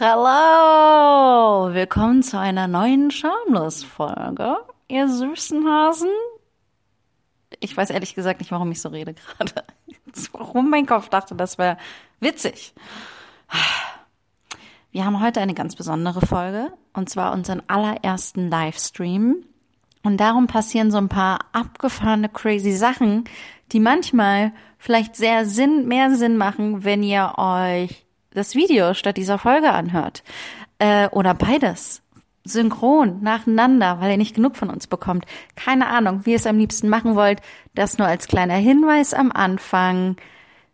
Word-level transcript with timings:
hello! 0.00 1.74
Willkommen 1.74 2.22
zu 2.22 2.38
einer 2.38 2.68
neuen 2.68 3.10
Schamlos-Folge, 3.10 4.58
ihr 4.86 5.08
süßen 5.08 5.66
Hasen. 5.66 6.10
Ich 7.58 7.76
weiß 7.76 7.90
ehrlich 7.90 8.14
gesagt 8.14 8.40
nicht, 8.40 8.52
warum 8.52 8.70
ich 8.70 8.80
so 8.80 8.90
rede 8.90 9.14
gerade. 9.14 9.64
Warum 10.32 10.70
mein 10.70 10.86
Kopf 10.86 11.08
dachte, 11.08 11.34
das 11.34 11.58
wäre 11.58 11.78
witzig. 12.20 12.74
Wir 14.92 15.04
haben 15.04 15.20
heute 15.20 15.40
eine 15.40 15.54
ganz 15.54 15.74
besondere 15.74 16.24
Folge, 16.24 16.72
und 16.92 17.10
zwar 17.10 17.32
unseren 17.32 17.62
allerersten 17.66 18.50
Livestream. 18.50 19.44
Und 20.04 20.16
darum 20.18 20.46
passieren 20.46 20.92
so 20.92 20.98
ein 20.98 21.08
paar 21.08 21.40
abgefahrene, 21.52 22.28
crazy 22.28 22.72
Sachen, 22.72 23.24
die 23.72 23.80
manchmal 23.80 24.52
vielleicht 24.78 25.16
sehr 25.16 25.44
Sinn, 25.44 25.88
mehr 25.88 26.14
Sinn 26.14 26.36
machen, 26.36 26.84
wenn 26.84 27.02
ihr 27.02 27.34
euch 27.36 28.07
das 28.38 28.54
Video 28.54 28.94
statt 28.94 29.16
dieser 29.16 29.38
Folge 29.38 29.72
anhört. 29.72 30.22
Äh, 30.78 31.08
oder 31.08 31.34
beides. 31.34 32.02
Synchron, 32.44 33.22
nacheinander, 33.22 34.00
weil 34.00 34.12
ihr 34.12 34.16
nicht 34.16 34.34
genug 34.34 34.56
von 34.56 34.70
uns 34.70 34.86
bekommt. 34.86 35.26
Keine 35.54 35.88
Ahnung, 35.88 36.24
wie 36.24 36.30
ihr 36.30 36.36
es 36.36 36.46
am 36.46 36.58
liebsten 36.58 36.88
machen 36.88 37.14
wollt. 37.14 37.40
Das 37.74 37.98
nur 37.98 38.06
als 38.06 38.26
kleiner 38.26 38.54
Hinweis 38.54 39.12
am 39.12 39.30
Anfang. 39.30 40.16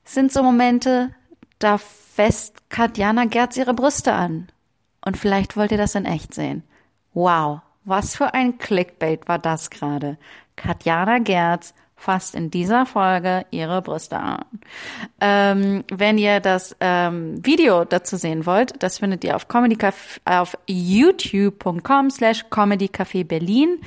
Sind 0.04 0.32
so 0.32 0.42
Momente, 0.42 1.14
da 1.58 1.78
fest 1.78 2.68
Katjana 2.68 3.24
Gerz 3.24 3.56
ihre 3.56 3.74
Brüste 3.74 4.12
an. 4.12 4.48
Und 5.04 5.16
vielleicht 5.16 5.56
wollt 5.56 5.72
ihr 5.72 5.78
das 5.78 5.94
in 5.94 6.04
echt 6.04 6.32
sehen. 6.34 6.62
Wow, 7.12 7.60
was 7.84 8.16
für 8.16 8.34
ein 8.34 8.58
Clickbait 8.58 9.28
war 9.28 9.38
das 9.38 9.70
gerade. 9.70 10.16
Katjana 10.56 11.18
Gerz 11.18 11.74
fasst 11.96 12.34
in 12.34 12.50
dieser 12.50 12.86
Folge 12.86 13.46
ihre 13.50 13.80
Brüste 13.82 14.18
an. 14.18 14.44
Ähm, 15.20 15.84
wenn 15.92 16.18
ihr 16.18 16.40
das 16.40 16.76
ähm, 16.80 17.44
Video 17.44 17.84
dazu 17.84 18.16
sehen 18.16 18.46
wollt, 18.46 18.82
das 18.82 18.98
findet 18.98 19.24
ihr 19.24 19.36
auf 19.36 19.48
Comedy 19.48 19.78
auf 20.24 20.58
youtube.com 20.68 22.10
slash 22.10 22.44
comedycafé 22.50 23.24
Berlin. 23.24 23.80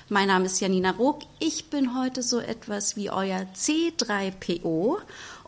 Mein 0.08 0.28
Name 0.28 0.46
ist 0.46 0.60
Janina 0.60 0.92
Rook. 0.92 1.20
Ich 1.38 1.68
bin 1.68 1.94
heute 1.94 2.22
so 2.22 2.40
etwas 2.40 2.96
wie 2.96 3.10
euer 3.10 3.44
C3PO. 3.54 4.96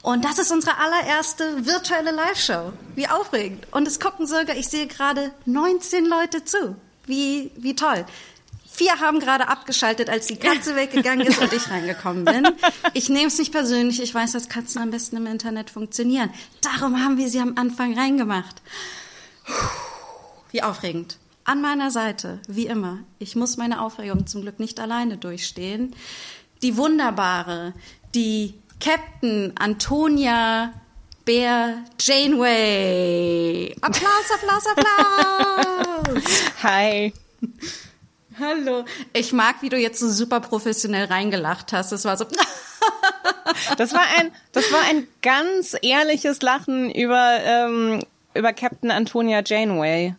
Und 0.03 0.25
das 0.27 0.39
ist 0.39 0.53
unsere 0.53 0.77
allererste 0.77 1.65
virtuelle 1.65 2.11
Live-Show. 2.11 2.75
Wie 2.97 3.09
aufregend. 3.09 3.67
Und 3.71 3.89
es 3.89 3.99
gucken 3.99 4.27
sogar, 4.27 4.57
ich 4.57 4.69
sehe 4.69 4.87
gerade 4.87 5.33
19 5.47 6.05
Leute 6.05 6.45
zu. 6.45 6.77
Wie, 7.07 7.51
wie 7.57 7.75
toll. 7.75 8.05
Vier 8.77 8.99
haben 8.99 9.21
gerade 9.21 9.47
abgeschaltet, 9.47 10.11
als 10.11 10.27
die 10.27 10.35
Katze 10.35 10.75
weggegangen 10.75 11.25
ist 11.25 11.41
und 11.41 11.53
ich 11.53 11.71
reingekommen 11.71 12.25
bin. 12.25 12.49
Ich 12.93 13.09
nehme 13.09 13.29
es 13.29 13.39
nicht 13.39 13.53
persönlich. 13.53 14.03
Ich 14.03 14.13
weiß, 14.13 14.33
dass 14.33 14.49
Katzen 14.49 14.83
am 14.83 14.91
besten 14.91 15.17
im 15.17 15.27
Internet 15.27 15.71
funktionieren. 15.71 16.29
Darum 16.61 17.01
haben 17.01 17.17
wir 17.17 17.29
sie 17.29 17.39
am 17.39 17.53
Anfang 17.57 17.97
reingemacht. 17.97 18.63
Wie 20.51 20.61
aufregend. 20.61 21.19
An 21.45 21.63
meiner 21.63 21.93
Seite, 21.93 22.41
wie 22.49 22.67
immer. 22.67 22.99
Ich 23.21 23.37
muss 23.37 23.57
meine 23.57 23.81
Aufregung 23.81 24.27
zum 24.27 24.43
Glück 24.43 24.59
nicht 24.59 24.81
alleine 24.81 25.19
durchstehen. 25.19 25.95
Die 26.63 26.77
wunderbare, 26.77 27.75
die 28.13 28.55
Captain 28.81 29.53
Antonia 29.57 30.73
Bär 31.25 31.85
Janeway. 32.01 33.73
Applaus, 33.81 34.31
Applaus, 34.35 34.65
Applaus. 34.67 36.25
Hi. 36.65 37.13
Hallo. 38.39 38.85
Ich 39.13 39.33
mag, 39.33 39.57
wie 39.61 39.69
du 39.69 39.77
jetzt 39.77 40.01
so 40.01 40.09
super 40.09 40.41
professionell 40.41 41.07
reingelacht 41.07 41.73
hast. 41.73 41.93
Das 41.93 42.05
war 42.05 42.17
so. 42.17 42.25
das 43.77 43.93
war 43.93 44.03
ein, 44.19 44.33
das 44.53 44.73
war 44.73 44.81
ein 44.89 45.07
ganz 45.23 45.77
ehrliches 45.83 46.43
Lachen 46.43 46.91
über 46.91 47.39
ähm, 47.45 48.01
über 48.35 48.53
Captain 48.53 48.91
Antonia 48.91 49.43
Janeway. 49.45 50.15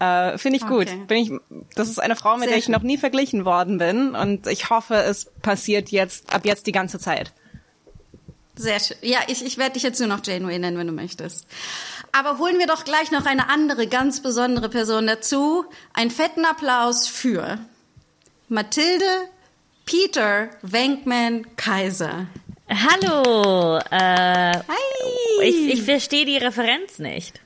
Äh, 0.00 0.38
Finde 0.38 0.56
ich 0.56 0.66
gut. 0.66 0.88
Okay. 0.88 1.04
Bin 1.06 1.18
ich, 1.18 1.32
das 1.74 1.88
ist 1.88 2.00
eine 2.00 2.16
Frau, 2.16 2.32
mit 2.32 2.44
Sehr 2.44 2.48
der 2.50 2.58
ich 2.58 2.68
noch 2.68 2.82
nie 2.82 2.96
verglichen 2.96 3.44
worden 3.44 3.78
bin 3.78 4.14
und 4.14 4.46
ich 4.46 4.70
hoffe, 4.70 4.94
es 4.94 5.26
passiert 5.42 5.90
jetzt 5.90 6.34
ab 6.34 6.44
jetzt 6.44 6.66
die 6.66 6.72
ganze 6.72 6.98
Zeit. 6.98 7.32
Sehr 8.60 8.78
schön. 8.78 8.98
Ja, 9.00 9.20
ich, 9.26 9.42
ich 9.42 9.56
werde 9.56 9.72
dich 9.72 9.82
jetzt 9.82 10.00
nur 10.00 10.08
noch 10.08 10.20
Janeway 10.22 10.58
nennen, 10.58 10.76
wenn 10.76 10.86
du 10.86 10.92
möchtest. 10.92 11.46
Aber 12.12 12.36
holen 12.38 12.58
wir 12.58 12.66
doch 12.66 12.84
gleich 12.84 13.10
noch 13.10 13.24
eine 13.24 13.48
andere 13.48 13.86
ganz 13.86 14.20
besondere 14.20 14.68
Person 14.68 15.06
dazu. 15.06 15.64
Einen 15.94 16.10
fetten 16.10 16.44
Applaus 16.44 17.08
für 17.08 17.58
Mathilde 18.48 19.06
Peter 19.86 20.50
Wenkman 20.60 21.46
Kaiser. 21.56 22.26
Hallo. 22.68 23.78
Äh, 23.90 24.58
Hi. 24.58 25.42
Ich, 25.42 25.74
ich 25.74 25.82
verstehe 25.82 26.26
die 26.26 26.36
Referenz 26.36 26.98
nicht. 26.98 27.40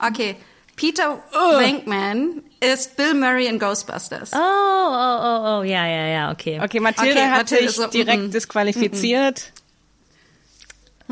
Okay. 0.00 0.34
Peter 0.74 1.22
oh. 1.32 1.58
Wenkman 1.60 2.42
ist 2.58 2.96
Bill 2.96 3.14
Murray 3.14 3.46
in 3.46 3.60
Ghostbusters. 3.60 4.32
Oh, 4.32 4.38
oh, 4.38 4.40
oh, 4.40 5.60
oh, 5.60 5.62
ja, 5.62 5.86
ja, 5.86 6.06
ja, 6.06 6.32
okay. 6.32 6.60
Okay, 6.60 6.80
Mathilde 6.80 7.20
okay, 7.20 7.30
hat 7.30 7.48
sich 7.48 7.70
so, 7.70 7.86
direkt 7.86 8.24
mm, 8.24 8.30
disqualifiziert. 8.32 9.52
Mm, 9.54 9.61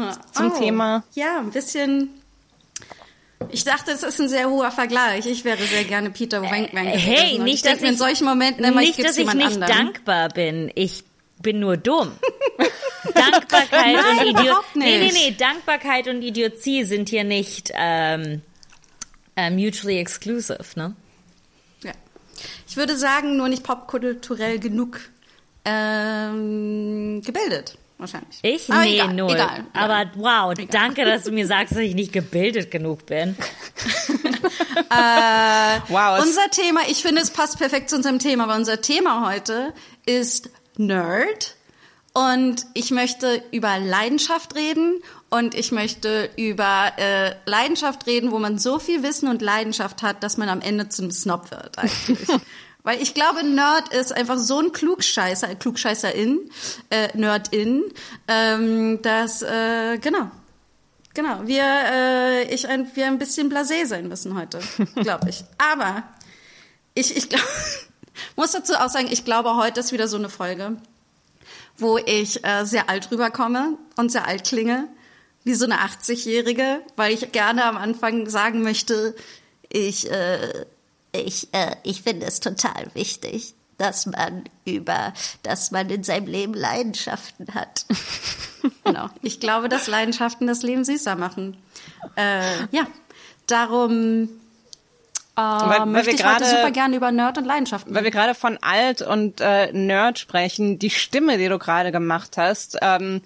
zum 0.32 0.52
oh, 0.52 0.58
Thema. 0.58 1.04
Ja, 1.14 1.38
ein 1.38 1.50
bisschen 1.50 2.20
ich 3.48 3.64
dachte, 3.64 3.90
es 3.92 4.02
ist 4.02 4.20
ein 4.20 4.28
sehr 4.28 4.50
hoher 4.50 4.70
Vergleich. 4.70 5.26
Ich 5.26 5.44
wäre 5.44 5.62
sehr 5.62 5.84
gerne 5.84 6.10
Peter 6.10 6.42
Wankman 6.42 6.86
äh, 6.86 6.98
Hey, 6.98 7.38
nicht, 7.38 7.64
dass 7.64 7.80
ich, 7.80 7.88
in 7.88 7.96
solchen 7.96 8.26
Momenten 8.26 8.64
immer, 8.64 8.80
nicht, 8.80 9.02
dass 9.02 9.16
ich 9.16 9.32
nicht 9.32 9.54
anderen. 9.54 9.66
dankbar 9.66 10.28
bin. 10.28 10.70
Ich 10.74 11.04
bin 11.40 11.58
nur 11.58 11.76
dumm. 11.76 12.12
Dankbarkeit 13.14 13.96
Nein, 13.96 14.18
und 14.18 14.26
Idiot 14.26 14.64
nee, 14.74 14.98
nee, 14.98 15.10
nee, 15.12 15.34
Dankbarkeit 15.36 16.06
und 16.06 16.20
Idiotie 16.22 16.84
sind 16.84 17.08
hier 17.08 17.24
nicht 17.24 17.72
ähm, 17.74 18.42
uh, 19.38 19.50
mutually 19.50 19.98
exclusive, 19.98 20.58
ne? 20.76 20.94
Ja. 21.82 21.92
ich 22.68 22.76
würde 22.76 22.96
sagen, 22.98 23.38
nur 23.38 23.48
nicht 23.48 23.62
popkulturell 23.62 24.58
genug 24.58 25.00
ähm, 25.64 27.22
gebildet. 27.24 27.78
Wahrscheinlich. 28.00 28.38
Ich? 28.42 28.70
Aber 28.70 28.80
nee, 28.80 28.94
egal, 28.94 29.14
null. 29.14 29.34
Egal, 29.34 29.66
Aber 29.74 30.10
wow, 30.14 30.52
egal. 30.52 30.66
danke, 30.70 31.04
dass 31.04 31.24
du 31.24 31.32
mir 31.32 31.46
sagst, 31.46 31.72
dass 31.72 31.80
ich 31.80 31.94
nicht 31.94 32.12
gebildet 32.12 32.70
genug 32.70 33.04
bin. 33.04 33.36
äh, 34.90 35.80
wow. 35.88 36.22
Unser 36.22 36.50
Thema, 36.50 36.80
ich 36.88 37.02
finde, 37.02 37.20
es 37.20 37.30
passt 37.30 37.58
perfekt 37.58 37.90
zu 37.90 37.96
unserem 37.96 38.18
Thema, 38.18 38.48
weil 38.48 38.58
unser 38.58 38.80
Thema 38.80 39.28
heute 39.28 39.74
ist 40.06 40.48
Nerd. 40.78 41.56
Und 42.12 42.66
ich 42.74 42.90
möchte 42.90 43.42
über 43.52 43.78
Leidenschaft 43.78 44.56
reden 44.56 45.00
und 45.28 45.54
ich 45.54 45.70
möchte 45.70 46.28
über 46.36 46.92
äh, 46.96 47.34
Leidenschaft 47.44 48.06
reden, 48.06 48.32
wo 48.32 48.38
man 48.38 48.58
so 48.58 48.80
viel 48.80 49.04
Wissen 49.04 49.28
und 49.28 49.42
Leidenschaft 49.42 50.02
hat, 50.02 50.24
dass 50.24 50.36
man 50.36 50.48
am 50.48 50.60
Ende 50.60 50.88
zum 50.88 51.10
Snob 51.12 51.50
wird 51.52 51.78
eigentlich. 51.78 52.18
Weil 52.82 53.02
ich 53.02 53.14
glaube, 53.14 53.44
Nerd 53.44 53.92
ist 53.92 54.12
einfach 54.12 54.38
so 54.38 54.58
ein 54.60 54.72
Klugscheißer, 54.72 55.54
Klugscheißerin, 55.54 56.50
äh, 56.88 57.08
Nerdin, 57.16 57.84
ähm, 58.26 59.02
dass, 59.02 59.42
äh, 59.42 59.98
genau, 59.98 60.30
genau, 61.14 61.46
wir, 61.46 61.64
äh, 61.64 62.54
ich 62.54 62.68
ein, 62.68 62.90
wir 62.94 63.06
ein 63.06 63.18
bisschen 63.18 63.52
blasé 63.52 63.86
sein 63.86 64.08
müssen 64.08 64.36
heute, 64.38 64.60
glaube 64.96 65.28
ich. 65.28 65.44
Aber 65.58 66.04
ich, 66.94 67.16
ich 67.16 67.28
glaube, 67.28 67.44
muss 68.36 68.52
dazu 68.52 68.74
auch 68.74 68.88
sagen, 68.88 69.08
ich 69.10 69.24
glaube, 69.24 69.56
heute 69.56 69.80
ist 69.80 69.92
wieder 69.92 70.08
so 70.08 70.16
eine 70.16 70.30
Folge, 70.30 70.76
wo 71.76 71.98
ich 71.98 72.44
äh, 72.44 72.64
sehr 72.64 72.88
alt 72.88 73.10
rüberkomme 73.10 73.76
und 73.96 74.10
sehr 74.10 74.26
alt 74.26 74.44
klinge, 74.44 74.88
wie 75.44 75.54
so 75.54 75.66
eine 75.66 75.80
80-Jährige, 75.80 76.80
weil 76.96 77.12
ich 77.12 77.32
gerne 77.32 77.64
am 77.64 77.76
Anfang 77.76 78.28
sagen 78.28 78.62
möchte, 78.62 79.14
ich, 79.68 80.10
äh, 80.10 80.66
ich, 81.12 81.52
äh, 81.52 81.76
ich 81.82 82.02
finde 82.02 82.26
es 82.26 82.40
total 82.40 82.90
wichtig, 82.94 83.54
dass 83.78 84.06
man 84.06 84.44
über, 84.64 85.14
dass 85.42 85.70
man 85.70 85.88
in 85.88 86.04
seinem 86.04 86.26
Leben 86.26 86.54
Leidenschaften 86.54 87.54
hat. 87.54 87.86
genau. 88.84 89.08
Ich 89.22 89.40
glaube, 89.40 89.68
dass 89.68 89.86
Leidenschaften 89.86 90.46
das 90.46 90.62
Leben 90.62 90.84
süßer 90.84 91.16
machen. 91.16 91.56
Äh, 92.16 92.66
ja, 92.72 92.86
darum 93.46 94.28
äh, 95.36 95.40
weil, 95.40 95.80
weil 95.80 95.86
möchte 95.86 96.10
ich 96.10 96.20
grade, 96.20 96.44
heute 96.44 96.56
super 96.56 96.70
gerne 96.70 96.96
über 96.96 97.10
Nerd 97.10 97.38
und 97.38 97.44
Leidenschaften. 97.44 97.94
Weil 97.94 98.04
wir 98.04 98.10
gerade 98.10 98.34
von 98.34 98.58
alt 98.60 99.00
und 99.02 99.40
äh, 99.40 99.72
Nerd 99.72 100.18
sprechen, 100.18 100.78
die 100.78 100.90
Stimme, 100.90 101.38
die 101.38 101.48
du 101.48 101.58
gerade 101.58 101.92
gemacht 101.92 102.36
hast, 102.36 102.76
ähm, 102.82 103.22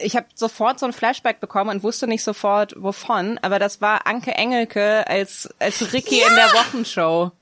ich 0.00 0.16
habe 0.16 0.26
sofort 0.34 0.78
so 0.78 0.86
ein 0.86 0.92
Flashback 0.92 1.40
bekommen 1.40 1.70
und 1.70 1.82
wusste 1.82 2.06
nicht 2.06 2.22
sofort 2.22 2.74
wovon, 2.76 3.38
aber 3.42 3.58
das 3.58 3.80
war 3.80 4.06
Anke 4.06 4.32
Engelke 4.32 5.06
als 5.08 5.48
als 5.58 5.92
Ricky 5.92 6.20
ja! 6.20 6.28
in 6.28 6.34
der 6.36 6.52
Wochenshow. 6.52 7.32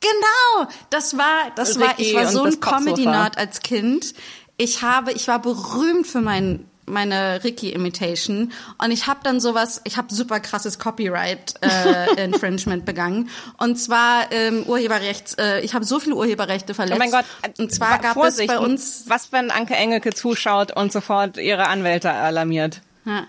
Genau, 0.00 0.70
das 0.88 1.18
war 1.18 1.50
das 1.56 1.76
Ricky 1.76 1.80
war 1.80 1.98
ich 1.98 2.14
war 2.14 2.26
so 2.26 2.44
ein 2.44 2.60
Comedy 2.60 3.04
Nerd 3.04 3.36
als 3.36 3.60
Kind. 3.60 4.14
Ich 4.56 4.82
habe 4.82 5.12
ich 5.12 5.28
war 5.28 5.40
berühmt 5.40 6.06
für 6.06 6.20
meinen 6.20 6.69
meine 6.86 7.44
Ricky-Imitation 7.44 8.52
und 8.78 8.90
ich 8.90 9.06
habe 9.06 9.20
dann 9.22 9.40
sowas, 9.40 9.80
ich 9.84 9.96
habe 9.96 10.12
super 10.12 10.40
krasses 10.40 10.78
Copyright-Infringement 10.78 12.82
äh, 12.82 12.86
begangen 12.86 13.30
und 13.58 13.76
zwar 13.76 14.32
ähm, 14.32 14.64
Urheberrechts, 14.64 15.34
äh, 15.34 15.60
ich 15.60 15.74
habe 15.74 15.84
so 15.84 16.00
viele 16.00 16.16
Urheberrechte 16.16 16.74
verletzt. 16.74 16.96
Oh 16.96 16.98
mein 16.98 17.10
Gott, 17.10 17.24
und 17.58 17.72
zwar 17.72 17.98
gab 17.98 18.14
Vorsicht, 18.14 18.50
es 18.50 18.56
bei 18.56 18.62
uns... 18.62 19.04
Was, 19.06 19.32
wenn 19.32 19.50
Anke 19.50 19.74
Engelke 19.74 20.12
zuschaut 20.12 20.76
und 20.76 20.92
sofort 20.92 21.36
ihre 21.36 21.68
Anwälte 21.68 22.10
alarmiert? 22.10 22.80
Ja. 23.04 23.26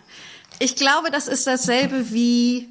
Ich 0.60 0.76
glaube, 0.76 1.12
das 1.12 1.28
ist 1.28 1.48
dasselbe 1.48 2.12
wie... 2.12 2.68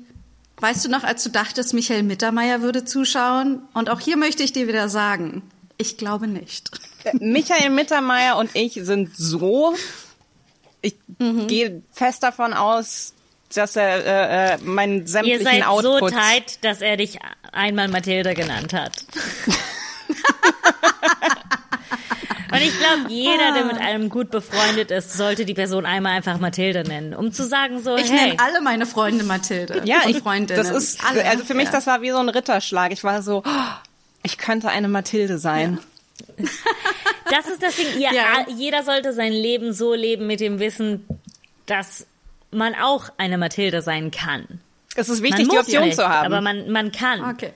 Weißt 0.59 0.85
du 0.85 0.91
noch, 0.91 1.05
als 1.05 1.23
du 1.23 1.31
dachtest, 1.31 1.73
Michael 1.73 2.03
Mittermeier 2.03 2.61
würde 2.61 2.85
zuschauen? 2.85 3.63
Und 3.73 3.89
auch 3.89 4.01
hier 4.01 4.19
möchte 4.19 4.43
ich 4.43 4.53
dir 4.53 4.69
wieder 4.69 4.91
sagen, 4.91 5.43
ich 5.79 5.97
glaube 5.97 6.27
nicht. 6.27 6.71
Michael 7.19 7.71
Mittermeier 7.71 8.37
und 8.37 8.51
ich 8.55 8.75
sind 8.75 9.17
so 9.17 9.75
mhm. 11.21 11.47
gehe 11.47 11.83
fest 11.93 12.23
davon 12.23 12.53
aus, 12.53 13.15
dass 13.55 13.77
er 13.77 14.05
äh, 14.05 14.55
äh, 14.55 14.59
meinen 14.63 15.07
sämtlichen 15.07 15.41
Ihr 15.41 15.45
seid 15.45 15.67
Output 15.67 16.01
so 16.01 16.09
tight, 16.09 16.65
dass 16.65 16.81
er 16.81 16.97
dich 16.97 17.19
einmal 17.53 17.89
Mathilde 17.89 18.35
genannt 18.35 18.73
hat. 18.73 18.93
Und 22.53 22.61
ich 22.63 22.77
glaube, 22.79 23.09
jeder, 23.09 23.53
der 23.55 23.65
mit 23.65 23.79
einem 23.79 24.09
gut 24.09 24.31
befreundet 24.31 24.91
ist, 24.91 25.13
sollte 25.13 25.45
die 25.45 25.55
Person 25.55 25.87
einmal 25.87 26.17
einfach 26.17 26.39
Mathilde 26.39 26.83
nennen, 26.83 27.15
um 27.15 27.33
zu 27.33 27.47
sagen 27.47 27.81
so, 27.81 27.97
ich 27.97 28.11
hey. 28.11 28.31
nenne 28.31 28.41
alle 28.41 28.61
meine 28.61 28.87
Freunde 28.87 29.23
Mathilde. 29.25 29.83
Ja, 29.85 29.99
ich, 30.09 30.19
Freundinnen. 30.19 30.61
das 30.61 30.71
ist 30.71 31.05
alle. 31.09 31.25
Also 31.27 31.45
für 31.45 31.55
mich, 31.55 31.67
ja. 31.67 31.71
das 31.71 31.87
war 31.87 32.03
wie 32.03 32.11
so 32.11 32.19
ein 32.19 32.29
Ritterschlag. 32.29 32.91
Ich 32.93 33.05
war 33.05 33.23
so, 33.23 33.45
oh, 33.47 33.67
ich 34.25 34.37
könnte 34.37 34.69
eine 34.69 34.89
Mathilde 34.89 35.39
sein. 35.39 35.79
Ja. 35.81 35.85
Das 37.31 37.47
ist 37.47 37.63
das 37.63 37.77
Ding. 37.77 37.87
Ihr, 37.95 38.13
ja. 38.13 38.45
Jeder 38.49 38.83
sollte 38.83 39.13
sein 39.13 39.33
Leben 39.33 39.73
so 39.73 39.95
leben 39.95 40.27
mit 40.27 40.41
dem 40.41 40.59
Wissen, 40.59 41.07
dass 41.67 42.07
man 42.51 42.75
auch 42.75 43.11
eine 43.19 43.39
Mathilde 43.39 43.83
sein 43.83 44.11
kann. 44.11 44.61
Es 44.97 45.09
ist 45.09 45.23
wichtig, 45.23 45.49
die 45.49 45.57
Option 45.57 45.85
nicht, 45.85 45.95
zu 45.95 46.09
haben. 46.09 46.27
Aber 46.27 46.41
man, 46.41 46.71
man 46.71 46.91
kann. 46.91 47.25
Okay. 47.25 47.53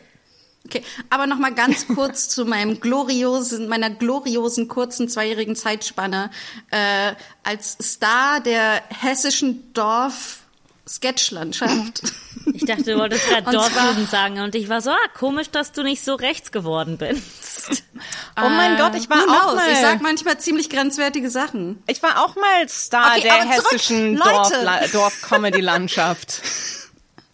Okay, 0.67 0.83
aber 1.11 1.27
noch 1.27 1.39
mal 1.39 1.53
ganz 1.53 1.87
kurz 1.95 2.29
zu 2.31 2.47
meinem 2.47 2.81
gloriosen, 2.81 3.69
meiner 3.69 3.91
gloriosen 3.91 4.67
kurzen 4.67 5.09
zweijährigen 5.09 5.57
Zeitspanne 5.57 6.31
äh, 6.71 7.13
als 7.43 7.77
Star 7.83 8.41
der 8.41 8.83
hessischen 8.89 9.75
Dorf 9.75 10.44
Sketchlandschaft. 10.89 12.03
Ich 12.53 12.67
dachte, 12.67 12.83
du 12.85 12.99
wolltest 12.99 13.27
gerade 13.27 13.51
Dorfjugend 13.53 14.11
sagen 14.11 14.41
und 14.41 14.55
ich 14.55 14.69
war 14.69 14.83
so, 14.83 14.91
ah, 14.91 15.09
komisch, 15.17 15.49
dass 15.51 15.73
du 15.73 15.83
nicht 15.83 16.05
so 16.05 16.15
rechts 16.15 16.53
geworden 16.53 16.99
bist. 16.99 17.83
Oh 18.37 18.49
mein 18.49 18.75
äh, 18.75 18.79
Gott, 18.79 18.97
ich 18.97 19.09
war 19.09 19.23
auch 19.23 19.55
mal. 19.55 19.71
Ich 19.71 19.79
sag 19.79 20.03
manchmal 20.03 20.39
ziemlich 20.39 20.69
grenzwertige 20.69 21.31
Sachen. 21.31 21.81
Ich 21.87 22.03
war 22.03 22.21
auch 22.23 22.35
mal 22.35 22.69
Star 22.69 23.13
okay, 23.13 23.23
der 23.23 23.49
hessischen 23.49 24.17
Dorf-Comedy-Landschaft. 24.17 26.43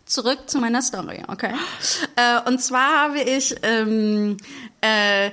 zurück 0.05 0.41
zu 0.47 0.59
meiner 0.59 0.83
Story, 0.83 1.23
okay? 1.27 1.55
Äh, 2.17 2.41
und 2.47 2.61
zwar 2.61 3.05
habe 3.05 3.23
ich 3.23 3.57
ähm, 3.63 4.37
äh, 4.83 5.29
äh, 5.29 5.31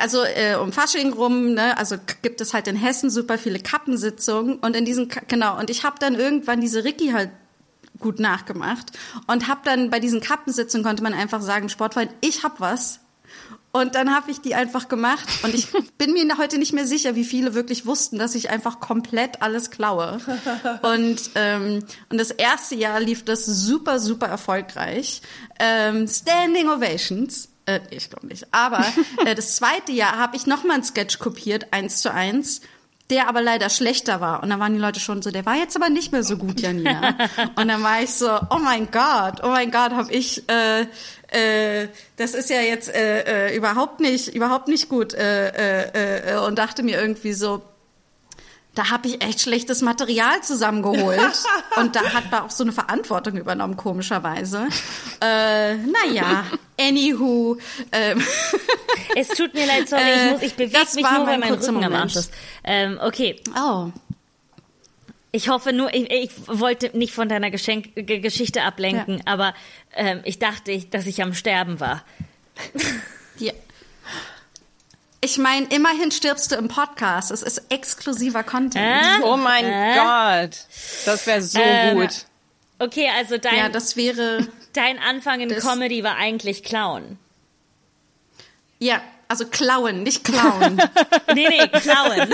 also 0.00 0.22
äh, 0.22 0.54
um 0.54 0.72
Fasching 0.72 1.12
rum, 1.12 1.54
ne, 1.54 1.76
also 1.76 1.96
gibt 2.22 2.40
es 2.40 2.54
halt 2.54 2.68
in 2.68 2.76
Hessen 2.76 3.10
super 3.10 3.38
viele 3.38 3.58
Kappensitzungen 3.58 4.58
und 4.58 4.76
in 4.76 4.84
diesen 4.84 5.08
genau 5.26 5.58
und 5.58 5.68
ich 5.68 5.82
habe 5.84 5.96
dann 5.98 6.14
irgendwann 6.14 6.60
diese 6.60 6.84
Ricky 6.84 7.10
halt 7.10 7.30
gut 7.98 8.20
nachgemacht 8.20 8.92
und 9.26 9.48
habe 9.48 9.60
dann 9.64 9.90
bei 9.90 10.00
diesen 10.00 10.20
Kappensitzungen 10.20 10.84
konnte 10.84 11.02
man 11.02 11.14
einfach 11.14 11.42
sagen, 11.42 11.68
Sportfreund, 11.68 12.10
ich 12.20 12.44
hab 12.44 12.60
was. 12.60 13.00
Und 13.70 13.94
dann 13.94 14.14
habe 14.14 14.30
ich 14.30 14.40
die 14.40 14.54
einfach 14.54 14.88
gemacht 14.88 15.28
und 15.42 15.54
ich 15.54 15.68
bin 15.98 16.12
mir 16.12 16.38
heute 16.38 16.58
nicht 16.58 16.72
mehr 16.72 16.86
sicher, 16.86 17.14
wie 17.14 17.24
viele 17.24 17.54
wirklich 17.54 17.84
wussten, 17.86 18.18
dass 18.18 18.34
ich 18.34 18.50
einfach 18.50 18.80
komplett 18.80 19.42
alles 19.42 19.70
klaue. 19.70 20.18
Und 20.82 21.30
ähm, 21.34 21.84
und 22.08 22.18
das 22.18 22.30
erste 22.30 22.74
Jahr 22.74 22.98
lief 23.00 23.24
das 23.24 23.44
super 23.44 23.98
super 23.98 24.26
erfolgreich, 24.26 25.20
ähm, 25.58 26.08
Standing 26.08 26.68
Ovations. 26.68 27.50
Äh, 27.66 27.80
ich 27.90 28.08
glaube 28.08 28.26
nicht. 28.28 28.46
Aber 28.52 28.84
äh, 29.26 29.34
das 29.34 29.56
zweite 29.56 29.92
Jahr 29.92 30.16
habe 30.16 30.36
ich 30.36 30.46
noch 30.46 30.64
mal 30.64 30.74
ein 30.74 30.84
Sketch 30.84 31.18
kopiert, 31.18 31.72
eins 31.72 32.00
zu 32.00 32.12
eins 32.12 32.62
der 33.10 33.28
aber 33.28 33.40
leider 33.40 33.70
schlechter 33.70 34.20
war. 34.20 34.42
Und 34.42 34.50
dann 34.50 34.60
waren 34.60 34.74
die 34.74 34.80
Leute 34.80 35.00
schon 35.00 35.22
so, 35.22 35.30
der 35.30 35.46
war 35.46 35.56
jetzt 35.56 35.76
aber 35.76 35.88
nicht 35.88 36.12
mehr 36.12 36.22
so 36.22 36.36
gut, 36.36 36.60
Janina. 36.60 37.16
und 37.56 37.68
dann 37.68 37.82
war 37.82 38.02
ich 38.02 38.10
so, 38.10 38.28
oh 38.50 38.58
mein 38.62 38.90
Gott, 38.90 39.40
oh 39.42 39.48
mein 39.48 39.70
Gott, 39.70 39.92
habe 39.92 40.12
ich, 40.12 40.44
äh, 40.48 40.82
äh, 41.28 41.88
das 42.16 42.34
ist 42.34 42.50
ja 42.50 42.60
jetzt 42.60 42.94
äh, 42.94 43.48
äh, 43.48 43.56
überhaupt 43.56 44.00
nicht, 44.00 44.34
überhaupt 44.34 44.68
nicht 44.68 44.88
gut. 44.88 45.14
Äh, 45.14 45.48
äh, 45.48 46.34
äh, 46.34 46.38
und 46.46 46.58
dachte 46.58 46.82
mir 46.82 47.00
irgendwie 47.00 47.32
so, 47.32 47.62
da 48.78 48.90
habe 48.90 49.08
ich 49.08 49.24
echt 49.24 49.40
schlechtes 49.40 49.82
Material 49.82 50.40
zusammengeholt. 50.40 51.42
und 51.76 51.96
da 51.96 52.12
hat 52.12 52.30
man 52.30 52.42
auch 52.42 52.50
so 52.50 52.62
eine 52.62 52.72
Verantwortung 52.72 53.36
übernommen, 53.36 53.76
komischerweise. 53.76 54.68
Äh, 55.20 55.74
naja, 55.74 56.44
anywho. 56.80 57.58
Ähm, 57.90 58.22
es 59.16 59.28
tut 59.30 59.52
mir 59.54 59.66
leid, 59.66 59.88
sorry, 59.88 60.02
ich, 60.14 60.32
muss, 60.32 60.42
ich 60.42 60.54
bewege 60.54 60.78
mich 60.94 61.10
nur, 61.10 61.26
weil 61.26 61.38
mein 61.38 61.54
Rücken 61.54 61.74
Moment. 61.74 61.92
am 61.92 62.02
Arsch 62.02 62.14
ist. 62.14 62.32
Ähm, 62.62 63.00
okay. 63.02 63.40
Oh. 63.60 63.88
Ich 65.32 65.48
hoffe 65.48 65.72
nur, 65.72 65.92
ich, 65.92 66.08
ich 66.12 66.30
wollte 66.46 66.96
nicht 66.96 67.12
von 67.12 67.28
deiner 67.28 67.50
Geschenk 67.50 67.96
Geschichte 67.96 68.62
ablenken, 68.62 69.16
ja. 69.16 69.22
aber 69.26 69.54
ähm, 69.96 70.20
ich 70.22 70.38
dachte, 70.38 70.78
dass 70.90 71.06
ich 71.06 71.20
am 71.20 71.34
Sterben 71.34 71.80
war. 71.80 72.04
Ja. 73.38 73.52
Ich 75.20 75.36
meine, 75.36 75.66
immerhin 75.66 76.10
stirbst 76.10 76.52
du 76.52 76.56
im 76.56 76.68
Podcast. 76.68 77.30
Es 77.30 77.42
ist 77.42 77.62
exklusiver 77.70 78.44
Content. 78.44 78.76
Äh? 78.76 79.22
Oh 79.24 79.36
mein 79.36 79.64
äh? 79.64 79.94
Gott. 79.96 80.58
Das 81.04 81.26
wäre 81.26 81.42
so 81.42 81.58
äh, 81.58 81.94
gut. 81.94 82.26
Okay, 82.78 83.10
also 83.16 83.38
dein, 83.38 83.56
ja, 83.56 83.68
das 83.68 83.96
wäre, 83.96 84.46
dein 84.72 84.98
Anfang 85.00 85.40
in 85.40 85.48
Comedy 85.48 86.04
war 86.04 86.16
eigentlich 86.16 86.62
Clown. 86.62 87.18
Ja, 88.78 89.00
also 89.26 89.46
klauen, 89.46 90.04
nicht 90.04 90.24
klauen. 90.24 90.76
nee, 91.34 91.48
nee, 91.48 91.68
klauen. 91.68 92.32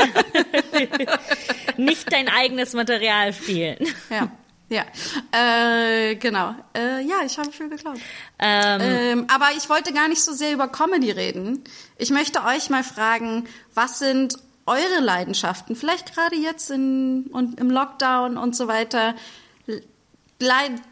nicht 1.79 2.13
dein 2.13 2.29
eigenes 2.29 2.75
Material 2.75 3.33
spielen. 3.33 3.79
Ja. 4.11 4.31
Ja, 4.69 4.85
äh, 5.33 6.17
genau. 6.17 6.55
Äh, 6.75 7.03
ja, 7.03 7.17
ich 7.25 7.39
habe 7.39 7.53
viel 7.53 7.69
geklaut. 7.69 7.99
Ähm, 8.39 8.81
ähm, 8.81 9.27
aber 9.29 9.49
ich 9.57 9.69
wollte 9.69 9.93
gar 9.93 10.09
nicht 10.09 10.25
so 10.25 10.33
sehr 10.33 10.53
über 10.53 10.69
Comedy 10.69 11.11
reden. 11.11 11.63
Ich 11.99 12.11
möchte 12.11 12.45
euch 12.45 12.71
mal 12.71 12.83
fragen, 12.83 13.47
was 13.75 13.99
sind 13.99 14.37
eure 14.67 15.01
Leidenschaften? 15.01 15.77
Vielleicht 15.77 16.15
gerade 16.15 16.37
jetzt 16.37 16.71
in, 16.71 17.27
und 17.33 17.61
im 17.61 17.71
Lockdown 17.71 18.39
und 18.39 18.57
so 18.57 18.67
weiter. 18.67 19.15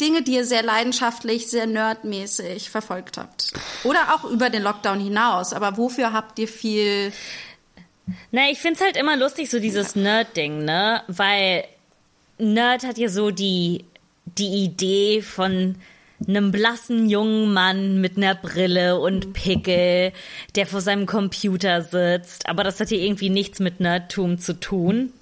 Dinge, 0.00 0.22
die 0.22 0.34
ihr 0.34 0.44
sehr 0.44 0.62
leidenschaftlich, 0.62 1.48
sehr 1.48 1.66
nerdmäßig 1.66 2.70
verfolgt 2.70 3.18
habt. 3.18 3.52
Oder 3.84 4.14
auch 4.14 4.24
über 4.24 4.50
den 4.50 4.62
Lockdown 4.62 5.00
hinaus. 5.00 5.52
Aber 5.52 5.76
wofür 5.76 6.12
habt 6.12 6.38
ihr 6.38 6.48
viel? 6.48 7.12
Na, 8.30 8.50
ich 8.50 8.60
find's 8.60 8.80
halt 8.80 8.96
immer 8.96 9.16
lustig, 9.16 9.50
so 9.50 9.58
dieses 9.58 9.96
Nerd-Ding, 9.96 10.64
ne? 10.64 11.02
Weil 11.08 11.64
Nerd 12.42 12.84
hat 12.84 12.98
ja 12.98 13.08
so 13.08 13.30
die, 13.30 13.84
die 14.24 14.64
Idee 14.64 15.22
von 15.22 15.76
einem 16.26 16.52
blassen 16.52 17.08
jungen 17.08 17.52
Mann 17.52 18.00
mit 18.00 18.16
einer 18.16 18.34
Brille 18.34 19.00
und 19.00 19.32
Pickel, 19.32 20.12
der 20.54 20.66
vor 20.66 20.80
seinem 20.80 21.06
Computer 21.06 21.82
sitzt. 21.82 22.48
Aber 22.48 22.64
das 22.64 22.80
hat 22.80 22.88
hier 22.88 23.00
irgendwie 23.00 23.30
nichts 23.30 23.60
mit 23.60 23.80
Nerdtum 23.80 24.38
zu 24.38 24.58
tun. 24.58 25.12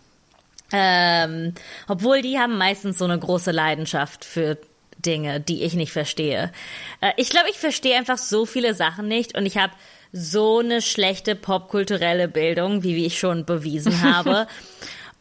Ähm, 0.72 1.54
obwohl 1.88 2.22
die 2.22 2.38
haben 2.38 2.56
meistens 2.56 2.98
so 2.98 3.04
eine 3.04 3.18
große 3.18 3.50
Leidenschaft 3.50 4.24
für 4.24 4.56
Dinge, 4.98 5.40
die 5.40 5.62
ich 5.64 5.74
nicht 5.74 5.92
verstehe. 5.92 6.52
Äh, 7.00 7.12
ich 7.16 7.30
glaube, 7.30 7.48
ich 7.50 7.58
verstehe 7.58 7.96
einfach 7.96 8.18
so 8.18 8.46
viele 8.46 8.74
Sachen 8.74 9.08
nicht 9.08 9.36
und 9.36 9.46
ich 9.46 9.56
habe 9.56 9.72
so 10.12 10.58
eine 10.58 10.82
schlechte 10.82 11.34
popkulturelle 11.34 12.28
Bildung, 12.28 12.82
wie 12.82 13.04
ich 13.06 13.18
schon 13.18 13.44
bewiesen 13.44 14.02
habe. 14.14 14.46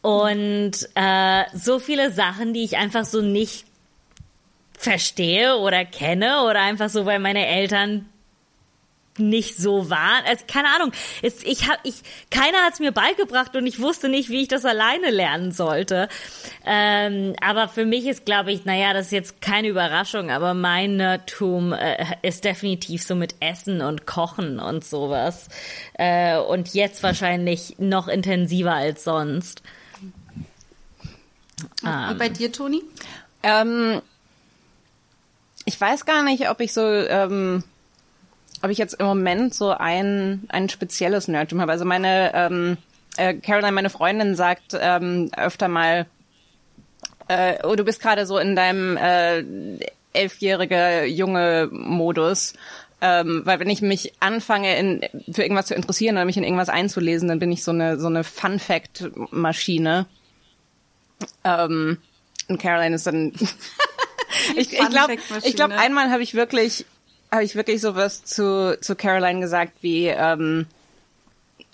Und 0.02 0.72
äh, 0.94 1.44
so 1.54 1.78
viele 1.78 2.10
Sachen, 2.12 2.54
die 2.54 2.64
ich 2.64 2.76
einfach 2.76 3.04
so 3.04 3.20
nicht 3.20 3.66
verstehe 4.78 5.56
oder 5.58 5.84
kenne 5.84 6.44
oder 6.44 6.60
einfach 6.60 6.88
so, 6.88 7.04
weil 7.04 7.18
meine 7.18 7.46
Eltern 7.46 8.06
nicht 9.18 9.56
so 9.56 9.90
waren. 9.90 10.24
Also 10.26 10.44
keine 10.46 10.68
Ahnung. 10.74 10.92
Es, 11.20 11.42
ich 11.44 11.68
hab, 11.68 11.78
ich, 11.84 11.96
keiner 12.30 12.58
hat 12.64 12.74
es 12.74 12.80
mir 12.80 12.92
beigebracht 12.92 13.54
und 13.56 13.66
ich 13.66 13.80
wusste 13.80 14.08
nicht, 14.08 14.30
wie 14.30 14.42
ich 14.42 14.48
das 14.48 14.64
alleine 14.64 15.10
lernen 15.10 15.52
sollte. 15.52 16.08
Ähm, 16.64 17.34
aber 17.42 17.68
für 17.68 17.84
mich 17.84 18.06
ist, 18.06 18.24
glaube 18.24 18.52
ich, 18.52 18.64
naja, 18.64 18.94
das 18.94 19.06
ist 19.06 19.12
jetzt 19.12 19.42
keine 19.42 19.68
Überraschung, 19.68 20.30
aber 20.30 20.54
mein 20.54 20.96
Nerdtum 20.96 21.72
äh, 21.72 22.04
ist 22.22 22.44
definitiv 22.44 23.02
so 23.02 23.14
mit 23.14 23.34
Essen 23.40 23.82
und 23.82 24.06
Kochen 24.06 24.58
und 24.58 24.84
sowas. 24.84 25.48
Äh, 25.94 26.38
und 26.38 26.72
jetzt 26.72 27.02
wahrscheinlich 27.02 27.76
noch 27.78 28.08
intensiver 28.08 28.74
als 28.74 29.04
sonst. 29.04 29.62
Und 32.10 32.18
bei 32.18 32.28
dir, 32.28 32.52
Toni? 32.52 32.82
Ähm, 33.42 34.02
ich 35.64 35.80
weiß 35.80 36.04
gar 36.04 36.22
nicht, 36.22 36.50
ob 36.50 36.60
ich 36.60 36.72
so, 36.72 36.82
ähm, 36.82 37.64
ob 38.62 38.70
ich 38.70 38.78
jetzt 38.78 38.94
im 38.94 39.06
Moment 39.06 39.54
so 39.54 39.70
ein, 39.70 40.44
ein 40.48 40.68
spezielles 40.68 41.28
Nerdtum 41.28 41.60
habe. 41.60 41.72
Also 41.72 41.84
meine, 41.84 42.32
ähm, 42.34 42.76
äh, 43.16 43.34
Caroline, 43.34 43.72
meine 43.72 43.90
Freundin, 43.90 44.34
sagt 44.34 44.76
ähm, 44.78 45.30
öfter 45.36 45.68
mal, 45.68 46.06
äh, 47.28 47.58
oh, 47.64 47.76
du 47.76 47.84
bist 47.84 48.00
gerade 48.00 48.26
so 48.26 48.38
in 48.38 48.56
deinem 48.56 48.96
äh, 48.96 49.44
elfjährige 50.12 51.04
junge 51.06 51.68
Modus. 51.70 52.54
Ähm, 53.02 53.42
weil 53.44 53.60
wenn 53.60 53.70
ich 53.70 53.80
mich 53.80 54.12
anfange, 54.20 54.76
in, 54.76 55.00
für 55.32 55.42
irgendwas 55.42 55.66
zu 55.66 55.74
interessieren 55.74 56.16
oder 56.16 56.26
mich 56.26 56.36
in 56.36 56.44
irgendwas 56.44 56.68
einzulesen, 56.68 57.28
dann 57.28 57.38
bin 57.38 57.50
ich 57.50 57.64
so 57.64 57.70
eine, 57.70 57.98
so 57.98 58.08
eine 58.08 58.24
Fun-Fact-Maschine. 58.24 60.06
Ähm, 61.44 61.98
und 62.48 62.60
Caroline 62.60 62.96
ist 62.96 63.06
dann 63.06 63.32
ich 64.56 64.72
ich 64.72 64.88
glaube, 64.88 65.16
ich 65.42 65.56
glaube, 65.56 65.74
einmal 65.74 66.10
habe 66.10 66.22
ich 66.22 66.34
wirklich, 66.34 66.86
habe 67.30 67.44
ich 67.44 67.54
wirklich 67.54 67.80
sowas 67.80 68.24
zu 68.24 68.78
zu 68.80 68.96
Caroline 68.96 69.40
gesagt 69.40 69.72
wie, 69.82 70.06
ähm, 70.06 70.66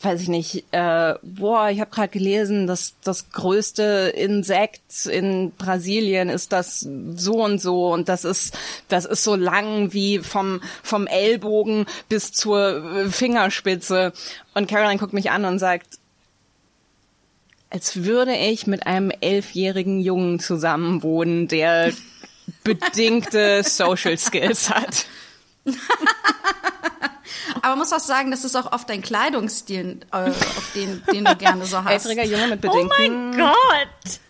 weiß 0.02 0.20
ich 0.20 0.28
nicht, 0.28 0.64
äh, 0.72 1.14
boah, 1.22 1.70
ich 1.70 1.80
habe 1.80 1.90
gerade 1.90 2.08
gelesen, 2.08 2.66
dass 2.66 2.94
das 3.02 3.30
größte 3.30 4.12
Insekt 4.14 5.06
in 5.06 5.52
Brasilien 5.56 6.28
ist 6.28 6.52
das 6.52 6.80
so 6.80 7.42
und 7.42 7.60
so 7.60 7.92
und 7.92 8.08
das 8.08 8.24
ist 8.24 8.56
das 8.88 9.06
ist 9.06 9.24
so 9.24 9.34
lang 9.34 9.92
wie 9.92 10.18
vom 10.18 10.60
vom 10.82 11.06
Ellbogen 11.06 11.86
bis 12.08 12.32
zur 12.32 13.08
Fingerspitze. 13.10 14.12
Und 14.54 14.68
Caroline 14.68 14.98
guckt 14.98 15.14
mich 15.14 15.30
an 15.30 15.44
und 15.44 15.58
sagt 15.58 15.98
als 17.70 18.04
würde 18.04 18.34
ich 18.34 18.66
mit 18.66 18.86
einem 18.86 19.10
elfjährigen 19.20 20.00
Jungen 20.00 20.40
zusammenwohnen, 20.40 21.48
der 21.48 21.92
bedingte 22.62 23.62
Social 23.64 24.16
Skills 24.18 24.70
hat. 24.70 25.06
Aber 27.56 27.70
man 27.70 27.78
muss 27.78 27.92
auch 27.92 27.98
sagen, 27.98 28.30
das 28.30 28.44
ist 28.44 28.54
auch 28.56 28.72
oft 28.72 28.90
ein 28.90 29.02
Kleidungsstil, 29.02 30.00
äh, 30.12 30.16
auf 30.16 30.72
den, 30.74 31.02
den 31.12 31.24
du 31.24 31.36
gerne 31.36 31.64
so 31.64 31.82
hast. 31.82 32.06
Älterer 32.06 32.24
Junge 32.24 32.48
mit 32.48 32.60
bedingten. 32.60 32.90
Oh 32.90 32.94
mein 32.98 33.36
Gott! 33.36 34.20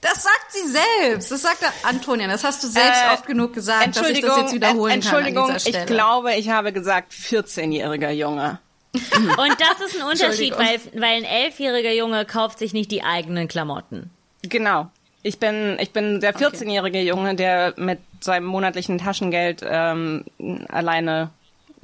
Das 0.00 0.22
sagt 0.22 0.46
sie 0.50 0.68
selbst. 0.68 1.30
Das 1.30 1.42
sagt 1.42 1.58
Antonia. 1.82 2.28
Das 2.28 2.44
hast 2.44 2.62
du 2.62 2.68
selbst 2.68 3.00
äh, 3.02 3.14
oft 3.14 3.26
genug 3.26 3.52
gesagt, 3.52 3.96
dass 3.96 4.08
ich 4.08 4.20
das 4.20 4.36
jetzt 4.36 4.54
wiederholen 4.54 4.94
Entschuldigung, 4.94 5.46
kann. 5.46 5.56
Entschuldigung, 5.56 5.82
ich 5.82 5.86
glaube, 5.86 6.34
ich 6.34 6.50
habe 6.50 6.72
gesagt 6.72 7.12
14-jähriger 7.12 8.10
Junge. 8.10 8.60
Und 8.94 9.56
das 9.60 9.86
ist 9.86 10.00
ein 10.00 10.06
Unterschied, 10.06 10.56
weil, 10.56 10.80
weil 10.94 11.18
ein 11.18 11.24
elfjähriger 11.24 11.92
Junge 11.92 12.24
kauft 12.24 12.58
sich 12.58 12.72
nicht 12.72 12.90
die 12.90 13.02
eigenen 13.02 13.48
Klamotten. 13.48 14.10
Genau. 14.42 14.90
Ich 15.22 15.38
bin, 15.38 15.76
ich 15.80 15.90
bin 15.90 16.20
der 16.20 16.34
14-jährige 16.34 17.02
Junge, 17.02 17.34
der 17.34 17.74
mit 17.76 17.98
seinem 18.20 18.46
monatlichen 18.46 18.98
Taschengeld 18.98 19.62
ähm, 19.68 20.24
alleine. 20.68 21.30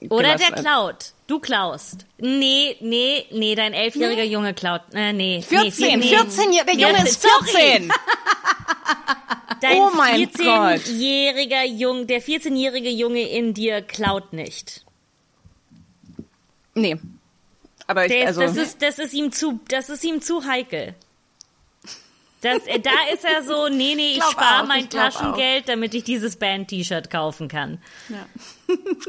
Oder 0.08 0.36
der 0.36 0.52
klaut. 0.52 1.12
Du 1.26 1.40
klaust. 1.40 2.06
Nee, 2.18 2.76
nee, 2.80 3.26
nee, 3.30 3.54
dein 3.54 3.72
elfjähriger 3.72 4.22
nee. 4.22 4.28
Junge 4.28 4.54
klaut. 4.54 4.82
Äh, 4.92 5.12
nee. 5.12 5.42
14, 5.42 6.00
nee, 6.00 6.06
14, 6.06 6.50
nee. 6.50 6.60
der 6.66 6.74
Junge 6.74 7.02
ist 7.04 7.26
14. 7.26 7.92
Dein 9.60 9.78
oh 9.78 9.90
mein 9.96 10.16
14-jähriger 10.16 11.64
Junge, 11.64 12.04
der 12.04 12.20
14-jährige 12.20 12.90
Junge 12.90 13.22
in 13.22 13.54
dir 13.54 13.80
klaut 13.80 14.34
nicht. 14.34 14.84
Nee. 16.74 16.98
Aber 17.86 18.06
ich, 18.06 18.26
also, 18.26 18.40
das 18.40 18.56
ist, 18.56 18.82
das 18.82 18.98
ist 18.98 19.12
ihm 19.12 19.32
zu, 19.32 19.60
das 19.68 19.90
ist 19.90 20.04
ihm 20.04 20.20
zu 20.20 20.44
heikel. 20.46 20.94
Das, 22.44 22.66
äh, 22.66 22.78
da 22.78 22.90
ist 23.12 23.24
er 23.24 23.42
so, 23.42 23.68
nee, 23.68 23.94
nee, 23.94 24.12
ich, 24.12 24.18
ich 24.18 24.24
spare 24.24 24.66
mein 24.66 24.90
Taschengeld, 24.90 25.62
auch. 25.62 25.66
damit 25.66 25.94
ich 25.94 26.04
dieses 26.04 26.36
Band-T-Shirt 26.36 27.08
kaufen 27.08 27.48
kann. 27.48 27.78
Ja. 28.10 28.26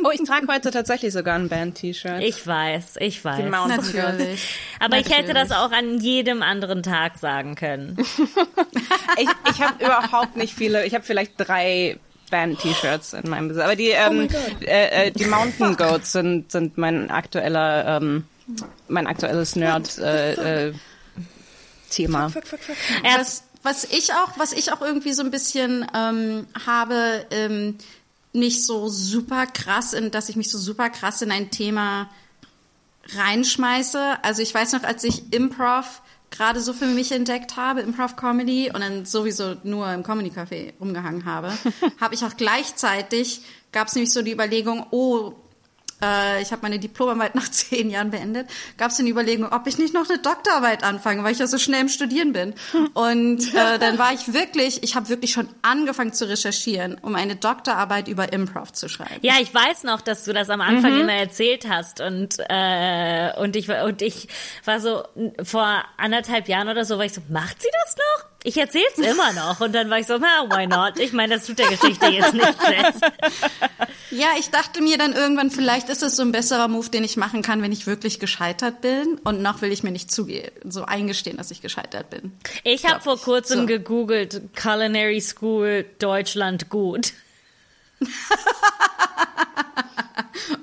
oh, 0.06 0.10
ich 0.10 0.24
trage 0.24 0.48
heute 0.48 0.72
tatsächlich 0.72 1.12
sogar 1.12 1.36
ein 1.36 1.50
Band-T-Shirt. 1.50 2.22
Ich 2.22 2.48
weiß, 2.48 2.96
ich 3.02 3.24
weiß. 3.26 3.44
Natürlich. 3.44 4.58
Aber 4.80 4.96
Natürlich. 4.96 5.08
ich 5.08 5.18
hätte 5.18 5.34
das 5.34 5.52
auch 5.52 5.72
an 5.72 6.00
jedem 6.00 6.42
anderen 6.42 6.82
Tag 6.82 7.18
sagen 7.18 7.56
können. 7.56 7.98
ich 9.18 9.30
ich 9.52 9.62
habe 9.62 9.84
überhaupt 9.84 10.38
nicht 10.38 10.54
viele, 10.54 10.86
ich 10.86 10.94
habe 10.94 11.04
vielleicht 11.04 11.34
drei 11.38 12.00
Band-T-Shirts 12.30 13.14
in 13.14 13.30
meinem 13.30 13.48
Besitz. 13.50 13.64
Aber 13.64 13.76
die, 13.76 13.90
ähm, 13.90 14.28
oh 14.32 14.64
äh, 14.64 15.08
äh, 15.08 15.12
die 15.12 15.26
Mountain 15.26 15.76
Goats 15.76 16.12
sind, 16.12 16.52
sind 16.52 16.78
mein 16.78 17.10
aktueller, 17.12 17.98
ähm, 17.98 18.26
mein 18.88 19.08
aktuelles 19.08 19.56
Nerd, 19.56 19.98
äh, 19.98 20.68
äh, 20.68 20.74
was, 23.18 23.44
was 23.64 23.84
ich 23.86 24.14
auch, 24.14 24.38
was 24.38 24.54
ich 24.54 24.72
auch 24.72 24.82
irgendwie 24.82 25.14
so 25.14 25.24
ein 25.24 25.32
bisschen 25.32 25.86
ähm, 25.96 26.48
habe, 26.66 27.26
ähm, 27.32 27.78
nicht 28.34 28.66
so 28.66 28.90
super 28.90 29.46
krass, 29.46 29.94
in, 29.94 30.12
dass 30.12 30.30
ich 30.30 30.36
mich 30.36 30.52
so 30.52 30.58
super 30.58 30.90
krass 30.90 31.22
in 31.22 31.32
ein 31.32 31.52
Thema 31.52 32.10
reinschmeiße. 33.16 34.18
Also 34.24 34.42
ich 34.42 34.54
weiß 34.54 34.74
noch, 34.74 34.84
als 34.84 35.04
ich 35.04 35.32
Improv 35.34 36.02
gerade 36.36 36.60
so 36.62 36.74
für 36.74 36.88
mich 36.88 37.12
entdeckt 37.12 37.58
habe, 37.58 37.82
Improv 37.82 38.16
Comedy 38.16 38.72
und 38.74 38.82
dann 38.82 39.06
sowieso 39.06 39.56
nur 39.64 39.92
im 39.92 40.04
Comedy 40.04 40.30
Café 40.30 40.74
rumgehangen 40.80 41.26
habe, 41.26 41.52
habe 42.00 42.16
ich 42.16 42.24
auch 42.26 42.36
gleichzeitig 42.38 43.42
gab 43.72 43.90
es 43.90 43.96
nämlich 43.96 44.14
so 44.14 44.22
die 44.22 44.32
Überlegung, 44.32 44.86
oh, 44.92 45.34
äh, 46.02 46.42
ich 46.42 46.52
habe 46.52 46.62
meine 46.62 46.80
Diplomarbeit 46.80 47.36
nach 47.36 47.50
zehn 47.50 47.90
Jahren 47.90 48.12
beendet, 48.12 48.50
gab 48.78 48.92
es 48.92 49.00
eine 49.00 49.10
Überlegung, 49.10 49.52
ob 49.52 49.68
ich 49.68 49.78
nicht 49.78 49.94
noch 49.94 50.10
eine 50.10 50.20
Doktorarbeit 50.20 50.84
anfange, 50.84 51.24
weil 51.24 51.32
ich 51.32 51.40
ja 51.40 51.48
so 51.48 51.58
schnell 51.58 51.82
im 51.82 51.90
Studieren 51.90 52.34
bin. 52.34 52.54
Und 52.94 53.54
äh, 53.54 53.80
dann 53.80 53.98
war 53.98 54.14
ich 54.14 54.34
wirklich, 54.34 54.84
ich 54.84 54.96
habe 54.96 55.10
wirklich 55.10 55.32
schon 55.32 55.50
angefangen 55.62 56.14
zu 56.14 56.28
recherchieren, 56.28 56.98
um 57.02 57.16
eine 57.16 57.36
Doktorarbeit 57.36 58.08
über 58.08 58.32
Improv 58.34 58.74
zu 58.74 58.90
schreiben. 58.90 59.20
Ja, 59.22 59.36
ich 59.42 59.54
weiß 59.54 59.84
noch, 59.84 60.02
dass 60.02 60.24
du 60.24 60.34
das 60.34 60.50
am 60.50 60.62
Anfang 60.62 60.94
mhm. 60.94 61.02
immer 61.02 61.14
erzählt 61.14 61.68
hast 61.70 62.02
und 62.02 62.38
äh, 62.50 63.32
und 63.40 63.56
ich 63.56 63.70
und 63.70 64.02
ich 64.02 64.28
war 64.66 64.80
so 64.80 65.04
vor 65.44 65.84
anderthalb 65.98 66.48
Jahren 66.48 66.70
oder 66.70 66.86
so, 66.86 66.98
war 66.98 67.06
ich 67.06 67.14
so, 67.14 67.22
macht 67.30 67.62
sie 67.62 67.70
das 67.84 67.96
noch? 67.96 68.35
Ich 68.46 68.58
erzähl's 68.58 69.00
immer 69.00 69.34
noch 69.34 69.60
und 69.60 69.74
dann 69.74 69.90
war 69.90 69.98
ich 69.98 70.06
so, 70.06 70.20
na, 70.20 70.48
why 70.48 70.68
not? 70.68 71.00
Ich 71.00 71.14
meine, 71.14 71.34
das 71.34 71.48
tut 71.48 71.58
der 71.58 71.68
Geschichte 71.68 72.06
jetzt 72.06 72.34
nicht 72.34 72.64
schlecht. 72.64 72.94
Ja, 74.12 74.28
ich 74.38 74.52
dachte 74.52 74.82
mir 74.82 75.00
dann 75.00 75.14
irgendwann, 75.14 75.50
vielleicht 75.50 75.90
ist 75.90 76.04
es 76.04 76.16
so 76.16 76.22
ein 76.22 76.32
besserer 76.32 76.68
Move, 76.68 76.90
den 76.90 77.04
ich 77.04 77.18
machen 77.18 77.42
kann, 77.42 77.64
wenn 77.64 77.72
ich 77.72 77.88
wirklich 77.88 78.20
gescheitert 78.20 78.82
bin. 78.82 79.20
Und 79.24 79.42
noch 79.42 79.64
will 79.64 79.72
ich 79.72 79.82
mir 79.82 79.90
nicht 79.92 80.12
zugehen, 80.12 80.52
so 80.64 80.86
eingestehen, 80.86 81.38
dass 81.38 81.50
ich 81.50 81.62
gescheitert 81.62 82.12
bin. 82.12 82.34
Ich 82.64 82.86
habe 82.86 83.02
vor 83.02 83.20
kurzem 83.20 83.62
so. 83.62 83.66
gegoogelt, 83.66 84.42
Culinary 84.56 85.22
School 85.22 85.86
Deutschland 85.98 86.70
gut. 86.70 87.14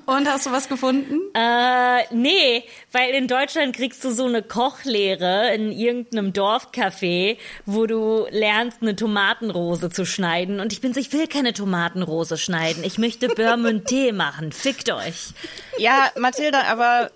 Und 0.05 0.27
hast 0.27 0.45
du 0.45 0.51
was 0.51 0.69
gefunden? 0.69 1.19
Äh, 1.33 2.03
nee, 2.13 2.63
weil 2.91 3.11
in 3.11 3.27
Deutschland 3.27 3.75
kriegst 3.75 4.03
du 4.03 4.11
so 4.11 4.25
eine 4.25 4.43
Kochlehre 4.43 5.53
in 5.53 5.71
irgendeinem 5.71 6.33
Dorfcafé, 6.33 7.37
wo 7.65 7.85
du 7.85 8.27
lernst, 8.29 8.81
eine 8.81 8.95
Tomatenrose 8.95 9.89
zu 9.89 10.05
schneiden. 10.05 10.59
Und 10.59 10.73
ich 10.73 10.81
bin 10.81 10.93
so, 10.93 10.99
ich 10.99 11.11
will 11.13 11.27
keine 11.27 11.53
Tomatenrose 11.53 12.37
schneiden. 12.37 12.83
Ich 12.83 12.97
möchte 12.97 13.27
Tee 13.85 14.11
machen. 14.11 14.51
Fickt 14.51 14.91
euch. 14.91 15.33
Ja, 15.77 16.11
Mathilda, 16.17 16.63
aber 16.63 17.11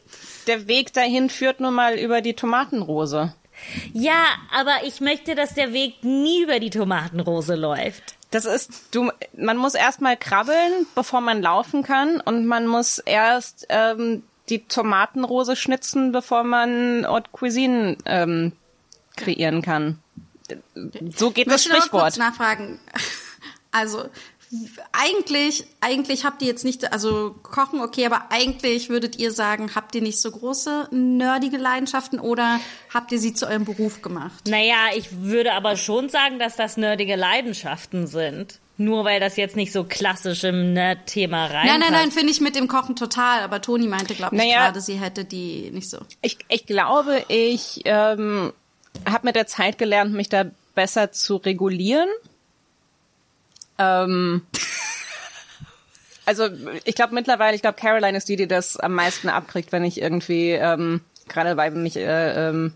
der 0.47 0.67
Weg 0.67 0.93
dahin 0.93 1.29
führt 1.29 1.59
nun 1.59 1.73
mal 1.73 1.97
über 1.97 2.21
die 2.21 2.33
Tomatenrose. 2.33 3.33
Ja, 3.93 4.25
aber 4.55 4.85
ich 4.85 5.01
möchte, 5.01 5.35
dass 5.35 5.53
der 5.53 5.73
Weg 5.73 6.03
nie 6.03 6.43
über 6.43 6.59
die 6.59 6.69
Tomatenrose 6.69 7.55
läuft. 7.55 8.16
Das 8.31 8.45
ist, 8.45 8.71
du, 8.91 9.11
man 9.37 9.57
muss 9.57 9.73
erstmal 9.73 10.17
krabbeln, 10.17 10.85
bevor 10.95 11.21
man 11.21 11.41
laufen 11.41 11.83
kann, 11.83 12.19
und 12.19 12.45
man 12.45 12.67
muss 12.67 12.99
erst 12.99 13.65
ähm, 13.69 14.23
die 14.49 14.65
Tomatenrose 14.65 15.55
schnitzen, 15.55 16.11
bevor 16.11 16.43
man 16.43 17.05
Haute 17.07 17.29
Cuisine 17.31 17.97
ähm, 18.05 18.51
kreieren 19.15 19.61
kann. 19.61 19.99
So 21.15 21.31
geht 21.31 21.49
das 21.49 21.63
Sprichwort. 21.63 22.13
Ich 22.13 22.19
nachfragen. 22.19 22.79
Also 23.69 24.09
eigentlich, 24.93 25.65
eigentlich 25.81 26.23
habt 26.23 26.41
ihr 26.41 26.47
jetzt 26.47 26.63
nicht, 26.63 26.93
also 26.93 27.35
kochen 27.43 27.81
okay, 27.81 28.05
aber 28.05 28.27
eigentlich 28.29 28.89
würdet 28.89 29.19
ihr 29.19 29.31
sagen, 29.31 29.75
habt 29.75 29.93
ihr 29.95 30.01
nicht 30.01 30.21
so 30.21 30.31
große 30.31 30.87
nerdige 30.91 31.57
Leidenschaften 31.57 32.19
oder 32.19 32.59
habt 32.93 33.11
ihr 33.11 33.19
sie 33.19 33.33
zu 33.33 33.47
eurem 33.47 33.65
Beruf 33.65 34.01
gemacht? 34.01 34.47
Naja, 34.47 34.95
ich 34.95 35.21
würde 35.21 35.53
aber 35.53 35.75
schon 35.75 36.09
sagen, 36.09 36.39
dass 36.39 36.55
das 36.55 36.77
nerdige 36.77 37.15
Leidenschaften 37.15 38.07
sind. 38.07 38.59
Nur 38.79 39.05
weil 39.05 39.19
das 39.19 39.37
jetzt 39.37 39.55
nicht 39.55 39.71
so 39.71 39.83
klassisch 39.83 40.43
im 40.43 40.73
Nerd-Thema 40.73 41.47
rein. 41.47 41.65
Nein, 41.65 41.79
nein, 41.79 41.91
nein, 41.93 42.11
finde 42.11 42.31
ich 42.31 42.41
mit 42.41 42.55
dem 42.55 42.67
Kochen 42.67 42.95
total. 42.95 43.41
Aber 43.41 43.59
Toni 43.59 43.87
meinte, 43.87 44.13
glaube 44.13 44.35
ich, 44.35 44.41
naja, 44.41 44.65
gerade, 44.65 44.81
sie 44.81 44.99
hätte 44.99 45.25
die 45.25 45.71
nicht 45.71 45.89
so. 45.89 45.97
Ich, 46.21 46.37
ich 46.47 46.67
glaube, 46.67 47.25
ich 47.27 47.81
ähm, 47.85 48.53
habe 49.09 49.25
mit 49.25 49.35
der 49.35 49.47
Zeit 49.47 49.79
gelernt, 49.79 50.13
mich 50.13 50.29
da 50.29 50.45
besser 50.75 51.11
zu 51.11 51.37
regulieren 51.37 52.07
ähm, 53.77 54.45
also 56.25 56.49
ich 56.83 56.95
glaube 56.95 57.13
mittlerweile, 57.13 57.55
ich 57.55 57.61
glaube 57.61 57.79
Caroline 57.79 58.17
ist 58.17 58.27
die, 58.29 58.35
die 58.35 58.47
das 58.47 58.77
am 58.77 58.93
meisten 58.93 59.29
abkriegt, 59.29 59.71
wenn 59.71 59.83
ich 59.83 60.01
irgendwie 60.01 60.51
ähm, 60.51 61.01
gerade 61.27 61.55
bei 61.55 61.69
mich 61.71 61.95
äh, 61.95 62.49
ähm, 62.49 62.73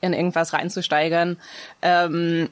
in 0.00 0.12
irgendwas 0.12 0.52
reinzusteigern. 0.52 1.36
Ähm, 1.80 2.48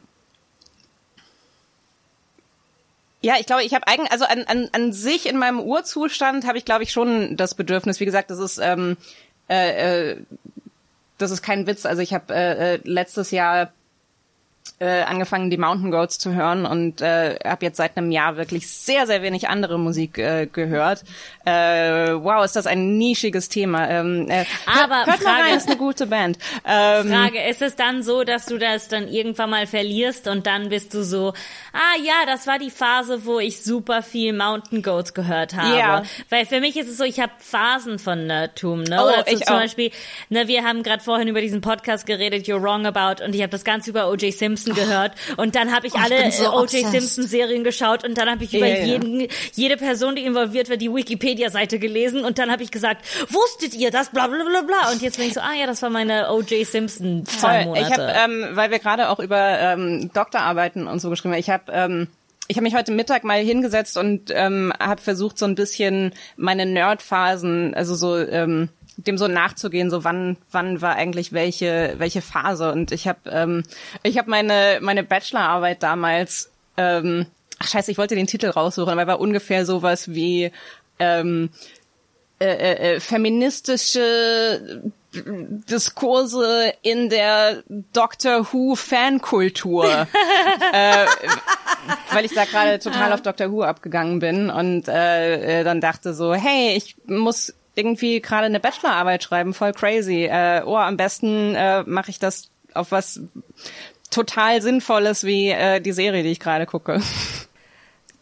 ja, 3.22 3.34
ich 3.38 3.46
glaube, 3.46 3.64
ich 3.64 3.74
habe 3.74 3.86
eigentlich, 3.86 4.12
also 4.12 4.24
an, 4.24 4.44
an, 4.44 4.68
an 4.72 4.92
sich 4.92 5.28
in 5.28 5.36
meinem 5.36 5.60
Urzustand 5.60 6.46
habe 6.46 6.56
ich, 6.56 6.64
glaube 6.64 6.84
ich, 6.84 6.92
schon 6.92 7.36
das 7.36 7.54
Bedürfnis. 7.54 8.00
Wie 8.00 8.06
gesagt, 8.06 8.30
das 8.30 8.38
ist 8.38 8.58
ähm, 8.58 8.96
äh, 9.48 10.12
äh, 10.12 10.16
das 11.18 11.30
ist 11.30 11.42
kein 11.42 11.66
Witz. 11.66 11.84
Also 11.84 12.00
ich 12.02 12.14
habe 12.14 12.34
äh, 12.34 12.74
äh, 12.74 12.80
letztes 12.84 13.30
Jahr 13.30 13.72
äh, 14.80 15.02
angefangen, 15.02 15.50
die 15.50 15.58
Mountain 15.58 15.90
Goats 15.90 16.18
zu 16.18 16.32
hören 16.34 16.64
und 16.64 17.02
äh, 17.02 17.36
habe 17.44 17.66
jetzt 17.66 17.76
seit 17.76 17.96
einem 17.96 18.10
Jahr 18.10 18.38
wirklich 18.38 18.68
sehr, 18.68 19.06
sehr 19.06 19.22
wenig 19.22 19.48
andere 19.48 19.78
Musik 19.78 20.16
äh, 20.16 20.46
gehört. 20.46 21.04
Äh, 21.44 22.14
wow, 22.14 22.42
ist 22.44 22.56
das 22.56 22.66
ein 22.66 22.96
nischiges 22.96 23.50
Thema. 23.50 23.88
Ähm, 23.90 24.26
äh, 24.30 24.46
Aber 24.66 24.96
hört, 24.96 25.06
hört 25.06 25.22
Frage, 25.22 25.42
rein, 25.44 25.56
ist 25.56 25.66
eine 25.66 25.76
gute 25.76 26.06
Band. 26.06 26.38
Ähm, 26.66 27.08
Frage, 27.08 27.42
ist 27.42 27.60
es 27.60 27.76
dann 27.76 28.02
so, 28.02 28.24
dass 28.24 28.46
du 28.46 28.56
das 28.56 28.88
dann 28.88 29.06
irgendwann 29.08 29.50
mal 29.50 29.66
verlierst 29.66 30.28
und 30.28 30.46
dann 30.46 30.70
bist 30.70 30.94
du 30.94 31.04
so, 31.04 31.34
ah 31.74 32.02
ja, 32.02 32.24
das 32.26 32.46
war 32.46 32.58
die 32.58 32.70
Phase, 32.70 33.26
wo 33.26 33.38
ich 33.38 33.62
super 33.62 34.02
viel 34.02 34.32
Mountain 34.32 34.82
Goats 34.82 35.12
gehört 35.12 35.54
habe. 35.56 35.78
Ja. 35.78 36.02
Weil 36.30 36.46
für 36.46 36.60
mich 36.60 36.78
ist 36.78 36.88
es 36.88 36.96
so, 36.96 37.04
ich 37.04 37.20
habe 37.20 37.32
Phasen 37.38 37.98
von 37.98 38.26
Nerdtum. 38.26 38.84
Ne? 38.84 38.96
Oh, 38.98 39.08
also 39.08 39.24
ich 39.26 39.44
zum 39.44 39.56
auch. 39.56 39.60
Beispiel, 39.60 39.90
ne, 40.30 40.48
wir 40.48 40.64
haben 40.64 40.82
gerade 40.82 41.02
vorhin 41.02 41.28
über 41.28 41.42
diesen 41.42 41.60
Podcast 41.60 42.06
geredet, 42.06 42.46
You're 42.46 42.62
Wrong 42.62 42.86
About, 42.86 43.22
und 43.22 43.34
ich 43.34 43.42
habe 43.42 43.50
das 43.50 43.64
Ganze 43.64 43.90
über 43.90 44.08
O.J. 44.08 44.32
Simpson 44.32 44.49
gehört 44.56 45.12
und 45.36 45.54
dann 45.54 45.72
habe 45.72 45.86
ich 45.86 45.94
oh, 45.94 45.98
alle 46.02 46.28
ich 46.28 46.36
so 46.36 46.52
O.J. 46.52 46.86
Simpson 46.86 47.24
Serien 47.24 47.64
geschaut 47.64 48.04
und 48.04 48.16
dann 48.16 48.30
habe 48.30 48.44
ich 48.44 48.54
über 48.54 48.66
yeah, 48.66 48.84
jeden, 48.84 49.28
jede 49.54 49.76
Person, 49.76 50.16
die 50.16 50.24
involviert 50.24 50.68
wird, 50.68 50.80
die 50.80 50.92
Wikipedia-Seite 50.92 51.78
gelesen 51.78 52.24
und 52.24 52.38
dann 52.38 52.50
habe 52.50 52.62
ich 52.62 52.70
gesagt, 52.70 53.04
wusstet 53.28 53.74
ihr 53.74 53.90
das, 53.90 54.10
bla 54.10 54.26
bla 54.26 54.44
bla 54.44 54.62
bla 54.62 54.90
und 54.92 55.02
jetzt 55.02 55.18
bin 55.18 55.26
ich 55.26 55.34
so, 55.34 55.40
ah 55.40 55.54
ja, 55.58 55.66
das 55.66 55.82
war 55.82 55.90
meine 55.90 56.30
O.J. 56.30 56.66
Simpson 56.66 57.24
zwei 57.26 57.64
Monate. 57.64 57.86
Ich 57.86 57.92
habe, 57.92 58.12
ähm, 58.32 58.48
weil 58.52 58.70
wir 58.70 58.78
gerade 58.78 59.08
auch 59.08 59.20
über 59.20 59.58
ähm, 59.58 60.10
Doktorarbeiten 60.12 60.86
und 60.86 61.00
so 61.00 61.10
geschrieben 61.10 61.34
haben, 61.34 61.40
ich 61.40 61.50
habe 61.50 61.64
ähm, 61.72 62.08
ich 62.50 62.56
habe 62.56 62.64
mich 62.64 62.74
heute 62.74 62.90
Mittag 62.90 63.22
mal 63.22 63.38
hingesetzt 63.38 63.96
und 63.96 64.32
ähm, 64.34 64.72
habe 64.80 65.00
versucht, 65.00 65.38
so 65.38 65.46
ein 65.46 65.54
bisschen 65.54 66.12
meine 66.36 66.66
Nerdphasen, 66.66 67.74
also 67.74 67.94
so 67.94 68.18
ähm, 68.18 68.70
dem 68.96 69.16
so 69.16 69.28
nachzugehen, 69.28 69.88
so 69.88 70.02
wann 70.02 70.36
wann 70.50 70.82
war 70.82 70.96
eigentlich 70.96 71.32
welche 71.32 71.94
welche 71.98 72.20
Phase. 72.22 72.72
Und 72.72 72.90
ich 72.90 73.06
habe 73.06 73.20
ähm, 73.30 73.62
ich 74.02 74.18
habe 74.18 74.28
meine 74.28 74.80
meine 74.82 75.04
Bachelorarbeit 75.04 75.84
damals 75.84 76.50
ähm, 76.76 77.26
ach 77.60 77.68
scheiße, 77.68 77.92
ich 77.92 77.98
wollte 77.98 78.16
den 78.16 78.26
Titel 78.26 78.48
raussuchen, 78.48 78.96
weil 78.96 79.06
war 79.06 79.20
ungefähr 79.20 79.64
sowas 79.64 80.12
wie 80.12 80.50
ähm, 80.98 81.50
äh, 82.40 82.46
äh, 82.46 82.96
äh 82.96 83.00
feministische 83.00 84.90
Diskurse 85.12 86.72
in 86.82 87.08
der 87.08 87.62
Doctor 87.92 88.52
Who 88.52 88.74
Fankultur, 88.76 89.84
äh, 90.72 91.06
weil 92.12 92.24
ich 92.24 92.32
da 92.32 92.44
gerade 92.44 92.78
total 92.78 93.12
auf 93.12 93.22
Doctor 93.22 93.50
Who 93.50 93.62
abgegangen 93.62 94.20
bin 94.20 94.50
und 94.50 94.88
äh, 94.88 95.60
äh, 95.60 95.64
dann 95.64 95.80
dachte 95.80 96.14
so, 96.14 96.34
hey, 96.34 96.76
ich 96.76 96.96
muss 97.06 97.54
irgendwie 97.74 98.20
gerade 98.20 98.46
eine 98.46 98.60
Bachelorarbeit 98.60 99.22
schreiben, 99.22 99.54
voll 99.54 99.72
crazy. 99.72 100.24
Äh, 100.24 100.62
oh, 100.64 100.76
am 100.76 100.96
besten 100.96 101.54
äh, 101.54 101.82
mache 101.84 102.10
ich 102.10 102.18
das 102.18 102.50
auf 102.74 102.92
was 102.92 103.20
total 104.10 104.60
Sinnvolles 104.62 105.24
wie 105.24 105.48
äh, 105.50 105.80
die 105.80 105.92
Serie, 105.92 106.22
die 106.22 106.30
ich 106.30 106.40
gerade 106.40 106.66
gucke. 106.66 107.00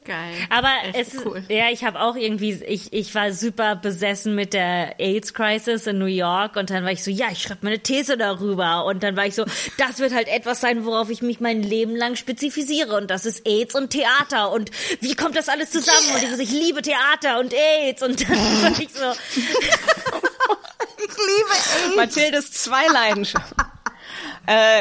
Geil. 0.09 0.35
Aber 0.49 0.71
Echt 0.95 1.13
es 1.13 1.23
cool. 1.23 1.43
ja, 1.51 1.69
ich 1.71 1.85
habe 1.85 2.01
auch 2.01 2.17
irgendwie, 2.17 2.55
ich, 2.67 2.95
ich 2.95 3.15
war 3.15 3.31
super 3.35 3.77
besessen 3.77 4.35
mit 4.35 4.55
der 4.55 4.99
AIDS-Crisis 4.99 5.87
in 5.87 5.99
New 5.99 6.07
York 6.07 6.57
und 6.57 6.71
dann 6.71 6.83
war 6.83 6.93
ich 6.93 7.05
so, 7.05 7.11
ja, 7.11 7.27
ich 7.31 7.43
schreibe 7.43 7.61
meine 7.61 7.81
These 7.81 8.17
darüber 8.17 8.87
und 8.87 9.03
dann 9.03 9.17
war 9.17 9.27
ich 9.27 9.35
so, 9.35 9.45
das 9.77 9.99
wird 9.99 10.15
halt 10.15 10.29
etwas 10.29 10.63
sein, 10.63 10.87
worauf 10.87 11.11
ich 11.11 11.21
mich 11.21 11.41
mein 11.41 11.63
Leben 11.63 11.95
lang 11.95 12.17
spezifiziere 12.17 12.97
und 12.97 13.11
das 13.11 13.27
ist 13.27 13.47
AIDS 13.47 13.75
und 13.75 13.91
Theater 13.91 14.51
und 14.51 14.71
wie 15.03 15.15
kommt 15.15 15.37
das 15.37 15.51
alles 15.51 15.73
zusammen 15.73 16.07
yeah. 16.07 16.17
und 16.17 16.23
ich, 16.23 16.31
so, 16.37 16.43
ich 16.43 16.53
liebe 16.53 16.81
Theater 16.81 17.39
und 17.41 17.53
AIDS 17.53 18.03
und 18.03 18.27
dann 18.27 18.39
fand 18.63 18.79
ich 18.81 18.91
so. 18.91 19.13
ich 19.37 19.47
liebe 20.97 21.51
AIDS. 21.87 21.97
Mathildes 21.97 22.53
zwei 22.53 22.87
Leidenschaften. 22.87 23.63
Äh. 24.47 24.81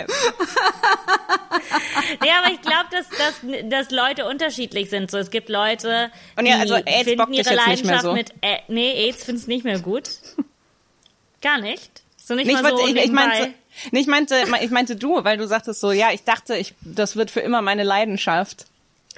ja, 2.25 2.39
aber 2.41 2.53
ich 2.53 2.61
glaube, 2.61 2.87
dass, 2.91 3.09
dass, 3.09 3.41
dass 3.69 3.91
Leute 3.91 4.25
unterschiedlich 4.25 4.89
sind. 4.89 5.11
So, 5.11 5.17
es 5.17 5.29
gibt 5.29 5.49
Leute, 5.49 6.11
Und 6.37 6.45
ja, 6.45 6.57
also 6.57 6.75
AIDS 6.75 7.03
finden 7.03 7.33
ihre 7.33 7.53
Leidenschaft 7.53 8.03
so. 8.03 8.13
mit. 8.13 8.31
Äh, 8.41 8.59
nee, 8.67 8.91
AIDS 9.07 9.23
find's 9.23 9.47
nicht 9.47 9.63
mehr 9.63 9.79
gut. 9.79 10.09
Gar 11.41 11.59
nicht. 11.59 12.01
So 12.17 12.35
nicht, 12.35 12.47
nicht 12.47 12.61
mal 12.61 12.71
so 12.71 12.85
ich, 12.85 12.95
ich 12.95 13.11
meinte, 13.11 13.53
nee, 13.91 13.99
ich 13.99 14.07
meinte, 14.07 14.35
ich 14.61 14.69
meinte 14.69 14.95
du, 14.95 15.23
weil 15.23 15.37
du 15.37 15.47
sagtest 15.47 15.79
so, 15.79 15.91
ja, 15.91 16.11
ich 16.11 16.23
dachte, 16.23 16.57
ich, 16.57 16.73
das 16.81 17.15
wird 17.15 17.31
für 17.31 17.39
immer 17.39 17.61
meine 17.61 17.83
Leidenschaft. 17.83 18.65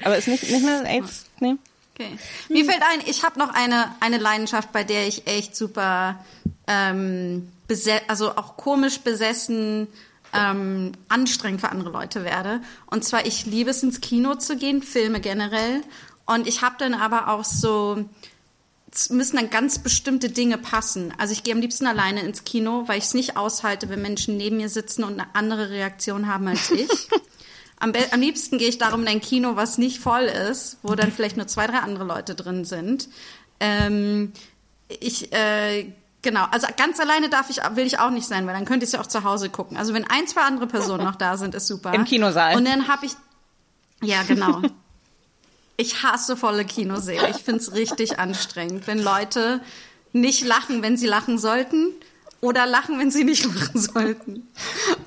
Aber 0.03 0.17
ist 0.17 0.27
nicht, 0.27 0.49
nicht 0.49 0.63
mehr 0.63 0.83
AIDS, 0.85 1.25
nee. 1.39 1.55
Okay. 1.95 2.17
Mir 2.47 2.65
fällt 2.65 2.81
ein, 2.81 3.01
ich 3.07 3.23
habe 3.23 3.37
noch 3.39 3.53
eine, 3.53 3.93
eine 3.99 4.17
Leidenschaft, 4.17 4.71
bei 4.71 4.83
der 4.83 5.07
ich 5.07 5.27
echt 5.27 5.55
super, 5.55 6.23
ähm, 6.67 7.51
also 8.07 8.31
auch 8.35 8.55
komisch 8.55 8.99
besessen 8.99 9.87
ähm, 10.33 10.91
anstrengend 11.07 11.61
für 11.61 11.69
andere 11.69 11.89
Leute 11.89 12.23
werde. 12.23 12.61
Und 12.87 13.03
zwar, 13.03 13.25
ich 13.25 13.45
liebe 13.45 13.71
es, 13.71 13.83
ins 13.83 14.01
Kino 14.01 14.35
zu 14.35 14.57
gehen, 14.57 14.81
Filme 14.81 15.19
generell. 15.19 15.81
Und 16.25 16.47
ich 16.47 16.61
habe 16.61 16.75
dann 16.77 16.93
aber 16.93 17.29
auch 17.29 17.43
so, 17.43 18.05
müssen 19.09 19.37
dann 19.37 19.49
ganz 19.49 19.79
bestimmte 19.79 20.29
Dinge 20.29 20.57
passen. 20.57 21.13
Also 21.17 21.33
ich 21.33 21.43
gehe 21.43 21.53
am 21.53 21.61
liebsten 21.61 21.87
alleine 21.87 22.21
ins 22.21 22.43
Kino, 22.43 22.83
weil 22.87 22.97
ich 22.97 23.05
es 23.05 23.13
nicht 23.13 23.37
aushalte, 23.37 23.89
wenn 23.89 24.01
Menschen 24.01 24.37
neben 24.37 24.57
mir 24.57 24.69
sitzen 24.69 25.03
und 25.03 25.13
eine 25.13 25.33
andere 25.33 25.69
Reaktion 25.69 26.27
haben 26.27 26.47
als 26.47 26.71
ich. 26.71 26.89
am, 27.79 27.93
am 28.11 28.21
liebsten 28.21 28.57
gehe 28.57 28.69
ich 28.69 28.77
darum 28.77 29.01
in 29.01 29.07
ein 29.07 29.21
Kino, 29.21 29.55
was 29.55 29.77
nicht 29.77 29.99
voll 29.99 30.23
ist, 30.23 30.77
wo 30.83 30.95
dann 30.95 31.11
vielleicht 31.11 31.37
nur 31.37 31.47
zwei, 31.47 31.67
drei 31.67 31.79
andere 31.79 32.05
Leute 32.05 32.35
drin 32.35 32.65
sind. 32.65 33.09
Ähm, 33.59 34.33
ich 34.87 35.31
äh, 35.33 35.91
Genau, 36.21 36.45
also 36.51 36.67
ganz 36.75 36.99
alleine 36.99 37.29
darf 37.29 37.49
ich, 37.49 37.57
will 37.75 37.85
ich 37.85 37.99
auch 37.99 38.09
nicht 38.09 38.27
sein, 38.27 38.45
weil 38.45 38.53
dann 38.53 38.65
könnte 38.65 38.83
ich 38.83 38.89
es 38.89 38.91
ja 38.93 38.99
auch 38.99 39.07
zu 39.07 39.23
Hause 39.23 39.49
gucken. 39.49 39.77
Also 39.77 39.93
wenn 39.93 40.03
ein, 40.09 40.27
zwei 40.27 40.41
andere 40.41 40.67
Personen 40.67 41.05
noch 41.05 41.15
da 41.15 41.37
sind, 41.37 41.55
ist 41.55 41.67
super. 41.67 41.93
Im 41.93 42.03
Kinosaal. 42.03 42.57
Und 42.57 42.67
dann 42.67 42.87
habe 42.87 43.05
ich, 43.05 43.13
ja 44.01 44.23
genau. 44.23 44.61
Ich 45.77 46.03
hasse 46.03 46.35
volle 46.35 46.65
Kinosäle. 46.65 47.29
Ich 47.29 47.37
find's 47.37 47.71
richtig 47.71 48.19
anstrengend, 48.19 48.85
wenn 48.85 48.99
Leute 48.99 49.61
nicht 50.11 50.45
lachen, 50.45 50.81
wenn 50.81 50.97
sie 50.97 51.07
lachen 51.07 51.37
sollten 51.37 51.93
oder 52.41 52.65
lachen, 52.65 52.99
wenn 52.99 53.11
sie 53.11 53.23
nicht 53.23 53.45
lachen 53.55 53.79
sollten. 53.79 54.47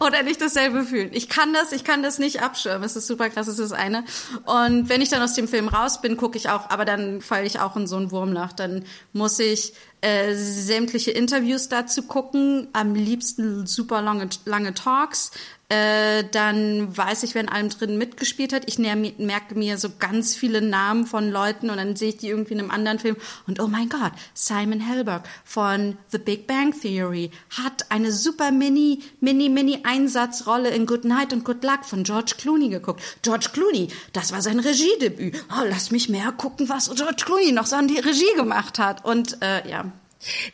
Oder 0.00 0.22
nicht 0.22 0.40
dasselbe 0.40 0.84
fühlen. 0.84 1.10
Ich 1.12 1.28
kann 1.28 1.52
das, 1.52 1.72
ich 1.72 1.84
kann 1.84 2.02
das 2.02 2.18
nicht 2.18 2.42
abschirmen. 2.42 2.84
Es 2.84 2.96
ist 2.96 3.06
super 3.06 3.28
krass, 3.28 3.48
es 3.48 3.58
ist 3.58 3.72
eine. 3.72 4.04
Und 4.44 4.88
wenn 4.88 5.02
ich 5.02 5.10
dann 5.10 5.22
aus 5.22 5.34
dem 5.34 5.48
Film 5.48 5.68
raus 5.68 6.00
bin, 6.00 6.16
gucke 6.16 6.38
ich 6.38 6.48
auch, 6.48 6.70
aber 6.70 6.86
dann 6.86 7.20
falle 7.20 7.44
ich 7.44 7.60
auch 7.60 7.76
in 7.76 7.86
so 7.86 7.96
einen 7.96 8.10
Wurm 8.10 8.32
nach. 8.32 8.52
Dann 8.54 8.84
muss 9.12 9.38
ich 9.38 9.74
äh, 10.02 10.34
sämtliche 10.34 11.12
Interviews 11.12 11.68
dazu 11.68 12.02
gucken, 12.02 12.68
am 12.72 12.94
liebsten 12.94 13.66
super 13.66 14.02
lange, 14.02 14.28
lange 14.44 14.74
Talks, 14.74 15.30
äh, 15.72 16.24
dann 16.30 16.94
weiß 16.94 17.22
ich, 17.22 17.34
wer 17.34 17.40
in 17.40 17.48
allem 17.48 17.70
drin 17.70 17.96
mitgespielt 17.96 18.52
hat. 18.52 18.64
Ich 18.66 18.78
merke 18.78 19.54
mir 19.54 19.78
so 19.78 19.88
ganz 19.98 20.34
viele 20.34 20.60
Namen 20.60 21.06
von 21.06 21.30
Leuten 21.30 21.70
und 21.70 21.78
dann 21.78 21.96
sehe 21.96 22.10
ich 22.10 22.18
die 22.18 22.28
irgendwie 22.28 22.52
in 22.52 22.60
einem 22.60 22.70
anderen 22.70 22.98
Film 22.98 23.16
und 23.46 23.58
oh 23.58 23.68
mein 23.68 23.88
Gott, 23.88 24.12
Simon 24.34 24.80
Helberg 24.80 25.24
von 25.44 25.96
The 26.08 26.18
Big 26.18 26.46
Bang 26.46 26.78
Theory 26.78 27.30
hat 27.50 27.90
eine 27.90 28.12
super 28.12 28.50
mini, 28.50 29.00
mini, 29.20 29.48
mini 29.48 29.80
Einsatzrolle 29.82 30.68
in 30.68 30.84
Good 30.84 31.06
Night 31.06 31.32
und 31.32 31.44
Good 31.44 31.64
Luck 31.64 31.86
von 31.86 32.04
George 32.04 32.34
Clooney 32.36 32.68
geguckt. 32.68 33.00
George 33.22 33.48
Clooney, 33.54 33.88
das 34.12 34.32
war 34.32 34.42
sein 34.42 34.60
Regiedebüt. 34.60 35.42
Oh, 35.50 35.64
lass 35.66 35.90
mich 35.90 36.10
mehr 36.10 36.32
gucken, 36.32 36.68
was 36.68 36.94
George 36.94 37.22
Clooney 37.24 37.52
noch 37.52 37.66
so 37.66 37.76
an 37.76 37.88
die 37.88 37.98
Regie 37.98 38.34
gemacht 38.36 38.78
hat. 38.78 39.06
Und 39.06 39.40
äh, 39.40 39.66
ja, 39.70 39.90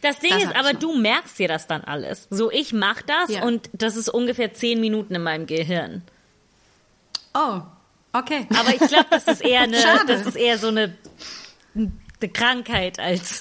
das 0.00 0.18
Ding 0.18 0.30
das 0.30 0.44
ist 0.44 0.56
aber, 0.56 0.72
du 0.72 0.94
merkst 0.94 1.38
dir 1.38 1.48
das 1.48 1.66
dann 1.66 1.82
alles. 1.82 2.26
So, 2.30 2.50
ich 2.50 2.72
mach 2.72 3.02
das 3.02 3.30
ja. 3.30 3.42
und 3.42 3.68
das 3.72 3.96
ist 3.96 4.08
ungefähr 4.08 4.54
zehn 4.54 4.80
Minuten 4.80 5.14
in 5.14 5.22
meinem 5.22 5.46
Gehirn. 5.46 6.02
Oh, 7.34 7.60
okay. 8.12 8.46
Aber 8.58 8.70
ich 8.70 8.88
glaube, 8.88 9.06
das 9.10 9.26
ist 9.26 9.42
eher 9.42 9.60
eine, 9.62 9.80
das 10.06 10.26
ist 10.26 10.36
eher 10.36 10.58
so 10.58 10.68
eine, 10.68 10.96
eine 11.74 12.30
Krankheit 12.32 12.98
als. 12.98 13.40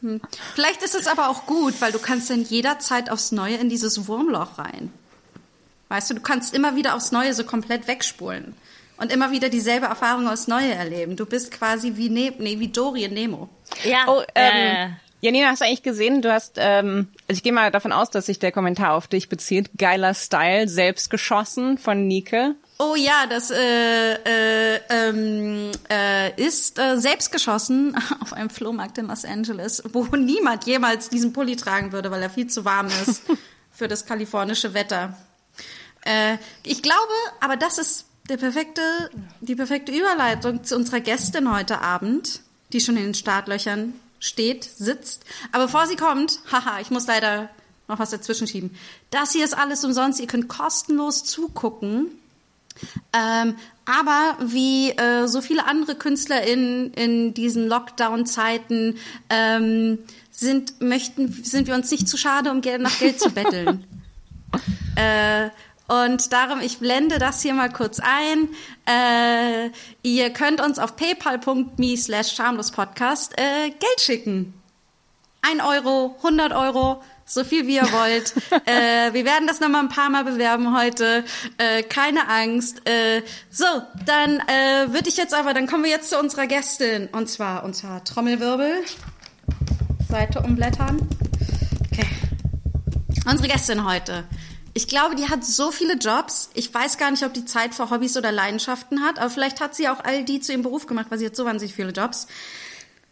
Hm. 0.00 0.20
Vielleicht 0.54 0.82
ist 0.82 0.94
es 0.94 1.06
aber 1.06 1.28
auch 1.28 1.46
gut, 1.46 1.80
weil 1.80 1.92
du 1.92 1.98
kannst 1.98 2.30
dann 2.30 2.42
jederzeit 2.42 3.10
aufs 3.10 3.32
Neue 3.32 3.56
in 3.56 3.68
dieses 3.68 4.08
Wurmloch 4.08 4.58
rein. 4.58 4.92
Weißt 5.88 6.10
du, 6.10 6.14
du 6.14 6.20
kannst 6.20 6.54
immer 6.54 6.74
wieder 6.76 6.94
aufs 6.94 7.12
Neue 7.12 7.32
so 7.32 7.44
komplett 7.44 7.86
wegspulen 7.86 8.54
und 8.96 9.12
immer 9.12 9.30
wieder 9.30 9.48
dieselbe 9.48 9.86
Erfahrung 9.86 10.28
aufs 10.28 10.48
Neue 10.48 10.72
erleben. 10.72 11.16
Du 11.16 11.26
bist 11.26 11.52
quasi 11.52 11.96
wie, 11.96 12.08
ne 12.08 12.32
nee, 12.38 12.58
wie 12.58 12.68
Dory 12.68 13.04
in 13.04 13.14
Nemo. 13.14 13.48
Ja. 13.84 14.04
Oh, 14.08 14.22
ähm, 14.34 14.52
äh. 14.52 14.88
Janina, 15.20 15.48
hast 15.48 15.62
du 15.62 15.64
eigentlich 15.64 15.82
gesehen, 15.82 16.20
du 16.20 16.32
hast, 16.32 16.56
ähm, 16.58 17.08
also 17.26 17.38
ich 17.38 17.42
gehe 17.42 17.52
mal 17.52 17.70
davon 17.70 17.92
aus, 17.92 18.10
dass 18.10 18.26
sich 18.26 18.38
der 18.38 18.52
Kommentar 18.52 18.92
auf 18.92 19.08
dich 19.08 19.28
bezieht. 19.28 19.70
Geiler 19.78 20.14
Style, 20.14 20.68
selbst 20.68 21.08
geschossen 21.10 21.78
von 21.78 22.06
Nike. 22.06 22.54
Oh 22.78 22.94
ja, 22.94 23.26
das 23.26 23.50
äh, 23.50 24.14
äh, 24.14 24.80
ähm, 24.90 25.70
äh, 25.90 26.38
ist 26.40 26.78
äh, 26.78 26.98
selbst 26.98 27.32
geschossen 27.32 27.96
auf 28.20 28.34
einem 28.34 28.50
Flohmarkt 28.50 28.98
in 28.98 29.06
Los 29.06 29.24
Angeles, 29.24 29.82
wo 29.92 30.04
niemand 30.14 30.66
jemals 30.66 31.08
diesen 31.08 31.32
Pulli 31.32 31.56
tragen 31.56 31.92
würde, 31.92 32.10
weil 32.10 32.22
er 32.22 32.30
viel 32.30 32.48
zu 32.48 32.66
warm 32.66 32.88
ist 32.88 33.22
für 33.72 33.88
das 33.88 34.04
kalifornische 34.04 34.74
Wetter. 34.74 35.16
Äh, 36.04 36.36
ich 36.62 36.82
glaube, 36.82 37.00
aber 37.40 37.56
das 37.56 37.78
ist 37.78 38.04
der 38.28 38.36
perfekte, 38.36 38.82
die 39.40 39.54
perfekte 39.54 39.92
Überleitung 39.92 40.62
zu 40.62 40.76
unserer 40.76 41.00
Gästin 41.00 41.50
heute 41.50 41.80
Abend, 41.80 42.40
die 42.72 42.80
schon 42.80 42.98
in 42.98 43.04
den 43.04 43.14
Startlöchern 43.14 43.94
steht, 44.18 44.64
sitzt. 44.64 45.24
Aber 45.52 45.66
bevor 45.66 45.86
sie 45.86 45.96
kommt, 45.96 46.40
haha, 46.50 46.80
ich 46.80 46.90
muss 46.90 47.06
leider 47.06 47.50
noch 47.88 47.98
was 47.98 48.10
dazwischen 48.10 48.46
schieben. 48.46 48.76
Das 49.10 49.32
hier 49.32 49.44
ist 49.44 49.56
alles 49.56 49.84
umsonst. 49.84 50.20
Ihr 50.20 50.26
könnt 50.26 50.48
kostenlos 50.48 51.24
zugucken. 51.24 52.08
Ähm, 53.12 53.56
aber 53.86 54.36
wie 54.40 54.90
äh, 54.90 55.26
so 55.28 55.40
viele 55.40 55.66
andere 55.66 55.94
KünstlerInnen 55.94 56.92
in 56.92 57.32
diesen 57.32 57.68
Lockdown-Zeiten 57.68 58.98
ähm, 59.30 59.98
sind, 60.30 60.80
möchten, 60.80 61.32
sind 61.32 61.68
wir 61.68 61.74
uns 61.74 61.90
nicht 61.90 62.08
zu 62.08 62.16
schade, 62.16 62.50
um 62.50 62.60
nach 62.80 62.98
Geld 62.98 63.20
zu 63.20 63.30
betteln. 63.30 63.84
äh, 64.96 65.48
und 65.88 66.32
darum, 66.32 66.60
ich 66.60 66.78
blende 66.78 67.18
das 67.18 67.42
hier 67.42 67.54
mal 67.54 67.70
kurz 67.70 68.00
ein. 68.00 68.48
Äh, 68.86 69.70
ihr 70.02 70.30
könnt 70.30 70.60
uns 70.60 70.78
auf 70.78 70.96
paypal.me 70.96 71.96
slash 71.96 72.34
schamlospodcast 72.34 73.38
äh, 73.38 73.70
Geld 73.70 74.00
schicken. 74.00 74.54
Ein 75.42 75.60
Euro, 75.60 76.16
100 76.18 76.52
Euro, 76.52 77.02
so 77.24 77.44
viel 77.44 77.68
wie 77.68 77.76
ihr 77.76 77.92
wollt. 77.92 78.34
äh, 78.66 79.12
wir 79.12 79.24
werden 79.24 79.46
das 79.46 79.60
nochmal 79.60 79.82
ein 79.82 79.88
paar 79.88 80.10
Mal 80.10 80.24
bewerben 80.24 80.76
heute. 80.76 81.24
Äh, 81.58 81.84
keine 81.84 82.28
Angst. 82.28 82.88
Äh, 82.88 83.22
so, 83.48 83.64
dann 84.04 84.40
äh, 84.40 84.92
würde 84.92 85.08
ich 85.08 85.16
jetzt 85.16 85.34
aber, 85.34 85.54
dann 85.54 85.68
kommen 85.68 85.84
wir 85.84 85.90
jetzt 85.90 86.10
zu 86.10 86.18
unserer 86.18 86.48
Gästin. 86.48 87.08
Und 87.12 87.28
zwar, 87.28 87.62
und 87.62 87.74
zwar 87.74 88.02
Trommelwirbel. 88.02 88.82
Seite 90.08 90.40
umblättern. 90.40 91.08
Okay. 91.92 92.06
Unsere 93.28 93.48
Gästin 93.48 93.84
heute 93.84 94.24
ich 94.76 94.88
glaube, 94.88 95.14
die 95.16 95.30
hat 95.30 95.42
so 95.42 95.72
viele 95.72 95.94
Jobs. 95.94 96.50
Ich 96.52 96.72
weiß 96.72 96.98
gar 96.98 97.10
nicht, 97.10 97.24
ob 97.24 97.32
die 97.32 97.46
Zeit 97.46 97.74
für 97.74 97.88
Hobbys 97.88 98.14
oder 98.18 98.30
Leidenschaften 98.30 99.00
hat, 99.00 99.18
aber 99.18 99.30
vielleicht 99.30 99.58
hat 99.62 99.74
sie 99.74 99.88
auch 99.88 100.04
all 100.04 100.22
die 100.22 100.38
zu 100.38 100.52
ihrem 100.52 100.60
Beruf 100.60 100.86
gemacht, 100.86 101.06
weil 101.08 101.18
sie 101.18 101.24
hat 101.24 101.34
so 101.34 101.46
wahnsinnig 101.46 101.74
viele 101.74 101.92
Jobs. 101.92 102.26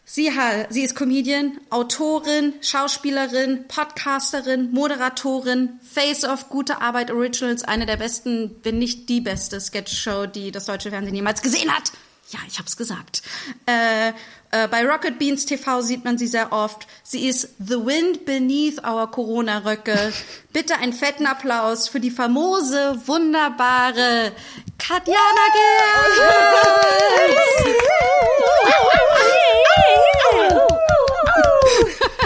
Sie, 0.05 0.31
sie 0.69 0.83
ist 0.83 0.95
Comedian, 0.95 1.59
Autorin, 1.71 2.53
Schauspielerin, 2.61 3.65
Podcasterin, 3.67 4.71
Moderatorin, 4.73 5.79
Face 5.81 6.23
of 6.23 6.49
Gute 6.49 6.81
Arbeit 6.81 7.09
Originals, 7.09 7.63
eine 7.63 7.87
der 7.87 7.97
besten, 7.97 8.57
wenn 8.61 8.77
nicht 8.77 9.09
die 9.09 9.21
beste 9.21 9.59
Sketchshow, 9.59 10.27
die 10.27 10.51
das 10.51 10.65
deutsche 10.65 10.91
Fernsehen 10.91 11.15
jemals 11.15 11.41
gesehen 11.41 11.75
hat. 11.75 11.91
Ja, 12.29 12.39
ich 12.47 12.57
hab's 12.57 12.75
gesagt. 12.75 13.21
Äh, 13.67 14.09
äh, 14.51 14.67
bei 14.67 14.83
Rocket 14.85 15.19
Beans 15.19 15.45
TV 15.45 15.81
sieht 15.81 16.03
man 16.05 16.17
sie 16.17 16.25
sehr 16.25 16.51
oft. 16.51 16.87
Sie 17.03 17.27
ist 17.27 17.49
The 17.59 17.75
Wind 17.85 18.25
Beneath 18.25 18.83
Our 18.83 19.11
Corona-Röcke. 19.11 20.11
Bitte 20.53 20.75
einen 20.77 20.93
fetten 20.93 21.27
Applaus 21.27 21.87
für 21.87 21.99
die 21.99 22.09
famose, 22.09 22.99
wunderbare 23.05 24.31
Katjana 24.79 25.19
Gerz! 25.53 26.21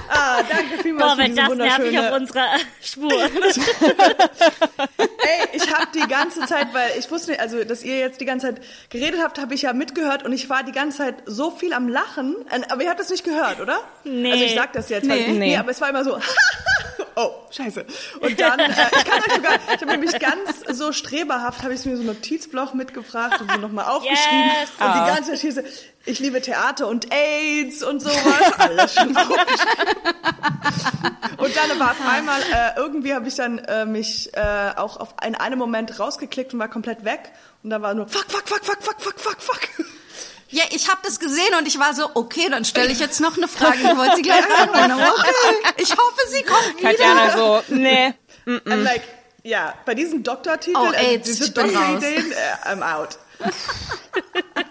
Ah, 0.10 0.42
danke 0.44 0.82
vielmals 0.82 1.12
Boah, 1.14 1.18
wenn 1.18 1.36
das 1.36 1.50
nervig 1.56 2.00
auf 2.00 2.12
unserer 2.14 2.48
Spur. 2.82 3.12
Ey, 4.94 5.48
ich 5.54 5.74
habe 5.74 5.88
die 5.94 6.08
ganze 6.08 6.39
Zeit, 6.54 6.74
weil 6.74 6.92
ich 6.98 7.10
wusste 7.12 7.32
nicht, 7.32 7.42
also 7.42 7.64
dass 7.64 7.84
ihr 7.84 7.98
jetzt 7.98 8.22
die 8.22 8.26
ganze 8.26 8.48
Zeit 8.48 8.62
geredet 8.90 9.20
habt, 9.22 9.40
habe 9.40 9.54
ich 9.54 9.64
ja 9.64 9.74
mitgehört 9.74 10.24
und 10.24 10.34
ich 10.34 10.50
war 10.50 10.64
die 10.64 10.72
ganze 10.72 11.00
Zeit 11.00 11.16
so 11.26 11.52
viel 11.52 11.74
am 11.74 11.88
Lachen. 11.88 12.36
Aber 12.70 12.84
ihr 12.84 12.90
habt 12.90 13.00
das 13.00 13.10
nicht 13.10 13.24
gehört, 13.24 13.60
oder? 13.60 13.80
Nee. 14.04 14.32
Also 14.32 14.44
ich 14.44 14.56
sag 14.56 14.74
das 14.74 14.90
jetzt. 14.90 15.06
Nee, 15.06 15.28
nee. 15.28 15.40
nee 15.40 15.58
aber 15.58 15.72
es 15.72 15.82
war 15.82 15.90
immer 15.90 16.04
so, 16.04 16.18
oh, 17.16 17.32
scheiße. 17.52 17.86
Und 18.22 18.40
dann, 18.40 18.60
äh, 18.60 18.70
ich 18.70 19.06
kann 19.06 19.20
euch 19.20 19.34
sogar, 19.36 19.56
ich 19.56 19.82
habe 19.82 19.86
nämlich 19.86 20.20
ganz 20.20 20.64
so 20.70 20.92
streberhaft, 20.92 21.64
habe 21.64 21.74
ich 21.74 21.86
mir 21.86 21.96
so 21.96 22.04
ein 22.04 22.08
Notizblock 22.08 22.74
mitgebracht 22.76 23.42
und 23.42 23.52
so 23.52 23.58
nochmal 23.58 23.86
aufgeschrieben. 23.90 24.52
Yes. 24.62 24.70
Und 24.80 24.94
die 24.94 25.14
ganze 25.14 25.32
Zeit 25.32 25.40
hieß 25.40 25.62
ich 26.10 26.20
liebe 26.20 26.42
Theater 26.42 26.88
und 26.88 27.14
AIDS 27.14 27.84
und 27.84 28.02
sowas. 28.02 28.54
Alles 28.58 28.96
schon 28.96 29.10
Und 31.38 31.56
dann 31.56 31.80
war 31.80 31.92
auf 31.92 32.08
einmal, 32.08 32.42
äh, 32.42 32.78
irgendwie 32.78 33.14
habe 33.14 33.28
ich 33.28 33.36
dann 33.36 33.60
äh, 33.60 33.86
mich 33.86 34.34
äh, 34.34 34.72
auch 34.76 34.98
auf 34.98 35.14
in 35.26 35.36
einem 35.36 35.60
Moment 35.60 36.00
rausgeklickt 36.00 36.54
und 36.54 36.60
war 36.60 36.68
komplett 36.68 37.06
weg. 37.06 37.32
Und 37.64 37.70
da 37.70 37.82
war 37.82 37.94
nur 37.94 38.08
fuck, 38.08 38.26
fuck, 38.28 38.48
fuck, 38.48 38.66
fuck, 38.66 38.82
fuck, 38.82 39.00
fuck, 39.00 39.20
fuck, 39.20 39.42
fuck. 39.42 39.70
Ja, 40.50 40.64
ich 40.72 40.90
habe 40.90 41.00
das 41.04 41.20
gesehen 41.20 41.54
und 41.60 41.68
ich 41.68 41.78
war 41.78 41.94
so, 41.94 42.10
okay, 42.16 42.50
dann 42.50 42.66
stelle 42.66 42.92
ich 42.92 43.00
jetzt 43.00 43.22
noch 43.22 43.38
eine 43.38 43.48
Frage. 43.48 43.78
Ich 43.78 43.98
wollte 43.98 44.16
sie 44.16 44.24
gleich 44.24 44.48
beantworten. 44.48 44.94
Okay. 44.94 45.74
Ich 45.78 45.92
hoffe, 45.92 46.28
sie 46.30 46.42
kommt 46.42 46.80
wieder. 46.80 46.90
Katjana 46.90 47.38
so, 47.38 47.62
nee. 47.68 48.16
Mm 48.46 48.56
-mm. 48.56 48.72
I'm 48.72 48.82
like, 48.82 49.04
ja, 49.44 49.76
bei 49.86 49.94
diesen 49.94 50.24
Doktortiteln, 50.24 50.76
oh, 50.76 50.92
äh, 50.92 51.14
AIDS, 51.14 51.28
diese 51.28 51.52
Doktorideen, 51.52 52.32
äh, 52.32 52.68
I'm 52.68 52.82
out. 52.82 53.20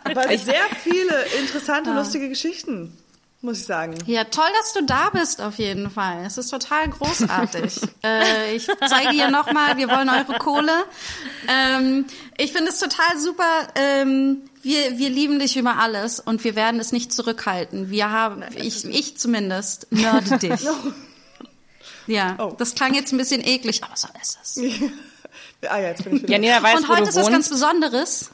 Aber 0.05 0.39
sehr 0.39 0.65
viele 0.83 1.25
interessante, 1.41 1.91
ja. 1.91 1.97
lustige 1.97 2.29
Geschichten, 2.29 2.97
muss 3.41 3.59
ich 3.61 3.67
sagen. 3.67 3.95
Ja, 4.07 4.25
toll, 4.25 4.49
dass 4.59 4.73
du 4.73 4.85
da 4.85 5.11
bist, 5.11 5.41
auf 5.41 5.57
jeden 5.57 5.91
Fall. 5.91 6.25
Es 6.25 6.39
ist 6.39 6.51
total 6.51 6.89
großartig. 6.89 7.81
äh, 8.05 8.57
ich 8.57 8.67
zeige 8.89 9.11
hier 9.11 9.31
nochmal, 9.31 9.77
wir 9.77 9.89
wollen 9.89 10.09
eure 10.09 10.39
Kohle. 10.39 10.85
Ähm, 11.47 12.07
ich 12.37 12.53
finde 12.53 12.71
es 12.71 12.79
total 12.79 13.19
super. 13.19 13.69
Ähm, 13.75 14.49
wir, 14.63 14.99
wir 14.99 15.11
lieben 15.11 15.39
dich 15.39 15.57
über 15.57 15.77
alles 15.77 16.21
und 16.21 16.43
wir 16.45 16.57
werden 16.57 16.81
es 16.81 16.93
nicht 16.93 17.13
zurückhalten. 17.13 17.91
Wir 17.91 18.11
haben, 18.11 18.43
ich, 18.57 18.85
ich 18.85 19.17
zumindest, 19.19 19.87
nörde 19.91 20.39
dich. 20.49 20.67
Ja, 22.07 22.37
oh. 22.39 22.55
das 22.57 22.75
klang 22.75 22.95
jetzt 22.95 23.13
ein 23.13 23.19
bisschen 23.19 23.45
eklig, 23.45 23.85
aber 23.85 23.97
so 23.97 24.09
ist 24.21 24.39
es. 24.43 24.57
ah, 25.69 25.79
ja, 25.79 25.89
jetzt 25.89 26.05
bin 26.05 26.17
ich 26.17 26.23
wieder. 26.23 26.33
Janina 26.33 26.63
weiß, 26.63 26.81
und 26.81 26.89
heute 26.89 27.11
ist 27.11 27.17
was 27.17 27.31
ganz 27.31 27.49
Besonderes. 27.51 28.31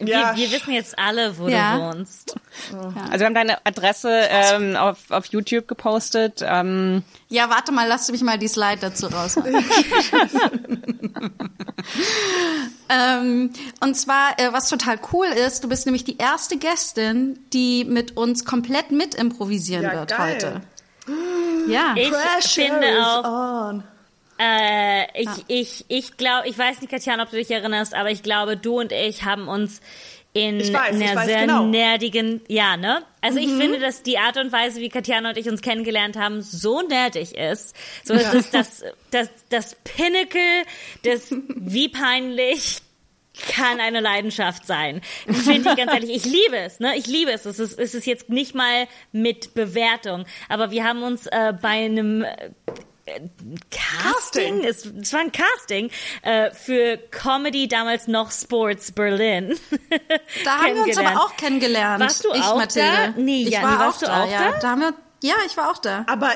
Ja. 0.00 0.36
Wir, 0.36 0.42
wir, 0.44 0.52
wissen 0.52 0.72
jetzt 0.72 0.98
alle, 0.98 1.36
wo 1.38 1.48
ja. 1.48 1.76
du 1.76 1.98
wohnst. 1.98 2.36
Also 2.72 3.18
wir 3.18 3.26
haben 3.26 3.34
deine 3.34 3.64
Adresse 3.66 4.10
ähm, 4.28 4.76
auf, 4.76 5.10
auf 5.10 5.26
YouTube 5.26 5.68
gepostet. 5.68 6.42
Ähm. 6.46 7.02
Ja, 7.28 7.50
warte 7.50 7.72
mal, 7.72 7.86
lass 7.86 8.10
mich 8.10 8.22
mal 8.22 8.38
die 8.38 8.48
Slide 8.48 8.78
dazu 8.80 9.06
raus. 9.08 9.36
ähm, 12.88 13.50
und 13.80 13.94
zwar, 13.94 14.38
äh, 14.38 14.52
was 14.52 14.68
total 14.68 14.98
cool 15.12 15.26
ist, 15.26 15.64
du 15.64 15.68
bist 15.68 15.86
nämlich 15.86 16.04
die 16.04 16.18
erste 16.18 16.56
Gästin, 16.56 17.38
die 17.52 17.84
mit 17.84 18.16
uns 18.16 18.44
komplett 18.44 18.90
mit 18.90 19.14
improvisieren 19.14 19.84
ja, 19.84 19.92
wird 19.92 20.10
geil. 20.10 20.34
heute. 20.34 20.60
Ja. 21.68 21.94
Ich 21.96 22.10
Pressure 22.10 22.64
finde 22.64 23.06
auch. 23.06 23.93
Äh, 24.38 25.22
ich, 25.22 25.28
ah. 25.28 25.38
ich, 25.48 25.84
ich 25.88 26.16
glaube, 26.16 26.48
ich 26.48 26.58
weiß 26.58 26.80
nicht, 26.80 26.90
Katjana, 26.90 27.22
ob 27.22 27.30
du 27.30 27.36
dich 27.36 27.50
erinnerst, 27.50 27.94
aber 27.94 28.10
ich 28.10 28.22
glaube, 28.22 28.56
du 28.56 28.80
und 28.80 28.92
ich 28.92 29.24
haben 29.24 29.48
uns 29.48 29.80
in 30.34 30.58
weiß, 30.58 31.00
einer 31.00 31.24
sehr 31.24 31.42
genau. 31.42 31.64
nerdigen, 31.66 32.40
ja, 32.48 32.76
ne? 32.76 33.04
Also 33.20 33.38
mhm. 33.38 33.44
ich 33.44 33.52
finde, 33.54 33.78
dass 33.78 34.02
die 34.02 34.18
Art 34.18 34.36
und 34.36 34.50
Weise, 34.50 34.80
wie 34.80 34.88
Katjana 34.88 35.30
und 35.30 35.38
ich 35.38 35.48
uns 35.48 35.62
kennengelernt 35.62 36.16
haben, 36.16 36.42
so 36.42 36.82
nerdig 36.82 37.36
ist. 37.36 37.76
So 38.02 38.14
ja. 38.14 38.32
ist 38.32 38.52
das, 38.52 38.82
das, 39.12 39.30
das 39.48 39.76
Pinnacle 39.84 40.64
des, 41.04 41.32
wie 41.54 41.88
peinlich 41.88 42.82
kann 43.48 43.80
eine 43.80 44.00
Leidenschaft 44.00 44.66
sein. 44.66 45.02
Finde 45.26 45.70
ich 45.70 45.76
ganz 45.76 45.92
ehrlich, 45.92 46.10
ich 46.10 46.24
liebe 46.24 46.56
es, 46.56 46.80
ne? 46.80 46.96
Ich 46.96 47.06
liebe 47.06 47.30
es. 47.30 47.46
Es 47.46 47.60
ist, 47.60 47.78
es 47.78 47.94
ist 47.94 48.06
jetzt 48.06 48.28
nicht 48.28 48.56
mal 48.56 48.88
mit 49.12 49.54
Bewertung, 49.54 50.24
aber 50.48 50.72
wir 50.72 50.84
haben 50.84 51.04
uns 51.04 51.26
äh, 51.26 51.52
bei 51.60 51.84
einem 51.84 52.24
Casting, 53.06 53.60
Casting. 53.70 54.64
Es, 54.64 54.86
es 54.86 55.12
war 55.12 55.20
ein 55.20 55.32
Casting 55.32 55.90
äh, 56.22 56.50
für 56.52 56.96
Comedy 56.96 57.68
damals 57.68 58.08
noch 58.08 58.32
Sports 58.32 58.92
Berlin. 58.92 59.58
Da 60.44 60.58
haben 60.58 60.74
wir 60.74 60.82
uns 60.84 60.96
aber 60.96 61.20
auch 61.20 61.36
kennengelernt. 61.36 62.02
Warst 62.02 62.24
du 62.24 62.32
ich, 62.32 62.42
auch 62.42 62.56
Mathilde. 62.56 63.12
da? 63.14 63.20
Nee, 63.20 63.48
ich 63.48 63.62
war 63.62 63.78
warst 63.78 63.96
auch 63.96 64.00
du 64.00 64.06
da, 64.06 64.22
auch 64.22 64.30
ja. 64.30 64.52
da? 64.52 64.58
da 64.58 64.68
haben 64.70 64.80
wir, 64.80 64.94
ja, 65.22 65.34
ich 65.46 65.56
war 65.56 65.70
auch 65.70 65.78
da. 65.78 66.04
Aber 66.08 66.32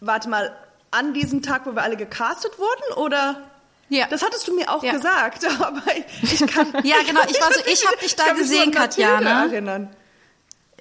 warte 0.00 0.28
mal, 0.28 0.56
an 0.92 1.14
diesem 1.14 1.42
Tag, 1.42 1.66
wo 1.66 1.72
wir 1.72 1.82
alle 1.82 1.96
gecastet 1.96 2.52
wurden, 2.58 2.94
oder? 2.96 3.42
Ja. 3.88 4.06
Das 4.08 4.22
hattest 4.22 4.46
du 4.46 4.54
mir 4.54 4.72
auch 4.72 4.82
ja. 4.82 4.92
gesagt, 4.92 5.44
aber 5.60 5.82
ich 6.22 6.46
kann. 6.46 6.72
ja, 6.84 6.96
genau. 7.06 7.20
Ich 7.28 7.40
war 7.40 7.52
so, 7.52 7.60
ich 7.66 7.86
habe 7.86 7.96
dich 7.98 8.14
da 8.14 8.32
gesehen, 8.32 8.70
Katjana. 8.70 9.46
Erinnern. 9.46 9.94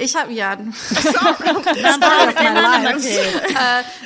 Ich 0.04 0.16
habe 0.16 0.34
ja. 0.34 0.54
äh, 0.54 0.58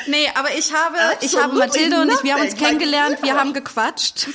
nee, 0.08 0.30
aber 0.36 0.56
ich 0.56 0.72
habe, 0.74 0.98
ich 1.22 1.36
habe 1.36 1.56
Mathilde 1.56 2.02
und 2.02 2.12
ich, 2.12 2.24
wir 2.24 2.36
haben 2.36 2.44
uns 2.44 2.56
kennengelernt, 2.56 3.24
wir 3.24 3.36
haben 3.36 3.54
gequatscht. 3.54 4.28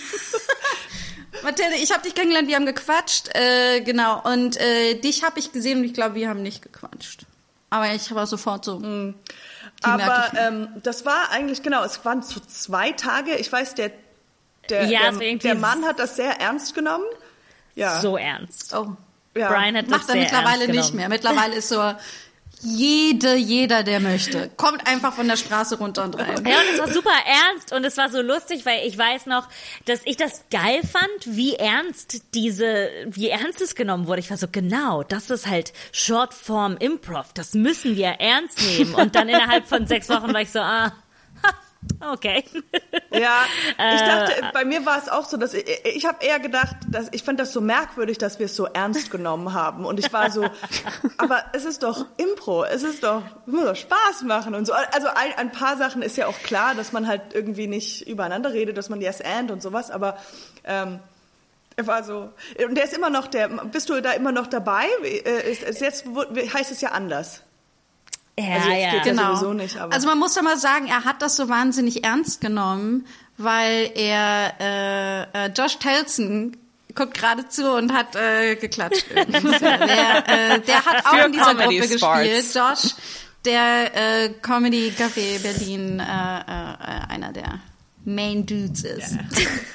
Mathilde, 1.45 1.77
ich 1.77 1.93
habe 1.93 2.03
dich 2.03 2.15
kennengelernt, 2.15 2.49
wir 2.49 2.57
haben 2.57 2.67
gequatscht, 2.67 3.31
äh, 3.35 3.81
genau. 3.81 4.21
Und 4.23 4.57
äh, 4.61 4.95
dich 4.95 5.23
habe 5.23 5.39
ich 5.39 5.53
gesehen 5.53 5.79
und 5.79 5.85
ich 5.85 5.95
glaube, 5.95 6.17
wir 6.17 6.29
haben 6.29 6.43
nicht 6.43 6.63
gequatscht. 6.63 7.27
Aber 7.71 7.95
ich 7.95 8.13
war 8.15 8.27
sofort 8.27 8.65
so. 8.65 8.81
Mhm. 8.81 9.15
Aber 9.83 10.33
ähm, 10.37 10.69
das 10.83 11.07
war 11.07 11.31
eigentlich 11.31 11.63
genau. 11.63 11.85
Es 11.85 12.05
waren 12.05 12.23
so 12.23 12.41
zwei 12.41 12.93
Tage. 12.93 13.37
Ich 13.37 13.51
weiß, 13.51 13.75
der 13.77 13.93
der, 14.69 14.85
ja, 14.87 15.11
der, 15.11 15.37
der 15.37 15.55
Mann 15.55 15.85
hat 15.85 15.99
das 15.99 16.17
sehr 16.17 16.41
ernst 16.41 16.75
genommen. 16.75 17.05
Ja. 17.75 18.01
So 18.01 18.17
ernst. 18.17 18.75
Oh. 18.75 18.97
Ja. 19.35 19.49
Brian 19.49 19.77
hat 19.77 19.85
das 19.87 19.91
Macht 19.91 20.09
er 20.11 20.17
mittlerweile 20.17 20.69
nicht 20.69 20.95
mehr. 20.95 21.09
Mittlerweile 21.09 21.57
ist 21.57 21.69
so, 21.69 21.95
jede, 22.65 23.35
jeder, 23.35 23.83
der 23.83 23.99
möchte, 23.99 24.49
kommt 24.57 24.87
einfach 24.87 25.13
von 25.13 25.27
der 25.27 25.37
Straße 25.37 25.79
runter 25.79 26.05
und 26.05 26.17
rein. 26.17 26.45
Ja, 26.47 26.59
und 26.59 26.67
es 26.73 26.79
war 26.79 26.89
super 26.89 27.11
ernst 27.27 27.73
und 27.73 27.85
es 27.85 27.97
war 27.97 28.09
so 28.09 28.23
lustig, 28.23 28.65
weil 28.65 28.87
ich 28.87 28.97
weiß 28.97 29.27
noch, 29.27 29.49
dass 29.87 30.01
ich 30.05 30.17
das 30.17 30.45
geil 30.51 30.81
fand, 30.83 31.11
wie 31.25 31.57
ernst 31.57 32.23
diese, 32.35 32.89
wie 33.07 33.31
ernst 33.31 33.61
es 33.61 33.75
genommen 33.75 34.07
wurde. 34.07 34.21
Ich 34.21 34.31
war 34.31 34.37
so, 34.37 34.47
genau, 34.51 35.03
das 35.03 35.31
ist 35.31 35.49
halt 35.49 35.73
Shortform 35.91 36.77
Improv, 36.77 37.33
das 37.35 37.55
müssen 37.55 37.97
wir 37.97 38.09
ernst 38.21 38.63
nehmen. 38.63 38.95
Und 38.95 39.17
dann 39.17 39.29
innerhalb 39.29 39.67
von 39.67 39.89
sechs 39.89 40.09
Wochen 40.09 40.33
war 40.33 40.43
ich 40.43 40.53
so, 40.53 40.61
ah, 40.61 40.93
Okay. 42.01 42.45
Ja, 43.15 43.45
ich 43.69 44.01
äh, 44.01 44.07
dachte, 44.07 44.51
bei 44.55 44.65
mir 44.65 44.87
war 44.87 44.97
es 44.97 45.11
auch 45.11 45.27
so, 45.27 45.37
dass 45.37 45.53
ich, 45.53 45.67
ich 45.85 46.07
habe 46.07 46.25
eher 46.25 46.41
gedacht, 46.41 46.77
dass 46.89 47.09
ich 47.13 47.23
fand 47.23 47.39
das 47.39 47.53
so 47.53 47.61
merkwürdig, 47.61 48.17
dass 48.17 48.39
wir 48.39 48.47
es 48.47 48.57
so 48.57 48.65
ernst 48.65 49.11
genommen 49.11 49.53
haben 49.53 49.85
und 49.85 50.01
ich 50.01 50.11
war 50.15 50.31
so, 50.31 50.49
aber 51.19 51.45
es 51.53 51.67
ist 51.67 51.83
doch 51.83 52.07
Impro, 52.17 52.65
es 52.65 52.83
ist 52.83 53.03
doch, 53.05 53.23
es 53.47 53.53
muss 53.53 53.65
doch 53.65 53.77
Spaß 53.77 54.23
machen 54.23 54.55
und 54.55 54.67
so. 54.67 54.73
Also 54.73 55.09
ein, 55.09 55.35
ein 55.37 55.53
paar 55.53 55.77
Sachen 55.77 56.01
ist 56.01 56.17
ja 56.17 56.27
auch 56.27 56.39
klar, 56.39 56.75
dass 56.75 56.93
man 56.93 57.07
halt 57.07 57.35
irgendwie 57.35 57.67
nicht 57.67 58.09
übereinander 58.09 58.55
redet, 58.55 58.79
dass 58.79 58.89
man 58.89 59.03
yes 59.03 59.21
and 59.21 59.51
und 59.51 59.61
sowas, 59.61 59.91
aber 59.91 60.17
ähm, 60.65 61.01
er 61.77 61.87
war 61.87 62.03
so, 62.03 62.33
und 62.67 62.75
der 62.77 62.85
ist 62.85 62.95
immer 62.95 63.11
noch 63.11 63.27
der, 63.27 63.49
bist 63.49 63.91
du 63.91 64.01
da 64.01 64.13
immer 64.13 64.33
noch 64.33 64.47
dabei? 64.47 64.87
Äh, 65.05 65.53
ist, 65.53 65.63
ist 65.63 65.81
jetzt 65.83 66.07
heißt 66.55 66.73
es 66.73 66.81
ja 66.81 66.93
anders. 66.93 67.43
Ja, 68.49 68.57
also 68.57 68.71
ja. 68.71 68.91
Geht 68.91 69.03
genau. 69.05 69.23
Ja 69.23 69.37
sowieso 69.37 69.53
nicht, 69.53 69.77
aber. 69.77 69.95
Also 69.95 70.07
man 70.07 70.19
muss 70.19 70.35
ja 70.35 70.43
mal 70.43 70.57
sagen, 70.57 70.87
er 70.87 71.05
hat 71.05 71.23
das 71.23 71.37
so 71.37 71.49
wahnsinnig 71.49 72.05
ernst 72.05 72.41
genommen, 72.41 73.07
weil 73.39 73.91
er 73.95 74.55
äh, 74.61 75.47
äh, 75.47 75.51
Josh 75.57 75.79
Telson 75.79 76.57
guckt 76.95 77.15
gerade 77.15 77.49
zu 77.49 77.73
und 77.73 77.93
hat 77.93 78.15
äh, 78.17 78.57
geklatscht. 78.57 79.07
der, 79.15 79.25
äh, 79.27 80.61
der 80.61 80.85
hat 80.85 81.07
auch 81.07 81.27
in 81.27 81.33
dieser 81.33 81.55
Comedy 81.55 81.79
Gruppe 81.79 81.99
Sports. 81.99 82.23
gespielt, 82.23 82.55
Josh, 82.55 82.95
der 83.45 84.25
äh, 84.25 84.29
Comedy 84.43 84.93
Café 84.97 85.43
Berlin, 85.43 86.01
äh, 86.01 86.03
äh, 86.03 87.09
einer 87.09 87.33
der 87.33 87.61
Main 88.05 88.47
Dudes 88.47 88.83
ist. 88.83 89.13
Yeah. 89.13 89.25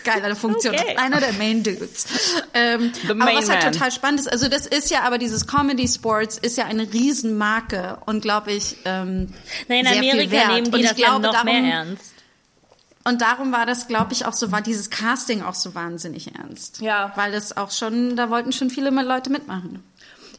Geile 0.19 0.35
Funktion. 0.35 0.75
Okay. 0.75 0.97
Einer 0.97 1.19
der 1.19 1.33
Main 1.33 1.63
Dudes. 1.63 2.05
Ähm, 2.53 2.91
aber 3.09 3.33
was 3.35 3.49
halt 3.49 3.73
total 3.73 3.91
spannend 3.91 4.19
ist, 4.21 4.27
also 4.27 4.47
das 4.49 4.67
ist 4.67 4.89
ja 4.91 5.03
aber 5.03 5.17
dieses 5.17 5.47
Comedy 5.47 5.87
Sports 5.87 6.37
ist 6.37 6.57
ja 6.57 6.65
eine 6.65 6.91
Riesenmarke 6.91 7.99
und 8.05 8.21
glaube 8.21 8.51
ich 8.51 8.77
ähm, 8.85 9.33
Nein, 9.67 9.85
in 9.85 9.87
Amerika 9.87 10.53
nehmen 10.53 10.71
die 10.71 10.81
das 10.81 10.95
glaube, 10.95 11.01
ja 11.01 11.19
noch 11.19 11.31
darum, 11.31 11.45
mehr 11.45 11.73
ernst. 11.73 12.13
Und 13.07 13.21
darum 13.21 13.53
war 13.53 13.65
das, 13.65 13.87
glaube 13.87 14.11
ich, 14.11 14.25
auch 14.25 14.33
so, 14.33 14.51
war 14.51 14.61
dieses 14.61 14.89
Casting 14.89 15.41
auch 15.41 15.53
so 15.53 15.73
wahnsinnig 15.73 16.35
ernst. 16.35 16.81
Ja. 16.81 17.13
Weil 17.15 17.31
das 17.31 17.55
auch 17.55 17.71
schon, 17.71 18.17
da 18.17 18.29
wollten 18.29 18.51
schon 18.51 18.69
viele 18.69 18.89
Leute 18.89 19.29
mitmachen. 19.29 19.81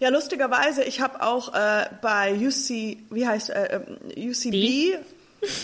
Ja, 0.00 0.10
lustigerweise, 0.10 0.84
ich 0.84 1.00
habe 1.00 1.22
auch 1.22 1.54
äh, 1.54 1.86
bei 2.02 2.34
UC, 2.34 2.98
wie 3.10 3.26
heißt 3.26 3.50
äh, 3.50 3.80
UCB, 4.16 4.50
Die? 4.50 4.94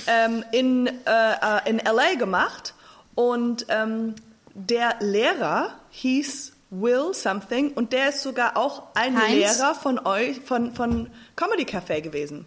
Ähm, 0.07 0.45
in, 0.53 0.87
äh, 0.87 0.91
äh 1.07 1.71
in 1.71 1.79
LA 1.79 2.15
gemacht 2.17 2.75
und 3.15 3.67
ähm, 3.69 4.15
der 4.55 4.97
Lehrer 5.01 5.75
hieß 5.91 6.53
Will 6.71 7.15
Something 7.15 7.73
und 7.73 7.93
der 7.93 8.11
ist 8.11 8.23
sogar 8.23 8.57
auch 8.57 8.85
ein 8.95 9.21
Heinz? 9.21 9.59
Lehrer 9.59 9.75
von 9.75 10.05
euch, 10.07 10.41
von, 10.41 10.75
von 10.75 11.11
Comedy 11.37 11.65
Café 11.65 12.01
gewesen. 12.01 12.47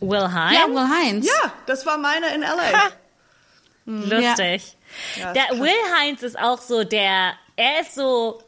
Will 0.00 0.32
Heinz? 0.32 0.58
Ja, 0.58 0.68
Will 0.68 0.88
Heinz. 0.88 1.26
Ja, 1.26 1.52
das 1.66 1.86
war 1.86 1.96
meiner 1.96 2.34
in 2.34 2.42
LA. 2.42 2.90
Lustig. 3.86 4.76
Ja. 5.16 5.32
der 5.32 5.60
Will 5.60 5.70
Heinz 5.98 6.22
ist 6.22 6.38
auch 6.38 6.60
so 6.60 6.82
der, 6.82 7.34
er 7.54 7.80
ist 7.80 7.94
so 7.94 8.42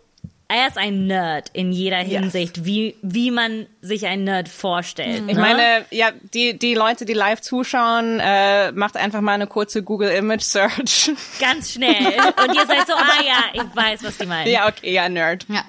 er 0.51 0.69
ist 0.69 0.79
ein 0.79 1.07
Nerd 1.07 1.51
in 1.53 1.73
jeder 1.73 1.99
Hinsicht, 1.99 2.57
yes. 2.57 2.67
wie, 2.67 2.97
wie 3.03 3.31
man 3.31 3.67
sich 3.83 4.07
ein 4.07 4.25
Nerd 4.25 4.49
vorstellt. 4.49 5.25
Ich 5.29 5.37
ne? 5.37 5.41
meine, 5.43 5.85
ja, 5.91 6.11
die, 6.33 6.59
die 6.59 6.75
Leute, 6.75 7.05
die 7.05 7.13
live 7.13 7.43
zuschauen, 7.43 8.19
äh, 8.19 8.73
macht 8.73 8.97
einfach 8.97 9.21
mal 9.21 9.33
eine 9.33 9.47
kurze 9.47 9.83
Google 9.83 10.11
Image 10.11 10.43
Search. 10.43 11.13
Ganz 11.39 11.73
schnell. 11.73 12.15
Und 12.43 12.55
ihr 12.55 12.67
seid 12.67 12.87
so, 12.87 12.95
ah 12.95 13.23
ja, 13.23 13.45
ich 13.63 13.77
weiß, 13.77 14.03
was 14.03 14.17
die 14.17 14.25
meinen. 14.25 14.51
Ja, 14.51 14.69
okay, 14.69 14.91
ja, 14.91 15.09
Nerd. 15.11 15.45
Ja. 15.51 15.65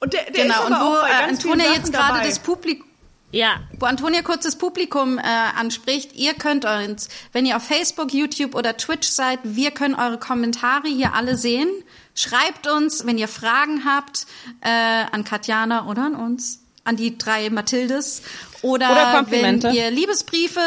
Und 0.00 0.12
der, 0.12 0.24
der 0.24 0.44
genau, 0.44 0.66
und 0.66 0.72
wo 0.72 1.06
äh, 1.06 1.30
Antonia 1.30 1.72
jetzt 1.72 1.90
gerade 1.90 2.26
das 2.26 2.38
Publikum 2.38 2.86
ja. 3.32 3.60
Wo 3.78 3.86
Antonia 3.86 4.20
kurz 4.20 4.44
das 4.44 4.56
Publikum 4.56 5.18
äh, 5.18 5.22
anspricht, 5.22 6.12
ihr 6.14 6.34
könnt 6.34 6.66
uns, 6.66 7.08
wenn 7.32 7.46
ihr 7.46 7.56
auf 7.56 7.62
Facebook, 7.62 8.12
YouTube 8.12 8.54
oder 8.54 8.76
Twitch 8.76 9.08
seid, 9.08 9.38
wir 9.42 9.70
können 9.70 9.94
eure 9.94 10.18
Kommentare 10.18 10.88
hier 10.88 11.14
alle 11.14 11.36
sehen. 11.36 11.68
Schreibt 12.14 12.66
uns, 12.66 13.06
wenn 13.06 13.18
ihr 13.18 13.28
Fragen 13.28 13.84
habt, 13.84 14.26
äh, 14.60 14.68
an 14.68 15.24
Katjana 15.24 15.86
oder 15.86 16.02
an 16.02 16.14
uns, 16.14 16.60
an 16.84 16.96
die 16.96 17.16
drei 17.16 17.48
Mathildes. 17.50 18.22
Oder, 18.60 18.90
oder 18.90 19.26
wenn 19.30 19.60
ihr 19.72 19.90
Liebesbriefe, 19.90 20.60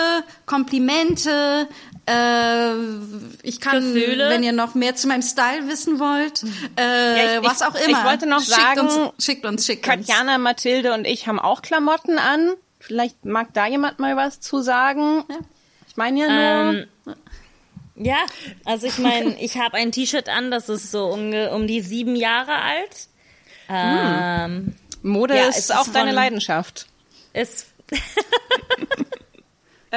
Komplimente, 0.45 1.67
äh, 2.07 2.73
ich 3.43 3.59
kann, 3.61 3.93
Gefühle. 3.93 4.29
wenn 4.29 4.43
ihr 4.43 4.51
noch 4.51 4.75
mehr 4.75 4.95
zu 4.95 5.07
meinem 5.07 5.21
Style 5.21 5.67
wissen 5.67 5.99
wollt, 5.99 6.43
äh, 6.77 7.35
ja, 7.35 7.41
ich, 7.41 7.47
was 7.47 7.61
auch 7.61 7.75
immer. 7.75 7.99
Ich 7.99 8.03
wollte 8.03 8.27
noch 8.27 8.41
schickt 8.41 8.57
sagen, 8.57 8.79
uns, 8.81 9.25
schickt 9.25 9.45
uns, 9.45 9.65
schickt 9.65 9.83
Katjana, 9.83 10.35
uns. 10.35 10.43
Mathilde 10.43 10.93
und 10.93 11.05
ich 11.05 11.27
haben 11.27 11.39
auch 11.39 11.61
Klamotten 11.61 12.19
an. 12.19 12.53
Vielleicht 12.79 13.25
mag 13.25 13.53
da 13.53 13.65
jemand 13.65 13.99
mal 13.99 14.15
was 14.15 14.39
zu 14.39 14.61
sagen. 14.61 15.23
Ja. 15.29 15.37
Ich 15.87 15.97
meine 15.97 16.19
ja 16.19 16.27
nur. 16.27 16.73
Ähm, 16.73 16.85
ja, 17.95 18.25
also 18.63 18.87
ich 18.87 18.97
meine, 18.97 19.39
ich 19.41 19.57
habe 19.57 19.77
ein 19.77 19.91
T-Shirt 19.91 20.29
an, 20.29 20.51
das 20.51 20.69
ist 20.69 20.91
so 20.91 21.07
um, 21.07 21.33
um 21.33 21.67
die 21.67 21.81
sieben 21.81 22.15
Jahre 22.15 22.55
alt. 22.55 23.07
Ähm, 23.69 24.75
Mode 25.01 25.35
ja, 25.35 25.47
ist 25.47 25.73
auch 25.73 25.87
deine 25.87 26.11
Leidenschaft. 26.11 26.87
Ist 27.33 27.67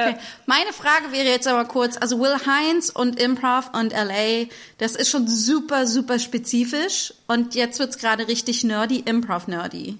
Okay. 0.07 0.17
Meine 0.45 0.73
Frage 0.73 1.11
wäre 1.11 1.27
jetzt 1.27 1.47
aber 1.47 1.65
kurz, 1.65 1.97
also 1.97 2.19
Will 2.19 2.37
Heinz 2.45 2.89
und 2.89 3.19
Improv 3.19 3.71
und 3.73 3.91
LA, 3.91 4.45
das 4.77 4.95
ist 4.95 5.09
schon 5.09 5.27
super, 5.27 5.87
super 5.87 6.19
spezifisch 6.19 7.13
und 7.27 7.55
jetzt 7.55 7.79
wird's 7.79 7.97
gerade 7.97 8.27
richtig 8.27 8.63
nerdy, 8.63 8.99
Improv-nerdy. 8.99 9.97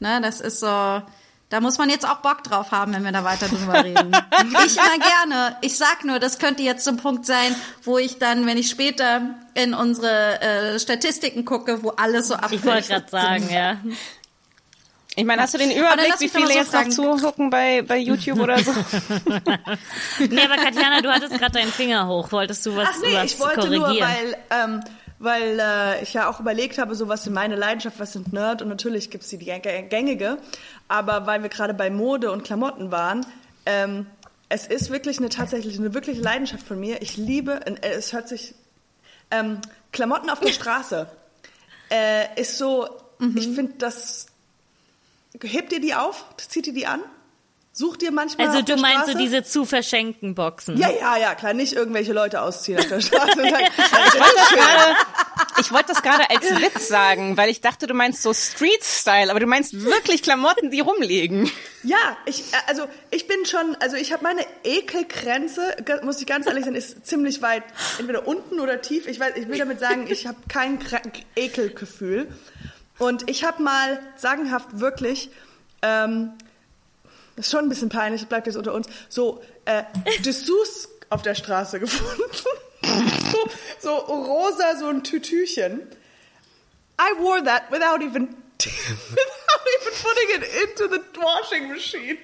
Ne, 0.00 0.20
das 0.22 0.40
ist 0.40 0.60
so, 0.60 1.02
da 1.50 1.60
muss 1.60 1.78
man 1.78 1.88
jetzt 1.88 2.06
auch 2.06 2.16
Bock 2.16 2.44
drauf 2.44 2.72
haben, 2.72 2.92
wenn 2.92 3.04
wir 3.04 3.12
da 3.12 3.24
weiter 3.24 3.48
drüber 3.48 3.82
reden. 3.82 4.12
ich 4.66 4.76
immer 4.76 4.98
gerne. 4.98 5.56
Ich 5.62 5.78
sag 5.78 6.04
nur, 6.04 6.18
das 6.18 6.38
könnte 6.38 6.62
jetzt 6.62 6.84
so 6.84 6.90
ein 6.90 6.98
Punkt 6.98 7.24
sein, 7.24 7.54
wo 7.84 7.96
ich 7.96 8.18
dann, 8.18 8.46
wenn 8.46 8.58
ich 8.58 8.68
später 8.68 9.22
in 9.54 9.72
unsere 9.72 10.40
äh, 10.40 10.78
Statistiken 10.78 11.44
gucke, 11.44 11.82
wo 11.82 11.90
alles 11.90 12.28
so 12.28 12.34
abfällt. 12.34 12.60
Ich 12.60 12.66
wollte 12.66 12.88
gerade 12.88 13.08
sagen, 13.10 13.48
ja. 13.50 13.78
Ich 15.16 15.24
meine, 15.24 15.42
hast 15.42 15.54
du 15.54 15.58
den 15.58 15.72
Überblick, 15.72 16.20
wie 16.20 16.28
viele 16.28 16.46
so 16.46 16.52
jetzt 16.52 16.70
fragen. 16.70 16.90
noch 16.90 17.16
zugucken 17.16 17.50
bei, 17.50 17.82
bei 17.82 17.96
YouTube 17.96 18.38
oder 18.38 18.62
so? 18.62 18.70
nee, 20.18 20.44
aber 20.44 20.56
Katjana, 20.56 21.00
du 21.00 21.10
hattest 21.10 21.36
gerade 21.36 21.52
deinen 21.52 21.72
Finger 21.72 22.06
hoch. 22.06 22.30
Wolltest 22.30 22.64
du 22.66 22.76
was, 22.76 22.88
Ach 22.88 23.02
nee, 23.02 23.14
was 23.14 23.32
ich 23.32 23.40
wollte 23.40 23.60
korrigieren? 23.62 23.88
nur, 23.88 24.00
weil, 24.00 24.36
ähm, 24.50 24.84
weil 25.18 25.58
äh, 25.58 26.02
ich 26.02 26.14
ja 26.14 26.28
auch 26.28 26.40
überlegt 26.40 26.78
habe, 26.78 26.94
so 26.94 27.08
was 27.08 27.24
sind 27.24 27.32
meine 27.32 27.56
Leidenschaft, 27.56 27.98
was 27.98 28.12
sind 28.12 28.32
Nerd 28.32 28.62
und 28.62 28.68
natürlich 28.68 29.10
gibt's 29.10 29.28
die, 29.28 29.38
die 29.38 29.46
gängige, 29.46 30.38
aber 30.86 31.26
weil 31.26 31.42
wir 31.42 31.48
gerade 31.48 31.74
bei 31.74 31.90
Mode 31.90 32.30
und 32.30 32.44
Klamotten 32.44 32.90
waren, 32.90 33.26
ähm, 33.66 34.06
es 34.48 34.66
ist 34.66 34.90
wirklich 34.90 35.18
eine 35.18 35.28
tatsächlich 35.28 35.78
eine 35.78 35.92
wirkliche 35.92 36.22
Leidenschaft 36.22 36.66
von 36.66 36.80
mir. 36.80 37.02
Ich 37.02 37.16
liebe, 37.16 37.60
äh, 37.66 37.76
es 37.82 38.12
hört 38.12 38.28
sich 38.28 38.54
ähm, 39.30 39.60
Klamotten 39.92 40.30
auf 40.30 40.40
der 40.40 40.52
Straße 40.52 41.08
äh, 41.90 42.40
ist 42.40 42.58
so, 42.58 42.88
mhm. 43.18 43.36
ich 43.36 43.48
finde 43.48 43.74
das 43.78 44.26
hebt 45.42 45.72
ihr 45.72 45.80
die 45.80 45.94
auf? 45.94 46.24
Zieht 46.36 46.66
ihr 46.66 46.72
die 46.72 46.86
an? 46.86 47.00
Sucht 47.72 48.02
ihr 48.02 48.10
manchmal 48.10 48.48
Also 48.48 48.62
du 48.62 48.76
meinst 48.76 49.06
so 49.06 49.16
diese 49.16 49.44
zu 49.44 49.64
verschenken 49.64 50.34
Boxen? 50.34 50.76
Ja, 50.76 50.90
ja, 50.90 51.16
ja, 51.16 51.34
klar, 51.34 51.54
nicht 51.54 51.74
irgendwelche 51.74 52.12
Leute 52.12 52.42
ausziehen 52.42 52.78
auf 52.78 52.88
der 52.88 53.00
Straße. 53.00 53.40
ich 55.60 55.72
wollte 55.72 55.86
das 55.88 56.02
gerade 56.02 56.28
als 56.28 56.44
Witz 56.60 56.88
sagen, 56.88 57.36
weil 57.36 57.50
ich 57.50 57.60
dachte, 57.60 57.86
du 57.86 57.94
meinst 57.94 58.22
so 58.22 58.34
Street-Style, 58.34 59.30
aber 59.30 59.38
du 59.38 59.46
meinst 59.46 59.84
wirklich 59.84 60.22
Klamotten, 60.22 60.70
die 60.70 60.80
rumliegen. 60.80 61.50
Ja, 61.84 62.16
ich, 62.24 62.52
äh, 62.52 62.56
also 62.66 62.88
ich 63.10 63.28
bin 63.28 63.44
schon, 63.46 63.76
also 63.80 63.96
ich 63.96 64.12
habe 64.12 64.24
meine 64.24 64.44
Ekelgrenze, 64.64 65.76
muss 66.02 66.20
ich 66.20 66.26
ganz 66.26 66.46
ehrlich 66.46 66.64
sein, 66.64 66.74
ist 66.74 67.06
ziemlich 67.06 67.42
weit, 67.42 67.62
entweder 67.98 68.26
unten 68.26 68.58
oder 68.58 68.82
tief. 68.82 69.06
Ich 69.06 69.20
weiß, 69.20 69.36
ich 69.36 69.46
will 69.48 69.58
damit 69.58 69.78
sagen, 69.78 70.06
ich 70.08 70.26
habe 70.26 70.38
kein 70.48 70.80
Ekelgefühl. 71.36 72.28
Und 72.98 73.30
ich 73.30 73.44
habe 73.44 73.62
mal 73.62 74.00
sagenhaft 74.16 74.80
wirklich, 74.80 75.30
ähm, 75.82 76.32
das 77.38 77.46
ist 77.46 77.52
schon 77.52 77.66
ein 77.66 77.68
bisschen 77.68 77.88
peinlich, 77.88 78.26
bleibt 78.26 78.48
jetzt 78.48 78.56
unter 78.56 78.74
uns, 78.74 78.88
so 79.08 79.40
äh, 79.64 79.84
Dessous 80.24 80.88
auf 81.08 81.22
der 81.22 81.36
Straße 81.36 81.78
gefunden. 81.80 82.22
so, 83.32 83.48
so 83.78 83.94
rosa, 83.94 84.76
so 84.76 84.88
ein 84.88 85.04
Tütüchen. 85.04 85.82
I 87.00 87.16
wore 87.18 87.42
that 87.44 87.70
without 87.70 88.02
even, 88.04 88.28
without 88.58 89.66
even 89.80 89.92
putting 90.02 90.30
it 90.34 90.68
into 90.68 90.88
the 90.88 91.00
washing 91.20 91.68
machine. 91.68 92.18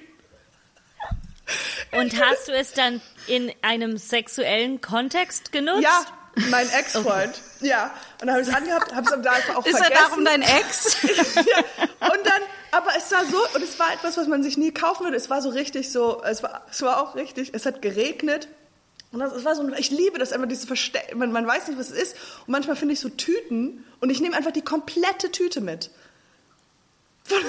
Und 1.91 2.19
hast 2.19 2.49
du 2.49 2.51
es 2.53 2.73
dann 2.73 3.01
in 3.27 3.53
einem 3.61 3.97
sexuellen 3.97 4.81
Kontext 4.81 5.51
genutzt? 5.53 5.83
Ja, 5.83 6.05
mein 6.49 6.67
Ex-Freund. 6.69 7.39
Okay. 7.59 7.67
Ja. 7.69 7.93
Und 8.19 8.27
dann 8.27 8.31
habe 8.31 8.41
ich 8.41 8.49
es 8.49 8.53
angehabt, 8.53 8.93
habe 8.93 9.05
es 9.07 9.13
am 9.13 9.23
Tag 9.23 9.55
auch 9.55 9.65
Ist 9.65 9.77
vergessen. 9.77 9.93
er 9.93 10.09
darum 10.09 10.25
dein 10.25 10.41
Ex? 10.41 10.97
ja. 11.35 12.09
Und 12.09 12.25
dann, 12.25 12.41
aber 12.75 12.91
es 12.97 13.09
war 13.11 13.25
so, 13.25 13.37
und 13.55 13.63
es 13.63 13.79
war 13.79 13.93
etwas, 13.93 14.17
was 14.17 14.27
man 14.27 14.43
sich 14.43 14.57
nie 14.57 14.71
kaufen 14.71 15.05
würde. 15.05 15.15
Es 15.15 15.29
war 15.29 15.41
so 15.41 15.47
richtig 15.47 15.89
so, 15.91 16.21
es 16.23 16.43
war, 16.43 16.65
es 16.69 16.81
war 16.81 17.01
auch 17.01 17.15
richtig, 17.15 17.51
es 17.53 17.65
hat 17.65 17.81
geregnet. 17.81 18.49
Und 19.13 19.21
das, 19.21 19.31
es 19.31 19.45
war 19.45 19.55
so, 19.55 19.65
ich 19.75 19.91
liebe 19.91 20.19
das 20.19 20.33
einfach, 20.33 20.49
diese 20.49 20.67
Verste 20.67 20.99
man, 21.15 21.31
man 21.31 21.47
weiß 21.47 21.69
nicht, 21.69 21.79
was 21.79 21.89
es 21.89 21.97
ist. 21.97 22.17
Und 22.45 22.49
manchmal 22.49 22.75
finde 22.75 22.93
ich 22.93 22.99
so 22.99 23.07
Tüten 23.07 23.85
und 24.01 24.09
ich 24.09 24.19
nehme 24.19 24.35
einfach 24.35 24.51
die 24.51 24.61
komplette 24.61 25.31
Tüte 25.31 25.61
mit. 25.61 25.89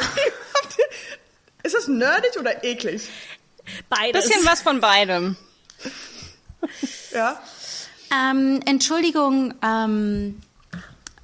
ist 1.64 1.74
das 1.74 1.88
nerdig 1.88 2.38
oder 2.38 2.62
eklig? 2.62 3.08
Beides. 3.88 4.28
Bisschen 4.28 4.46
was 4.46 4.62
von 4.62 4.80
beidem. 4.80 5.36
Ja. 7.12 7.42
Ähm, 8.12 8.60
Entschuldigung, 8.64 9.54
ähm, 9.60 10.40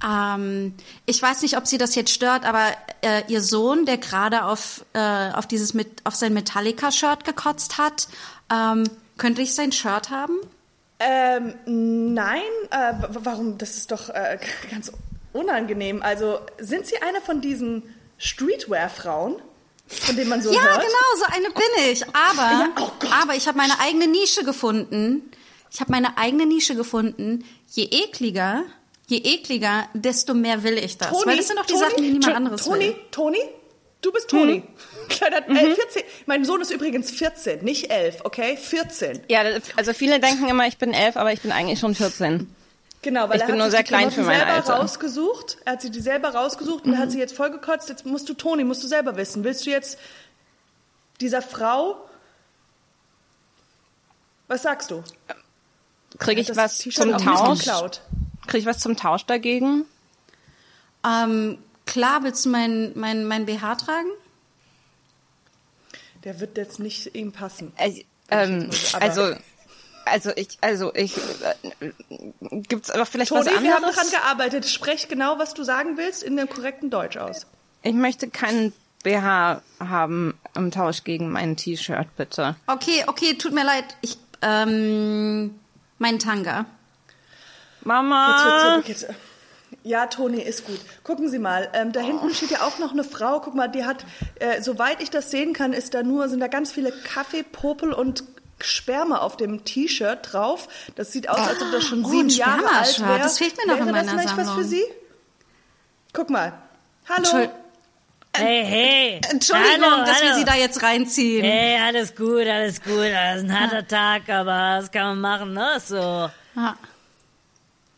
ähm, 0.06 0.74
ich 1.06 1.20
weiß 1.20 1.42
nicht, 1.42 1.56
ob 1.56 1.66
Sie 1.66 1.78
das 1.78 1.94
jetzt 1.94 2.12
stört, 2.12 2.44
aber 2.44 2.66
äh, 3.02 3.22
Ihr 3.28 3.40
Sohn, 3.40 3.86
der 3.86 3.98
gerade 3.98 4.44
auf, 4.44 4.84
äh, 4.92 5.30
auf 5.32 5.46
dieses 5.46 5.74
mit, 5.74 6.04
auf 6.04 6.14
sein 6.14 6.34
Metallica-Shirt 6.34 7.24
gekotzt 7.24 7.78
hat, 7.78 8.08
ähm, 8.52 8.84
könnte 9.18 9.42
ich 9.42 9.54
sein 9.54 9.72
Shirt 9.72 10.10
haben? 10.10 10.38
Ähm, 10.98 11.54
nein, 12.14 12.42
äh, 12.70 12.94
warum? 13.08 13.58
Das 13.58 13.76
ist 13.76 13.90
doch 13.90 14.08
äh, 14.08 14.38
ganz 14.70 14.92
unangenehm. 15.32 16.02
Also 16.02 16.40
sind 16.58 16.86
Sie 16.86 17.00
eine 17.02 17.20
von 17.20 17.40
diesen 17.40 17.82
Streetwear-Frauen? 18.18 19.36
Von 19.86 20.16
denen 20.16 20.30
man 20.30 20.40
so 20.40 20.52
ja, 20.52 20.62
hört? 20.62 20.80
genau, 20.80 21.16
so 21.18 21.24
eine 21.34 21.50
bin 21.50 21.92
ich. 21.92 22.06
Aber, 22.08 22.50
ja, 22.50 22.68
oh 22.80 22.90
aber 23.22 23.34
ich 23.34 23.46
habe 23.46 23.58
meine 23.58 23.78
eigene 23.80 24.06
Nische 24.06 24.42
gefunden 24.44 25.30
ich 25.72 25.80
habe 25.80 25.90
meine 25.90 26.18
eigene 26.18 26.46
Nische 26.46 26.74
gefunden. 26.74 27.44
Je 27.68 27.84
ekliger, 27.84 28.64
je 29.06 29.20
ekliger, 29.22 29.88
desto 29.94 30.34
mehr 30.34 30.62
will 30.62 30.78
ich 30.78 30.98
das. 30.98 31.10
Toni, 31.10 31.26
Weil 31.26 31.36
das 31.36 31.48
sind 31.48 31.58
doch 31.58 31.66
die 31.66 31.72
Toni, 31.72 31.84
Sachen, 31.84 32.02
die 32.02 32.10
niemand 32.10 32.34
anderes 32.34 32.64
Toni, 32.64 32.86
will. 32.86 32.96
Toni, 33.10 33.38
du 34.00 34.12
bist 34.12 34.30
Toni. 34.30 34.54
Hm. 34.54 34.64
Kleiner, 35.08 35.42
mhm. 35.48 35.56
äh, 35.56 35.74
14. 35.74 36.02
Mein 36.26 36.44
Sohn 36.44 36.60
ist 36.60 36.70
übrigens 36.70 37.10
14, 37.10 37.64
nicht 37.64 37.90
11, 37.90 38.24
okay? 38.24 38.56
14. 38.56 39.22
Ja, 39.28 39.42
also 39.76 39.92
viele 39.92 40.20
denken 40.20 40.48
immer, 40.48 40.66
ich 40.66 40.78
bin 40.78 40.92
11, 40.92 41.16
aber 41.16 41.32
ich 41.32 41.40
bin 41.40 41.52
eigentlich 41.52 41.80
schon 41.80 41.94
14. 41.94 42.54
Genau, 43.02 43.28
weil 43.28 43.36
ich 43.36 43.42
er 43.42 43.46
bin 43.46 43.54
hat 43.54 43.58
nur 43.58 43.70
sich 43.70 43.76
sehr 43.78 43.84
klein 43.84 44.10
für 44.12 44.22
mein 44.22 44.38
selber 44.38 44.52
Alter. 44.52 44.74
rausgesucht. 44.74 45.58
Er 45.64 45.72
hat 45.72 45.82
sich 45.82 45.90
die 45.90 46.00
selber 46.00 46.28
rausgesucht 46.28 46.84
und 46.84 46.90
mhm. 46.90 46.94
er 46.94 47.00
hat 47.00 47.10
sie 47.10 47.18
jetzt 47.18 47.36
vollgekotzt. 47.36 47.88
Jetzt 47.88 48.06
musst 48.06 48.28
du, 48.28 48.34
Toni, 48.34 48.62
musst 48.62 48.82
du 48.84 48.86
selber 48.86 49.16
wissen. 49.16 49.42
Willst 49.42 49.66
du 49.66 49.70
jetzt 49.70 49.98
dieser 51.20 51.42
Frau, 51.42 51.96
was 54.46 54.62
sagst 54.62 54.92
du? 54.92 55.02
Kriege 56.18 56.42
ich 56.42 56.56
was 56.56 56.78
zum 56.78 57.18
Tausch? 57.18 57.64
Kriege 58.46 58.59
ich 58.59 58.66
was 58.66 58.78
zum 58.78 58.96
Tausch 58.96 59.24
dagegen? 59.26 59.85
Ähm, 61.05 61.59
klar, 61.87 62.22
willst 62.22 62.44
du 62.44 62.50
mein, 62.50 62.92
mein, 62.94 63.24
mein 63.24 63.46
BH 63.46 63.76
tragen? 63.76 64.09
Der 66.24 66.40
wird 66.40 66.57
jetzt 66.57 66.78
nicht 66.78 67.14
ihm 67.14 67.33
passen. 67.33 67.72
Äh, 67.76 68.05
ähm, 68.31 68.70
also, 69.00 69.35
also 70.05 70.31
ich, 70.37 70.59
also 70.61 70.94
ich, 70.94 71.16
äh, 71.16 71.92
gibt's 72.68 72.90
aber 72.90 73.07
vielleicht 73.07 73.31
Toni, 73.31 73.40
was 73.40 73.48
anderes? 73.48 73.64
wir 73.64 73.74
haben 73.74 73.83
daran 73.83 74.11
gearbeitet. 74.11 74.66
Sprech 74.66 75.09
genau, 75.09 75.38
was 75.38 75.55
du 75.55 75.64
sagen 75.64 75.96
willst, 75.96 76.22
in 76.22 76.37
dem 76.37 76.48
korrekten 76.48 76.90
Deutsch 76.90 77.16
aus. 77.16 77.46
Ich 77.83 77.94
möchte 77.94 78.28
keinen 78.28 78.72
BH 79.02 79.62
haben 79.81 80.35
im 80.55 80.70
Tausch 80.70 81.02
gegen 81.02 81.31
mein 81.31 81.57
T-Shirt, 81.57 82.07
bitte. 82.16 82.57
Okay, 82.68 83.05
okay, 83.09 83.35
tut 83.35 83.52
mir 83.52 83.64
leid. 83.64 83.85
Ich, 84.00 84.16
ähm, 84.42 85.59
mein 85.98 86.18
Tanga. 86.20 86.66
Mama. 87.85 88.83
Jetzt 88.87 89.03
jetzt. 89.03 89.14
Ja, 89.85 90.07
Toni, 90.07 90.40
ist 90.40 90.66
gut. 90.66 90.79
Gucken 91.03 91.29
Sie 91.29 91.38
mal, 91.38 91.68
ähm, 91.73 91.92
da 91.92 92.01
hinten 92.01 92.33
steht 92.35 92.51
ja 92.51 92.62
auch 92.62 92.79
noch 92.79 92.92
eine 92.92 93.05
Frau. 93.05 93.40
Guck 93.40 93.55
mal, 93.55 93.68
die 93.68 93.85
hat, 93.85 94.05
äh, 94.38 94.61
soweit 94.62 95.03
ich 95.03 95.11
das 95.11 95.31
sehen 95.31 95.55
kann, 95.55 95.73
ist 95.73 95.95
da 95.95 96.03
nur, 96.03 96.29
sind 96.29 96.40
da 96.40 96.47
ganz 96.47 96.71
viele 96.73 96.92
Kaffee, 96.92 97.42
Popel 97.42 97.92
und 97.92 98.25
Sperma 98.61 99.18
auf 99.18 99.37
dem 99.37 99.64
T-Shirt 99.64 100.21
drauf. 100.33 100.68
Das 100.95 101.11
sieht 101.11 101.29
aus, 101.29 101.40
als 101.40 101.61
ob 101.62 101.73
das 101.73 101.85
schon 101.85 102.05
oh, 102.05 102.09
sieben 102.09 102.29
Jahre 102.29 102.68
alt 102.68 103.01
wäre. 103.01 103.18
Das 103.18 103.38
fehlt 103.38 103.57
mir 103.57 103.66
noch 103.66 103.79
wäre 103.79 103.88
in 103.88 103.92
meiner 103.92 104.05
das 104.05 104.12
vielleicht 104.12 104.37
Sammlung. 104.37 104.47
was 104.47 104.55
für 104.55 104.64
Sie? 104.64 104.85
Guck 106.12 106.31
mal. 106.31 106.53
Hallo. 107.09 107.18
Entschuld 107.18 107.51
Hey, 108.35 108.64
hey. 108.64 109.21
Entschuldigung, 109.31 109.83
hallo, 109.83 110.07
dass 110.07 110.16
hallo. 110.16 110.29
wir 110.29 110.35
Sie 110.37 110.45
da 110.45 110.55
jetzt 110.55 110.83
reinziehen. 110.83 111.45
Hey, 111.45 111.79
alles 111.79 112.16
gut, 112.16 112.47
alles 112.47 112.83
gut. 112.83 113.11
Das 113.12 113.38
ist 113.38 113.45
ein 113.45 113.61
harter 113.61 113.87
Tag, 113.87 114.29
aber 114.31 114.79
das 114.79 114.90
kann 114.90 115.18
man 115.18 115.21
machen, 115.21 115.53
ne? 115.53 115.79
So. 115.85 116.31
Ja, 116.57 116.77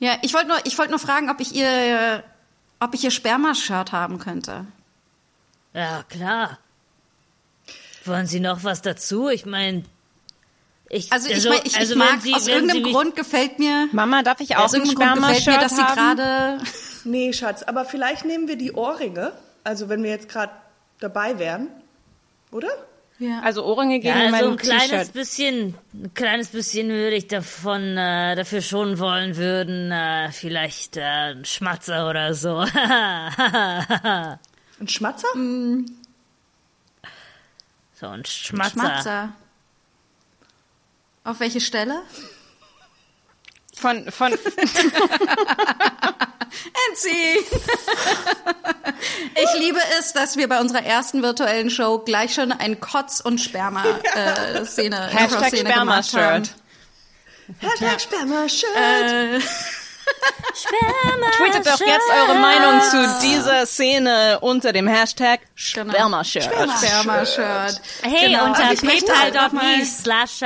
ja 0.05 0.19
ich 0.23 0.35
wollte 0.35 0.49
nur, 0.49 0.59
ich 0.65 0.77
wollte 0.79 0.91
nur 0.91 1.01
fragen, 1.01 1.31
ob 1.31 1.41
ich 1.41 1.55
Ihr, 1.55 2.23
ob 2.81 2.95
ich 2.95 3.05
Ihr 3.05 3.11
Sperma-Shirt 3.11 3.93
haben 3.93 4.19
könnte. 4.19 4.67
Ja, 5.73 6.05
klar. 6.09 6.59
Wollen 8.05 8.27
Sie 8.27 8.41
noch 8.41 8.65
was 8.65 8.83
dazu? 8.83 9.29
Ich 9.29 9.47
meine, 9.47 9.85
ich, 10.91 11.11
also, 11.13 11.29
ich, 11.29 11.45
mein, 11.49 11.61
ich, 11.65 11.77
also 11.79 11.95
ich 11.95 11.99
mag, 11.99 12.21
Sie, 12.21 12.35
aus 12.35 12.47
irgendeinem 12.47 12.85
Grund 12.85 13.17
gefällt 13.17 13.59
mir. 13.59 13.89
Mama, 13.93 14.23
darf 14.23 14.41
ich 14.41 14.57
auch 14.57 14.65
aus 14.65 14.75
irgendeinem 14.75 15.21
Grund 15.21 15.29
gefällt 15.29 15.47
mir, 15.47 15.59
dass 15.59 15.77
Sie 15.77 15.83
gerade. 15.83 16.59
Nee, 17.05 17.33
Schatz, 17.33 17.63
aber 17.63 17.85
vielleicht 17.85 18.25
nehmen 18.25 18.49
wir 18.49 18.57
die 18.57 18.73
Ohrringe. 18.73 19.33
Also 19.63 19.89
wenn 19.89 20.03
wir 20.03 20.11
jetzt 20.11 20.29
gerade 20.29 20.53
dabei 21.01 21.39
wären, 21.39 21.69
oder? 22.51 22.69
Ja. 23.19 23.41
Also 23.43 23.65
Ohrringe 23.65 24.01
gehen 24.01 24.17
ja, 24.17 24.27
in 24.27 24.35
also 24.35 24.51
ein 24.51 24.57
kleines 24.57 25.11
bisschen, 25.11 25.75
ein 25.93 26.13
kleines 26.15 26.49
bisschen 26.49 26.89
würde 26.89 27.15
ich 27.15 27.29
davon 27.29 27.97
äh, 27.97 28.35
dafür 28.35 28.61
schon 28.61 28.99
wollen 28.99 29.37
würden, 29.37 29.93
äh, 29.93 30.33
vielleicht 30.33 30.97
äh, 30.97 31.33
ein 31.33 31.45
Schmatzer 31.45 32.11
oder 32.11 32.35
so. 32.35 32.57
ein 32.75 34.39
Schmatzer? 34.87 35.29
Mm. 35.37 35.87
So 37.95 38.09
ein 38.09 38.25
Schmatzer. 38.25 38.81
Schmatzer. 38.81 39.33
Auf 41.23 41.39
welche 41.41 41.61
Stelle? 41.61 42.03
Von, 43.77 44.11
von. 44.11 44.33
Enzi! 46.91 47.45
ich 49.35 49.61
liebe 49.61 49.79
es, 49.99 50.13
dass 50.13 50.37
wir 50.37 50.49
bei 50.49 50.61
unserer 50.61 50.85
ersten 50.85 51.23
virtuellen 51.23 51.71
Show 51.71 51.99
gleich 51.99 52.35
schon 52.35 52.53
ein 52.53 52.81
Kotz- 52.81 53.21
und 53.21 53.41
Sperma-Szene 53.41 54.97
äh, 54.97 55.15
Hashtag 55.15 55.57
Sperma-Shirt. 55.57 56.55
Hashtag 57.61 58.01
Sperma-Shirt. 58.01 58.77
Äh, 58.77 59.41
Sperma 60.55 61.31
Tweetet 61.37 61.67
doch 61.67 61.81
jetzt 61.81 62.11
eure 62.11 62.39
Meinung 62.39 62.81
zu 62.83 63.21
dieser 63.23 63.67
Szene 63.67 64.39
unter 64.41 64.73
dem 64.73 64.87
Hashtag 64.87 65.41
Sperma-Shirt. 65.55 66.45
Sperma-Shirt. 66.45 67.81
Hey, 68.03 68.29
genau. 68.29 68.47
unter 68.47 68.65
also 68.65 68.87
paypal.me 68.87 69.85
slash 69.85 70.43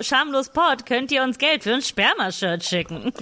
schamlospod 0.00 0.86
könnt 0.86 1.12
ihr 1.12 1.22
uns 1.22 1.38
Geld 1.38 1.64
für 1.64 1.74
ein 1.74 1.82
Sperma-Shirt 1.82 2.64
schicken. 2.64 3.12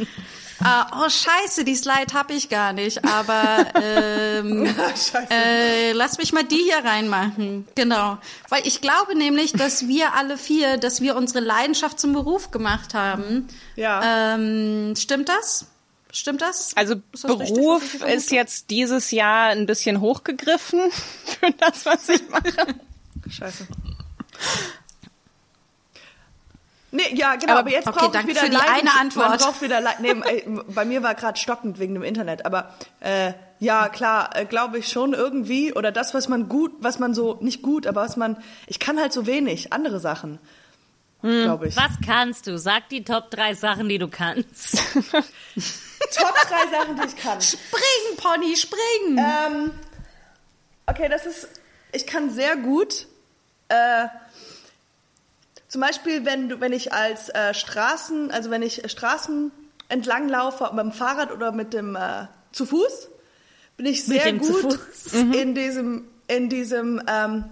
Uh, 0.60 1.04
oh 1.04 1.08
scheiße, 1.08 1.64
die 1.64 1.76
Slide 1.76 2.12
habe 2.14 2.34
ich 2.34 2.48
gar 2.48 2.72
nicht, 2.72 3.04
aber 3.04 3.66
ähm, 3.80 4.66
äh, 5.30 5.92
lass 5.92 6.18
mich 6.18 6.32
mal 6.32 6.42
die 6.42 6.56
hier 6.56 6.84
reinmachen. 6.84 7.66
Genau, 7.76 8.18
weil 8.48 8.66
ich 8.66 8.80
glaube 8.80 9.16
nämlich, 9.16 9.52
dass 9.52 9.86
wir 9.86 10.14
alle 10.14 10.36
vier, 10.36 10.76
dass 10.76 11.00
wir 11.00 11.16
unsere 11.16 11.40
Leidenschaft 11.40 12.00
zum 12.00 12.12
Beruf 12.12 12.50
gemacht 12.50 12.94
haben. 12.94 13.46
Ja. 13.76 14.34
Ähm, 14.34 14.94
stimmt 14.96 15.28
das? 15.28 15.66
Stimmt 16.10 16.40
das? 16.40 16.76
Also 16.76 16.96
das 17.12 17.22
Beruf 17.22 17.82
richtig, 17.94 18.14
ist 18.14 18.30
jetzt 18.32 18.70
dieses 18.70 19.10
Jahr 19.10 19.50
ein 19.50 19.66
bisschen 19.66 20.00
hochgegriffen 20.00 20.90
für 21.24 21.52
das, 21.52 21.86
was 21.86 22.08
ich 22.08 22.28
mache. 22.30 22.74
Scheiße. 23.28 23.66
Nee, 26.90 27.14
ja, 27.14 27.36
genau, 27.36 27.52
aber, 27.52 27.60
aber 27.60 27.70
jetzt 27.70 27.86
okay, 27.86 27.98
brauche 27.98 28.18
ich 28.18 28.26
wieder 28.26 28.40
für 28.40 28.50
die 28.50 28.56
eine 28.56 28.94
Antwort. 28.98 29.28
Man 29.28 29.38
braucht 29.38 29.62
wieder 29.62 29.82
nee, 30.00 30.14
bei 30.68 30.84
mir 30.84 31.02
war 31.02 31.14
gerade 31.14 31.38
stockend 31.38 31.78
wegen 31.78 31.94
dem 31.94 32.02
Internet, 32.02 32.46
aber 32.46 32.74
äh, 33.00 33.34
ja, 33.58 33.88
klar, 33.88 34.34
äh, 34.34 34.46
glaube 34.46 34.78
ich 34.78 34.88
schon 34.88 35.12
irgendwie 35.12 35.74
oder 35.74 35.92
das 35.92 36.14
was 36.14 36.28
man 36.28 36.48
gut, 36.48 36.72
was 36.80 36.98
man 36.98 37.12
so 37.12 37.36
nicht 37.40 37.62
gut, 37.62 37.86
aber 37.86 38.02
was 38.02 38.16
man 38.16 38.36
ich 38.66 38.78
kann 38.78 38.98
halt 38.98 39.12
so 39.12 39.26
wenig 39.26 39.72
andere 39.72 40.00
Sachen. 40.00 40.38
Hm, 41.20 41.42
glaube 41.42 41.68
ich. 41.68 41.76
Was 41.76 41.98
kannst 42.06 42.46
du? 42.46 42.58
Sag 42.58 42.88
die 42.90 43.04
Top 43.04 43.30
drei 43.30 43.54
Sachen, 43.54 43.88
die 43.88 43.98
du 43.98 44.08
kannst. 44.08 44.76
Top 44.94 46.34
drei 46.48 46.70
Sachen, 46.70 46.96
die 46.96 47.06
ich 47.08 47.16
kann. 47.16 47.40
Springen, 47.42 48.16
Pony, 48.16 48.56
springen. 48.56 49.18
Ähm, 49.18 49.70
okay, 50.86 51.08
das 51.08 51.26
ist 51.26 51.48
ich 51.92 52.06
kann 52.06 52.30
sehr 52.30 52.56
gut 52.56 53.06
äh, 53.68 54.06
zum 55.68 55.82
Beispiel, 55.82 56.24
wenn 56.24 56.48
du, 56.48 56.60
wenn 56.60 56.72
ich 56.72 56.92
als 56.92 57.28
äh, 57.28 57.52
Straßen, 57.52 58.30
also 58.30 58.50
wenn 58.50 58.62
ich 58.62 58.90
Straßen 58.90 59.52
entlang 59.88 60.28
laufe, 60.28 60.70
mit 60.74 60.84
dem 60.84 60.92
Fahrrad 60.92 61.30
oder 61.30 61.52
mit 61.52 61.74
dem 61.74 61.94
äh, 61.94 62.26
zu 62.52 62.64
Fuß, 62.66 63.08
bin 63.76 63.86
ich 63.86 64.04
sehr 64.04 64.32
gut 64.32 64.78
mhm. 65.12 65.32
in 65.32 65.54
diesem, 65.54 66.04
in 66.26 66.48
diesem, 66.48 67.02
ähm, 67.06 67.44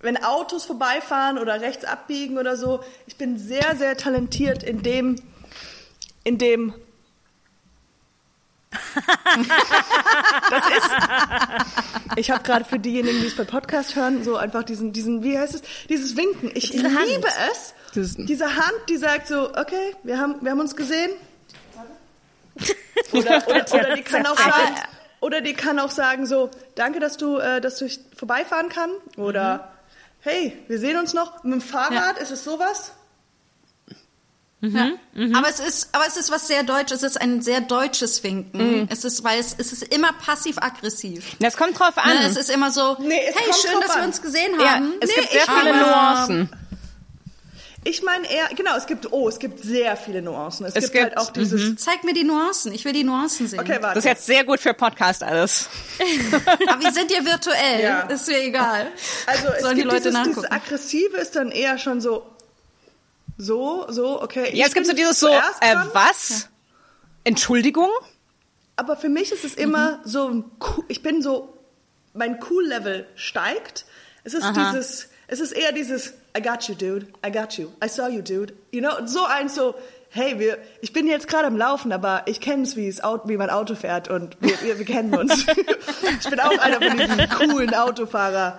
wenn 0.00 0.22
Autos 0.22 0.64
vorbeifahren 0.64 1.38
oder 1.38 1.60
rechts 1.60 1.84
abbiegen 1.84 2.38
oder 2.38 2.56
so. 2.56 2.80
Ich 3.06 3.16
bin 3.16 3.36
sehr, 3.36 3.76
sehr 3.76 3.96
talentiert 3.96 4.62
in 4.62 4.82
dem, 4.82 5.16
in 6.24 6.38
dem 6.38 6.72
das 10.50 10.66
ist. 10.68 10.90
Ich 12.16 12.30
habe 12.30 12.42
gerade 12.42 12.64
für 12.64 12.78
diejenigen, 12.78 13.20
die 13.20 13.26
es 13.26 13.36
bei 13.36 13.44
Podcast 13.44 13.96
hören, 13.96 14.22
so 14.22 14.36
einfach 14.36 14.62
diesen, 14.62 14.92
diesen, 14.92 15.22
wie 15.24 15.38
heißt 15.38 15.54
es, 15.56 15.62
dieses 15.88 16.16
Winken. 16.16 16.50
Ich 16.54 16.70
Diese 16.70 16.86
liebe 16.86 17.28
Hand. 17.28 17.50
es. 17.52 17.74
Das 17.94 18.14
diese 18.16 18.56
Hand, 18.56 18.80
die 18.88 18.96
sagt 18.96 19.26
so, 19.26 19.50
okay, 19.56 19.96
wir 20.04 20.18
haben, 20.18 20.36
wir 20.40 20.52
haben 20.52 20.60
uns 20.60 20.76
gesehen. 20.76 21.10
Oder, 23.12 23.46
oder, 23.48 23.74
oder 23.74 23.94
die 23.96 24.02
kann 24.02 24.26
auch 24.26 24.38
sagen, 24.38 24.74
oder 25.20 25.40
die 25.40 25.54
kann 25.54 25.78
auch 25.80 25.90
sagen 25.90 26.26
so, 26.26 26.50
danke, 26.76 27.00
dass 27.00 27.16
du, 27.16 27.38
äh, 27.38 27.60
dass 27.60 27.76
du 27.78 27.88
vorbeifahren 28.16 28.68
kann. 28.68 28.90
Oder 29.16 29.56
mhm. 29.56 29.60
hey, 30.20 30.58
wir 30.68 30.78
sehen 30.78 30.96
uns 30.96 31.12
noch. 31.12 31.42
Mit 31.42 31.54
dem 31.54 31.60
Fahrrad 31.60 32.16
ja. 32.16 32.22
ist 32.22 32.30
es 32.30 32.44
sowas. 32.44 32.92
Mhm, 34.62 34.76
ja. 34.76 34.90
mhm. 35.14 35.34
Aber 35.34 35.48
es 35.48 35.58
ist, 35.58 35.88
aber 35.92 36.04
es 36.06 36.16
ist 36.16 36.30
was 36.30 36.46
sehr 36.46 36.62
Deutsches. 36.62 37.02
Es 37.02 37.12
ist 37.12 37.20
ein 37.20 37.40
sehr 37.40 37.62
deutsches 37.62 38.22
Winken. 38.22 38.80
Mhm. 38.82 38.88
Es 38.90 39.04
ist, 39.04 39.24
weil 39.24 39.40
es, 39.40 39.54
es 39.56 39.72
ist 39.72 39.82
immer 39.94 40.12
passiv-aggressiv. 40.12 41.36
Das 41.38 41.56
kommt 41.56 41.78
drauf 41.78 41.96
an. 41.96 42.10
Ne, 42.10 42.26
es 42.26 42.36
ist 42.36 42.50
immer 42.50 42.70
so, 42.70 42.96
nee, 43.00 43.14
hey, 43.14 43.52
schön, 43.54 43.80
dass 43.80 43.90
an. 43.92 44.00
wir 44.00 44.06
uns 44.08 44.20
gesehen 44.20 44.52
haben. 44.58 44.92
Ja, 44.92 44.96
es 45.00 45.08
nee, 45.08 45.14
gibt 45.22 45.32
sehr 45.32 45.46
viele 45.46 45.76
Nuancen. 45.76 46.50
Ich 47.82 48.02
meine 48.02 48.30
eher, 48.30 48.48
genau, 48.54 48.76
es 48.76 48.86
gibt, 48.86 49.10
oh, 49.10 49.26
es 49.26 49.38
gibt 49.38 49.60
sehr 49.60 49.96
viele 49.96 50.20
Nuancen. 50.20 50.66
Es, 50.66 50.76
es 50.76 50.84
gibt, 50.84 50.92
gibt, 50.92 51.04
halt 51.04 51.16
auch 51.16 51.32
dieses. 51.32 51.62
Mhm. 51.62 51.78
Zeig 51.78 52.04
mir 52.04 52.12
die 52.12 52.24
Nuancen. 52.24 52.72
Ich 52.72 52.84
will 52.84 52.92
die 52.92 53.04
Nuancen 53.04 53.48
sehen. 53.48 53.60
Okay, 53.60 53.78
warte. 53.80 53.94
Das 53.94 54.04
ist 54.04 54.04
jetzt 54.04 54.26
sehr 54.26 54.44
gut 54.44 54.60
für 54.60 54.74
Podcast 54.74 55.22
alles. 55.22 55.70
Aber 56.66 56.78
wir 56.78 56.92
sind 56.92 57.10
ja 57.10 57.24
virtuell. 57.24 57.82
Ja. 57.82 58.00
Ist 58.02 58.28
mir 58.28 58.42
egal. 58.42 58.88
Also, 59.26 59.48
es 59.48 59.62
Sollen 59.62 59.76
gibt 59.76 59.90
die 59.90 59.94
Leute 59.94 60.10
dieses, 60.10 60.22
dieses 60.24 60.50
Aggressive 60.50 61.16
ist 61.16 61.36
dann 61.36 61.50
eher 61.50 61.78
schon 61.78 62.02
so, 62.02 62.26
so, 63.40 63.86
so, 63.88 64.22
okay. 64.22 64.50
Jetzt 64.52 64.74
gibt 64.74 64.86
es 64.86 64.90
so 64.90 64.96
dieses 64.96 65.18
so, 65.18 65.28
äh, 65.28 65.74
was? 65.92 66.28
Ja. 66.28 66.36
Entschuldigung? 67.24 67.88
Aber 68.76 68.96
für 68.96 69.08
mich 69.08 69.32
ist 69.32 69.44
es 69.44 69.54
immer 69.54 69.98
mhm. 69.98 70.00
so, 70.04 70.44
ich 70.88 71.02
bin 71.02 71.22
so, 71.22 71.56
mein 72.12 72.38
Cool-Level 72.50 73.06
steigt. 73.14 73.86
Es 74.24 74.34
ist 74.34 74.44
Aha. 74.44 74.52
dieses, 74.52 75.08
es 75.26 75.40
ist 75.40 75.52
eher 75.52 75.72
dieses, 75.72 76.14
I 76.36 76.42
got 76.42 76.64
you, 76.64 76.74
dude, 76.74 77.06
I 77.26 77.32
got 77.32 77.54
you, 77.54 77.68
I 77.82 77.88
saw 77.88 78.08
you, 78.08 78.20
dude. 78.20 78.52
You 78.72 78.80
know, 78.80 79.06
so 79.06 79.24
ein 79.24 79.48
so, 79.48 79.74
hey, 80.10 80.38
wir, 80.38 80.58
ich 80.82 80.92
bin 80.92 81.06
jetzt 81.06 81.26
gerade 81.26 81.46
am 81.46 81.56
Laufen, 81.56 81.92
aber 81.92 82.22
ich 82.26 82.40
kenne 82.40 82.64
es, 82.64 82.76
wie 82.76 82.90
wie 82.90 83.36
mein 83.36 83.50
Auto 83.50 83.74
fährt 83.74 84.08
und 84.08 84.36
wir, 84.40 84.60
wir, 84.60 84.78
wir 84.78 84.84
kennen 84.84 85.14
uns. 85.14 85.46
ich 86.20 86.28
bin 86.28 86.40
auch 86.40 86.58
einer 86.58 86.80
von 86.80 86.98
diesen 86.98 87.28
coolen 87.30 87.74
Autofahrer. 87.74 88.58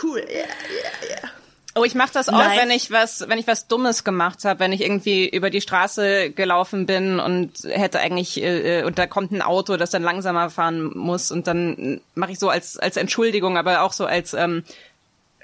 Cool, 0.00 0.20
yeah, 0.20 0.46
yeah, 0.70 1.10
yeah. 1.10 1.30
Oh, 1.74 1.84
ich 1.84 1.94
mache 1.94 2.12
das 2.12 2.28
auch, 2.28 2.36
nice. 2.36 2.60
wenn 2.60 2.70
ich 2.70 2.90
was, 2.90 3.28
wenn 3.28 3.38
ich 3.38 3.46
was 3.46 3.66
Dummes 3.66 4.04
gemacht 4.04 4.44
habe, 4.44 4.60
wenn 4.60 4.72
ich 4.72 4.82
irgendwie 4.82 5.26
über 5.26 5.48
die 5.48 5.62
Straße 5.62 6.30
gelaufen 6.30 6.84
bin 6.84 7.18
und 7.18 7.50
hätte 7.64 7.98
eigentlich 8.00 8.42
äh, 8.42 8.80
äh, 8.80 8.84
und 8.84 8.98
da 8.98 9.06
kommt 9.06 9.32
ein 9.32 9.40
Auto, 9.40 9.78
das 9.78 9.90
dann 9.90 10.02
langsamer 10.02 10.50
fahren 10.50 10.90
muss 10.94 11.30
und 11.30 11.46
dann 11.46 12.02
mache 12.14 12.32
ich 12.32 12.38
so 12.38 12.50
als 12.50 12.78
als 12.78 12.98
Entschuldigung, 12.98 13.56
aber 13.56 13.82
auch 13.82 13.94
so 13.94 14.04
als 14.04 14.34
ähm, 14.34 14.64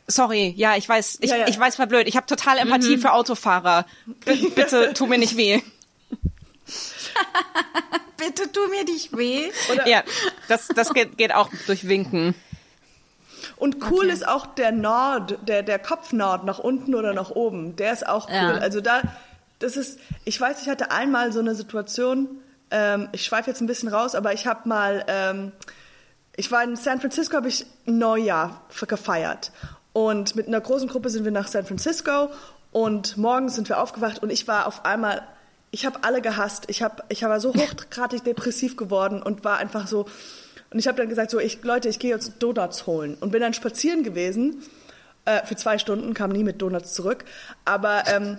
sorry, 0.07 0.53
ja, 0.57 0.77
ich 0.77 0.89
weiß, 0.89 1.19
ich, 1.21 1.31
ja, 1.31 1.37
ja. 1.37 1.49
ich 1.49 1.59
weiß, 1.59 1.79
war 1.79 1.87
blöd. 1.87 2.09
Ich 2.09 2.17
habe 2.17 2.27
total 2.27 2.59
Empathie 2.59 2.97
mhm. 2.97 3.01
für 3.01 3.13
Autofahrer. 3.13 3.87
B 4.25 4.49
bitte 4.55 4.93
tu 4.95 5.07
mir 5.07 5.19
nicht 5.19 5.37
weh. 5.37 5.61
bitte 8.17 8.51
tu 8.51 8.61
mir 8.69 8.85
nicht 8.85 9.17
weh. 9.17 9.51
Oder 9.73 9.87
ja, 9.87 10.03
das 10.49 10.69
das 10.69 10.93
geht, 10.93 11.17
geht 11.17 11.33
auch 11.33 11.51
durch 11.67 11.89
Winken. 11.89 12.35
Und 13.59 13.91
cool 13.91 14.05
okay. 14.05 14.13
ist 14.13 14.27
auch 14.27 14.47
der 14.47 14.71
Nord, 14.71 15.39
der, 15.47 15.63
der 15.63 15.79
Kopfnord 15.79 16.45
nach 16.45 16.59
unten 16.59 16.95
oder 16.95 17.13
nach 17.13 17.31
oben. 17.31 17.75
Der 17.77 17.93
ist 17.93 18.07
auch 18.07 18.29
cool. 18.29 18.35
Ja. 18.35 18.59
Also 18.59 18.81
da, 18.81 19.03
das 19.59 19.77
ist, 19.77 19.99
ich 20.25 20.41
weiß, 20.41 20.63
ich 20.63 20.69
hatte 20.69 20.93
einmal 20.93 21.33
so 21.33 21.41
eine 21.41 21.55
Situation, 21.55 22.29
ähm, 22.71 23.09
ich 23.13 23.25
schweife 23.25 23.51
jetzt 23.51 23.61
ein 23.61 23.67
bisschen 23.67 23.89
raus, 23.89 24.15
aber 24.15 24.33
ich 24.33 24.47
habe 24.47 24.69
mal, 24.69 25.05
ähm, 25.09 25.53
ich 26.37 26.53
war 26.53 26.63
in 26.63 26.77
San 26.77 27.01
Francisco, 27.01 27.37
habe 27.37 27.49
ich 27.49 27.67
Neujahr 27.85 28.63
gefeiert. 28.87 29.51
Und 29.93 30.37
mit 30.37 30.47
einer 30.47 30.61
großen 30.61 30.89
Gruppe 30.89 31.11
sind 31.11 31.25
wir 31.25 31.33
nach 31.33 31.49
San 31.49 31.67
Francisco 31.67 32.29
und 32.71 33.17
morgens 33.17 33.57
sind 33.57 33.69
wir 33.69 33.81
aufgewacht 33.81 34.23
und 34.23 34.31
ich 34.31 34.47
war 34.47 34.67
auf 34.67 34.85
einmal, 34.85 35.23
ich 35.73 35.85
habe 35.85 36.05
alle 36.05 36.23
gehasst. 36.23 36.65
Ich, 36.69 36.83
hab, 36.83 37.05
ich 37.09 37.23
war 37.23 37.41
so 37.41 37.55
hochgradig 37.57 38.23
depressiv 38.23 38.77
geworden 38.77 39.21
und 39.21 39.45
war 39.45 39.59
einfach 39.59 39.89
so, 39.89 40.07
und 40.71 40.79
ich 40.79 40.87
habe 40.87 40.99
dann 40.99 41.09
gesagt, 41.09 41.31
so, 41.31 41.39
ich, 41.39 41.63
Leute, 41.63 41.89
ich 41.89 41.99
gehe 41.99 42.11
jetzt 42.11 42.35
Donuts 42.41 42.87
holen. 42.87 43.17
Und 43.21 43.31
bin 43.31 43.41
dann 43.41 43.55
spazieren 43.55 44.03
gewesen 44.03 44.63
äh, 45.25 45.45
für 45.47 45.57
zwei 45.57 45.79
Stunden, 45.79 46.13
kam 46.15 46.31
nie 46.31 46.45
mit 46.45 46.61
Donuts 46.61 46.93
zurück. 46.93 47.25
Aber 47.65 48.05
ähm, 48.07 48.39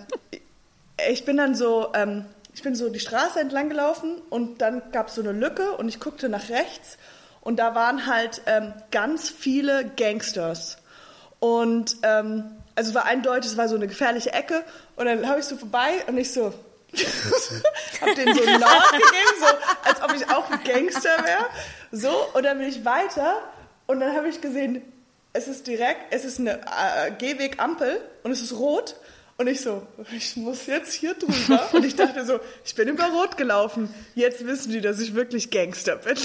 ich 1.10 1.24
bin 1.24 1.36
dann 1.36 1.54
so, 1.54 1.88
ähm, 1.94 2.24
ich 2.54 2.62
bin 2.62 2.74
so 2.74 2.88
die 2.88 3.00
Straße 3.00 3.40
entlang 3.40 3.68
gelaufen 3.68 4.20
und 4.28 4.60
dann 4.60 4.82
gab 4.92 5.08
es 5.08 5.14
so 5.14 5.22
eine 5.22 5.32
Lücke 5.32 5.72
und 5.72 5.88
ich 5.88 5.98
guckte 5.98 6.28
nach 6.28 6.48
rechts 6.50 6.98
und 7.40 7.58
da 7.58 7.74
waren 7.74 8.06
halt 8.06 8.42
ähm, 8.46 8.72
ganz 8.90 9.30
viele 9.30 9.90
Gangsters. 9.96 10.78
Und 11.38 11.96
ähm, 12.02 12.44
also 12.74 12.90
es 12.90 12.94
war 12.94 13.06
eindeutig, 13.06 13.52
es 13.52 13.56
war 13.56 13.68
so 13.68 13.76
eine 13.76 13.88
gefährliche 13.88 14.32
Ecke 14.32 14.62
und 14.96 15.06
dann 15.06 15.26
habe 15.26 15.40
ich 15.40 15.46
so 15.46 15.56
vorbei 15.56 16.04
und 16.06 16.18
ich 16.18 16.32
so, 16.32 16.52
hab 18.00 18.14
den 18.14 18.34
so 18.34 18.44
nachgegeben, 18.58 19.34
so 19.38 19.46
als 19.88 20.02
ob 20.02 20.14
ich 20.14 20.28
auch 20.28 20.50
ein 20.50 20.62
Gangster 20.64 21.24
wäre. 21.24 21.46
So, 21.92 22.10
und 22.34 22.44
dann 22.44 22.58
bin 22.58 22.68
ich 22.68 22.84
weiter 22.84 23.38
und 23.86 24.00
dann 24.00 24.14
habe 24.14 24.28
ich 24.28 24.40
gesehen, 24.40 24.82
es 25.32 25.48
ist 25.48 25.66
direkt, 25.66 26.00
es 26.12 26.24
ist 26.24 26.38
eine 26.38 26.60
äh, 26.60 27.10
Gehwegampel 27.18 28.00
und 28.22 28.30
es 28.32 28.42
ist 28.42 28.52
rot. 28.52 28.96
Und 29.36 29.46
ich 29.46 29.62
so, 29.62 29.86
ich 30.14 30.36
muss 30.36 30.66
jetzt 30.66 30.92
hier 30.92 31.14
drüber. 31.14 31.66
Und 31.72 31.86
ich 31.86 31.96
dachte 31.96 32.26
so, 32.26 32.40
ich 32.62 32.74
bin 32.74 32.88
über 32.88 33.06
Rot 33.06 33.38
gelaufen. 33.38 33.88
Jetzt 34.14 34.44
wissen 34.44 34.70
die, 34.70 34.82
dass 34.82 35.00
ich 35.00 35.14
wirklich 35.14 35.50
Gangster 35.50 35.96
bin. 35.96 36.18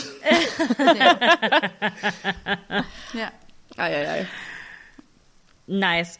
ja. 0.97 1.17
ja. 3.13 3.31
Ei, 3.77 3.95
ei, 3.95 4.09
ei. 4.09 4.27
Nice. 5.67 6.19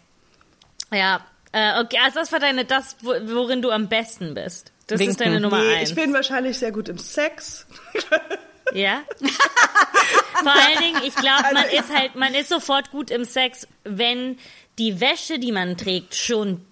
Ja, 0.89 1.19
Äh, 1.55 1.79
okay, 1.79 1.97
also 2.03 2.19
das 2.19 2.33
war 2.33 2.41
deine, 2.41 2.65
das, 2.65 2.97
worin 3.01 3.61
du 3.61 3.71
am 3.71 3.87
besten 3.87 4.33
bist. 4.33 4.73
Das 4.87 4.99
Winken. 4.99 5.11
ist 5.11 5.21
deine 5.21 5.39
Nummer 5.39 5.61
nee, 5.61 5.75
eins. 5.75 5.89
Ich 5.89 5.95
bin 5.95 6.13
wahrscheinlich 6.13 6.59
sehr 6.59 6.73
gut 6.73 6.89
im 6.89 6.97
Sex. 6.97 7.65
Ja. 8.73 9.03
Vor 10.43 10.51
allen 10.51 10.79
Dingen, 10.79 11.01
ich 11.05 11.15
glaube, 11.15 11.43
man 11.53 11.57
also 11.57 11.77
ist 11.77 11.93
halt, 11.93 12.15
man 12.15 12.33
ist 12.33 12.49
sofort 12.49 12.91
gut 12.91 13.11
im 13.11 13.25
Sex, 13.25 13.67
wenn 13.83 14.37
die 14.77 14.99
Wäsche, 14.99 15.39
die 15.39 15.51
man 15.51 15.77
trägt, 15.77 16.15
schon 16.15 16.65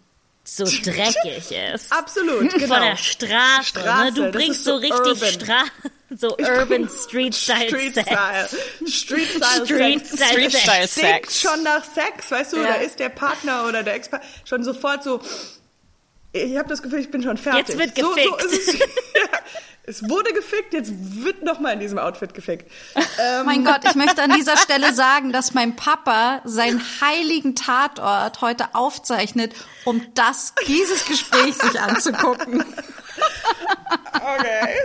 so 0.44 0.66
dreckig 0.84 1.52
ist. 1.74 1.92
Absolut, 1.92 2.52
genau. 2.54 2.76
Von 2.76 2.84
der 2.84 2.98
Straße. 2.98 3.70
Straße 3.70 4.04
ne? 4.04 4.12
Du 4.12 4.32
bringst 4.32 4.64
so, 4.64 4.72
so 4.72 4.78
richtig 4.78 5.34
Straße. 5.34 5.72
So 6.16 6.38
Urban 6.38 6.88
Street 6.90 7.34
Style 7.34 7.70
Street 7.70 7.94
Sex. 7.96 8.08
Style. 8.08 8.50
Street 8.88 9.30
Style 9.30 9.66
Street 9.66 10.06
Sex. 10.06 10.16
Style 10.16 10.50
Street 10.50 10.52
Style 10.54 10.88
Sex. 10.88 11.42
schon 11.42 11.64
nach 11.64 11.84
Sex, 11.84 12.30
weißt 12.30 12.54
du, 12.54 12.58
ja. 12.58 12.68
da 12.68 12.74
ist 12.76 13.00
der 13.00 13.10
Partner 13.10 13.66
oder 13.68 13.82
der 13.82 13.96
Ex 13.96 14.10
schon 14.46 14.64
sofort 14.64 15.04
so 15.04 15.22
ich 16.34 16.58
habe 16.58 16.68
das 16.68 16.82
Gefühl, 16.82 17.00
ich 17.00 17.12
bin 17.12 17.22
schon 17.22 17.38
fertig. 17.38 17.68
Jetzt 17.70 17.78
wird 17.78 17.96
gefickt. 17.96 18.42
So, 18.42 18.50
so 18.50 18.56
es, 18.56 18.74
ja, 18.80 19.40
es, 19.84 20.10
wurde 20.10 20.34
gefickt, 20.34 20.74
jetzt 20.74 20.92
wird 20.98 21.44
noch 21.44 21.60
mal 21.60 21.72
in 21.72 21.80
diesem 21.80 22.00
Outfit 22.00 22.34
gefickt. 22.34 22.70
Ähm. 23.20 23.46
Mein 23.46 23.64
Gott, 23.64 23.82
ich 23.86 23.94
möchte 23.94 24.24
an 24.24 24.32
dieser 24.32 24.58
Stelle 24.58 24.92
sagen, 24.92 25.32
dass 25.32 25.54
mein 25.54 25.76
Papa 25.76 26.42
seinen 26.46 26.82
heiligen 27.00 27.54
Tatort 27.54 28.42
heute 28.42 28.74
aufzeichnet, 28.74 29.54
um 29.86 30.02
das, 30.16 30.56
dieses 30.68 31.06
Gespräch 31.06 31.54
sich 31.56 31.80
anzugucken. 31.80 32.66
Okay. 34.16 34.84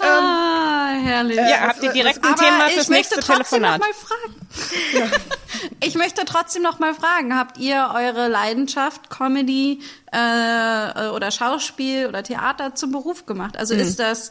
ah, 0.00 0.88
herrlich. 1.02 1.36
Ja, 1.36 1.60
habt 1.68 1.82
ihr 1.82 1.92
direkt 1.92 2.24
ein 2.24 2.36
Thema 2.36 2.68
fürs 2.68 2.88
nächste 2.88 3.20
Telefonat? 3.20 3.80
Mal 3.80 3.92
fragen. 3.92 5.20
Ich 5.80 5.94
möchte 5.94 6.24
trotzdem 6.24 6.62
noch 6.62 6.78
mal 6.78 6.94
fragen, 6.94 7.36
habt 7.36 7.58
ihr 7.58 7.90
eure 7.94 8.28
Leidenschaft 8.28 9.10
Comedy 9.10 9.82
äh, 10.12 11.08
oder 11.08 11.30
Schauspiel 11.30 12.06
oder 12.06 12.22
Theater 12.22 12.74
zum 12.74 12.92
Beruf 12.92 13.26
gemacht? 13.26 13.56
Also 13.56 13.74
mhm. 13.74 13.80
ist 13.80 13.98
das 13.98 14.30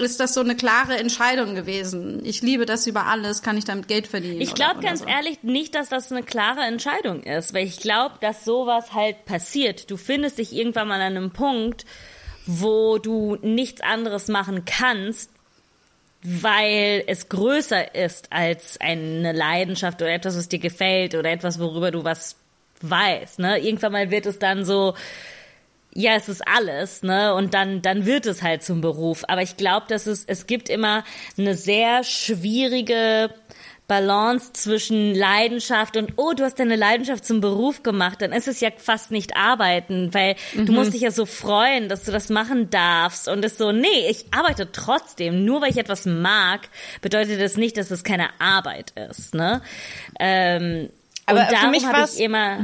ist 0.00 0.20
das 0.20 0.34
so 0.34 0.40
eine 0.40 0.56
klare 0.56 0.96
Entscheidung 0.96 1.54
gewesen? 1.54 2.24
Ich 2.24 2.42
liebe 2.42 2.66
das 2.66 2.86
über 2.86 3.06
alles, 3.06 3.42
kann 3.42 3.56
ich 3.56 3.64
damit 3.64 3.88
Geld 3.88 4.06
verdienen? 4.06 4.40
Ich 4.40 4.54
glaube 4.54 4.80
ganz 4.80 5.00
so? 5.00 5.06
ehrlich 5.06 5.42
nicht, 5.42 5.74
dass 5.74 5.88
das 5.88 6.10
eine 6.10 6.22
klare 6.22 6.60
Entscheidung 6.60 7.22
ist, 7.22 7.54
weil 7.54 7.66
ich 7.66 7.78
glaube, 7.80 8.16
dass 8.20 8.44
sowas 8.44 8.92
halt 8.92 9.24
passiert. 9.24 9.90
Du 9.90 9.96
findest 9.96 10.38
dich 10.38 10.52
irgendwann 10.54 10.88
mal 10.88 11.00
an 11.00 11.16
einem 11.16 11.30
Punkt, 11.30 11.84
wo 12.46 12.98
du 12.98 13.36
nichts 13.42 13.80
anderes 13.80 14.28
machen 14.28 14.64
kannst, 14.64 15.30
weil 16.22 17.04
es 17.06 17.28
größer 17.28 17.94
ist 17.94 18.32
als 18.32 18.78
eine 18.80 19.32
Leidenschaft 19.32 20.02
oder 20.02 20.12
etwas, 20.12 20.36
was 20.36 20.48
dir 20.48 20.58
gefällt 20.58 21.14
oder 21.14 21.30
etwas, 21.30 21.58
worüber 21.58 21.90
du 21.90 22.04
was 22.04 22.36
weißt. 22.82 23.38
Ne? 23.38 23.58
Irgendwann 23.58 23.92
mal 23.92 24.10
wird 24.10 24.26
es 24.26 24.38
dann 24.38 24.64
so, 24.64 24.94
ja, 25.92 26.14
es 26.14 26.28
ist 26.28 26.46
alles, 26.46 27.02
ne? 27.02 27.34
Und 27.34 27.54
dann, 27.54 27.82
dann 27.82 28.06
wird 28.06 28.26
es 28.26 28.42
halt 28.42 28.62
zum 28.62 28.80
Beruf. 28.80 29.24
Aber 29.28 29.42
ich 29.42 29.56
glaube, 29.56 29.86
dass 29.88 30.06
es, 30.06 30.24
es 30.24 30.46
gibt 30.46 30.68
immer 30.68 31.04
eine 31.36 31.54
sehr 31.54 32.04
schwierige 32.04 33.30
Balance 33.90 34.52
zwischen 34.52 35.16
Leidenschaft 35.16 35.96
und, 35.96 36.12
oh, 36.14 36.32
du 36.32 36.44
hast 36.44 36.60
deine 36.60 36.76
Leidenschaft 36.76 37.24
zum 37.24 37.40
Beruf 37.40 37.82
gemacht, 37.82 38.22
dann 38.22 38.30
ist 38.30 38.46
es 38.46 38.60
ja 38.60 38.68
fast 38.76 39.10
nicht 39.10 39.36
arbeiten, 39.36 40.14
weil 40.14 40.36
mhm. 40.54 40.66
du 40.66 40.72
musst 40.72 40.94
dich 40.94 41.00
ja 41.00 41.10
so 41.10 41.26
freuen, 41.26 41.88
dass 41.88 42.04
du 42.04 42.12
das 42.12 42.28
machen 42.28 42.70
darfst 42.70 43.26
und 43.26 43.44
es 43.44 43.58
so, 43.58 43.72
nee, 43.72 44.08
ich 44.08 44.26
arbeite 44.32 44.70
trotzdem. 44.70 45.44
Nur 45.44 45.60
weil 45.60 45.70
ich 45.70 45.76
etwas 45.76 46.06
mag, 46.06 46.68
bedeutet 47.02 47.40
das 47.40 47.56
nicht, 47.56 47.76
dass 47.76 47.90
es 47.90 48.04
keine 48.04 48.28
Arbeit 48.38 48.92
ist, 48.92 49.34
ne? 49.34 49.60
Ähm, 50.20 50.90
Aber 51.26 51.40
und 51.40 51.52
darum 51.52 51.92
habe 51.92 52.08
ich 52.08 52.20
immer, 52.20 52.60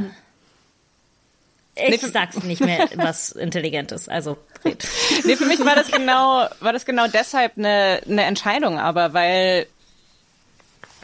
ich 1.85 2.01
nee, 2.01 2.09
sag's 2.09 2.43
nicht 2.43 2.61
mehr 2.61 2.87
was 2.95 3.31
Intelligentes, 3.31 4.09
also 4.09 4.37
red. 4.65 4.87
Nee, 5.23 5.35
für 5.35 5.45
mich 5.45 5.59
war 5.59 5.75
das 5.75 5.91
genau, 5.91 6.47
war 6.59 6.73
das 6.73 6.85
genau 6.85 7.07
deshalb 7.07 7.57
eine, 7.57 8.01
eine 8.05 8.23
Entscheidung, 8.23 8.79
aber 8.79 9.13
weil 9.13 9.67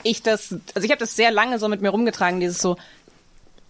ich 0.04 0.22
das, 0.22 0.56
also 0.76 0.86
ich 0.86 0.92
habe 0.92 1.00
das 1.00 1.16
sehr 1.16 1.32
lange 1.32 1.60
so 1.60 1.68
mit 1.68 1.82
mir 1.82 1.90
rumgetragen, 1.90 2.40
dieses 2.40 2.60
so, 2.60 2.78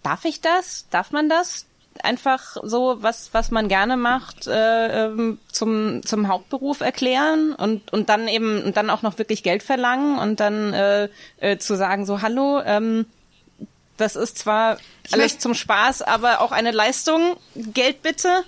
darf 0.02 0.24
ich 0.24 0.40
das? 0.40 0.86
Darf 0.90 1.12
man 1.12 1.28
das? 1.28 1.66
Einfach 2.02 2.56
so, 2.62 2.96
was, 3.02 3.32
was 3.32 3.52
man 3.52 3.68
gerne 3.68 3.96
macht, 3.96 4.48
äh, 4.48 5.04
ähm, 5.04 5.38
zum, 5.52 6.04
zum 6.04 6.26
Hauptberuf 6.26 6.80
erklären 6.80 7.54
und, 7.54 7.92
und 7.92 8.08
dann 8.08 8.26
eben, 8.26 8.62
und 8.64 8.76
dann 8.76 8.90
auch 8.90 9.02
noch 9.02 9.18
wirklich 9.18 9.44
Geld 9.44 9.62
verlangen 9.62 10.18
und 10.18 10.40
dann 10.40 10.72
äh, 10.72 11.08
äh, 11.38 11.58
zu 11.58 11.76
sagen, 11.76 12.04
so, 12.04 12.20
hallo, 12.20 12.60
ähm, 12.64 13.06
das 13.96 14.16
ist 14.16 14.38
zwar 14.38 14.78
alles 15.12 15.38
zum 15.38 15.54
Spaß, 15.54 16.02
aber 16.02 16.40
auch 16.40 16.52
eine 16.52 16.70
Leistung. 16.70 17.36
Geld 17.54 18.02
bitte. 18.02 18.44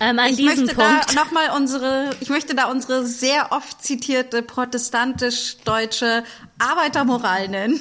Ähm, 0.00 0.18
an 0.18 0.32
ich 0.32 0.40
möchte 0.40 0.74
Punkt. 0.74 0.78
da 0.78 1.12
noch 1.14 1.30
mal 1.32 1.50
unsere, 1.56 2.10
ich 2.20 2.28
möchte 2.28 2.54
da 2.54 2.70
unsere 2.70 3.06
sehr 3.06 3.52
oft 3.52 3.82
zitierte 3.82 4.42
protestantisch-deutsche 4.42 6.24
Arbeitermoral 6.58 7.48
nennen, 7.48 7.80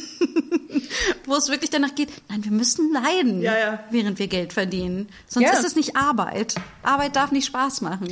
wo 1.26 1.36
es 1.36 1.50
wirklich 1.50 1.70
danach 1.70 1.96
geht, 1.96 2.10
nein, 2.30 2.44
wir 2.44 2.52
müssen 2.52 2.92
leiden, 2.92 3.42
ja, 3.42 3.58
ja. 3.58 3.84
während 3.90 4.20
wir 4.20 4.28
Geld 4.28 4.52
verdienen. 4.52 5.08
Sonst 5.28 5.48
ja. 5.48 5.54
ist 5.54 5.66
es 5.66 5.76
nicht 5.76 5.96
Arbeit. 5.96 6.56
Arbeit 6.84 7.16
darf 7.16 7.32
nicht 7.32 7.46
Spaß 7.46 7.82
machen. 7.82 8.08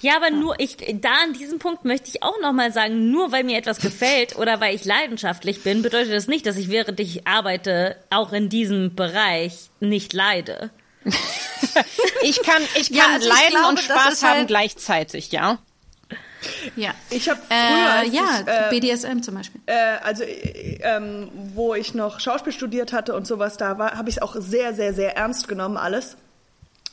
Ja, 0.00 0.16
aber 0.16 0.30
nur 0.30 0.60
ich, 0.60 0.76
da 1.00 1.10
an 1.24 1.32
diesem 1.32 1.58
Punkt 1.58 1.86
möchte 1.86 2.08
ich 2.08 2.22
auch 2.22 2.38
noch 2.42 2.52
mal 2.52 2.72
sagen, 2.72 3.10
nur 3.10 3.32
weil 3.32 3.44
mir 3.44 3.56
etwas 3.56 3.78
gefällt 3.78 4.36
oder 4.42 4.60
weil 4.60 4.74
ich 4.74 4.84
leidenschaftlich 4.84 5.62
bin, 5.62 5.80
bedeutet 5.80 6.12
das 6.12 6.28
nicht, 6.28 6.44
dass 6.46 6.56
ich 6.56 6.68
während 6.68 7.00
ich 7.00 7.26
arbeite 7.26 7.96
auch 8.10 8.32
in 8.32 8.50
diesem 8.50 8.94
Bereich 8.94 9.70
nicht 9.80 10.12
leide. 10.12 10.70
ich 12.22 12.42
kann, 12.42 12.62
ich 12.80 12.88
kann 12.88 12.96
ja, 12.96 13.04
also 13.14 13.28
leiden 13.28 13.42
ich 13.42 13.50
glaube, 13.50 13.68
und 13.68 13.80
Spaß 13.80 14.22
haben 14.22 14.38
halt 14.38 14.48
gleichzeitig, 14.48 15.32
ja. 15.32 15.58
Ja. 16.76 16.92
Ich 17.10 17.28
habe 17.28 17.40
früher, 17.46 18.02
äh, 18.02 18.08
ja, 18.08 18.40
ich, 18.40 18.48
äh, 18.48 18.80
BDSM 18.80 19.22
zum 19.22 19.36
Beispiel. 19.36 19.60
Äh, 19.66 19.98
also 20.02 20.24
äh, 20.24 20.78
ähm, 20.82 21.30
wo 21.54 21.74
ich 21.74 21.94
noch 21.94 22.20
Schauspiel 22.20 22.52
studiert 22.52 22.92
hatte 22.92 23.14
und 23.14 23.26
sowas, 23.26 23.56
da 23.56 23.78
war, 23.78 23.96
habe 23.96 24.08
ich 24.08 24.16
es 24.16 24.22
auch 24.22 24.34
sehr, 24.38 24.74
sehr, 24.74 24.94
sehr 24.94 25.16
ernst 25.16 25.48
genommen 25.48 25.76
alles. 25.76 26.16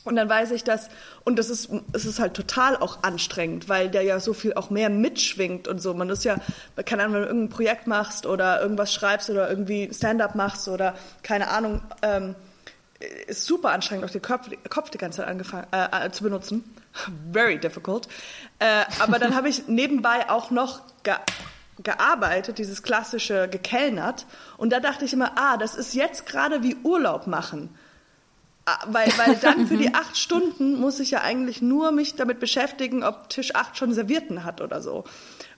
Und 0.02 0.16
dann 0.16 0.30
weiß 0.30 0.52
ich 0.52 0.64
das, 0.64 0.88
und 1.24 1.38
das 1.38 1.50
ist, 1.50 1.68
es 1.92 2.06
ist 2.06 2.20
halt 2.20 2.32
total 2.32 2.76
auch 2.76 3.02
anstrengend, 3.02 3.68
weil 3.68 3.90
der 3.90 4.02
ja 4.02 4.18
so 4.18 4.32
viel 4.32 4.54
auch 4.54 4.70
mehr 4.70 4.88
mitschwingt 4.88 5.68
und 5.68 5.82
so. 5.82 5.92
Man 5.92 6.08
ist 6.08 6.24
ja, 6.24 6.36
keine 6.86 7.02
Ahnung, 7.02 7.14
wenn 7.16 7.22
du 7.22 7.28
irgendein 7.28 7.50
Projekt 7.50 7.86
machst 7.86 8.24
oder 8.24 8.62
irgendwas 8.62 8.94
schreibst 8.94 9.28
oder 9.28 9.50
irgendwie 9.50 9.90
Stand-up 9.92 10.34
machst 10.34 10.68
oder 10.68 10.94
keine 11.22 11.48
Ahnung, 11.48 11.82
ähm, 12.00 12.34
ist 13.26 13.46
super 13.46 13.70
anstrengend, 13.70 14.04
auch 14.04 14.10
den 14.10 14.22
Kopf, 14.22 14.48
Kopf 14.68 14.90
die 14.90 14.98
ganze 14.98 15.18
Zeit 15.18 15.28
angefangen 15.28 15.66
äh, 15.72 16.06
äh, 16.06 16.10
zu 16.10 16.22
benutzen. 16.22 16.76
Very 17.32 17.58
difficult. 17.58 18.08
Äh, 18.58 18.84
aber 18.98 19.18
dann 19.18 19.34
habe 19.34 19.48
ich 19.48 19.68
nebenbei 19.68 20.28
auch 20.28 20.50
noch 20.50 20.82
ge 21.02 21.14
gearbeitet, 21.82 22.58
dieses 22.58 22.82
klassische 22.82 23.48
gekellnert. 23.48 24.26
Und 24.58 24.70
da 24.70 24.80
dachte 24.80 25.06
ich 25.06 25.14
immer, 25.14 25.32
ah, 25.36 25.56
das 25.56 25.74
ist 25.74 25.94
jetzt 25.94 26.26
gerade 26.26 26.62
wie 26.62 26.76
Urlaub 26.82 27.26
machen. 27.26 27.74
Ah, 28.66 28.78
weil, 28.88 29.08
weil 29.16 29.36
dann 29.36 29.66
für 29.66 29.78
die 29.78 29.94
acht 29.94 30.18
Stunden 30.18 30.78
muss 30.78 31.00
ich 31.00 31.12
ja 31.12 31.22
eigentlich 31.22 31.62
nur 31.62 31.90
mich 31.90 32.16
damit 32.16 32.38
beschäftigen, 32.38 33.02
ob 33.02 33.30
Tisch 33.30 33.54
acht 33.54 33.78
schon 33.78 33.94
Servierten 33.94 34.44
hat 34.44 34.60
oder 34.60 34.82
so. 34.82 35.04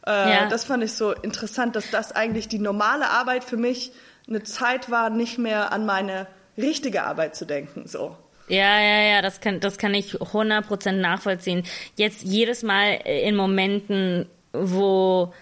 Äh, 0.06 0.10
ja. 0.32 0.48
Das 0.48 0.62
fand 0.62 0.84
ich 0.84 0.92
so 0.92 1.10
interessant, 1.10 1.74
dass 1.74 1.90
das 1.90 2.12
eigentlich 2.12 2.46
die 2.46 2.60
normale 2.60 3.10
Arbeit 3.10 3.42
für 3.42 3.56
mich 3.56 3.92
eine 4.28 4.44
Zeit 4.44 4.90
war, 4.90 5.10
nicht 5.10 5.38
mehr 5.38 5.72
an 5.72 5.86
meine 5.86 6.28
richtige 6.56 7.02
Arbeit 7.04 7.36
zu 7.36 7.46
denken, 7.46 7.86
so. 7.86 8.16
Ja, 8.48 8.80
ja, 8.80 9.00
ja, 9.02 9.22
das 9.22 9.40
kann, 9.40 9.60
das 9.60 9.78
kann 9.78 9.94
ich 9.94 10.14
100% 10.16 10.92
nachvollziehen. 10.92 11.62
Jetzt 11.96 12.22
jedes 12.22 12.62
Mal 12.62 13.00
äh, 13.04 13.26
in 13.26 13.36
Momenten, 13.36 14.26
wo 14.52 15.32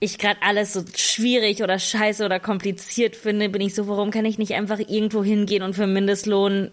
ich 0.00 0.18
gerade 0.18 0.40
alles 0.42 0.72
so 0.72 0.84
schwierig 0.96 1.62
oder 1.62 1.78
scheiße 1.78 2.24
oder 2.24 2.38
kompliziert 2.38 3.16
finde, 3.16 3.48
bin 3.48 3.60
ich 3.60 3.74
so, 3.74 3.88
warum 3.88 4.10
kann 4.10 4.24
ich 4.24 4.38
nicht 4.38 4.54
einfach 4.54 4.78
irgendwo 4.78 5.24
hingehen 5.24 5.62
und 5.62 5.74
für 5.74 5.86
Mindestlohn 5.86 6.70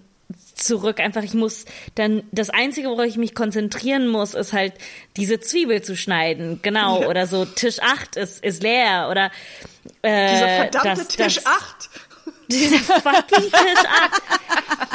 zurück. 0.55 0.99
Einfach, 0.99 1.23
ich 1.23 1.33
muss 1.33 1.65
dann, 1.95 2.23
das 2.31 2.49
Einzige, 2.49 2.89
worauf 2.89 3.05
ich 3.05 3.17
mich 3.17 3.35
konzentrieren 3.35 4.07
muss, 4.07 4.33
ist 4.33 4.53
halt 4.53 4.73
diese 5.17 5.39
Zwiebel 5.39 5.81
zu 5.81 5.95
schneiden. 5.95 6.59
Genau. 6.61 7.01
Ja. 7.01 7.07
Oder 7.07 7.27
so, 7.27 7.45
Tisch 7.45 7.79
8 7.79 8.15
ist, 8.15 8.43
ist 8.43 8.63
leer. 8.63 9.07
Oder, 9.11 9.31
äh, 10.01 10.31
Dieser 10.31 10.47
verdammte 10.47 10.89
das, 10.89 11.07
Tisch 11.09 11.35
das, 11.35 11.45
8. 11.45 11.89
Dieser 12.49 12.77
fucking 13.01 13.51
Tisch 13.51 13.85
ab. 13.85 14.21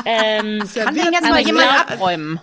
ähm, 0.05 0.63
Kann 0.75 0.95
den 0.95 1.13
jetzt 1.13 1.29
mal 1.29 1.41
jemand 1.41 1.69
glaub, 1.69 1.91
abräumen? 1.91 2.41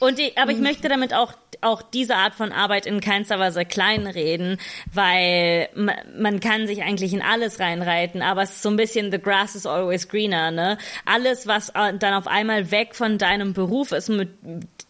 Und 0.00 0.18
die, 0.18 0.36
aber 0.36 0.52
ich 0.52 0.58
möchte 0.58 0.88
damit 0.88 1.12
auch 1.12 1.34
auch 1.60 1.82
diese 1.82 2.14
Art 2.14 2.34
von 2.34 2.52
Arbeit 2.52 2.86
in 2.86 3.00
keinster 3.00 3.38
Weise 3.38 3.64
kleinreden, 3.64 4.58
weil 4.92 5.68
man, 5.74 5.96
man 6.16 6.40
kann 6.40 6.66
sich 6.66 6.82
eigentlich 6.82 7.12
in 7.12 7.22
alles 7.22 7.58
reinreiten, 7.60 8.22
aber 8.22 8.42
es 8.42 8.50
ist 8.50 8.62
so 8.62 8.70
ein 8.70 8.76
bisschen 8.76 9.10
the 9.10 9.18
grass 9.18 9.54
is 9.54 9.66
always 9.66 10.08
greener, 10.08 10.50
ne? 10.50 10.78
Alles, 11.04 11.46
was 11.46 11.72
dann 11.72 12.14
auf 12.14 12.26
einmal 12.26 12.70
weg 12.70 12.94
von 12.94 13.18
deinem 13.18 13.52
Beruf 13.52 13.92
ist, 13.92 14.08
mit, 14.08 14.30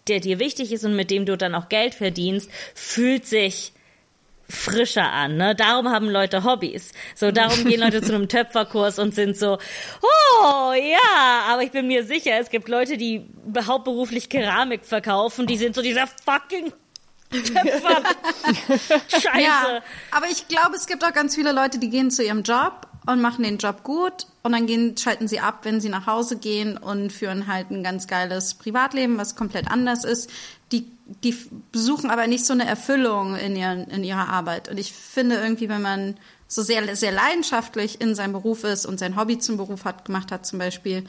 der 0.09 0.21
dir 0.21 0.39
wichtig 0.39 0.73
ist 0.73 0.85
und 0.85 0.97
mit 0.97 1.11
dem 1.11 1.27
du 1.27 1.37
dann 1.37 1.55
auch 1.55 1.69
Geld 1.69 1.95
verdienst, 1.95 2.51
fühlt 2.75 3.27
sich 3.27 3.73
frischer 4.49 5.13
an, 5.13 5.37
ne? 5.37 5.55
Darum 5.55 5.89
haben 5.89 6.09
Leute 6.09 6.43
Hobbys. 6.45 6.93
So, 7.15 7.31
darum 7.31 7.65
gehen 7.65 7.81
Leute 7.81 8.03
zu 8.03 8.15
einem 8.15 8.29
Töpferkurs 8.29 8.99
und 8.99 9.15
sind 9.15 9.37
so, 9.37 9.59
oh, 10.03 10.73
ja, 10.73 11.43
aber 11.49 11.63
ich 11.63 11.71
bin 11.71 11.87
mir 11.87 12.05
sicher, 12.05 12.39
es 12.39 12.51
gibt 12.51 12.69
Leute, 12.69 12.97
die 12.97 13.29
hauptberuflich 13.57 14.29
Keramik 14.29 14.85
verkaufen, 14.87 15.47
die 15.47 15.57
sind 15.57 15.75
so 15.75 15.83
dieser 15.83 16.07
fucking 16.07 16.73
Töpfer. 17.31 18.03
Scheiße. 19.09 19.41
Ja, 19.41 19.83
aber 20.11 20.27
ich 20.31 20.49
glaube, 20.49 20.77
es 20.77 20.87
gibt 20.87 21.05
auch 21.05 21.13
ganz 21.13 21.35
viele 21.35 21.53
Leute, 21.53 21.79
die 21.79 21.91
gehen 21.91 22.11
zu 22.11 22.25
ihrem 22.25 22.43
Job 22.43 22.89
und 23.07 23.21
machen 23.21 23.43
den 23.43 23.59
Job 23.59 23.85
gut 23.85 24.27
und 24.43 24.53
dann 24.53 24.67
gehen, 24.67 24.97
schalten 24.97 25.29
sie 25.29 25.41
ab, 25.41 25.61
wenn 25.65 25.81
sie 25.81 25.89
nach 25.89 26.07
Hause 26.07 26.39
gehen 26.39 26.77
und 26.77 27.13
führen 27.13 27.47
halt 27.47 27.71
ein 27.71 27.83
ganz 27.83 28.07
geiles 28.07 28.55
Privatleben, 28.55 29.19
was 29.19 29.37
komplett 29.37 29.71
anders 29.71 30.05
ist. 30.05 30.31
Die, 30.73 30.87
die 31.25 31.37
suchen 31.73 32.11
aber 32.11 32.27
nicht 32.27 32.45
so 32.45 32.53
eine 32.53 32.67
Erfüllung 32.67 33.37
in, 33.37 33.57
ihren, 33.57 33.89
in 33.89 34.05
ihrer 34.05 34.29
Arbeit. 34.29 34.69
Und 34.69 34.79
ich 34.79 34.93
finde 34.93 35.37
irgendwie, 35.37 35.69
wenn 35.69 35.83
man 35.83 36.17
so 36.47 36.63
sehr, 36.63 36.95
sehr 36.97 37.13
leidenschaftlich 37.13 38.01
in 38.01 38.15
seinem 38.15 38.33
Beruf 38.33 38.65
ist 38.65 38.87
und 38.87 38.99
sein 38.99 39.17
Hobby 39.17 39.39
zum 39.39 39.57
Beruf 39.57 39.85
hat, 39.85 40.05
gemacht 40.05 40.31
hat 40.31 40.47
zum 40.47 40.59
Beispiel, 40.59 41.05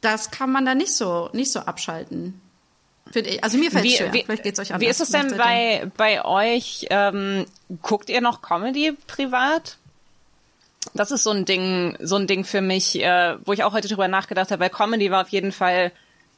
das 0.00 0.30
kann 0.30 0.52
man 0.52 0.64
da 0.64 0.74
nicht 0.74 0.94
so, 0.94 1.30
nicht 1.32 1.50
so 1.50 1.60
abschalten. 1.60 2.40
Also 3.42 3.58
mir 3.58 3.70
fällt 3.70 3.86
es 3.86 3.96
schwer. 3.96 4.12
Wie, 4.12 4.24
Vielleicht 4.24 4.42
geht's 4.42 4.58
euch 4.58 4.72
anders. 4.72 4.86
Wie 4.86 4.90
ist 4.90 5.00
es 5.00 5.10
denn 5.10 5.36
bei, 5.36 5.90
bei 5.96 6.24
euch? 6.24 6.86
Ähm, 6.90 7.46
guckt 7.82 8.08
ihr 8.08 8.20
noch 8.20 8.40
Comedy 8.40 8.96
privat? 9.06 9.78
das 10.92 11.10
ist 11.10 11.22
so 11.22 11.30
ein 11.30 11.44
Ding, 11.44 11.96
so 12.00 12.16
ein 12.16 12.26
Ding 12.26 12.44
für 12.44 12.60
mich, 12.60 13.00
äh, 13.02 13.36
wo 13.44 13.52
ich 13.52 13.64
auch 13.64 13.72
heute 13.72 13.88
drüber 13.88 14.08
nachgedacht 14.08 14.50
habe, 14.50 14.60
weil 14.60 14.70
Comedy 14.70 15.10
war 15.10 15.22
auf 15.22 15.30
jeden 15.30 15.52
Fall, 15.52 15.92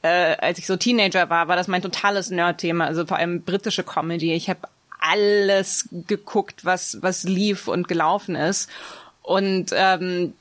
äh, 0.07 0.37
als 0.41 0.59
ich 0.59 0.67
so 0.67 0.77
Teenager 0.77 1.29
war, 1.31 1.49
war 1.49 1.57
das 1.57 1.69
mein 1.69 1.83
totales 1.83 2.31
Nerd-Thema, 2.31 2.87
also 2.87 3.07
vor 3.07 3.17
allem 3.17 3.43
britische 3.43 3.83
Comedy. 3.83 4.33
Ich 4.35 4.49
habe 4.49 4.61
alles 4.99 5.89
geguckt, 5.93 6.65
was 6.65 6.99
was 7.03 7.25
lief 7.25 7.69
und 7.69 7.89
gelaufen 7.89 8.35
ist 8.35 8.71
und 9.23 9.71
ähm, 9.73 10.35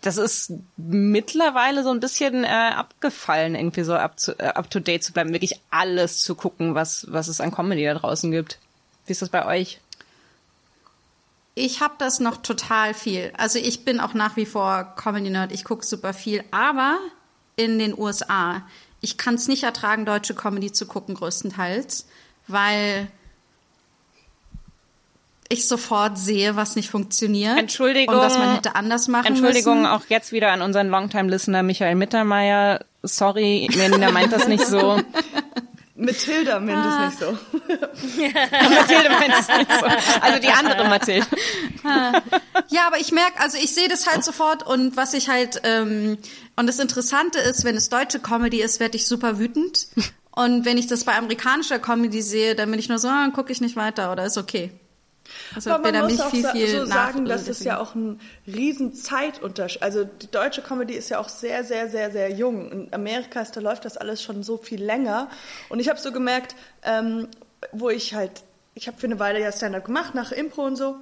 das 0.00 0.16
ist 0.16 0.52
mittlerweile 0.76 1.84
so 1.84 1.90
ein 1.90 2.00
bisschen 2.00 2.44
äh, 2.44 2.48
abgefallen, 2.48 3.54
irgendwie 3.54 3.84
so 3.84 3.94
up 3.94 4.16
to, 4.16 4.32
äh, 4.38 4.48
up 4.48 4.68
to 4.70 4.80
date 4.80 5.04
zu 5.04 5.12
bleiben, 5.12 5.32
wirklich 5.32 5.60
alles 5.70 6.18
zu 6.18 6.34
gucken, 6.34 6.74
was 6.74 7.06
was 7.08 7.28
es 7.28 7.40
an 7.40 7.52
Comedy 7.52 7.84
da 7.84 7.94
draußen 7.94 8.30
gibt. 8.30 8.58
Wie 9.06 9.12
ist 9.12 9.22
das 9.22 9.28
bei 9.28 9.46
euch? 9.46 9.80
Ich 11.54 11.80
habe 11.80 11.94
das 11.98 12.18
noch 12.18 12.38
total 12.38 12.94
viel. 12.94 13.32
Also 13.36 13.58
ich 13.58 13.84
bin 13.84 14.00
auch 14.00 14.14
nach 14.14 14.36
wie 14.36 14.46
vor 14.46 14.94
Comedy 14.96 15.28
Nerd. 15.28 15.52
Ich 15.52 15.64
gucke 15.64 15.84
super 15.84 16.14
viel, 16.14 16.44
aber 16.50 16.98
in 17.56 17.78
den 17.78 17.98
USA. 17.98 18.62
Ich 19.02 19.18
kann 19.18 19.34
es 19.34 19.48
nicht 19.48 19.64
ertragen, 19.64 20.06
deutsche 20.06 20.34
Comedy 20.34 20.72
zu 20.72 20.86
gucken 20.86 21.16
größtenteils, 21.16 22.06
weil 22.46 23.08
ich 25.48 25.68
sofort 25.68 26.16
sehe, 26.16 26.56
was 26.56 26.76
nicht 26.76 26.88
funktioniert. 26.88 27.58
Entschuldigung. 27.58 28.14
Und 28.14 28.22
was 28.22 28.38
man 28.38 28.54
hätte 28.54 28.74
anders 28.74 29.08
machen 29.08 29.26
Entschuldigung 29.26 29.82
müssen. 29.82 29.92
auch 29.92 30.04
jetzt 30.08 30.32
wieder 30.32 30.50
an 30.50 30.62
unseren 30.62 30.88
Longtime-Listener 30.88 31.62
Michael 31.62 31.96
Mittermeier. 31.96 32.84
Sorry, 33.02 33.68
Melina 33.76 34.10
meint 34.10 34.32
das 34.32 34.48
nicht 34.48 34.64
so. 34.66 35.00
Mathilda 36.04 36.60
meint 36.60 36.78
ah. 36.78 37.08
es 37.08 37.20
nicht 37.20 37.20
so. 37.20 37.38
Mathilde 38.74 39.10
meint 39.10 39.34
es 39.38 39.48
nicht 39.48 39.72
so. 39.72 39.86
Also 40.20 40.40
die 40.40 40.48
andere 40.48 40.84
Mathilde. 40.88 41.26
ja, 42.68 42.86
aber 42.86 42.98
ich 42.98 43.12
merke, 43.12 43.40
also 43.40 43.58
ich 43.58 43.72
sehe 43.74 43.88
das 43.88 44.06
halt 44.06 44.24
sofort 44.24 44.66
und 44.66 44.96
was 44.96 45.14
ich 45.14 45.28
halt, 45.28 45.60
ähm, 45.64 46.18
und 46.56 46.66
das 46.66 46.78
Interessante 46.78 47.38
ist, 47.38 47.64
wenn 47.64 47.76
es 47.76 47.88
deutsche 47.88 48.20
Comedy 48.20 48.60
ist, 48.60 48.80
werde 48.80 48.96
ich 48.96 49.06
super 49.06 49.38
wütend. 49.38 49.88
Und 50.34 50.64
wenn 50.64 50.78
ich 50.78 50.86
das 50.86 51.04
bei 51.04 51.14
amerikanischer 51.14 51.78
Comedy 51.78 52.22
sehe, 52.22 52.54
dann 52.54 52.70
bin 52.70 52.80
ich 52.80 52.88
nur 52.88 52.98
so, 52.98 53.08
ah, 53.08 53.28
gucke 53.34 53.52
ich 53.52 53.60
nicht 53.60 53.76
weiter 53.76 54.10
oder 54.12 54.24
ist 54.24 54.38
okay. 54.38 54.72
Also 55.54 55.70
Aber 55.70 55.92
man 55.92 56.02
muss 56.02 56.20
auch 56.20 56.30
viel, 56.30 56.46
viel 56.48 56.80
so 56.80 56.86
sagen, 56.86 57.24
dass 57.24 57.48
es 57.48 57.62
ja 57.64 57.78
auch 57.78 57.94
ein 57.94 58.20
riesen 58.46 58.94
Zeitunterschied. 58.94 59.82
Also 59.82 60.04
die 60.04 60.30
deutsche 60.30 60.62
Comedy 60.62 60.94
ist 60.94 61.08
ja 61.08 61.18
auch 61.18 61.28
sehr, 61.28 61.64
sehr, 61.64 61.88
sehr, 61.88 62.10
sehr 62.10 62.30
jung. 62.30 62.70
In 62.70 62.94
Amerika 62.94 63.40
ist, 63.40 63.56
da 63.56 63.60
läuft 63.60 63.84
das 63.84 63.96
alles 63.96 64.22
schon 64.22 64.42
so 64.42 64.56
viel 64.56 64.82
länger. 64.82 65.28
Und 65.68 65.80
ich 65.80 65.88
habe 65.88 65.98
so 65.98 66.12
gemerkt, 66.12 66.54
ähm, 66.82 67.28
wo 67.72 67.90
ich 67.90 68.14
halt, 68.14 68.42
ich 68.74 68.86
habe 68.88 68.98
für 68.98 69.06
eine 69.06 69.18
Weile 69.18 69.40
ja 69.40 69.52
Stand-up 69.52 69.84
gemacht 69.84 70.14
nach 70.14 70.32
Impro 70.32 70.64
und 70.64 70.76
so. 70.76 70.96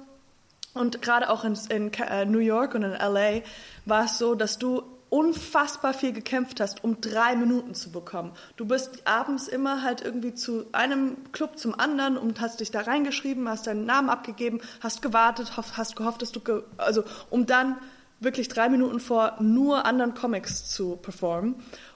Und 0.73 1.01
gerade 1.01 1.29
auch 1.29 1.43
in, 1.43 1.57
in 1.69 1.93
äh, 1.93 2.25
New 2.25 2.39
York 2.39 2.75
und 2.75 2.83
in 2.83 2.91
LA 2.91 3.41
war 3.85 4.05
es 4.05 4.17
so, 4.17 4.35
dass 4.35 4.57
du 4.57 4.83
unfassbar 5.11 5.93
viel 5.93 6.13
gekämpft 6.13 6.61
hast, 6.61 6.85
um 6.85 7.01
drei 7.01 7.35
Minuten 7.35 7.75
zu 7.75 7.91
bekommen. 7.91 8.31
Du 8.55 8.65
bist 8.65 9.05
abends 9.05 9.49
immer 9.49 9.83
halt 9.83 10.01
irgendwie 10.01 10.33
zu 10.33 10.65
einem 10.71 11.17
Club 11.33 11.59
zum 11.59 11.77
anderen 11.77 12.17
und 12.17 12.39
hast 12.39 12.61
dich 12.61 12.71
da 12.71 12.79
reingeschrieben, 12.79 13.47
hast 13.49 13.67
deinen 13.67 13.85
Namen 13.85 14.09
abgegeben, 14.09 14.61
hast 14.79 15.01
gewartet, 15.01 15.57
hast 15.57 15.97
gehofft, 15.97 16.21
dass 16.21 16.31
du, 16.31 16.39
ge 16.39 16.63
also 16.77 17.03
um 17.29 17.45
dann 17.45 17.77
wirklich 18.21 18.47
drei 18.47 18.69
Minuten 18.69 19.01
vor 19.01 19.35
nur 19.41 19.85
anderen 19.85 20.13
Comics 20.13 20.69
zu 20.69 20.95
performen. 20.95 21.55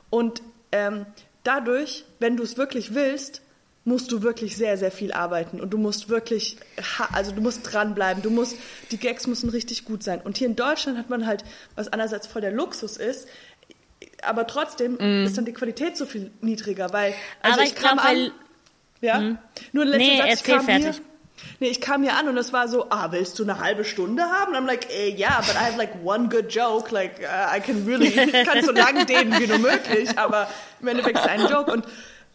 Und 0.09 0.41
ähm, 0.73 1.05
dadurch, 1.43 2.03
wenn 2.19 2.35
du 2.35 2.43
es 2.43 2.57
wirklich 2.57 2.95
willst, 2.95 3.41
musst 3.85 4.11
du 4.11 4.23
wirklich 4.23 4.57
sehr, 4.57 4.77
sehr 4.77 4.91
viel 4.91 5.13
arbeiten 5.13 5.61
und 5.61 5.69
du 5.69 5.77
musst 5.77 6.09
wirklich, 6.09 6.57
also 7.13 7.31
du 7.31 7.41
musst 7.41 7.71
dranbleiben, 7.71 8.23
du 8.23 8.31
musst, 8.31 8.57
die 8.91 8.97
Gags 8.97 9.27
müssen 9.27 9.49
richtig 9.49 9.85
gut 9.85 10.01
sein. 10.01 10.19
Und 10.21 10.37
hier 10.37 10.47
in 10.47 10.55
Deutschland 10.55 10.97
hat 10.97 11.09
man 11.11 11.27
halt, 11.27 11.45
was 11.75 11.87
einerseits 11.87 12.25
voll 12.25 12.41
der 12.41 12.51
Luxus 12.51 12.97
ist, 12.97 13.27
aber 14.23 14.47
trotzdem 14.47 14.95
mm. 14.95 15.25
ist 15.25 15.37
dann 15.37 15.45
die 15.45 15.53
Qualität 15.53 15.97
so 15.97 16.07
viel 16.07 16.31
niedriger, 16.41 16.91
weil, 16.93 17.13
also 17.41 17.59
aber 17.59 17.63
ich, 17.63 17.69
ich 17.69 17.75
kam 17.75 17.97
glaub, 17.97 18.09
an, 18.09 18.31
ja, 19.01 19.19
mm. 19.19 19.37
nur 19.71 19.85
letzter 19.85 19.97
nee, 19.99 20.17
Satz, 20.17 20.39
ich 20.41 20.43
kam 20.43 20.65
fertig. 20.65 20.95
Hier, 20.95 21.05
Nee, 21.59 21.67
ich 21.67 21.81
kam 21.81 22.01
hier 22.01 22.15
an 22.15 22.29
und 22.29 22.37
es 22.37 22.53
war 22.53 22.69
so, 22.69 22.87
ah, 22.89 23.11
willst 23.11 23.37
du 23.39 23.43
eine 23.43 23.59
halbe 23.59 23.83
Stunde 23.83 24.23
haben? 24.23 24.55
Und 24.55 24.63
I'm 24.63 24.65
like, 24.65 24.89
eh, 24.89 25.13
yeah, 25.17 25.41
but 25.41 25.55
I 25.55 25.65
have 25.65 25.77
like 25.77 25.91
one 26.03 26.29
good 26.29 26.49
joke, 26.49 26.91
like 26.91 27.19
uh, 27.19 27.55
I 27.55 27.59
can 27.59 27.85
really, 27.85 28.07
ich 28.07 28.45
kann 28.45 28.63
so 28.63 28.71
lang 28.71 29.05
dehnen 29.05 29.37
wie 29.39 29.47
nur 29.47 29.59
möglich, 29.59 30.17
aber 30.17 30.47
im 30.81 30.87
Endeffekt 30.87 31.17
ist 31.17 31.25
es 31.25 31.29
ein 31.29 31.41
Joke 31.41 31.71
und 31.71 31.85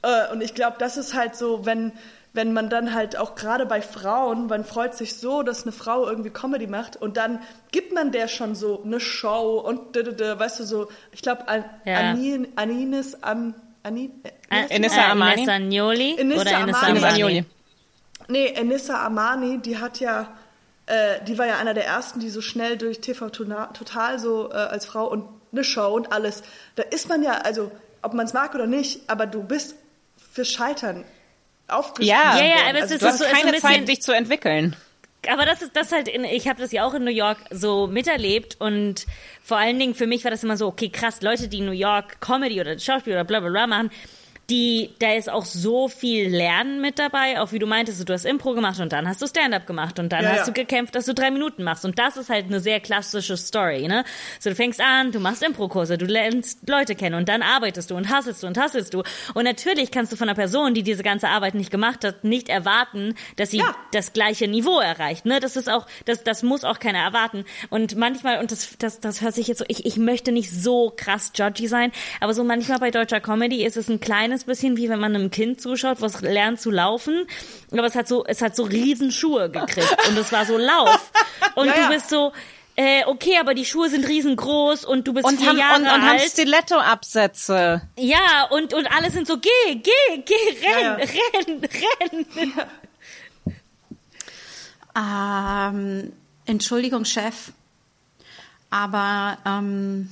äh, 0.02 0.32
und 0.32 0.40
ich 0.42 0.54
glaube, 0.54 0.76
das 0.78 0.96
ist 0.96 1.14
halt 1.14 1.36
so, 1.36 1.66
wenn, 1.66 1.92
wenn 2.32 2.52
man 2.52 2.70
dann 2.70 2.94
halt 2.94 3.16
auch 3.16 3.34
gerade 3.34 3.66
bei 3.66 3.82
Frauen, 3.82 4.46
man 4.46 4.64
freut 4.64 4.94
sich 4.94 5.16
so, 5.16 5.42
dass 5.42 5.64
eine 5.64 5.72
Frau 5.72 6.08
irgendwie 6.08 6.30
Comedy 6.30 6.66
macht 6.66 6.96
und 6.96 7.16
dann 7.16 7.40
gibt 7.72 7.92
man 7.92 8.12
der 8.12 8.28
schon 8.28 8.54
so 8.54 8.82
eine 8.82 9.00
Show 9.00 9.58
und 9.58 9.96
weißt 9.96 10.60
du 10.60 10.64
so, 10.64 10.88
ich 11.12 11.22
glaube 11.22 11.48
An 11.48 11.64
ja. 11.84 11.96
Anin, 11.96 12.48
Anines 12.56 13.22
am 13.22 13.54
Anin, 13.82 14.12
äh, 14.50 14.74
Enissa 14.74 15.10
Amani. 15.10 15.32
Enissa 15.32 15.52
Agnoli 15.54 16.16
Enissa 16.18 16.40
oder 16.40 16.58
Amani. 16.58 17.22
Amani. 17.22 17.44
Nee, 18.28 18.46
Enissa 18.54 19.04
Amani, 19.04 19.58
die 19.58 19.78
hat 19.78 20.00
ja 20.00 20.28
äh, 20.90 21.22
die 21.24 21.38
war 21.38 21.46
ja 21.46 21.58
einer 21.58 21.72
der 21.72 21.86
ersten, 21.86 22.20
die 22.20 22.30
so 22.30 22.40
schnell 22.40 22.76
durch 22.76 23.00
TV 23.00 23.28
total 23.30 24.18
so 24.18 24.50
äh, 24.50 24.54
als 24.54 24.86
Frau 24.86 25.06
und 25.06 25.24
eine 25.52 25.62
Show 25.64 25.88
und 25.94 26.12
alles. 26.12 26.42
Da 26.74 26.82
ist 26.82 27.08
man 27.08 27.22
ja, 27.22 27.32
also 27.32 27.70
ob 28.02 28.12
man 28.14 28.26
es 28.26 28.32
mag 28.32 28.54
oder 28.54 28.66
nicht, 28.66 29.08
aber 29.08 29.26
du 29.26 29.42
bist 29.42 29.76
für 30.30 30.44
Scheitern 30.44 31.04
aufgeschrieben. 31.68 32.16
Ja, 32.16 32.38
ja, 32.38 32.44
ja, 32.44 32.54
aber 32.68 32.80
also 32.80 32.86
es 32.86 32.90
ist, 32.92 33.02
du 33.02 33.06
hast 33.06 33.18
so, 33.18 33.24
keine 33.24 33.52
bisschen, 33.52 33.60
Zeit, 33.60 33.88
dich 33.88 34.02
zu 34.02 34.12
entwickeln. 34.12 34.76
Aber 35.28 35.44
das 35.44 35.60
ist 35.60 35.76
das 35.76 35.92
halt, 35.92 36.08
in, 36.08 36.24
ich 36.24 36.48
habe 36.48 36.60
das 36.60 36.72
ja 36.72 36.84
auch 36.86 36.94
in 36.94 37.04
New 37.04 37.10
York 37.10 37.38
so 37.50 37.86
miterlebt 37.86 38.56
und 38.58 39.06
vor 39.42 39.58
allen 39.58 39.78
Dingen 39.78 39.94
für 39.94 40.06
mich 40.06 40.24
war 40.24 40.30
das 40.30 40.42
immer 40.42 40.56
so, 40.56 40.66
okay, 40.66 40.88
krass, 40.88 41.20
Leute, 41.20 41.48
die 41.48 41.58
in 41.58 41.66
New 41.66 41.72
York 41.72 42.20
Comedy 42.20 42.60
oder 42.60 42.78
Schauspiel 42.78 43.12
oder 43.12 43.24
bla 43.24 43.40
bla 43.40 43.50
bla 43.50 43.66
machen, 43.66 43.90
die, 44.50 44.90
da 44.98 45.12
ist 45.12 45.30
auch 45.30 45.44
so 45.44 45.88
viel 45.88 46.28
Lernen 46.28 46.80
mit 46.80 46.98
dabei, 46.98 47.40
auch 47.40 47.52
wie 47.52 47.60
du 47.60 47.66
meintest, 47.66 48.06
du 48.08 48.12
hast 48.12 48.24
Impro 48.24 48.54
gemacht 48.54 48.80
und 48.80 48.92
dann 48.92 49.08
hast 49.08 49.22
du 49.22 49.26
Stand-up 49.26 49.66
gemacht 49.66 49.98
und 49.98 50.10
dann 50.10 50.24
ja, 50.24 50.30
hast 50.30 50.38
ja. 50.38 50.44
du 50.46 50.52
gekämpft, 50.52 50.94
dass 50.94 51.06
du 51.06 51.14
drei 51.14 51.30
Minuten 51.30 51.62
machst 51.62 51.84
und 51.84 51.98
das 51.98 52.16
ist 52.16 52.30
halt 52.30 52.46
eine 52.46 52.58
sehr 52.58 52.80
klassische 52.80 53.36
Story, 53.36 53.86
ne? 53.86 54.04
So, 54.40 54.50
du 54.50 54.56
fängst 54.56 54.80
an, 54.80 55.12
du 55.12 55.20
machst 55.20 55.42
Impro-Kurse, 55.42 55.96
du 55.96 56.06
lernst 56.06 56.68
Leute 56.68 56.96
kennen 56.96 57.14
und 57.14 57.28
dann 57.28 57.42
arbeitest 57.42 57.90
du 57.90 57.94
und 57.94 58.10
hasselst 58.10 58.42
du 58.42 58.48
und 58.48 58.58
hasselst 58.58 58.92
du 58.92 59.02
und 59.34 59.44
natürlich 59.44 59.90
kannst 59.90 60.12
du 60.12 60.16
von 60.16 60.28
einer 60.28 60.36
Person, 60.36 60.74
die 60.74 60.82
diese 60.82 61.02
ganze 61.02 61.28
Arbeit 61.28 61.54
nicht 61.54 61.70
gemacht 61.70 62.04
hat, 62.04 62.24
nicht 62.24 62.48
erwarten, 62.48 63.14
dass 63.36 63.52
sie 63.52 63.58
ja. 63.58 63.74
das 63.92 64.12
gleiche 64.12 64.48
Niveau 64.48 64.80
erreicht, 64.80 65.26
ne? 65.26 65.38
Das 65.38 65.56
ist 65.56 65.70
auch, 65.70 65.86
das, 66.06 66.24
das 66.24 66.42
muss 66.42 66.64
auch 66.64 66.80
keiner 66.80 66.98
erwarten 66.98 67.44
und 67.70 67.96
manchmal, 67.96 68.40
und 68.40 68.50
das, 68.50 68.76
das, 68.78 68.98
das 68.98 69.20
hört 69.20 69.34
sich 69.34 69.46
jetzt 69.46 69.58
so, 69.58 69.64
ich, 69.68 69.86
ich 69.86 69.96
möchte 69.96 70.32
nicht 70.32 70.50
so 70.50 70.92
krass 70.96 71.30
judgy 71.34 71.68
sein, 71.68 71.92
aber 72.20 72.34
so 72.34 72.42
manchmal 72.42 72.80
bei 72.80 72.90
deutscher 72.90 73.20
Comedy 73.20 73.64
ist 73.64 73.76
es 73.76 73.88
ein 73.88 74.00
kleines 74.00 74.39
kleines 74.40 74.44
bisschen 74.44 74.76
wie 74.76 74.88
wenn 74.88 75.00
man 75.00 75.14
einem 75.14 75.30
Kind 75.30 75.60
zuschaut, 75.60 76.00
was 76.00 76.20
lernt 76.20 76.60
zu 76.60 76.70
laufen, 76.70 77.26
aber 77.72 77.84
es 77.84 77.94
hat 77.94 78.08
so, 78.08 78.24
es 78.24 78.42
hat 78.42 78.56
so 78.56 78.64
Riesenschuhe 78.64 79.50
gekriegt 79.50 79.96
und 80.08 80.18
es 80.18 80.32
war 80.32 80.44
so 80.44 80.56
Lauf. 80.56 81.12
Und 81.54 81.66
ja, 81.66 81.76
ja. 81.76 81.82
du 81.88 81.94
bist 81.94 82.10
so, 82.10 82.32
äh, 82.76 83.04
okay, 83.06 83.36
aber 83.38 83.54
die 83.54 83.64
Schuhe 83.64 83.88
sind 83.88 84.06
riesengroß 84.06 84.84
und 84.84 85.06
du 85.06 85.12
bist 85.12 85.26
und 85.26 85.38
vier 85.38 85.50
haben, 85.50 85.58
Jahre 85.58 85.76
und, 85.76 85.82
und 85.82 85.88
alt. 85.88 86.02
haben 86.02 86.28
Stiletto-Absätze. 86.28 87.82
Ja, 87.98 88.46
und, 88.50 88.74
und 88.74 88.86
alle 88.86 89.10
sind 89.10 89.26
so, 89.26 89.38
geh, 89.38 89.74
geh, 89.74 90.22
geh, 90.24 90.34
renn, 90.66 90.84
ja, 90.84 90.94
renn, 90.94 92.26
renn. 92.36 92.52
Ähm, 94.96 96.12
Entschuldigung, 96.46 97.04
Chef, 97.04 97.52
aber 98.70 99.38
ähm, 99.46 100.10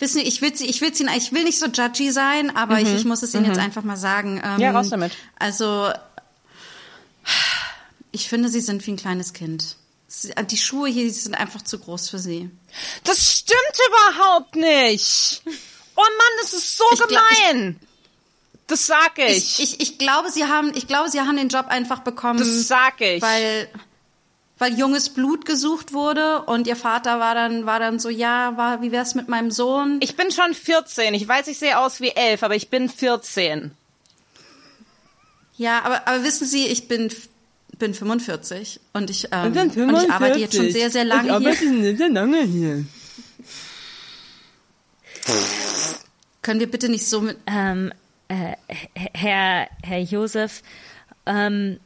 wissen 0.00 0.20
Sie, 0.20 0.26
ich 0.26 0.40
will 0.42 0.54
Sie, 0.54 0.66
ich 0.66 0.80
will 0.80 0.94
Sie, 0.94 1.06
ich 1.16 1.32
will 1.32 1.44
nicht 1.44 1.58
so 1.58 1.66
judgy 1.66 2.10
sein, 2.10 2.54
aber 2.56 2.76
mhm. 2.76 2.86
ich, 2.86 2.94
ich 2.94 3.04
muss 3.04 3.22
es 3.22 3.34
Ihnen 3.34 3.44
mhm. 3.44 3.50
jetzt 3.50 3.60
einfach 3.60 3.82
mal 3.82 3.96
sagen. 3.96 4.40
Ähm, 4.44 4.60
ja, 4.60 4.72
raus 4.72 4.90
damit. 4.90 5.12
Also 5.38 5.90
Ich 8.12 8.28
finde, 8.28 8.48
sie 8.48 8.60
sind 8.60 8.86
wie 8.86 8.92
ein 8.92 8.96
kleines 8.96 9.32
Kind. 9.32 9.76
Die 10.50 10.56
Schuhe 10.56 10.88
hier 10.88 11.10
sind 11.12 11.34
einfach 11.34 11.62
zu 11.62 11.78
groß 11.78 12.10
für 12.10 12.18
sie. 12.18 12.50
Das 13.04 13.32
stimmt 13.32 13.78
überhaupt 13.88 14.56
nicht. 14.56 15.42
Oh 15.96 16.02
Mann, 16.02 16.38
das 16.40 16.52
ist 16.52 16.76
so 16.76 16.84
ich 16.92 17.00
gemein. 17.00 17.78
Das 18.66 18.86
sag 18.86 19.18
ich. 19.18 19.60
ich. 19.60 19.60
Ich, 19.60 19.80
ich. 19.80 19.98
glaube, 19.98 20.30
sie 20.30 20.44
haben, 20.44 20.72
ich 20.74 20.86
glaube, 20.86 21.10
sie 21.10 21.20
haben 21.20 21.36
den 21.36 21.48
Job 21.48 21.66
einfach 21.68 22.00
bekommen. 22.00 22.38
Das 22.38 22.66
sag 22.66 23.00
ich. 23.00 23.22
Weil, 23.22 23.68
weil 24.60 24.78
junges 24.78 25.08
Blut 25.08 25.46
gesucht 25.46 25.94
wurde 25.94 26.42
und 26.42 26.66
ihr 26.66 26.76
Vater 26.76 27.18
war 27.18 27.34
dann, 27.34 27.64
war 27.64 27.80
dann 27.80 27.98
so, 27.98 28.10
ja, 28.10 28.56
war, 28.58 28.82
wie 28.82 28.92
wär's 28.92 29.14
mit 29.14 29.26
meinem 29.26 29.50
Sohn? 29.50 29.98
Ich 30.02 30.16
bin 30.16 30.30
schon 30.30 30.52
14. 30.52 31.14
Ich 31.14 31.26
weiß, 31.26 31.48
ich 31.48 31.58
sehe 31.58 31.78
aus 31.78 32.02
wie 32.02 32.10
elf, 32.10 32.42
aber 32.42 32.54
ich 32.54 32.68
bin 32.68 32.90
14. 32.90 33.70
Ja, 35.56 35.82
aber, 35.82 36.06
aber 36.06 36.24
wissen 36.24 36.46
Sie, 36.46 36.66
ich 36.66 36.88
bin 36.88 37.10
bin 37.78 37.94
45 37.94 38.80
und 38.92 39.08
ich, 39.08 39.28
ähm, 39.32 39.56
und 39.56 39.76
ich 39.76 40.10
arbeite 40.10 40.38
jetzt 40.38 40.54
schon 40.54 40.70
sehr, 40.70 40.90
sehr 40.90 41.06
lange 41.06 41.28
ich 41.28 41.34
arbeite 41.34 41.66
hier. 41.66 41.96
Sehr 41.96 42.10
lange 42.10 42.42
hier. 42.42 42.84
Können 46.42 46.60
wir 46.60 46.70
bitte 46.70 46.90
nicht 46.90 47.06
so 47.06 47.22
mit. 47.22 47.38
Ähm, 47.46 47.92
äh, 48.28 48.56
Herr, 49.14 49.68
Herr 49.82 50.00
Josef, 50.00 50.62
ähm, 51.24 51.80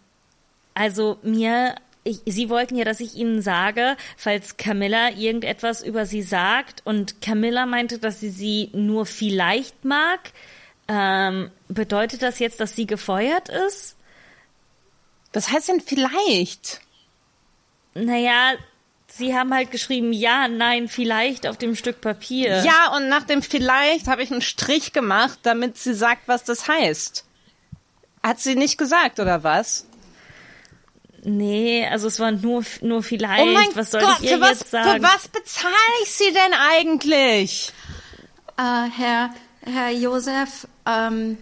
also 0.75 1.19
mir, 1.23 1.77
ich, 2.05 2.21
Sie 2.27 2.49
wollten 2.51 2.77
ja, 2.77 2.85
dass 2.85 3.01
ich 3.01 3.15
Ihnen 3.17 3.43
sage, 3.43 3.97
falls 4.17 4.57
Camilla 4.57 5.11
irgendetwas 5.11 5.83
über 5.83 6.07
Sie 6.07 6.23
sagt 6.23 6.83
und 6.85 7.21
Camilla 7.21 7.67
meinte, 7.67 7.99
dass 7.99 8.21
sie 8.21 8.31
Sie 8.31 8.71
nur 8.73 9.07
vielleicht 9.07 9.85
mag. 9.85 10.21
Ähm, 10.87 11.51
bedeutet 11.69 12.23
das 12.23 12.39
jetzt, 12.39 12.61
dass 12.61 12.77
sie 12.77 12.87
gefeuert 12.87 13.49
ist? 13.49 13.97
Was 15.33 15.51
heißt 15.51 15.69
denn 15.69 15.81
vielleicht? 15.81 16.81
Naja, 17.95 18.55
sie 19.09 19.35
haben 19.35 19.55
halt 19.55 19.71
geschrieben, 19.71 20.13
ja, 20.13 20.47
nein, 20.49 20.89
vielleicht 20.89 21.47
auf 21.47 21.57
dem 21.57 21.75
Stück 21.75 22.01
Papier. 22.01 22.63
Ja, 22.65 22.95
und 22.95 23.09
nach 23.09 23.25
dem 23.25 23.43
vielleicht 23.43 24.09
habe 24.09 24.23
ich 24.23 24.31
einen 24.31 24.43
Strich 24.43 24.93
gemacht, 24.93 25.39
damit 25.43 25.79
sie 25.79 25.95
sagt, 25.95 26.29
was 26.29 26.45
das 26.45 26.69
heißt. 26.69 27.25
Hat 28.23 28.41
sie 28.41 28.55
nicht 28.55 28.77
gesagt, 28.77 29.21
oder 29.21 29.43
was? 29.43 29.87
Nee, 31.25 31.87
also 31.87 32.07
es 32.09 32.21
war 32.21 32.33
nur, 32.33 32.63
nur 32.83 33.03
vielleicht. 33.03 33.43
Oh 33.43 33.53
mein 33.53 33.69
was 33.75 33.91
soll 33.91 34.03
Gott, 34.03 34.19
ich 34.21 34.31
ihr 34.31 34.41
was, 34.41 34.61
jetzt 34.61 34.71
sagen? 34.71 35.03
Für 35.03 35.03
was 35.03 35.29
bezahle 35.29 35.75
ich 36.03 36.13
sie 36.13 36.33
denn 36.33 36.53
eigentlich? 36.53 37.73
Äh, 38.59 38.91
Herr, 38.91 39.31
Herr 39.63 39.91
Josef, 39.91 40.69
ähm, 40.85 41.39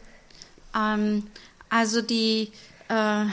ähm, 0.75 1.27
also 1.69 2.01
die, 2.01 2.53
äh, 2.89 3.25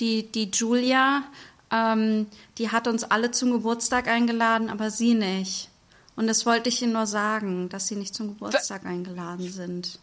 die, 0.00 0.30
die 0.30 0.50
Julia, 0.52 1.22
ähm, 1.70 2.26
die 2.58 2.72
hat 2.72 2.88
uns 2.88 3.04
alle 3.04 3.30
zum 3.30 3.52
Geburtstag 3.52 4.08
eingeladen, 4.08 4.70
aber 4.70 4.90
sie 4.90 5.14
nicht. 5.14 5.68
Und 6.16 6.26
das 6.26 6.46
wollte 6.46 6.68
ich 6.68 6.82
Ihnen 6.82 6.92
nur 6.92 7.06
sagen, 7.06 7.68
dass 7.68 7.88
Sie 7.88 7.96
nicht 7.96 8.14
zum 8.14 8.28
Geburtstag 8.28 8.86
eingeladen 8.86 9.50
sind. 9.50 9.98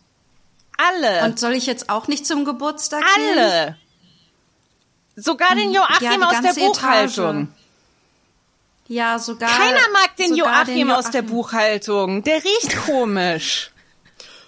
Alle. 0.78 1.24
Und 1.26 1.40
soll 1.40 1.54
ich 1.54 1.66
jetzt 1.66 1.90
auch 1.90 2.08
nicht 2.08 2.26
zum 2.26 2.44
Geburtstag 2.44 3.04
alle. 3.16 3.66
gehen? 3.66 3.76
Sogar 5.22 5.56
den 5.56 5.68
hm, 5.68 5.74
Joachim 5.74 6.22
ja, 6.22 6.28
aus 6.28 6.42
der 6.42 6.54
Buchhaltung. 6.54 7.42
Etage. 7.44 7.58
Ja, 8.88 9.20
sogar. 9.20 9.50
Keiner 9.50 9.90
mag 9.94 10.16
den 10.18 10.36
Joachim, 10.36 10.66
den 10.66 10.78
Joachim 10.78 10.92
aus 10.92 11.12
der 11.12 11.22
Buchhaltung. 11.22 12.24
Der 12.24 12.44
riecht 12.44 12.76
komisch. 12.86 13.72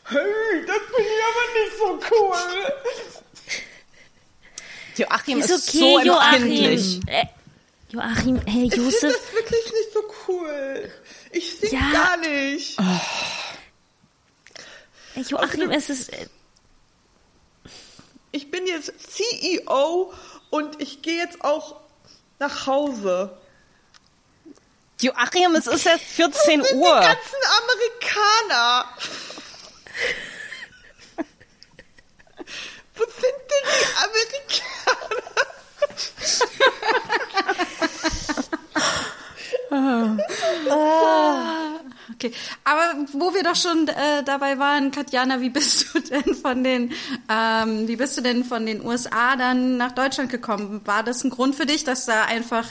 Hey, 0.05 0.17
das 0.65 0.75
finde 0.75 1.09
ich 1.09 1.23
aber 1.29 1.45
nicht 1.59 1.77
so 1.77 1.99
cool. 2.15 2.37
Joachim 4.97 5.39
ist, 5.39 5.49
ist 5.49 5.69
okay, 5.69 5.79
so 5.79 5.99
empfindlich. 5.99 6.95
Joachim. 6.95 7.07
Äh, 7.07 7.25
Joachim, 7.89 8.41
hey, 8.47 8.63
Josef. 8.65 8.93
Ich 8.93 8.99
finde 8.99 9.13
das 9.13 9.33
wirklich 9.33 9.65
nicht 9.73 9.93
so 9.93 10.01
cool. 10.27 10.91
Ich 11.31 11.55
sing 11.57 11.71
ja. 11.71 11.91
gar 11.91 12.17
nicht. 12.17 12.79
Oh. 12.79 12.83
Hey, 15.13 15.23
Joachim, 15.23 15.69
es 15.71 15.89
ist... 15.89 16.09
Äh, 16.09 16.27
ich 18.35 18.49
bin 18.49 18.65
jetzt 18.65 18.91
CEO 18.99 20.11
und 20.53 20.79
ich 20.79 21.01
gehe 21.01 21.17
jetzt 21.17 21.43
auch 21.43 21.81
nach 22.37 22.67
Hause. 22.67 23.35
Joachim, 25.01 25.55
es 25.55 25.65
ist 25.65 25.85
jetzt 25.85 26.05
14 26.05 26.61
Uhr. 26.61 26.67
Die 26.67 27.07
ganzen 27.07 27.41
Amerikaner. 27.57 28.87
Wo 32.93 33.03
sind 33.03 33.35
denn 33.49 33.65
die 33.79 33.87
Amerikaner? 34.75 35.13
okay, 42.11 42.31
aber 42.63 43.05
wo 43.13 43.33
wir 43.33 43.43
doch 43.43 43.55
schon 43.55 43.87
äh, 43.87 44.23
dabei 44.23 44.57
waren, 44.59 44.91
Katjana, 44.91 45.41
wie 45.41 45.49
bist 45.49 45.93
du 45.93 45.99
denn 46.09 46.35
von 46.35 46.63
den, 46.63 46.91
ähm, 47.29 47.87
wie 47.87 47.95
bist 47.95 48.17
du 48.17 48.21
denn 48.21 48.43
von 48.43 48.65
den 48.65 48.85
USA 48.85 49.35
dann 49.35 49.77
nach 49.77 49.91
Deutschland 49.91 50.29
gekommen? 50.29 50.81
War 50.85 51.03
das 51.03 51.23
ein 51.23 51.29
Grund 51.29 51.55
für 51.55 51.65
dich, 51.65 51.83
dass 51.83 52.05
da 52.05 52.25
einfach 52.25 52.67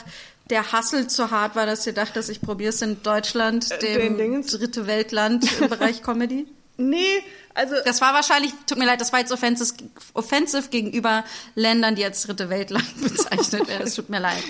der 0.49 0.71
Hassel 0.71 1.07
zu 1.07 1.31
hart 1.31 1.55
war, 1.55 1.65
dass 1.65 1.87
ihr 1.87 1.93
dachtest, 1.93 2.29
ich 2.29 2.41
probiere 2.41 2.69
es 2.69 2.81
in 2.81 3.01
Deutschland, 3.01 3.71
äh, 3.71 4.09
dem 4.09 4.45
dritte 4.45 4.87
Weltland 4.87 5.45
im 5.59 5.69
Bereich 5.69 6.03
Comedy? 6.03 6.47
Nee, 6.75 7.23
also. 7.53 7.75
Das 7.85 8.01
war 8.01 8.13
wahrscheinlich, 8.13 8.51
tut 8.67 8.77
mir 8.77 8.85
leid, 8.85 9.01
das 9.01 9.13
war 9.13 9.19
jetzt 9.19 9.31
offensive, 9.31 9.73
offensive 10.13 10.69
gegenüber 10.69 11.23
Ländern, 11.55 11.95
die 11.95 12.03
als 12.03 12.23
dritte 12.23 12.49
Weltland 12.49 12.85
bezeichnet 13.01 13.67
werden. 13.67 13.87
Es 13.87 13.95
tut 13.95 14.09
mir 14.09 14.19
leid. 14.19 14.43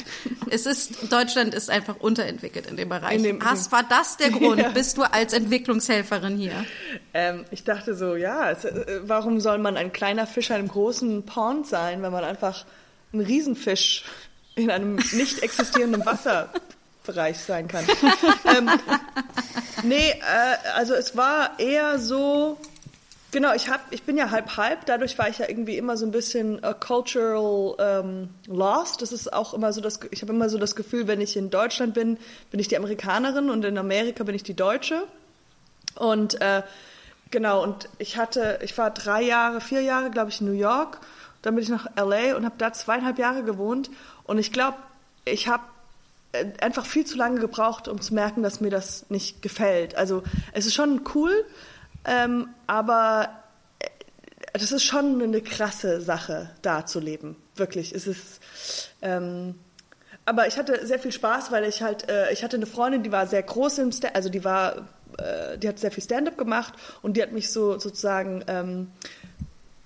Es 0.50 0.66
ist, 0.66 1.12
Deutschland 1.12 1.54
ist 1.54 1.70
einfach 1.70 1.98
unterentwickelt 2.00 2.68
in 2.68 2.78
dem 2.78 2.90
Bereich. 2.90 3.18
In 3.18 3.24
dem, 3.24 3.44
Hast, 3.44 3.72
war 3.72 3.84
das 3.84 4.18
der 4.18 4.32
Grund? 4.32 4.62
Ja. 4.62 4.70
Bist 4.70 4.98
du 4.98 5.04
als 5.04 5.34
Entwicklungshelferin 5.34 6.38
hier? 6.38 6.66
Ähm, 7.14 7.46
ich 7.52 7.64
dachte 7.64 7.96
so, 7.96 8.16
ja, 8.16 8.52
es, 8.52 8.66
äh, 8.66 9.02
warum 9.04 9.40
soll 9.40 9.58
man 9.58 9.78
ein 9.78 9.92
kleiner 9.92 10.28
Fisch 10.28 10.50
in 10.50 10.56
einem 10.56 10.68
großen 10.68 11.26
Pond 11.26 11.68
sein, 11.68 12.02
wenn 12.02 12.12
man 12.12 12.24
einfach 12.24 12.66
ein 13.14 13.20
Riesenfisch 13.20 14.06
in 14.56 14.72
einem 14.72 14.96
nicht 14.96 15.40
existierenden 15.42 16.06
Wasserbereich 16.06 17.40
sein 17.40 17.68
kann? 17.68 17.86
ähm, 18.56 18.70
nee, 19.84 20.10
äh, 20.12 20.70
also 20.76 20.94
es 20.94 21.16
war 21.18 21.60
eher 21.60 22.00
so, 22.00 22.58
Genau, 23.34 23.52
ich 23.56 23.68
hab, 23.68 23.92
ich 23.92 24.04
bin 24.04 24.16
ja 24.16 24.30
halb 24.30 24.58
halb. 24.58 24.86
Dadurch 24.86 25.18
war 25.18 25.28
ich 25.28 25.40
ja 25.40 25.50
irgendwie 25.50 25.76
immer 25.76 25.98
so 25.98 26.06
ein 26.06 26.12
bisschen 26.12 26.64
uh, 26.64 26.72
cultural 26.80 28.04
um, 28.04 28.30
lost. 28.46 29.02
Das 29.02 29.12
ist 29.12 29.34
auch 29.34 29.56
immer 29.56 29.74
so 29.74 29.82
das. 29.82 30.00
Ich 30.12 30.22
habe 30.22 30.32
immer 30.34 30.50
so 30.50 30.60
das 30.60 30.76
Gefühl, 30.76 31.08
wenn 31.08 31.20
ich 31.20 31.36
in 31.36 31.50
Deutschland 31.50 31.96
bin, 31.96 32.20
bin 32.52 32.60
ich 32.60 32.68
die 32.68 32.78
Amerikanerin 32.78 33.50
und 33.50 33.66
in 33.66 33.80
Amerika 33.80 34.24
bin 34.24 34.36
ich 34.36 34.44
die 34.44 34.54
Deutsche. 34.54 35.08
Und 35.96 36.40
äh, 36.42 36.62
genau. 37.32 37.64
Und 37.64 37.90
ich 37.98 38.18
hatte, 38.18 38.60
ich 38.62 38.78
war 38.78 38.92
drei 38.92 39.24
Jahre, 39.24 39.62
vier 39.62 39.82
Jahre, 39.82 40.12
glaube 40.12 40.30
ich, 40.30 40.40
in 40.40 40.46
New 40.46 40.54
York. 40.54 41.00
Dann 41.42 41.56
bin 41.56 41.64
ich 41.64 41.70
nach 41.70 41.88
LA 41.96 42.36
und 42.36 42.46
habe 42.46 42.56
da 42.60 42.72
zweieinhalb 42.72 43.18
Jahre 43.18 43.42
gewohnt. 43.42 43.90
Und 44.26 44.38
ich 44.38 44.52
glaube, 44.52 44.78
ich 45.26 45.48
habe 45.48 45.64
äh, 46.34 46.46
einfach 46.62 46.86
viel 46.86 47.08
zu 47.08 47.18
lange 47.18 47.40
gebraucht, 47.40 47.88
um 47.88 48.00
zu 48.00 48.14
merken, 48.14 48.44
dass 48.44 48.62
mir 48.62 48.70
das 48.70 49.10
nicht 49.10 49.42
gefällt. 49.42 49.96
Also 49.96 50.22
es 50.52 50.68
ist 50.68 50.76
schon 50.76 51.02
cool 51.16 51.34
ähm, 52.06 52.50
aber 52.68 53.30
äh, 53.80 53.88
das 54.54 54.72
ist 54.72 54.84
schon 54.84 55.22
eine 55.22 55.42
krasse 55.42 56.02
Sache, 56.02 56.52
da 56.62 56.86
zu 56.86 57.00
leben. 57.00 57.36
Wirklich. 57.56 57.94
Es 57.94 58.08
ist. 58.08 58.42
Ähm, 59.02 59.56
aber 60.26 60.48
ich 60.48 60.58
hatte 60.58 60.86
sehr 60.86 61.00
viel 61.00 61.12
Spaß, 61.12 61.52
weil 61.52 61.66
ich 61.66 61.82
halt, 61.82 62.10
äh, 62.10 62.32
ich 62.32 62.44
hatte 62.44 62.56
eine 62.56 62.66
Freundin, 62.66 63.04
die 63.04 63.12
war 63.12 63.28
sehr 63.28 63.44
groß 63.44 63.80
im 63.80 63.92
Stand, 63.92 64.16
also 64.16 64.30
die 64.30 64.46
war, 64.46 64.88
äh, 65.18 65.58
die 65.58 65.68
hat 65.68 65.80
sehr 65.80 65.92
viel 65.92 66.04
Stand-up 66.04 66.38
gemacht 66.38 66.74
und 67.02 67.18
die 67.18 67.22
hat 67.22 67.34
mich 67.34 67.52
so 67.52 67.78
sozusagen 67.78 68.44
ähm, 68.48 68.88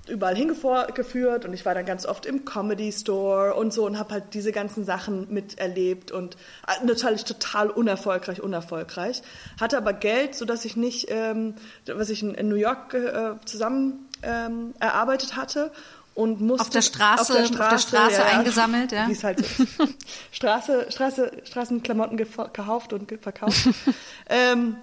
überall 0.09 0.35
hingeführt 0.35 1.45
und 1.45 1.53
ich 1.53 1.65
war 1.65 1.73
dann 1.75 1.85
ganz 1.85 2.05
oft 2.05 2.25
im 2.25 2.45
Comedy 2.45 2.91
Store 2.91 3.53
und 3.55 3.73
so 3.73 3.85
und 3.85 3.99
habe 3.99 4.11
halt 4.13 4.33
diese 4.33 4.51
ganzen 4.51 4.85
Sachen 4.85 5.31
miterlebt 5.33 6.11
und 6.11 6.35
äh, 6.67 6.85
natürlich 6.85 7.25
total 7.25 7.69
unerfolgreich, 7.69 8.41
unerfolgreich. 8.41 9.21
Hatte 9.59 9.77
aber 9.77 9.93
Geld, 9.93 10.35
so 10.35 10.45
dass 10.45 10.65
ich 10.65 10.75
nicht, 10.75 11.07
ähm, 11.09 11.55
was 11.85 12.09
ich 12.09 12.23
in, 12.23 12.33
in 12.33 12.49
New 12.49 12.55
York 12.55 12.93
äh, 12.93 13.33
zusammen 13.45 14.07
ähm, 14.23 14.73
erarbeitet 14.79 15.35
hatte 15.35 15.71
und 16.17 16.41
musste 16.41 16.63
auf 16.63 16.69
der 16.71 16.81
Straße, 16.81 17.21
auf 17.21 17.37
der 17.37 17.45
Straße, 17.45 17.63
auf 17.63 17.69
der 17.69 17.77
Straße 17.77 18.21
ja, 18.21 18.25
eingesammelt, 18.25 18.91
ja. 18.91 19.07
Wie 19.07 19.11
es 19.11 19.23
halt. 19.23 19.43
Straße, 20.31 20.87
Straße, 20.89 21.31
Straßenklamotten 21.43 22.17
gekauft 22.17 22.91
und 22.91 23.11
verkauft. 23.21 23.69
ähm, 24.29 24.77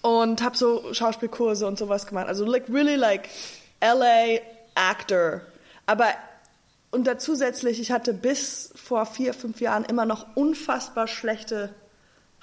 und 0.00 0.42
habe 0.42 0.56
so 0.56 0.94
Schauspielkurse 0.94 1.66
und 1.66 1.78
sowas 1.78 2.06
gemacht. 2.06 2.28
Also 2.28 2.46
like 2.46 2.68
really 2.70 2.94
like 2.94 3.28
LA 3.80 4.40
Actor. 4.74 5.42
Aber 5.86 6.06
und 6.90 7.06
da 7.06 7.18
zusätzlich, 7.18 7.80
ich 7.80 7.90
hatte 7.90 8.14
bis 8.14 8.72
vor 8.74 9.04
vier, 9.04 9.34
fünf 9.34 9.60
Jahren 9.60 9.84
immer 9.84 10.06
noch 10.06 10.26
unfassbar 10.36 11.06
schlechte 11.06 11.74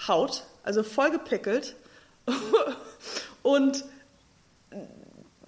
Haut, 0.07 0.45
also 0.63 0.83
voll 0.83 1.09
gepickelt 1.09 1.75
und 3.43 3.85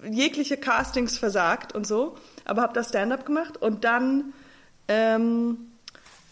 jegliche 0.02 0.56
Castings 0.56 1.18
versagt 1.18 1.74
und 1.74 1.86
so, 1.86 2.16
aber 2.44 2.62
habe 2.62 2.72
da 2.72 2.82
Stand-up 2.82 3.26
gemacht 3.26 3.56
und 3.56 3.84
dann 3.84 4.32
ähm, 4.88 5.72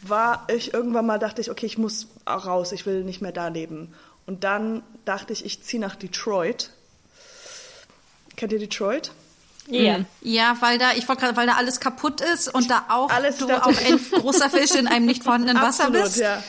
war 0.02 0.46
ich 0.48 0.74
irgendwann 0.74 1.06
mal, 1.06 1.18
dachte 1.18 1.40
ich, 1.40 1.50
okay, 1.50 1.66
ich 1.66 1.78
muss 1.78 2.08
raus, 2.28 2.72
ich 2.72 2.86
will 2.86 3.04
nicht 3.04 3.22
mehr 3.22 3.32
da 3.32 3.48
leben. 3.48 3.94
Und 4.24 4.44
dann 4.44 4.82
dachte 5.04 5.32
ich, 5.32 5.44
ich 5.44 5.62
ziehe 5.62 5.80
nach 5.80 5.96
Detroit. 5.96 6.70
Kennt 8.36 8.52
ihr 8.52 8.58
Detroit? 8.58 9.12
Ja. 9.68 10.00
Ja, 10.22 10.56
weil 10.60 10.78
da, 10.78 10.92
ich 10.96 11.08
wollte 11.08 11.22
gerade, 11.22 11.36
weil 11.36 11.46
da 11.46 11.54
alles 11.54 11.80
kaputt 11.80 12.20
ist 12.20 12.52
und 12.52 12.70
da 12.70 12.84
auch 12.88 13.10
alles, 13.10 13.38
du 13.38 13.48
auch 13.50 13.66
ein 13.66 14.00
großer 14.12 14.50
Fisch 14.50 14.72
in 14.72 14.86
einem 14.86 15.06
nicht 15.06 15.24
vorhandenen 15.24 15.60
Wasser 15.60 15.86
Absolut, 15.86 16.04
bist. 16.04 16.18
Ja. 16.18 16.42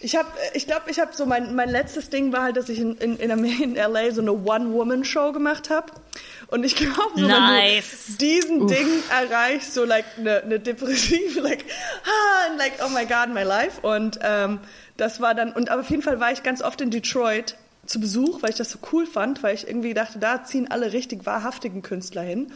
Ich 0.00 0.16
habe, 0.16 0.28
ich 0.54 0.66
glaube, 0.66 0.90
ich 0.90 0.98
habe 0.98 1.14
so 1.14 1.26
mein 1.26 1.54
mein 1.54 1.68
letztes 1.68 2.10
Ding 2.10 2.32
war 2.32 2.42
halt, 2.42 2.56
dass 2.56 2.68
ich 2.68 2.80
in 2.80 2.96
in, 2.96 3.16
in 3.16 3.74
LA 3.76 4.10
so 4.10 4.20
eine 4.20 4.32
One-Woman-Show 4.32 5.30
gemacht 5.32 5.70
habe. 5.70 5.92
Und 6.48 6.64
ich 6.64 6.74
glaube, 6.74 7.12
so, 7.14 7.26
nice. 7.26 7.84
wenn 8.08 8.12
du 8.12 8.24
diesen 8.24 8.62
Uff. 8.62 8.72
Ding 8.72 8.88
erreichst, 9.10 9.74
so 9.74 9.84
like 9.84 10.04
eine 10.18 10.42
ne 10.46 10.58
depressive, 10.58 11.40
like, 11.42 11.64
ah, 12.04 12.50
and 12.50 12.58
like, 12.58 12.74
oh 12.84 12.88
my 12.88 13.06
God, 13.06 13.32
my 13.32 13.44
life. 13.44 13.80
Und 13.80 14.18
ähm, 14.22 14.58
das 14.96 15.20
war 15.20 15.34
dann, 15.34 15.52
und 15.52 15.70
aber 15.70 15.82
auf 15.82 15.90
jeden 15.90 16.02
Fall 16.02 16.20
war 16.20 16.32
ich 16.32 16.42
ganz 16.42 16.62
oft 16.62 16.80
in 16.80 16.90
Detroit 16.90 17.54
zu 17.84 18.00
Besuch, 18.00 18.42
weil 18.42 18.50
ich 18.50 18.56
das 18.56 18.70
so 18.70 18.78
cool 18.92 19.06
fand, 19.06 19.42
weil 19.42 19.54
ich 19.54 19.66
irgendwie 19.66 19.92
dachte, 19.92 20.18
da 20.18 20.44
ziehen 20.44 20.70
alle 20.70 20.92
richtig 20.92 21.26
wahrhaftigen 21.26 21.82
Künstler 21.82 22.22
hin. 22.22 22.52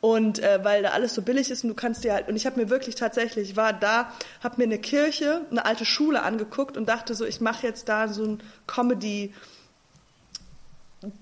Und 0.00 0.40
äh, 0.40 0.62
weil 0.62 0.82
da 0.82 0.90
alles 0.90 1.14
so 1.14 1.22
billig 1.22 1.50
ist 1.50 1.64
und 1.64 1.70
du 1.70 1.74
kannst 1.74 2.04
dir 2.04 2.12
halt, 2.12 2.28
und 2.28 2.36
ich 2.36 2.44
habe 2.44 2.60
mir 2.60 2.68
wirklich 2.68 2.94
tatsächlich, 2.94 3.50
ich 3.50 3.56
war 3.56 3.72
da, 3.72 4.12
habe 4.42 4.56
mir 4.58 4.64
eine 4.64 4.78
Kirche, 4.78 5.46
eine 5.50 5.64
alte 5.64 5.84
Schule 5.84 6.22
angeguckt 6.22 6.76
und 6.76 6.88
dachte 6.88 7.14
so, 7.14 7.24
ich 7.24 7.40
mache 7.40 7.66
jetzt 7.66 7.88
da 7.88 8.08
so 8.08 8.24
ein 8.24 8.42
Comedy- 8.66 9.32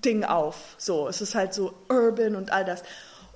Ding 0.03 0.23
auf. 0.23 0.75
So, 0.77 1.07
es 1.07 1.21
ist 1.21 1.35
halt 1.35 1.53
so 1.53 1.73
urban 1.89 2.35
und 2.35 2.51
all 2.51 2.65
das. 2.65 2.83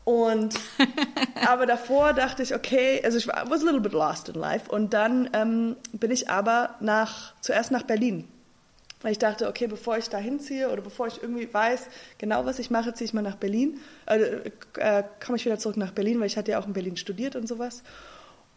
Und 0.05 0.55
aber 1.47 1.65
davor 1.65 2.13
dachte 2.13 2.43
ich, 2.43 2.55
okay, 2.55 3.01
also 3.03 3.17
ich 3.17 3.27
war 3.27 3.49
was 3.49 3.61
a 3.61 3.65
little 3.65 3.81
bit 3.81 3.93
lost 3.93 4.29
in 4.29 4.35
life. 4.35 4.71
Und 4.71 4.93
dann 4.93 5.29
ähm, 5.33 5.75
bin 5.91 6.11
ich 6.11 6.29
aber 6.29 6.75
nach 6.79 7.33
zuerst 7.41 7.71
nach 7.71 7.83
Berlin. 7.83 8.27
Weil 9.01 9.11
ich 9.11 9.19
dachte, 9.19 9.47
okay, 9.47 9.67
bevor 9.67 9.97
ich 9.97 10.09
da 10.09 10.17
hinziehe 10.17 10.69
oder 10.69 10.81
bevor 10.81 11.07
ich 11.07 11.21
irgendwie 11.21 11.53
weiß, 11.53 11.87
genau 12.17 12.45
was 12.45 12.57
ich 12.57 12.71
mache, 12.71 12.93
ziehe 12.93 13.05
ich 13.05 13.13
mal 13.13 13.21
nach 13.21 13.35
Berlin. 13.35 13.79
Also, 14.05 14.25
äh, 14.77 15.03
komme 15.23 15.35
ich 15.35 15.45
wieder 15.45 15.59
zurück 15.59 15.77
nach 15.77 15.91
Berlin, 15.91 16.19
weil 16.19 16.27
ich 16.27 16.37
hatte 16.37 16.51
ja 16.51 16.59
auch 16.59 16.65
in 16.65 16.73
Berlin 16.73 16.97
studiert 16.97 17.35
und 17.35 17.47
sowas. 17.47 17.83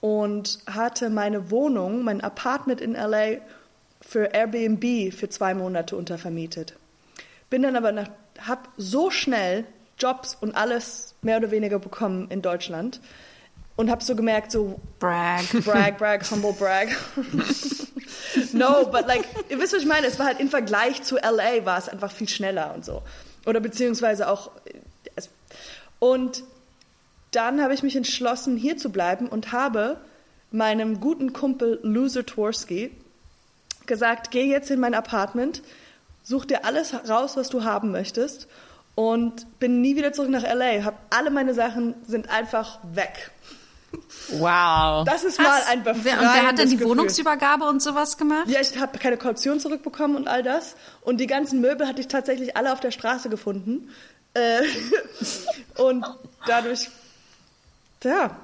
Und 0.00 0.60
hatte 0.66 1.10
meine 1.10 1.50
Wohnung, 1.50 2.04
mein 2.04 2.22
Apartment 2.22 2.80
in 2.80 2.94
LA 2.94 3.42
für 4.00 4.32
Airbnb 4.32 5.12
für 5.12 5.28
zwei 5.28 5.52
Monate 5.52 5.94
untervermietet. 5.94 6.74
Bin 7.50 7.62
dann 7.62 7.76
aber 7.76 7.92
nach, 7.92 8.08
hab 8.46 8.70
so 8.78 9.10
schnell 9.10 9.66
Jobs 9.98 10.34
und 10.40 10.54
alles 10.54 11.14
mehr 11.20 11.36
oder 11.36 11.50
weniger 11.50 11.78
bekommen 11.78 12.28
in 12.30 12.40
Deutschland 12.40 13.00
und 13.80 13.90
habe 13.90 14.04
so 14.04 14.14
gemerkt, 14.14 14.52
so 14.52 14.78
brag, 14.98 15.42
brag, 15.64 15.96
brag, 15.96 16.30
humble 16.30 16.52
brag. 16.52 16.88
no, 18.52 18.86
but 18.86 19.06
like, 19.06 19.24
ihr 19.48 19.58
wisst, 19.58 19.72
was 19.72 19.80
ich 19.80 19.88
meine. 19.88 20.06
Es 20.06 20.18
war 20.18 20.26
halt 20.26 20.38
im 20.38 20.50
Vergleich 20.50 21.02
zu 21.02 21.16
LA 21.16 21.64
war 21.64 21.78
es 21.78 21.88
einfach 21.88 22.12
viel 22.12 22.28
schneller 22.28 22.74
und 22.74 22.84
so. 22.84 23.02
Oder 23.46 23.60
beziehungsweise 23.60 24.28
auch. 24.28 24.50
Und 25.98 26.44
dann 27.30 27.62
habe 27.62 27.72
ich 27.72 27.82
mich 27.82 27.96
entschlossen, 27.96 28.58
hier 28.58 28.76
zu 28.76 28.90
bleiben 28.90 29.28
und 29.28 29.52
habe 29.52 29.96
meinem 30.50 31.00
guten 31.00 31.32
Kumpel 31.32 31.80
Loser 31.82 32.26
Tworski 32.26 32.90
gesagt, 33.86 34.30
geh 34.30 34.44
jetzt 34.44 34.70
in 34.70 34.80
mein 34.80 34.94
Apartment, 34.94 35.62
such 36.22 36.44
dir 36.44 36.66
alles 36.66 36.94
raus, 37.08 37.36
was 37.36 37.48
du 37.48 37.64
haben 37.64 37.92
möchtest 37.92 38.46
und 38.94 39.58
bin 39.58 39.80
nie 39.80 39.96
wieder 39.96 40.12
zurück 40.12 40.30
nach 40.30 40.42
LA. 40.42 40.84
Hab 40.84 41.00
alle 41.08 41.30
meine 41.30 41.54
Sachen 41.54 41.94
sind 42.06 42.28
einfach 42.28 42.78
weg. 42.92 43.30
Wow. 44.32 45.04
Das 45.04 45.24
ist 45.24 45.38
mal 45.40 45.60
ein 45.68 45.82
befreiendes 45.82 46.12
Und 46.12 46.34
wer 46.34 46.46
hat 46.46 46.58
dann 46.58 46.68
die 46.68 46.76
Gefühl. 46.76 46.90
Wohnungsübergabe 46.90 47.64
und 47.64 47.82
sowas 47.82 48.16
gemacht? 48.16 48.48
Ja, 48.48 48.60
ich 48.60 48.78
habe 48.78 48.98
keine 48.98 49.16
Kaution 49.16 49.58
zurückbekommen 49.60 50.16
und 50.16 50.28
all 50.28 50.42
das. 50.42 50.76
Und 51.00 51.18
die 51.18 51.26
ganzen 51.26 51.60
Möbel 51.60 51.86
hatte 51.88 52.00
ich 52.00 52.08
tatsächlich 52.08 52.56
alle 52.56 52.72
auf 52.72 52.80
der 52.80 52.90
Straße 52.92 53.28
gefunden. 53.28 53.90
Äh, 54.34 54.60
und 55.82 56.06
dadurch, 56.46 56.88
ja, 58.04 58.36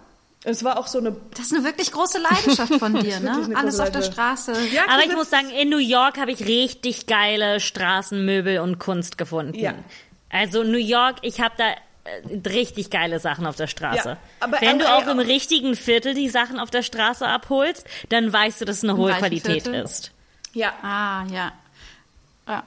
es 0.45 0.63
war 0.65 0.79
auch 0.79 0.87
so 0.87 0.99
eine. 0.99 1.17
Das 1.31 1.47
ist 1.47 1.55
eine 1.55 1.65
wirklich 1.65 1.93
große 1.93 2.19
Leidenschaft 2.19 2.75
von 2.75 2.95
dir, 3.01 3.21
ne? 3.21 3.51
Alles 3.55 3.81
auf 3.81 3.91
der 3.91 4.03
Straße. 4.03 4.53
Ja, 4.73 4.85
Aber 4.89 5.05
ich 5.05 5.15
muss 5.15 5.31
sagen, 5.31 5.51
in 5.51 5.69
New 5.69 5.79
York 5.79 6.19
habe 6.19 6.31
ich 6.31 6.47
richtig 6.47 7.07
geile 7.07 7.61
Straßenmöbel 7.61 8.61
und 8.61 8.79
Kunst 8.79 9.19
gefunden. 9.19 9.59
Ja. 9.59 9.75
Also 10.31 10.65
New 10.65 10.79
York, 10.79 11.17
ich 11.23 11.41
habe 11.41 11.55
da 11.57 11.65
richtig 12.47 12.91
geile 12.91 13.19
Sachen 13.19 13.47
auf 13.47 13.57
der 13.57 13.67
Straße. 13.67 14.11
Ja, 14.11 14.17
aber, 14.41 14.61
Wenn 14.61 14.79
du 14.79 14.93
auch 14.93 15.07
im 15.07 15.19
richtigen 15.19 15.77
Viertel 15.77 16.15
die 16.15 16.29
Sachen 16.29 16.59
auf 16.59 16.71
der 16.71 16.83
Straße 16.83 17.27
abholst, 17.27 17.87
dann 18.09 18.33
weißt 18.33 18.61
du, 18.61 18.65
dass 18.65 18.79
es 18.79 18.85
eine 18.85 18.97
hohe 18.97 19.13
Qualität 19.13 19.63
Viertel? 19.63 19.75
ist. 19.75 20.13
Ja. 20.53 20.73
Ah, 20.83 21.25
ja. 21.31 21.53
ja. 22.49 22.63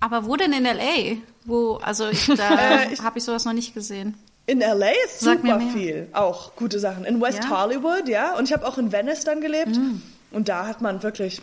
Aber 0.00 0.26
wo 0.26 0.36
denn 0.36 0.52
in 0.52 0.64
LA? 0.64 1.16
Wo, 1.44 1.76
also 1.76 2.08
ich, 2.08 2.26
da 2.36 2.82
äh, 2.82 2.96
habe 2.96 3.18
ich 3.18 3.24
sowas 3.24 3.44
noch 3.44 3.52
nicht 3.52 3.74
gesehen. 3.74 4.14
In 4.46 4.60
LA 4.60 4.90
ist 5.04 5.20
Sag 5.20 5.40
super 5.40 5.60
viel, 5.60 6.08
auch 6.12 6.56
gute 6.56 6.78
Sachen. 6.78 7.04
In 7.04 7.20
West 7.20 7.44
ja? 7.44 7.50
Hollywood, 7.50 8.08
ja. 8.08 8.36
Und 8.36 8.44
ich 8.44 8.52
habe 8.52 8.66
auch 8.66 8.78
in 8.78 8.92
Venice 8.92 9.24
dann 9.24 9.40
gelebt. 9.40 9.76
Mm. 9.76 10.00
Und 10.30 10.48
da 10.48 10.66
hat 10.66 10.80
man 10.80 11.02
wirklich 11.02 11.42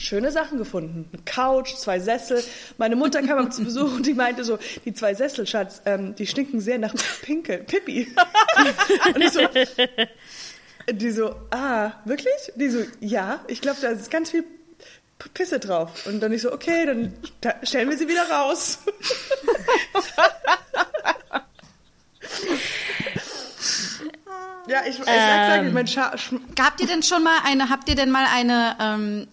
schöne 0.00 0.32
Sachen 0.32 0.58
gefunden. 0.58 1.08
Eine 1.12 1.22
Couch, 1.24 1.74
zwei 1.74 2.00
Sessel. 2.00 2.42
Meine 2.78 2.96
Mutter 2.96 3.22
kam 3.22 3.44
mal 3.44 3.52
zu 3.52 3.64
Besuch 3.64 3.94
und 3.96 4.06
die 4.06 4.14
meinte 4.14 4.44
so, 4.44 4.58
die 4.84 4.94
zwei 4.94 5.14
Sessel, 5.14 5.46
Schatz, 5.46 5.82
ähm, 5.84 6.14
die 6.14 6.26
stinken 6.26 6.60
sehr 6.60 6.78
nach 6.78 6.94
Pinkel, 7.22 7.58
Pippi. 7.58 8.08
und 9.14 9.22
ich 9.22 9.30
so, 9.30 9.40
die 10.90 11.10
so, 11.10 11.34
ah, 11.50 11.92
wirklich? 12.04 12.52
Die 12.56 12.68
so, 12.68 12.80
ja, 13.00 13.40
ich 13.46 13.60
glaube, 13.60 13.78
da 13.80 13.90
ist 13.90 14.10
ganz 14.10 14.30
viel 14.30 14.44
Pisse 15.34 15.60
drauf. 15.60 16.06
Und 16.06 16.20
dann 16.20 16.32
ich 16.32 16.42
so, 16.42 16.52
okay, 16.52 16.86
dann 16.86 17.14
stellen 17.62 17.90
wir 17.90 17.98
sie 17.98 18.08
wieder 18.08 18.28
raus. 18.28 18.78
Ja, 24.66 24.82
ich, 24.86 25.00
ich 25.00 25.04
ähm, 25.08 25.64
sag, 25.64 25.72
mein 25.72 25.86
Scha 25.88 26.12
Habt 26.60 26.80
ihr 26.80 26.86
denn 26.86 27.02
schon 27.02 27.24
mal 27.24 27.38
eine, 27.44 27.70
habt 27.70 27.88
ihr 27.88 27.96
denn 27.96 28.10
mal 28.12 28.26
eine, 28.32 28.76
ähm, 28.80 29.26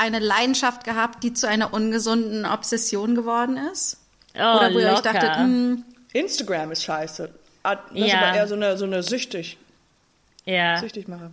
eine 0.00 0.18
Leidenschaft 0.18 0.84
gehabt, 0.84 1.22
die 1.22 1.32
zu 1.32 1.46
einer 1.46 1.72
ungesunden 1.72 2.46
Obsession 2.46 3.14
geworden 3.14 3.58
ist? 3.72 3.98
Oh, 4.34 4.38
Oder 4.38 4.70
wo 4.70 4.78
locker. 4.78 4.80
ihr 4.80 4.92
euch 4.92 5.00
dachtet, 5.00 5.36
hm, 5.36 5.84
Instagram 6.12 6.72
ist 6.72 6.84
scheiße. 6.84 7.30
Ah, 7.62 7.76
das 7.76 7.84
ja. 7.92 8.06
ist 8.06 8.14
aber 8.14 8.36
eher 8.36 8.48
so 8.48 8.54
eine, 8.54 8.76
so 8.76 8.84
eine 8.84 9.02
süchtig. 9.02 9.58
Ja. 10.44 10.78
Süchtig 10.78 11.08
mache. 11.08 11.30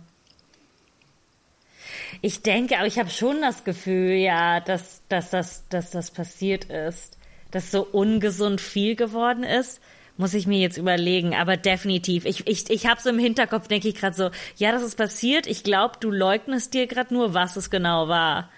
Ich 2.20 2.42
denke, 2.42 2.76
aber 2.78 2.86
ich 2.86 2.98
habe 2.98 3.10
schon 3.10 3.40
das 3.40 3.64
Gefühl, 3.64 4.12
ja, 4.12 4.60
dass, 4.60 5.02
dass, 5.08 5.30
dass, 5.30 5.68
dass 5.68 5.90
das 5.90 6.10
passiert 6.10 6.64
ist. 6.64 7.16
Dass 7.50 7.70
so 7.70 7.82
ungesund 7.82 8.60
viel 8.60 8.96
geworden 8.96 9.44
ist. 9.44 9.80
Muss 10.16 10.34
ich 10.34 10.48
mir 10.48 10.58
jetzt 10.58 10.76
überlegen, 10.76 11.34
aber 11.34 11.56
definitiv. 11.56 12.24
Ich, 12.24 12.46
ich, 12.48 12.68
ich 12.70 12.86
habe 12.86 13.00
so 13.00 13.08
im 13.08 13.20
Hinterkopf, 13.20 13.68
denke 13.68 13.88
ich 13.88 13.94
gerade 13.94 14.16
so, 14.16 14.30
ja, 14.56 14.72
das 14.72 14.82
ist 14.82 14.96
passiert. 14.96 15.46
Ich 15.46 15.62
glaube, 15.62 15.94
du 16.00 16.10
leugnest 16.10 16.74
dir 16.74 16.88
gerade 16.88 17.14
nur, 17.14 17.34
was 17.34 17.56
es 17.56 17.70
genau 17.70 18.08
war. 18.08 18.50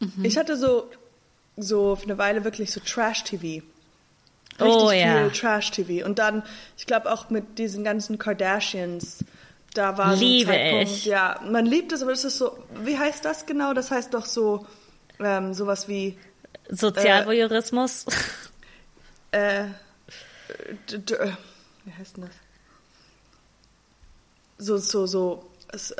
Mhm. 0.00 0.24
Ich 0.24 0.36
hatte 0.36 0.56
so, 0.56 0.90
so 1.56 1.96
für 1.96 2.04
eine 2.04 2.18
Weile 2.18 2.44
wirklich 2.44 2.72
so 2.72 2.80
Trash-TV. 2.80 3.64
Richtig 4.58 4.82
oh, 4.82 4.90
ja. 4.90 5.28
viel 5.28 5.30
Trash-TV. 5.30 6.04
Und 6.04 6.18
dann, 6.18 6.42
ich 6.76 6.86
glaube 6.86 7.10
auch 7.10 7.30
mit 7.30 7.58
diesen 7.58 7.84
ganzen 7.84 8.18
Kardashians, 8.18 9.24
da 9.74 9.96
war 9.96 10.16
Liebe 10.16 10.46
so 10.46 10.52
ein 10.52 10.58
Zeitpunkt, 10.58 10.90
ich. 10.90 11.04
ja, 11.04 11.40
man 11.48 11.64
liebt 11.64 11.92
es, 11.92 12.02
aber 12.02 12.10
das 12.10 12.24
ist 12.24 12.38
so, 12.38 12.58
wie 12.82 12.98
heißt 12.98 13.24
das 13.24 13.46
genau? 13.46 13.72
Das 13.72 13.90
heißt 13.90 14.12
doch 14.12 14.26
so, 14.26 14.66
ähm, 15.20 15.54
sowas 15.54 15.86
wie 15.88 16.18
Sozialvoyeurismus. 16.68 18.06
Äh, 19.32 19.60
äh, 19.60 19.68
wie 21.84 21.92
heißt 21.92 22.16
denn 22.16 22.24
das? 22.24 22.34
So, 24.58 24.76
so, 24.76 25.06
so 25.06 25.49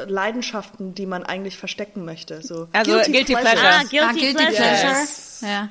Leidenschaften, 0.06 0.94
die 0.94 1.06
man 1.06 1.24
eigentlich 1.24 1.56
verstecken 1.56 2.04
möchte. 2.04 2.42
So 2.42 2.68
also 2.72 2.92
Guilty, 2.92 3.12
Guilty 3.12 3.32
Pleasure. 3.34 3.56
Pleasure. 3.56 3.68
Ah, 3.68 3.82
Guilty, 3.82 3.98
ah, 3.98 4.12
Guilty 4.12 4.46
Pleasure. 4.46 5.00
Yes. 5.00 5.40
Ja. 5.42 5.68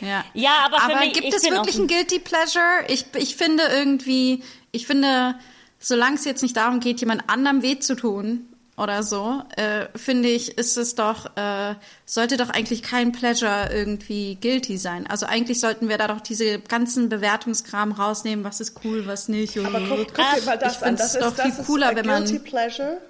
Ja. 0.00 0.24
ja, 0.32 0.50
aber, 0.64 0.80
aber 0.80 1.00
mich, 1.00 1.12
gibt 1.12 1.34
es 1.34 1.42
wirklich 1.42 1.76
ein 1.76 1.88
Guilty 1.88 2.20
Pleasure? 2.20 2.84
Ich, 2.86 3.06
ich 3.16 3.34
finde 3.34 3.64
irgendwie, 3.64 4.44
ich 4.70 4.86
finde, 4.86 5.34
solange 5.80 6.14
es 6.14 6.24
jetzt 6.24 6.42
nicht 6.42 6.56
darum 6.56 6.78
geht, 6.78 7.00
jemand 7.00 7.28
anderem 7.28 7.62
weh 7.62 7.80
zu 7.80 7.96
tun, 7.96 8.48
oder 8.78 9.02
so, 9.02 9.42
äh, 9.56 9.86
finde 9.96 10.28
ich, 10.28 10.56
ist 10.56 10.76
es 10.76 10.94
doch, 10.94 11.36
äh, 11.36 11.74
sollte 12.06 12.36
doch 12.36 12.48
eigentlich 12.48 12.82
kein 12.82 13.10
Pleasure 13.10 13.70
irgendwie 13.72 14.36
guilty 14.40 14.78
sein. 14.78 15.06
Also 15.08 15.26
eigentlich 15.26 15.58
sollten 15.58 15.88
wir 15.88 15.98
da 15.98 16.06
doch 16.06 16.20
diese 16.20 16.60
ganzen 16.60 17.08
Bewertungskram 17.08 17.90
rausnehmen, 17.90 18.44
was 18.44 18.60
ist 18.60 18.80
cool, 18.84 19.06
was 19.06 19.28
nicht. 19.28 19.58
Aber 19.58 19.80
guck, 19.80 20.14
guck 20.14 20.16
dir 20.36 20.44
mal 20.46 20.58
das 20.58 20.76
ich 20.76 20.82
an. 20.84 20.96
Das 20.96 21.14
ist 21.16 21.22
doch 21.22 21.34
das 21.34 21.56
viel 21.56 21.64
cooler, 21.64 21.96
wenn 21.96 22.06
man. 22.06 22.24
Guilty 22.24 22.38
Pleasure, 22.38 23.00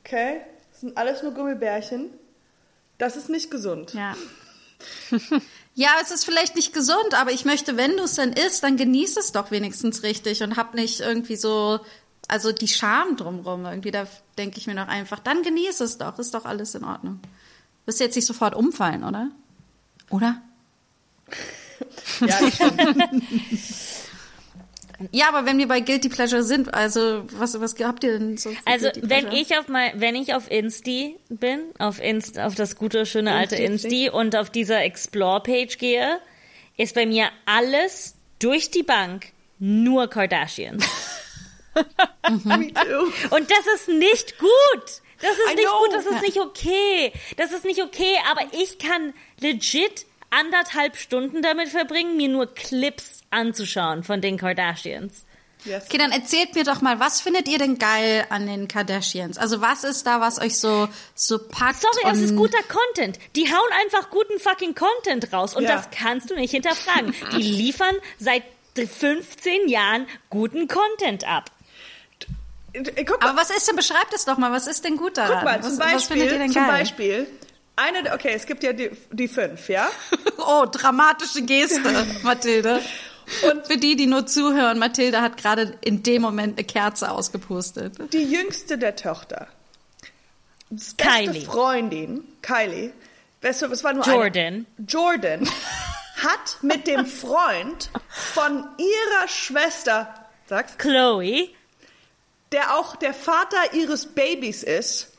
okay? 0.00 0.40
Das 0.70 0.80
sind 0.80 0.96
alles 0.96 1.22
nur 1.22 1.32
Gummibärchen. 1.32 2.10
Das 2.98 3.16
ist 3.16 3.28
nicht 3.28 3.50
gesund. 3.50 3.94
Ja. 3.94 4.14
ja, 5.74 5.90
es 6.02 6.10
ist 6.10 6.24
vielleicht 6.24 6.56
nicht 6.56 6.72
gesund, 6.72 7.14
aber 7.14 7.32
ich 7.32 7.44
möchte, 7.44 7.76
wenn 7.76 7.96
du 7.96 8.04
es 8.04 8.14
dann 8.14 8.32
isst, 8.32 8.62
dann 8.62 8.76
genieß 8.76 9.16
es 9.16 9.32
doch 9.32 9.50
wenigstens 9.50 10.02
richtig 10.02 10.42
und 10.42 10.56
hab 10.56 10.74
nicht 10.74 11.00
irgendwie 11.00 11.36
so 11.36 11.80
also 12.30 12.52
die 12.52 12.68
Scham 12.68 13.16
drumrum 13.16 13.64
irgendwie, 13.64 13.90
da 13.90 14.06
denke 14.38 14.58
ich 14.58 14.66
mir 14.66 14.74
noch 14.74 14.88
einfach, 14.88 15.18
dann 15.18 15.42
genieße 15.42 15.84
es 15.84 15.98
doch, 15.98 16.18
ist 16.18 16.34
doch 16.34 16.44
alles 16.44 16.74
in 16.74 16.84
Ordnung. 16.84 17.20
Wirst 17.86 18.00
jetzt 18.00 18.14
nicht 18.14 18.26
sofort 18.26 18.54
umfallen, 18.54 19.04
oder? 19.04 19.30
Oder? 20.10 20.40
ja, 22.20 22.38
ich 22.46 22.54
schon. 22.54 22.76
Ja, 25.12 25.28
aber 25.28 25.46
wenn 25.46 25.58
wir 25.58 25.68
bei 25.68 25.80
Guilty 25.80 26.08
Pleasure 26.08 26.42
sind, 26.42 26.74
also 26.74 27.24
was, 27.32 27.58
was 27.60 27.74
habt 27.80 28.04
ihr 28.04 28.18
denn 28.18 28.36
so? 28.36 28.54
also 28.64 28.88
wenn 29.00 29.32
ich 29.32 29.56
auf 29.58 29.68
mal, 29.68 29.92
wenn 29.94 30.14
ich 30.14 30.34
auf 30.34 30.50
Insti 30.50 31.16
bin, 31.28 31.60
auf 31.78 32.00
Inst, 32.00 32.38
auf 32.38 32.54
das 32.54 32.76
gute 32.76 33.06
schöne 33.06 33.32
alte 33.32 33.56
Insti 33.56 34.10
und 34.10 34.36
auf 34.36 34.50
dieser 34.50 34.82
Explore 34.82 35.40
Page 35.40 35.78
gehe, 35.78 36.20
ist 36.76 36.94
bei 36.94 37.06
mir 37.06 37.28
alles 37.46 38.14
durch 38.38 38.70
die 38.70 38.82
Bank 38.82 39.26
nur 39.58 40.08
Kardashians. 40.08 40.84
Me 42.44 42.72
too. 42.72 43.36
Und 43.36 43.50
das 43.50 43.66
ist 43.74 43.88
nicht 43.88 44.38
gut. 44.38 44.84
Das 45.20 45.32
ist 45.32 45.52
I 45.52 45.54
nicht 45.56 45.68
know. 45.68 45.78
gut, 45.78 45.92
das 45.92 46.06
ist 46.06 46.22
nicht 46.22 46.38
okay. 46.38 47.12
Das 47.36 47.52
ist 47.52 47.64
nicht 47.64 47.82
okay, 47.82 48.16
aber 48.30 48.42
ich 48.52 48.78
kann 48.78 49.12
legit 49.40 50.06
anderthalb 50.30 50.96
Stunden 50.96 51.42
damit 51.42 51.68
verbringen, 51.68 52.16
mir 52.16 52.28
nur 52.28 52.46
Clips 52.54 53.19
anzuschauen 53.30 54.02
von 54.04 54.20
den 54.20 54.36
Kardashians. 54.36 55.24
Yes. 55.64 55.84
Okay, 55.84 55.98
dann 55.98 56.10
erzählt 56.10 56.54
mir 56.54 56.64
doch 56.64 56.80
mal, 56.80 57.00
was 57.00 57.20
findet 57.20 57.46
ihr 57.46 57.58
denn 57.58 57.78
geil 57.78 58.24
an 58.30 58.46
den 58.46 58.66
Kardashians? 58.66 59.36
Also 59.36 59.60
was 59.60 59.84
ist 59.84 60.06
da, 60.06 60.18
was 60.22 60.40
euch 60.40 60.58
so 60.58 60.88
so 61.14 61.38
packt? 61.38 61.82
Sorry, 61.82 62.00
das 62.04 62.18
ist 62.18 62.30
und- 62.30 62.36
guter 62.38 62.62
Content. 62.62 63.18
Die 63.36 63.46
hauen 63.52 63.70
einfach 63.82 64.08
guten 64.08 64.38
fucking 64.40 64.74
Content 64.74 65.32
raus 65.34 65.54
und 65.54 65.64
Ja. 65.64 65.76
das 65.76 65.88
kannst 65.90 66.30
du 66.30 66.34
nicht 66.34 66.52
hinterfragen. 66.52 67.14
Die 67.32 67.42
liefern 67.42 67.94
seit 68.18 68.42
15 68.74 69.68
Jahren 69.68 70.06
guten 70.30 70.66
Content 70.66 71.28
ab. 71.28 71.50
Guck 72.72 73.20
mal, 73.20 73.28
Aber 73.30 73.38
was 73.40 73.50
ist 73.50 73.68
denn? 73.68 73.76
Beschreibt 73.76 74.14
es 74.14 74.24
doch 74.24 74.38
mal. 74.38 74.52
Was 74.52 74.66
ist 74.66 74.84
denn 74.84 74.96
gut 74.96 75.16
daran? 75.18 75.34
guck 75.38 75.44
mal 75.44 75.58
was, 75.62 75.68
zum 75.76 75.78
was 75.80 76.04
findet 76.04 76.30
ihr 76.32 76.38
Beispiel, 76.38 76.38
denn 76.38 76.52
zum 76.52 76.62
geil? 76.62 76.70
Beispiel, 76.70 77.26
eine, 77.76 78.02
der- 78.04 78.14
okay, 78.14 78.32
es 78.34 78.46
gibt 78.46 78.62
ja 78.62 78.72
die, 78.72 78.90
die 79.10 79.28
fünf, 79.28 79.68
ja? 79.68 79.90
Oh, 80.38 80.64
dramatische 80.70 81.42
Geste, 81.42 82.06
Mathilde. 82.22 82.80
Und 83.50 83.66
für 83.66 83.76
die, 83.76 83.96
die 83.96 84.06
nur 84.06 84.26
zuhören, 84.26 84.78
Mathilde 84.78 85.20
hat 85.20 85.36
gerade 85.36 85.78
in 85.82 86.02
dem 86.02 86.22
Moment 86.22 86.58
eine 86.58 86.66
Kerze 86.66 87.10
ausgepustet. 87.10 87.96
Die 88.12 88.24
jüngste 88.24 88.78
der 88.78 88.96
Töchter. 88.96 89.48
Beste 90.70 90.96
Kylie. 90.96 91.40
Freundin, 91.42 92.24
Kylie, 92.42 92.92
beste, 93.40 93.66
es 93.66 93.82
war 93.82 93.92
nur 93.92 94.04
Jordan. 94.04 94.66
Eine, 94.78 94.86
Jordan 94.86 95.48
hat 96.16 96.58
mit 96.62 96.86
dem 96.86 97.06
Freund 97.06 97.90
von 98.08 98.68
ihrer 98.78 99.28
Schwester, 99.28 100.14
sag's, 100.46 100.78
Chloe, 100.78 101.48
der 102.52 102.76
auch 102.76 102.96
der 102.96 103.14
Vater 103.14 103.74
ihres 103.74 104.06
Babys 104.06 104.62
ist, 104.62 105.12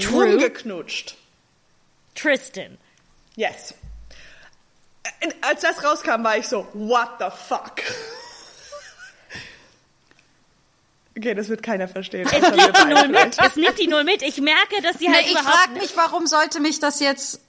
True. 0.00 0.24
rumgeknutscht. 0.24 1.16
Tristan. 2.14 2.78
Yes. 3.36 3.74
Als 5.40 5.60
das 5.62 5.82
rauskam, 5.84 6.22
war 6.24 6.36
ich 6.38 6.46
so, 6.48 6.66
what 6.74 7.08
the 7.18 7.26
fuck? 7.48 7.72
Okay, 11.16 11.34
das 11.34 11.48
wird 11.48 11.62
keiner 11.62 11.88
verstehen. 11.88 12.26
Es 12.26 12.32
wir 12.42 12.50
nimmt 12.50 12.76
die 12.78 12.84
Null 12.94 13.08
mit. 13.08 13.38
Es 13.42 13.56
nimmt 13.56 13.78
die 13.78 13.86
Null 13.86 14.04
mit. 14.04 14.22
Ich 14.22 14.38
merke, 14.40 14.82
dass 14.82 14.98
sie 14.98 15.08
Nee, 15.08 15.14
halt 15.14 15.24
ich 15.26 15.30
überhaupt 15.32 15.50
frage 15.54 15.72
mich, 15.80 15.96
warum 15.96 16.26
sollte 16.26 16.60
mich 16.60 16.78
das 16.78 17.00
jetzt... 17.00 17.40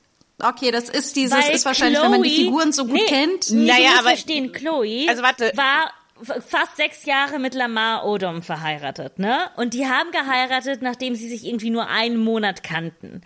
Okay, 0.42 0.70
das 0.72 0.88
ist 0.88 1.16
dieses, 1.16 1.36
Weil 1.46 1.54
ist 1.56 1.66
wahrscheinlich, 1.66 2.00
wenn 2.02 2.12
man 2.12 2.22
die 2.24 2.30
Chloe- 2.30 2.46
Figuren 2.46 2.72
so 2.72 2.84
gut 2.86 2.94
nee, 2.94 3.06
kennt. 3.08 3.50
Nee, 3.50 3.66
Naja, 3.66 3.90
aber- 4.00 4.10
verstehen, 4.10 4.52
Chloe 4.54 5.08
Also 5.10 5.24
warte. 5.24 5.52
war 5.56 5.92
fast 6.24 6.78
sechs 6.78 7.06
Jahre 7.06 7.40
mit 7.40 7.54
Lamar 7.54 8.06
Odom 8.06 8.42
verheiratet, 8.42 9.20
ne? 9.20 9.50
Und 9.56 9.74
die 9.74 9.88
haben 9.88 10.12
geheiratet, 10.12 10.82
nachdem 10.82 11.16
sie 11.16 11.30
sich 11.30 11.46
irgendwie 11.46 11.70
nur 11.70 11.88
einen 11.88 12.18
Monat 12.18 12.64
kannten. 12.64 13.22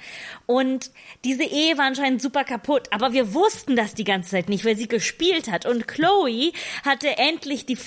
Und 0.45 0.91
diese 1.23 1.43
Ehe 1.43 1.77
war 1.77 1.85
anscheinend 1.85 2.21
super 2.21 2.43
kaputt, 2.43 2.87
aber 2.91 3.13
wir 3.13 3.33
wussten 3.33 3.75
das 3.75 3.93
die 3.93 4.03
ganze 4.03 4.31
Zeit 4.31 4.49
nicht, 4.49 4.65
weil 4.65 4.75
sie 4.75 4.87
gespielt 4.87 5.49
hat. 5.49 5.65
Und 5.65 5.87
Chloe 5.87 6.51
hatte 6.83 7.17
endlich 7.17 7.65
die 7.65 7.77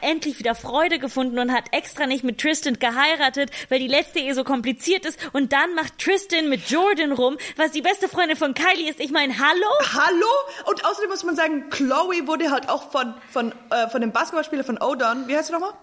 endlich 0.00 0.38
wieder 0.38 0.54
Freude 0.54 0.98
gefunden 0.98 1.38
und 1.38 1.52
hat 1.52 1.72
extra 1.72 2.06
nicht 2.06 2.24
mit 2.24 2.38
Tristan 2.38 2.78
geheiratet, 2.78 3.50
weil 3.68 3.78
die 3.78 3.88
letzte 3.88 4.20
Ehe 4.20 4.34
so 4.34 4.44
kompliziert 4.44 5.04
ist. 5.04 5.18
Und 5.32 5.52
dann 5.52 5.74
macht 5.74 5.98
Tristan 5.98 6.48
mit 6.48 6.68
Jordan 6.70 7.12
rum, 7.12 7.36
was 7.56 7.72
die 7.72 7.82
beste 7.82 8.08
Freundin 8.08 8.36
von 8.36 8.54
Kylie 8.54 8.88
ist. 8.88 9.00
Ich 9.00 9.10
meine, 9.10 9.38
hallo? 9.38 9.66
Hallo? 9.94 10.26
Und 10.66 10.84
außerdem 10.84 11.10
muss 11.10 11.24
man 11.24 11.36
sagen, 11.36 11.70
Chloe 11.70 12.26
wurde 12.26 12.50
halt 12.50 12.68
auch 12.68 12.90
von, 12.90 13.14
von, 13.30 13.52
äh, 13.70 13.88
von 13.88 14.00
dem 14.00 14.12
Basketballspieler 14.46 14.64
von 14.64 14.78
Odon, 14.80 15.28
wie 15.28 15.36
heißt 15.36 15.50
er 15.50 15.58
nochmal? 15.58 15.74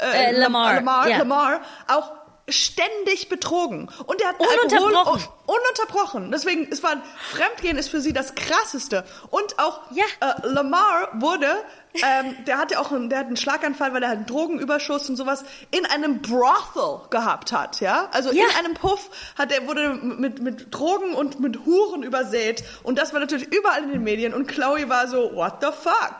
Äh, 0.00 0.32
Lamar, 0.36 0.74
Lamar, 0.74 1.08
ja. 1.08 1.18
Lamar, 1.18 1.60
auch 1.88 2.12
ständig 2.48 3.28
betrogen. 3.28 3.88
Und 4.06 4.20
er 4.20 4.28
hat 4.30 4.40
Ununterbrochen. 4.40 4.96
Alkohol, 4.96 5.20
un, 5.46 5.54
ununterbrochen. 5.56 6.30
Deswegen, 6.32 6.68
es 6.70 6.82
war, 6.82 6.96
Fremdgehen 7.30 7.76
ist 7.76 7.88
für 7.90 8.00
sie 8.00 8.12
das 8.12 8.34
Krasseste. 8.34 9.04
Und 9.30 9.58
auch 9.60 9.80
Ja. 9.92 10.04
äh, 10.20 10.46
Lamar 10.48 11.08
wurde, 11.14 11.46
ähm, 11.94 12.36
der 12.46 12.58
hatte 12.58 12.80
auch 12.80 12.90
einen, 12.90 13.08
der 13.08 13.20
hat 13.20 13.26
einen 13.26 13.36
Schlaganfall, 13.36 13.92
weil 13.94 14.02
er 14.02 14.10
einen 14.10 14.26
Drogenüberschuss 14.26 15.08
und 15.08 15.16
sowas 15.16 15.44
in 15.70 15.86
einem 15.86 16.22
Brothel 16.22 17.08
gehabt 17.10 17.52
hat, 17.52 17.80
ja? 17.80 18.08
Also 18.12 18.32
Ja. 18.32 18.44
in 18.44 18.64
einem 18.64 18.74
Puff 18.74 19.10
hat 19.38 19.52
er, 19.52 19.66
wurde 19.68 19.94
mit, 19.94 20.40
mit 20.40 20.74
Drogen 20.74 21.14
und 21.14 21.38
mit 21.40 21.64
Huren 21.66 22.02
übersät. 22.02 22.64
Und 22.82 22.98
das 22.98 23.12
war 23.12 23.20
natürlich 23.20 23.52
überall 23.52 23.82
in 23.84 23.90
den 23.90 24.02
Medien. 24.02 24.34
Und 24.34 24.48
Chloe 24.48 24.88
war 24.88 25.06
so, 25.06 25.34
what 25.34 25.54
the 25.60 25.68
fuck? 25.68 26.16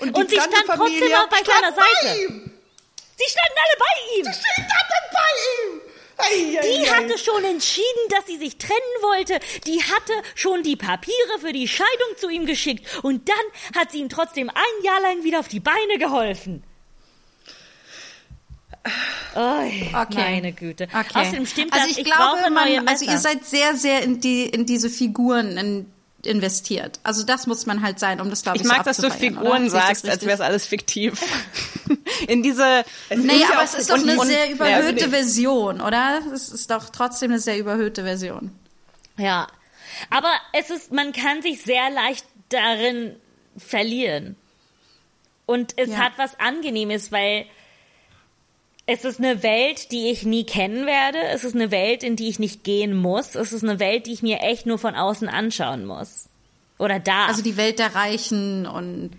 Die 0.00 0.10
Und 0.10 0.30
sie 0.30 0.36
ganze 0.36 0.50
stand 0.56 0.66
trotzdem 0.66 0.78
Familie 0.98 1.20
auch 1.20 1.28
bei 1.28 1.36
stand 1.38 1.48
seiner 1.48 1.72
bei 1.72 1.82
Seite. 2.02 2.18
ihm. 2.20 2.50
Sie 3.16 3.30
standen 3.30 3.58
alle 3.64 3.76
bei 3.78 4.18
ihm. 4.18 4.24
Sie 4.24 4.40
standen 4.40 4.68
bei 5.12 5.30
ihm. 5.50 5.80
Ei, 6.16 6.58
ei, 6.58 6.62
Die 6.62 6.88
ei. 6.88 6.92
hatte 6.92 7.18
schon 7.18 7.44
entschieden, 7.44 8.08
dass 8.10 8.26
sie 8.26 8.38
sich 8.38 8.56
trennen 8.58 8.96
wollte. 9.02 9.40
Die 9.66 9.82
hatte 9.82 10.12
schon 10.34 10.62
die 10.62 10.76
Papiere 10.76 11.38
für 11.40 11.52
die 11.52 11.66
Scheidung 11.68 12.16
zu 12.16 12.28
ihm 12.28 12.46
geschickt. 12.46 12.86
Und 13.02 13.28
dann 13.28 13.80
hat 13.80 13.90
sie 13.92 13.98
ihm 13.98 14.08
trotzdem 14.08 14.48
ein 14.48 14.84
Jahr 14.84 15.00
lang 15.00 15.24
wieder 15.24 15.40
auf 15.40 15.48
die 15.48 15.60
Beine 15.60 15.98
geholfen. 15.98 16.62
Oh, 19.34 19.70
Meine 20.14 20.52
Güte. 20.52 20.84
Okay. 20.84 21.06
Außerdem 21.14 21.46
stimmt 21.46 21.72
also 21.72 21.86
das, 21.86 21.92
ich, 21.96 21.98
ich, 21.98 22.04
glaube, 22.04 22.36
brauche 22.38 22.50
neue 22.50 22.76
man, 22.82 22.88
also 22.88 23.06
ihr 23.06 23.18
seid 23.18 23.44
sehr, 23.44 23.74
sehr 23.74 24.02
in 24.02 24.20
die 24.20 24.44
in 24.46 24.66
diese 24.66 24.90
Figuren 24.90 25.56
in, 25.56 25.92
investiert. 26.26 27.00
Also 27.02 27.24
das 27.24 27.46
muss 27.46 27.66
man 27.66 27.82
halt 27.82 27.98
sein, 27.98 28.20
um 28.20 28.30
das 28.30 28.42
glaube 28.42 28.56
ich 28.58 28.62
Ich 28.62 28.68
so 28.68 28.74
mag, 28.74 28.84
dass 28.84 28.96
du 28.98 29.10
Figuren 29.10 29.62
oder? 29.62 29.70
Sagst, 29.70 30.08
als 30.08 30.22
wäre 30.22 30.34
es 30.34 30.40
alles 30.40 30.66
fiktiv. 30.66 31.20
In 32.28 32.42
diese. 32.42 32.84
Nee, 33.14 33.40
ja 33.40 33.48
aber 33.52 33.64
es 33.64 33.74
ist 33.74 33.88
so- 33.88 33.96
doch 33.96 34.02
eine 34.02 34.18
und- 34.18 34.26
sehr 34.26 34.46
ja, 34.46 34.52
überhöhte. 34.52 35.08
Version, 35.10 35.80
oder? 35.80 36.20
Es 36.32 36.48
ist 36.50 36.70
doch 36.70 36.88
trotzdem 36.90 37.30
eine 37.30 37.40
sehr 37.40 37.58
überhöhte 37.58 38.02
Version. 38.04 38.52
Ja. 39.18 39.46
Aber 40.10 40.32
es 40.52 40.70
ist, 40.70 40.92
man 40.92 41.12
kann 41.12 41.42
sich 41.42 41.62
sehr 41.62 41.90
leicht 41.90 42.24
darin 42.48 43.16
verlieren. 43.56 44.36
Und 45.46 45.74
es 45.78 45.90
Ja. 45.90 45.96
hat 45.98 46.12
was 46.16 46.38
Angenehmes, 46.40 47.12
weil 47.12 47.46
es 48.86 49.04
ist 49.04 49.18
eine 49.18 49.42
Welt, 49.42 49.92
die 49.92 50.10
ich 50.10 50.24
nie 50.24 50.44
kennen 50.44 50.86
werde. 50.86 51.18
Es 51.32 51.44
ist 51.44 51.54
eine 51.54 51.70
Welt, 51.70 52.02
in 52.02 52.16
die 52.16 52.28
ich 52.28 52.38
nicht 52.38 52.64
gehen 52.64 52.94
muss. 52.94 53.34
Es 53.34 53.52
ist 53.52 53.62
eine 53.62 53.80
Welt, 53.80 54.06
die 54.06 54.12
ich 54.12 54.22
mir 54.22 54.40
echt 54.40 54.66
nur 54.66 54.78
von 54.78 54.94
außen 54.94 55.28
anschauen 55.28 55.86
muss. 55.86 56.28
Oder 56.78 56.98
darf. 56.98 57.28
Also 57.28 57.42
die 57.42 57.56
Welt 57.56 57.78
der 57.78 57.94
Reichen 57.94 58.66
und 58.66 59.12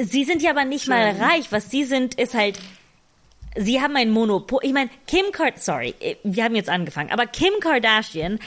Sie 0.00 0.24
sind 0.24 0.42
ja 0.42 0.50
aber 0.50 0.64
nicht 0.64 0.88
mal 0.88 1.10
reich. 1.10 1.50
Was 1.50 1.70
sie 1.70 1.84
sind, 1.84 2.14
ist 2.14 2.34
halt, 2.34 2.60
sie 3.56 3.80
haben 3.80 3.96
ein 3.96 4.10
Monopol. 4.10 4.60
Ich 4.62 4.72
meine, 4.72 4.90
Kim 5.06 5.32
Kardashian, 5.32 5.60
sorry, 5.60 5.94
wir 6.22 6.44
haben 6.44 6.54
jetzt 6.54 6.68
angefangen, 6.68 7.10
aber 7.10 7.26
Kim 7.26 7.52
Kardashian 7.60 8.38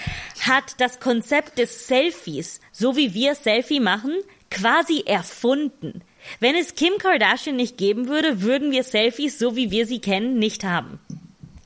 hat 0.42 0.80
das 0.80 1.00
Konzept 1.00 1.58
des 1.58 1.88
Selfies, 1.88 2.62
so 2.72 2.96
wie 2.96 3.14
wir 3.14 3.36
Selfie 3.36 3.80
machen, 3.80 4.14
quasi 4.50 5.04
erfunden. 5.06 6.02
Wenn 6.40 6.56
es 6.56 6.76
Kim 6.76 6.94
Kardashian 6.98 7.56
nicht 7.56 7.78
geben 7.78 8.08
würde, 8.08 8.42
würden 8.42 8.72
wir 8.72 8.84
Selfies, 8.84 9.38
so 9.40 9.56
wie 9.56 9.72
wir 9.72 9.86
sie 9.88 10.00
kennen, 10.00 10.38
nicht 10.40 10.64
haben. 10.64 11.00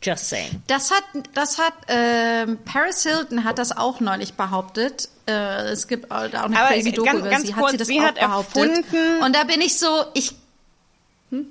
Just 0.02 0.30
saying. 0.30 0.62
Das 0.68 0.92
hat, 0.92 1.04
das 1.34 1.58
hat 1.58 1.74
ähm, 1.90 2.58
Paris 2.64 3.04
Hilton 3.04 3.44
hat 3.44 3.60
das 3.60 3.76
auch 3.76 4.00
neulich 4.00 4.34
behauptet. 4.36 5.10
Äh, 5.28 5.72
es 5.72 5.88
gibt 5.90 6.10
auch 6.10 6.22
eine 6.22 6.36
Aber 6.38 6.68
crazy 6.70 6.92
Doku 6.94 7.06
ganz- 7.06 7.20
über 7.20 7.30
ganz 7.30 7.48
sie. 7.48 7.52
kurz, 7.54 7.64
hat 7.66 7.72
sie 7.72 7.78
das 7.78 7.88
sie 7.88 8.00
auch 8.00 8.04
hat 8.06 8.16
behauptet? 8.16 8.56
erfunden- 8.56 9.24
Und 9.24 9.36
da 9.36 9.44
bin 9.44 9.60
ich 9.60 9.78
so, 9.78 9.88
ich, 10.14 10.32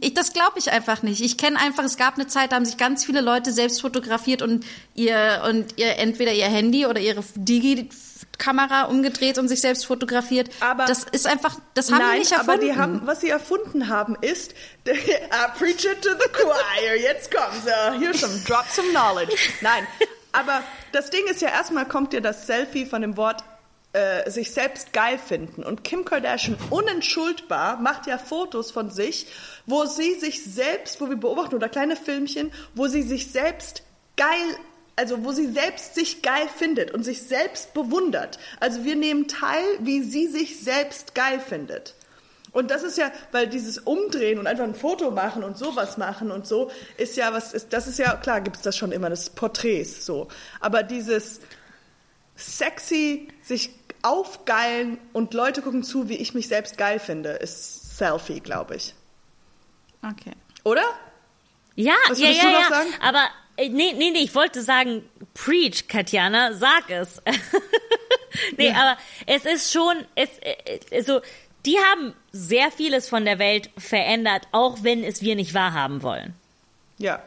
ich 0.00 0.14
das 0.14 0.32
glaube 0.32 0.58
ich 0.58 0.70
einfach 0.72 1.02
nicht. 1.02 1.20
Ich 1.20 1.36
kenne 1.36 1.58
einfach, 1.60 1.84
es 1.84 1.98
gab 1.98 2.14
eine 2.14 2.26
Zeit, 2.26 2.52
da 2.52 2.56
haben 2.56 2.64
sich 2.64 2.78
ganz 2.78 3.04
viele 3.04 3.20
Leute 3.20 3.52
selbst 3.52 3.82
fotografiert 3.82 4.40
und 4.40 4.64
ihr 4.94 5.42
und 5.46 5.78
ihr 5.78 5.98
entweder 5.98 6.32
ihr 6.32 6.46
Handy 6.46 6.86
oder 6.86 7.00
ihre 7.00 7.22
Digi 7.34 7.88
Kamera 8.38 8.84
umgedreht 8.84 9.36
und 9.38 9.48
sich 9.48 9.60
selbst 9.60 9.86
fotografiert. 9.86 10.48
Aber- 10.60 10.86
das 10.86 11.04
ist 11.04 11.26
einfach, 11.26 11.56
das 11.74 11.90
haben 11.90 11.98
Nein, 11.98 12.12
die 12.14 12.18
nicht 12.20 12.32
erfunden. 12.32 12.50
aber 12.50 12.60
die 12.62 12.76
haben, 12.76 13.00
was 13.04 13.20
sie 13.20 13.30
erfunden 13.30 13.88
haben, 13.88 14.16
ist, 14.20 14.52
I 14.88 14.92
preach 15.58 15.84
it 15.84 16.00
to 16.02 16.10
the 16.10 16.28
choir. 16.32 16.96
Jetzt 17.00 17.30
kommt's. 17.34 17.66
Uh, 17.66 17.98
here's 18.00 18.20
some 18.20 18.38
drop 18.46 18.66
some 18.70 18.88
knowledge. 18.90 19.36
Nein, 19.60 19.86
aber 20.32 20.62
das 20.92 21.10
Ding 21.10 21.26
ist 21.26 21.42
ja 21.42 21.48
erstmal 21.48 21.86
kommt 21.86 22.12
dir 22.12 22.20
das 22.20 22.46
Selfie 22.46 22.86
von 22.86 23.02
dem 23.02 23.16
Wort 23.16 23.42
äh, 23.92 24.30
sich 24.30 24.52
selbst 24.52 24.92
geil 24.92 25.18
finden. 25.18 25.62
Und 25.64 25.82
Kim 25.82 26.04
Kardashian 26.04 26.56
unentschuldbar 26.70 27.78
macht 27.78 28.06
ja 28.06 28.18
Fotos 28.18 28.70
von 28.70 28.90
sich, 28.90 29.26
wo 29.66 29.86
sie 29.86 30.14
sich 30.14 30.44
selbst, 30.44 31.00
wo 31.00 31.08
wir 31.08 31.16
beobachten, 31.16 31.54
oder 31.54 31.68
kleine 31.68 31.96
Filmchen, 31.96 32.52
wo 32.74 32.86
sie 32.86 33.02
sich 33.02 33.32
selbst 33.32 33.82
geil 34.16 34.56
also 34.98 35.24
wo 35.24 35.30
sie 35.30 35.46
selbst 35.46 35.94
sich 35.94 36.22
geil 36.22 36.48
findet 36.54 36.90
und 36.90 37.04
sich 37.04 37.22
selbst 37.22 37.72
bewundert. 37.72 38.38
Also 38.58 38.84
wir 38.84 38.96
nehmen 38.96 39.28
teil, 39.28 39.64
wie 39.78 40.02
sie 40.02 40.26
sich 40.26 40.60
selbst 40.60 41.14
geil 41.14 41.38
findet. 41.38 41.94
Und 42.50 42.72
das 42.72 42.82
ist 42.82 42.98
ja, 42.98 43.12
weil 43.30 43.46
dieses 43.46 43.78
Umdrehen 43.78 44.40
und 44.40 44.48
einfach 44.48 44.64
ein 44.64 44.74
Foto 44.74 45.12
machen 45.12 45.44
und 45.44 45.56
sowas 45.56 45.98
machen 45.98 46.32
und 46.32 46.48
so 46.48 46.70
ist 46.96 47.16
ja 47.16 47.32
was, 47.32 47.52
ist, 47.52 47.72
das 47.72 47.86
ist 47.86 47.98
ja, 48.00 48.16
klar 48.16 48.40
gibt 48.40 48.56
es 48.56 48.62
das 48.62 48.76
schon 48.76 48.90
immer, 48.90 49.08
das 49.08 49.30
Porträts 49.30 50.04
so. 50.04 50.26
Aber 50.58 50.82
dieses 50.82 51.40
sexy, 52.34 53.28
sich 53.42 53.70
aufgeilen 54.02 54.98
und 55.12 55.32
Leute 55.32 55.62
gucken 55.62 55.84
zu, 55.84 56.08
wie 56.08 56.16
ich 56.16 56.34
mich 56.34 56.48
selbst 56.48 56.76
geil 56.76 56.98
finde, 56.98 57.30
ist 57.30 57.98
Selfie, 57.98 58.40
glaube 58.40 58.76
ich. 58.76 58.94
Okay. 60.02 60.32
Oder? 60.64 60.84
Ja, 61.76 61.94
Was 62.08 62.18
ja, 62.18 62.30
ja, 62.30 62.50
ja. 62.50 62.84
Aber 63.00 63.28
nee, 63.58 63.92
nee, 63.92 64.10
nee, 64.10 64.22
ich 64.22 64.34
wollte 64.34 64.62
sagen, 64.62 65.02
preach, 65.34 65.88
Katjana, 65.88 66.52
sag 66.52 66.90
es. 66.90 67.20
nee, 68.56 68.68
ja. 68.68 68.74
aber 68.74 69.00
es 69.26 69.44
ist 69.44 69.72
schon, 69.72 69.96
es, 70.14 70.30
äh, 70.38 70.80
also, 70.92 71.20
die 71.66 71.76
haben 71.76 72.14
sehr 72.32 72.70
vieles 72.70 73.08
von 73.08 73.24
der 73.24 73.38
Welt 73.38 73.70
verändert, 73.76 74.46
auch 74.52 74.82
wenn 74.82 75.02
es 75.02 75.22
wir 75.22 75.34
nicht 75.34 75.54
wahrhaben 75.54 76.02
wollen. 76.02 76.34
Ja. 76.98 77.22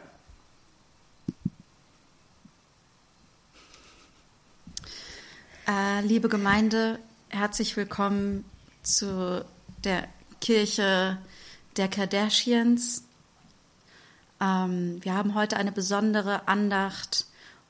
Äh, 5.68 6.00
liebe 6.02 6.28
Gemeinde, 6.28 6.98
herzlich 7.28 7.76
willkommen 7.76 8.44
zu 8.82 9.44
der 9.84 10.08
Kirche 10.40 11.18
der 11.76 11.88
Kardashians. 11.88 13.04
Ähm, 14.42 14.98
wir 15.02 15.14
haben 15.14 15.34
heute 15.34 15.56
eine 15.56 15.72
besondere 15.72 16.48
Andacht. 16.48 17.26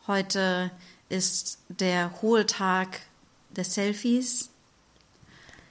Heute 0.06 0.70
ist 1.10 1.58
der 1.68 2.22
hohe 2.22 2.46
Tag 2.46 3.00
der 3.50 3.64
Selfies. 3.64 4.48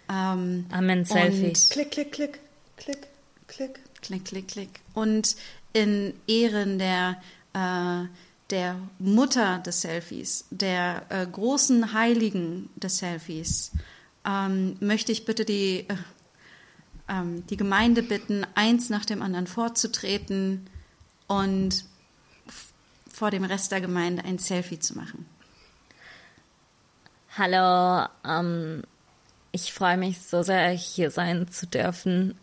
Ähm, 0.08 0.68
Amen, 0.70 1.04
Selfie. 1.06 1.54
Klick, 1.72 1.92
klick, 1.92 2.12
klick, 2.12 2.40
klick, 2.78 3.08
klick. 3.48 3.80
Klick, 4.02 4.26
klick, 4.26 4.48
klick. 4.48 4.70
Und 4.94 5.36
in 5.74 6.14
Ehren 6.28 6.80
der, 6.80 7.22
äh, 7.54 8.08
der 8.50 8.76
Mutter 9.00 9.60
des 9.60 9.82
Selfies, 9.82 10.46
der 10.50 11.06
äh, 11.10 11.26
großen 11.26 11.94
Heiligen 11.94 12.70
des 12.76 12.98
Selfies, 12.98 13.72
ähm, 14.26 14.76
möchte 14.80 15.12
ich 15.12 15.26
bitte 15.26 15.46
die, 15.46 15.86
äh, 15.88 15.96
ähm, 17.10 17.46
die 17.48 17.58
Gemeinde 17.58 18.04
bitten, 18.04 18.46
eins 18.56 18.90
nach 18.90 19.06
dem 19.06 19.22
anderen 19.22 19.48
vorzutreten 19.48 20.68
und 21.32 21.86
vor 23.10 23.32
dem 23.32 23.46
Rest 23.46 23.72
der 23.72 23.80
Gemeinde 23.80 24.26
ein 24.26 24.38
Selfie 24.38 24.80
zu 24.80 24.98
machen. 24.98 25.26
Hallo, 27.38 28.08
ähm, 28.28 28.84
ich 29.54 29.72
freue 29.72 29.96
mich 29.96 30.22
so 30.22 30.44
sehr, 30.44 30.70
hier 30.72 31.10
sein 31.10 31.50
zu 31.50 31.68
dürfen 31.68 32.38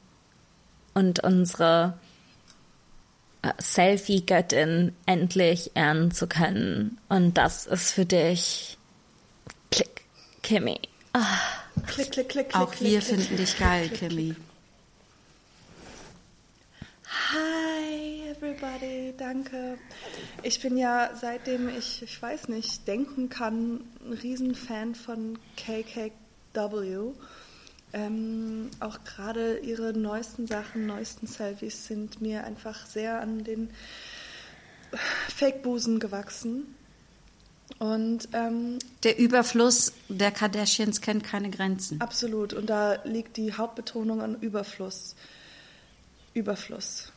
und 0.95 1.23
unsere 1.23 1.99
äh, 3.43 3.53
Selfie-Göttin 3.61 4.97
endlich 5.05 5.73
ehren 5.75 6.11
zu 6.11 6.27
können. 6.27 6.99
Und 7.11 7.35
das 7.35 7.67
ist 7.67 7.91
für 7.91 8.07
dich. 8.07 8.79
Klick, 9.71 10.05
Kimmy. 10.43 10.81
Oh. 11.13 11.21
Klick, 11.89 12.11
klick, 12.13 12.29
klick, 12.31 12.49
klick. 12.49 12.55
Auch 12.55 12.71
klick, 12.71 12.91
wir 12.91 13.01
klick, 13.01 13.19
finden 13.19 13.37
dich 13.37 13.59
geil, 13.59 13.91
Kimmy. 13.91 14.35
Hi 17.33 18.08
everybody, 18.41 19.15
danke. 19.17 19.79
Ich 20.43 20.61
bin 20.61 20.77
ja 20.77 21.11
seitdem 21.15 21.69
ich, 21.69 22.03
ich 22.03 22.23
weiß 22.23 22.49
nicht, 22.49 22.87
denken 22.87 23.29
kann, 23.29 23.81
ein 24.05 24.13
Riesenfan 24.13 24.95
von 24.95 25.39
KKW. 25.57 27.13
Ähm, 27.93 28.71
auch 28.81 29.03
gerade 29.05 29.59
ihre 29.59 29.93
neuesten 29.93 30.47
Sachen, 30.47 30.87
neuesten 30.87 31.27
Selfies 31.27 31.87
sind 31.87 32.21
mir 32.21 32.45
einfach 32.45 32.87
sehr 32.87 33.21
an 33.21 33.45
den 33.45 33.71
Fake-Busen 35.35 35.99
gewachsen. 35.99 36.75
Und 37.79 38.29
ähm, 38.33 38.79
der 39.05 39.19
Überfluss 39.19 39.93
der 40.09 40.31
Kardashians 40.31 41.01
kennt 41.01 41.25
keine 41.25 41.51
Grenzen. 41.51 42.01
Absolut. 42.01 42.53
Und 42.53 42.69
da 42.71 43.03
liegt 43.05 43.37
die 43.37 43.53
Hauptbetonung 43.53 44.21
an 44.21 44.37
Überfluss. 44.41 45.17
Überfluss. 46.35 47.13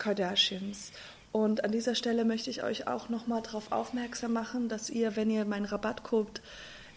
Kardashians. 0.00 0.90
Und 1.30 1.62
an 1.62 1.70
dieser 1.70 1.94
Stelle 1.94 2.24
möchte 2.24 2.50
ich 2.50 2.64
euch 2.64 2.88
auch 2.88 3.08
nochmal 3.08 3.42
darauf 3.42 3.70
aufmerksam 3.70 4.32
machen, 4.32 4.68
dass 4.68 4.90
ihr, 4.90 5.14
wenn 5.14 5.30
ihr 5.30 5.44
meinen 5.44 5.66
Rabattcode 5.66 6.42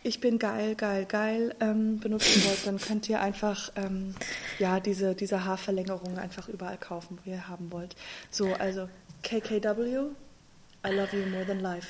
ich 0.05 0.19
bin 0.19 0.37
geil, 0.37 0.75
geil, 0.75 1.05
geil 1.05 1.55
ähm, 1.61 1.99
benutzen 1.99 2.43
wollt, 2.43 2.67
dann 2.67 2.77
könnt 2.77 3.07
ihr 3.07 3.21
einfach 3.21 3.71
ähm, 3.77 4.15
ja 4.59 4.81
diese, 4.81 5.15
diese 5.15 5.45
Haarverlängerung 5.45 6.17
einfach 6.17 6.49
überall 6.49 6.77
kaufen, 6.77 7.19
wo 7.23 7.31
ihr 7.31 7.47
haben 7.47 7.71
wollt. 7.71 7.95
So, 8.29 8.53
also 8.53 8.89
KKW, 9.23 10.09
I 10.85 10.89
love 10.89 11.15
you 11.15 11.25
more 11.29 11.45
than 11.45 11.61
life. 11.61 11.87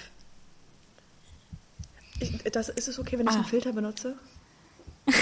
Ich, 2.20 2.44
das, 2.44 2.70
ist 2.70 2.88
es 2.88 3.00
okay, 3.00 3.18
wenn 3.18 3.26
ich 3.26 3.34
ah. 3.34 3.38
einen 3.38 3.46
Filter 3.46 3.74
benutze? 3.74 4.16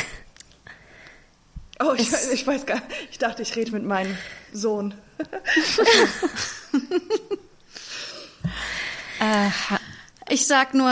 Oh, 1.83 1.95
ich, 1.97 2.11
ich, 2.31 2.45
weiß 2.45 2.67
gar 2.67 2.75
nicht. 2.75 2.85
Ich 3.09 3.17
dachte, 3.17 3.41
ich 3.41 3.55
rede 3.55 3.71
mit 3.71 3.83
meinem 3.83 4.15
Sohn. 4.53 4.93
Äh, 9.19 9.49
ich 10.29 10.47
sag 10.47 10.73
nur, 10.73 10.91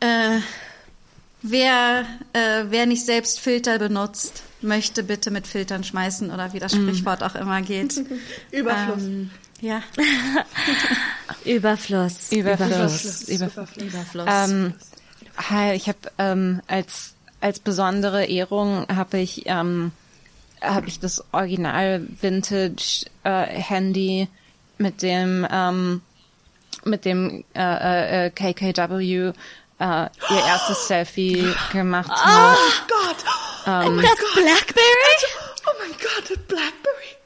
äh, 0.00 0.38
wer, 1.42 2.06
äh, 2.32 2.64
wer 2.68 2.86
nicht 2.86 3.04
selbst 3.04 3.40
Filter 3.40 3.78
benutzt, 3.78 4.42
möchte 4.62 5.02
bitte 5.02 5.30
mit 5.30 5.46
Filtern 5.46 5.84
schmeißen 5.84 6.30
oder 6.30 6.52
wie 6.52 6.58
das 6.58 6.74
mm. 6.74 6.82
Sprichwort 6.82 7.22
auch 7.22 7.34
immer 7.34 7.62
geht. 7.62 8.04
Überfluss. 8.50 9.02
Ähm, 9.02 9.30
ja. 9.60 9.82
Überfluss. 11.44 12.32
Überfluss. 12.32 13.28
Überfluss. 13.28 13.28
Überfluss. 13.28 13.76
Überfluss. 13.76 14.26
Ähm, 14.28 14.74
ich 15.74 15.88
habe 15.88 15.98
ähm, 16.18 16.62
als 16.66 17.16
als 17.40 17.60
besondere 17.60 18.24
Ehrung 18.24 18.86
habe 18.88 19.18
ich 19.18 19.42
ähm, 19.46 19.92
habe 20.60 20.88
ich 20.88 21.00
das 21.00 21.24
Original 21.32 22.06
Vintage 22.20 23.06
äh, 23.24 23.46
Handy 23.46 24.28
mit 24.78 25.02
dem 25.02 25.46
ähm, 25.50 26.02
mit 26.84 27.04
dem 27.04 27.44
äh, 27.54 28.26
äh, 28.26 28.30
KKW 28.30 29.32
äh, 29.78 29.82
ihr 30.30 30.46
erstes 30.46 30.88
Selfie 30.88 31.52
gemacht 31.72 32.10
oh 32.10 32.16
hat. 32.16 32.58
Oh 32.58 32.82
Gott! 32.88 33.86
Ähm, 33.86 34.00
das 34.00 34.18
Blackberry? 34.34 35.16
Oh 35.66 35.72
mein 35.80 35.90
Gott, 35.92 36.48
Blackberry! 36.48 37.16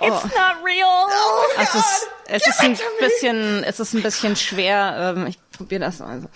Oh. 0.00 0.06
It's 0.06 0.24
not 0.24 0.64
real. 0.64 1.06
Oh 1.08 1.44
es 1.58 1.74
ist, 1.74 2.08
es 2.26 2.46
ist 2.46 2.60
ein 2.60 2.78
bisschen, 2.98 3.64
es 3.64 3.80
ist 3.80 3.94
ein 3.94 4.02
bisschen 4.02 4.36
schwer. 4.36 5.14
Ähm, 5.16 5.26
ich 5.26 5.38
probiere 5.52 5.82
das 5.82 6.00
also. 6.00 6.28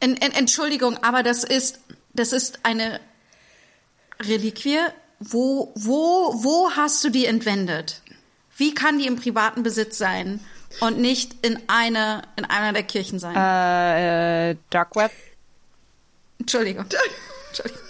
En, 0.00 0.16
en, 0.16 0.32
Entschuldigung, 0.32 1.02
aber 1.02 1.22
das 1.22 1.44
ist, 1.44 1.80
das 2.14 2.32
ist 2.32 2.60
eine 2.62 3.00
Reliquie, 4.20 4.78
wo, 5.18 5.72
wo, 5.74 6.34
wo 6.42 6.70
hast 6.70 7.02
du 7.04 7.10
die 7.10 7.26
entwendet? 7.26 8.02
Wie 8.56 8.74
kann 8.74 8.98
die 8.98 9.06
im 9.06 9.16
privaten 9.16 9.62
Besitz 9.62 9.98
sein 9.98 10.40
und 10.80 10.98
nicht 10.98 11.44
in 11.44 11.58
eine, 11.66 12.22
in 12.36 12.44
einer 12.44 12.72
der 12.72 12.82
Kirchen 12.82 13.18
sein? 13.18 13.34
Äh, 13.36 14.50
äh 14.50 14.56
Dark 14.70 14.96
Web. 14.96 15.12
Entschuldigung. 16.38 16.86
Entschuldigung. 17.48 17.82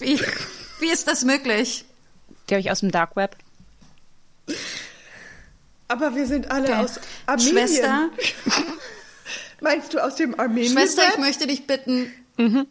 Wie, 0.00 0.20
wie 0.80 0.90
ist 0.90 1.06
das 1.06 1.24
möglich? 1.24 1.84
Die 2.48 2.54
habe 2.54 2.60
ich 2.60 2.70
aus 2.72 2.80
dem 2.80 2.90
Dark 2.90 3.14
Web. 3.14 3.36
Aber 5.86 6.16
wir 6.16 6.26
sind 6.26 6.50
alle 6.50 6.68
okay. 6.68 6.74
aus 6.74 7.00
Armenien. 7.26 7.52
Schwester. 7.52 8.10
Meinst 9.60 9.94
du 9.94 10.02
aus 10.02 10.16
dem 10.16 10.38
Armenien? 10.38 10.72
Schwester, 10.72 11.02
ich 11.12 11.18
möchte 11.18 11.46
dich 11.46 11.66
bitten. 11.66 12.12
Mhm. 12.36 12.66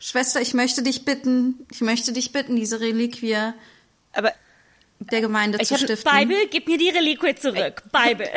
Schwester, 0.00 0.40
ich 0.40 0.54
möchte 0.54 0.82
dich 0.82 1.04
bitten, 1.04 1.66
ich 1.70 1.82
möchte 1.82 2.12
dich 2.12 2.32
bitten, 2.32 2.56
diese 2.56 2.80
Reliquie 2.80 3.52
aber 4.12 4.32
der 4.98 5.20
Gemeinde 5.20 5.58
ich 5.60 5.68
zu 5.68 5.78
stiften. 5.78 6.10
Bible, 6.10 6.46
gib 6.50 6.66
mir 6.66 6.78
die 6.78 6.90
Reliquie 6.90 7.34
zurück. 7.34 7.82
Bible. 7.92 8.30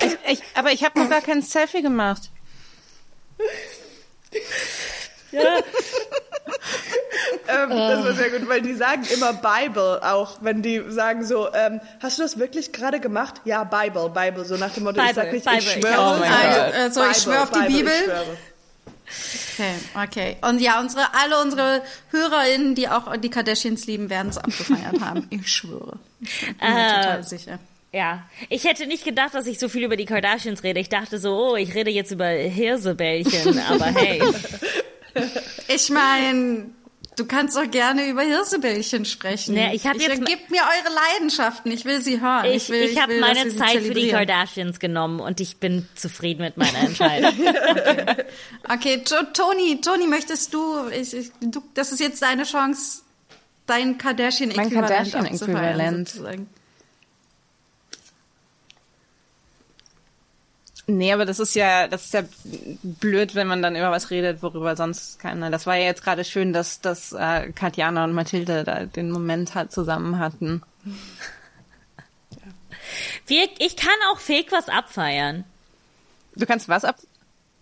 ich, 0.00 0.18
ich, 0.32 0.42
aber 0.54 0.72
ich 0.72 0.84
habe 0.84 0.98
noch 0.98 1.08
gar 1.08 1.20
kein 1.22 1.42
Selfie 1.42 1.82
gemacht. 1.82 2.30
Ja. 5.32 5.42
ähm, 7.48 7.70
das 7.70 8.04
war 8.04 8.14
sehr 8.14 8.30
gut, 8.30 8.48
weil 8.48 8.62
die 8.62 8.74
sagen 8.74 9.04
immer 9.12 9.32
Bible 9.32 10.00
auch, 10.02 10.38
wenn 10.40 10.62
die 10.62 10.82
sagen 10.88 11.24
so, 11.24 11.52
ähm, 11.52 11.80
hast 12.00 12.18
du 12.18 12.22
das 12.22 12.38
wirklich 12.38 12.72
gerade 12.72 13.00
gemacht? 13.00 13.42
Ja, 13.44 13.64
Bible, 13.64 14.10
Bible, 14.10 14.44
so 14.44 14.56
nach 14.56 14.72
dem 14.72 14.84
Motto, 14.84 15.00
Bible, 15.00 15.10
ich 15.10 15.14
sag 15.14 15.32
nicht, 15.32 15.44
Bible, 15.44 15.58
ich 15.58 15.72
schwöre. 15.72 16.14
Oh 16.14 16.18
mein 16.18 16.32
also, 16.32 16.60
Gott. 16.60 16.74
Also, 16.74 17.10
ich 17.10 17.16
schwöre 17.18 17.42
auf 17.42 17.50
die 17.50 17.60
Bible. 17.60 17.98
Bibel. 18.00 18.38
Okay, 19.54 19.74
okay. 19.94 20.36
Und 20.42 20.60
ja, 20.60 20.80
unsere, 20.80 21.14
alle 21.14 21.40
unsere 21.40 21.82
HörerInnen, 22.10 22.74
die 22.74 22.88
auch 22.88 23.16
die 23.16 23.30
Kardashians 23.30 23.86
lieben, 23.86 24.10
werden 24.10 24.28
es 24.28 24.38
abgefeiert 24.38 25.00
haben. 25.00 25.26
Ich 25.30 25.48
schwöre. 25.48 25.98
Ich 26.20 26.46
bin 26.46 26.74
mir 26.74 26.88
äh, 26.88 27.02
total 27.02 27.22
sicher. 27.24 27.58
Ja, 27.92 28.28
ich 28.48 28.64
hätte 28.64 28.86
nicht 28.86 29.04
gedacht, 29.04 29.34
dass 29.34 29.46
ich 29.46 29.58
so 29.58 29.68
viel 29.68 29.84
über 29.84 29.96
die 29.96 30.04
Kardashians 30.04 30.62
rede. 30.62 30.80
Ich 30.80 30.88
dachte 30.88 31.18
so, 31.18 31.52
oh, 31.52 31.56
ich 31.56 31.74
rede 31.74 31.90
jetzt 31.90 32.10
über 32.10 32.26
Hirsebällchen, 32.28 33.58
aber 33.58 33.86
hey. 33.86 34.22
Ich 35.68 35.88
meine, 35.88 36.66
du 37.16 37.24
kannst 37.24 37.56
doch 37.56 37.68
gerne 37.70 38.08
über 38.08 38.22
Hirsebällchen 38.22 39.04
sprechen. 39.04 39.54
Nee, 39.54 39.74
ich 39.74 39.86
habe 39.86 39.98
jetzt 39.98 40.24
gib 40.24 40.50
mir 40.50 40.60
eure 40.60 40.94
Leidenschaften, 40.94 41.72
ich 41.72 41.84
will 41.84 42.00
sie 42.02 42.20
hören. 42.20 42.44
Ich, 42.44 42.54
ich, 42.54 42.68
will, 42.68 42.82
ich, 42.82 42.92
ich 42.92 43.02
habe 43.02 43.18
meine 43.18 43.48
Zeit 43.56 43.82
für 43.82 43.94
die 43.94 44.10
Kardashians 44.10 44.78
genommen 44.78 45.20
und 45.20 45.40
ich 45.40 45.56
bin 45.56 45.88
zufrieden 45.94 46.42
mit 46.42 46.56
meiner 46.56 46.78
Entscheidung. 46.80 47.32
okay, 48.68 49.02
okay 49.02 49.04
Toni, 49.32 49.80
Toni, 49.80 50.06
möchtest 50.06 50.52
du, 50.54 50.88
ich, 50.88 51.14
ich, 51.14 51.32
du, 51.40 51.62
das 51.74 51.92
ist 51.92 52.00
jetzt 52.00 52.22
deine 52.22 52.44
Chance, 52.44 53.02
dein 53.66 53.98
Kardashian-Äquivalent 53.98 55.12
Kardashian 55.12 56.04
sozusagen. 56.04 56.48
Nee, 60.88 61.12
aber 61.12 61.24
das 61.24 61.40
ist 61.40 61.54
ja, 61.54 61.88
das 61.88 62.04
ist 62.04 62.14
ja 62.14 62.22
blöd, 62.82 63.34
wenn 63.34 63.48
man 63.48 63.60
dann 63.60 63.74
über 63.74 63.90
was 63.90 64.10
redet, 64.10 64.40
worüber 64.42 64.76
sonst 64.76 65.18
keiner. 65.18 65.50
Das 65.50 65.66
war 65.66 65.74
ja 65.76 65.84
jetzt 65.84 66.04
gerade 66.04 66.24
schön, 66.24 66.52
dass, 66.52 66.80
dass 66.80 67.12
äh, 67.12 67.50
Katjana 67.52 68.04
und 68.04 68.12
Mathilde 68.12 68.62
da 68.62 68.84
den 68.84 69.10
Moment 69.10 69.56
halt 69.56 69.72
zusammen 69.72 70.20
hatten. 70.20 70.62
Wir, 73.26 73.48
ich 73.58 73.76
kann 73.76 73.96
auch 74.12 74.20
fake 74.20 74.52
was 74.52 74.68
abfeiern. 74.68 75.44
Du 76.36 76.46
kannst 76.46 76.68
was 76.68 76.84
ab? 76.84 76.96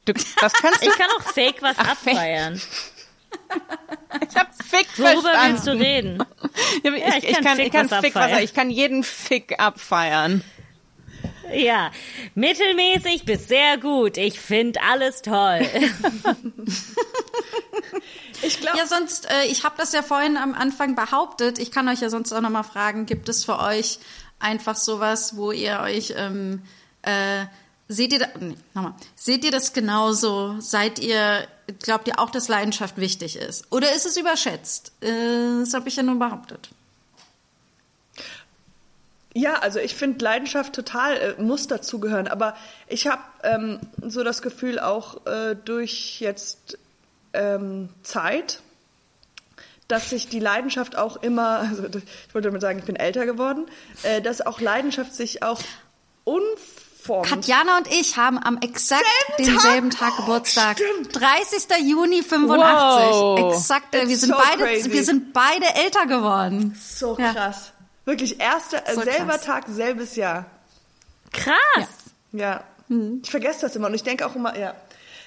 Du, 0.05 0.12
was 0.40 0.52
kannst 0.52 0.82
du? 0.82 0.88
Ich 0.88 0.96
kann 0.98 1.09
auch 1.18 1.22
fake 1.22 1.62
was 1.62 1.76
Ach, 1.78 1.92
abfeiern. 1.92 2.60
ich 4.28 4.36
hab 4.36 4.55
Fick 4.62 4.86
Worüber 4.98 5.22
verstanden. 5.22 5.52
willst 5.52 5.66
du 5.66 5.70
reden? 5.72 6.24
Ja, 6.84 6.92
ich, 6.92 7.01
ja, 7.01 7.09
ich, 7.16 7.24
ich, 7.24 7.34
kann, 7.34 7.44
kann, 7.44 7.59
ich 7.60 7.72
kann 7.72 7.88
Fick 7.88 8.14
was, 8.14 8.40
ich 8.40 8.55
kann 8.55 8.70
jeden 8.70 9.02
Fick 9.02 9.59
abfeiern. 9.59 10.44
Ja, 11.55 11.91
mittelmäßig 12.35 13.25
bis 13.25 13.49
sehr 13.49 13.79
gut. 13.79 14.16
Ich 14.16 14.41
finde 14.41 14.81
alles 14.83 15.23
toll. 15.23 15.61
ich 18.43 18.61
glaube. 18.61 18.79
Ja, 18.79 18.87
sonst, 18.87 19.31
äh, 19.31 19.47
ich 19.47 19.65
habe 19.65 19.75
das 19.79 19.93
ja 19.93 20.03
vorhin 20.03 20.37
am 20.37 20.55
Anfang 20.55 20.95
behauptet. 20.95 21.59
Ich 21.59 21.71
kann 21.71 21.89
euch 21.89 22.01
ja 22.01 22.11
sonst 22.11 22.33
auch 22.33 22.41
nochmal 22.41 22.65
fragen, 22.65 23.07
gibt 23.07 23.29
es 23.29 23.45
für 23.45 23.59
euch 23.61 23.99
einfach 24.39 24.77
sowas, 24.77 25.37
wo 25.37 25.53
ihr 25.53 25.81
euch, 25.81 26.15
ähm, 26.16 26.62
äh, 27.03 27.47
seht 27.89 28.12
ihr, 28.12 28.19
da, 28.21 28.27
nee, 28.41 28.57
nochmal, 28.75 28.95
seht 29.15 29.45
ihr 29.45 29.51
das 29.51 29.73
genauso? 29.73 30.57
Seid 30.61 30.99
ihr, 30.99 31.47
glaubt 31.83 32.09
ihr 32.09 32.19
auch, 32.19 32.31
dass 32.31 32.49
Leidenschaft 32.49 32.97
wichtig 32.99 33.37
ist? 33.37 33.71
Oder 33.71 33.95
ist 33.95 34.07
es 34.07 34.16
überschätzt? 34.16 34.93
Äh, 35.01 35.61
das 35.61 35.75
habe 35.75 35.89
ich 35.89 35.97
ja 35.97 36.03
nur 36.03 36.19
behauptet. 36.19 36.71
Ja, 39.36 39.55
also 39.55 39.81
ich 39.81 39.97
finde 39.97 40.24
Leidenschaft 40.24 40.73
total 40.74 41.16
äh, 41.16 41.43
muss 41.43 41.66
dazugehören, 41.66 42.28
aber 42.28 42.55
ich 42.86 43.09
habe 43.09 43.23
ähm, 43.43 43.81
so 44.01 44.23
das 44.23 44.43
Gefühl 44.43 44.78
auch 44.78 45.27
äh, 45.27 45.56
durch 45.56 46.20
jetzt 46.20 46.78
ähm, 47.32 47.89
Zeit, 48.05 48.61
dass 49.89 50.11
sich 50.11 50.28
die 50.28 50.39
Leidenschaft 50.39 50.97
auch 50.97 51.16
immer, 51.16 51.59
also 51.69 51.85
ich 51.86 52.35
wollte 52.35 52.48
damit 52.48 52.62
sagen, 52.62 52.78
ich 52.78 52.85
bin 52.85 52.94
älter 52.94 53.27
geworden, 53.27 53.66
äh, 54.05 54.23
dass 54.23 54.40
auch 54.40 54.61
Leidenschaft 54.61 55.12
sich 55.12 55.43
auch 55.43 55.61
unformt. 56.23 57.27
Katjana 57.27 57.78
und 57.78 57.89
ich 57.93 58.16
haben 58.16 58.39
am 58.39 58.59
exakt 58.59 59.05
denselben 59.40 59.90
Tag, 59.90 60.11
Tag 60.11 60.16
Geburtstag. 60.19 60.77
Oh, 60.81 61.06
30. 61.12 61.89
Juni 61.89 62.23
85. 62.23 62.66
Wow. 63.11 63.52
Exakt, 63.52 63.97
äh, 63.97 64.09
wir 64.09 64.16
sind 64.16 64.31
so 64.31 64.36
beide, 64.36 64.62
crazy. 64.62 64.93
wir 64.93 65.02
sind 65.02 65.32
beide 65.32 65.66
älter 65.74 66.06
geworden. 66.06 66.78
So 66.81 67.16
krass. 67.16 67.73
Wirklich, 68.05 68.40
erster, 68.40 68.82
so 68.93 69.01
selber 69.01 69.32
krass. 69.32 69.44
Tag, 69.44 69.64
selbes 69.68 70.16
Jahr. 70.16 70.47
Krass. 71.32 71.89
Ja. 72.32 72.39
ja. 72.40 72.64
Hm. 72.89 73.20
Ich 73.24 73.31
vergesse 73.31 73.62
das 73.62 73.76
immer 73.76 73.86
und 73.89 73.94
ich 73.94 74.02
denke 74.02 74.26
auch 74.26 74.36
immer, 74.36 74.59
ja. 74.59 74.74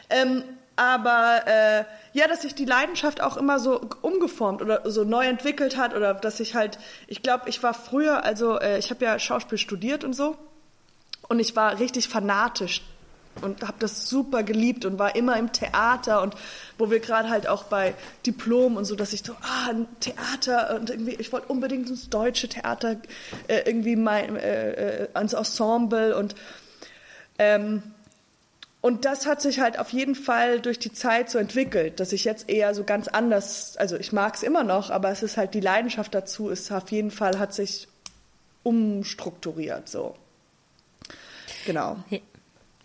Ähm, 0.10 0.44
aber 0.76 1.42
äh, 1.48 1.86
ja, 2.14 2.28
dass 2.28 2.44
sich 2.44 2.54
die 2.54 2.66
Leidenschaft 2.66 3.20
auch 3.20 3.36
immer 3.36 3.60
so 3.60 3.82
umgeformt 4.02 4.62
oder 4.62 4.90
so 4.90 5.04
neu 5.04 5.26
entwickelt 5.26 5.76
hat 5.76 5.96
oder 5.96 6.14
dass 6.14 6.40
ich 6.40 6.54
halt, 6.54 6.78
ich 7.08 7.24
glaube, 7.24 7.50
ich 7.50 7.64
war 7.64 7.74
früher, 7.74 8.24
also 8.24 8.60
äh, 8.60 8.78
ich 8.78 8.92
habe 8.92 9.04
ja 9.04 9.18
Schauspiel 9.18 9.58
studiert 9.58 10.04
und 10.04 10.14
so 10.14 10.38
und 11.28 11.40
ich 11.40 11.56
war 11.56 11.80
richtig 11.80 12.08
fanatisch 12.10 12.84
und 13.42 13.62
habe 13.64 13.78
das 13.80 14.10
super 14.10 14.44
geliebt 14.44 14.86
und 14.86 15.00
war 15.00 15.16
immer 15.16 15.38
im 15.38 15.52
Theater 15.52 16.22
und 16.22 16.36
wo 16.78 16.90
wir 16.90 17.00
gerade 17.00 17.30
halt 17.30 17.48
auch 17.48 17.64
bei 17.66 17.94
Diplom 18.26 18.78
und 18.78 18.86
so, 18.86 18.96
dass 18.96 19.14
ich 19.14 19.24
so, 19.24 19.34
ah, 19.42 19.70
ein 19.70 19.88
Theater 20.00 20.76
und 20.76 20.90
irgendwie, 20.90 21.16
ich 21.16 21.32
wollte 21.32 21.48
unbedingt 21.48 21.90
ins 21.90 22.10
deutsche 22.10 22.48
Theater 22.48 22.98
äh, 23.48 23.62
irgendwie 23.66 23.96
mein, 23.96 24.36
äh, 24.36 25.04
äh, 25.04 25.08
ans 25.14 25.34
Ensemble 25.34 26.16
und 26.16 26.36
ähm, 27.40 27.84
und 28.80 29.06
das 29.06 29.26
hat 29.26 29.42
sich 29.42 29.60
halt 29.60 29.80
auf 29.80 29.92
jeden 29.92 30.16
Fall 30.16 30.62
durch 30.62 30.80
die 30.80 30.94
Zeit 30.94 31.30
so 31.30 31.40
entwickelt, 31.40 32.00
dass 32.00 32.14
ich 32.14 32.24
jetzt 32.24 32.48
eher 32.48 32.74
so 32.74 32.84
ganz 32.84 33.08
anders, 33.08 33.76
also 33.78 33.98
ich 33.98 34.14
mag 34.14 34.36
es 34.36 34.44
immer 34.44 34.64
noch, 34.64 34.92
aber 34.92 35.10
es 35.10 35.24
ist 35.24 35.36
halt 35.36 35.54
die 35.56 35.60
Leidenschaft 35.60 36.14
dazu, 36.14 36.50
ist 36.50 36.72
auf 36.72 36.90
jeden 36.92 37.12
Fall 37.12 37.40
hat 37.40 37.54
sich 37.54 37.88
umstrukturiert 38.64 39.90
so. 39.90 40.16
Genau. 41.66 41.98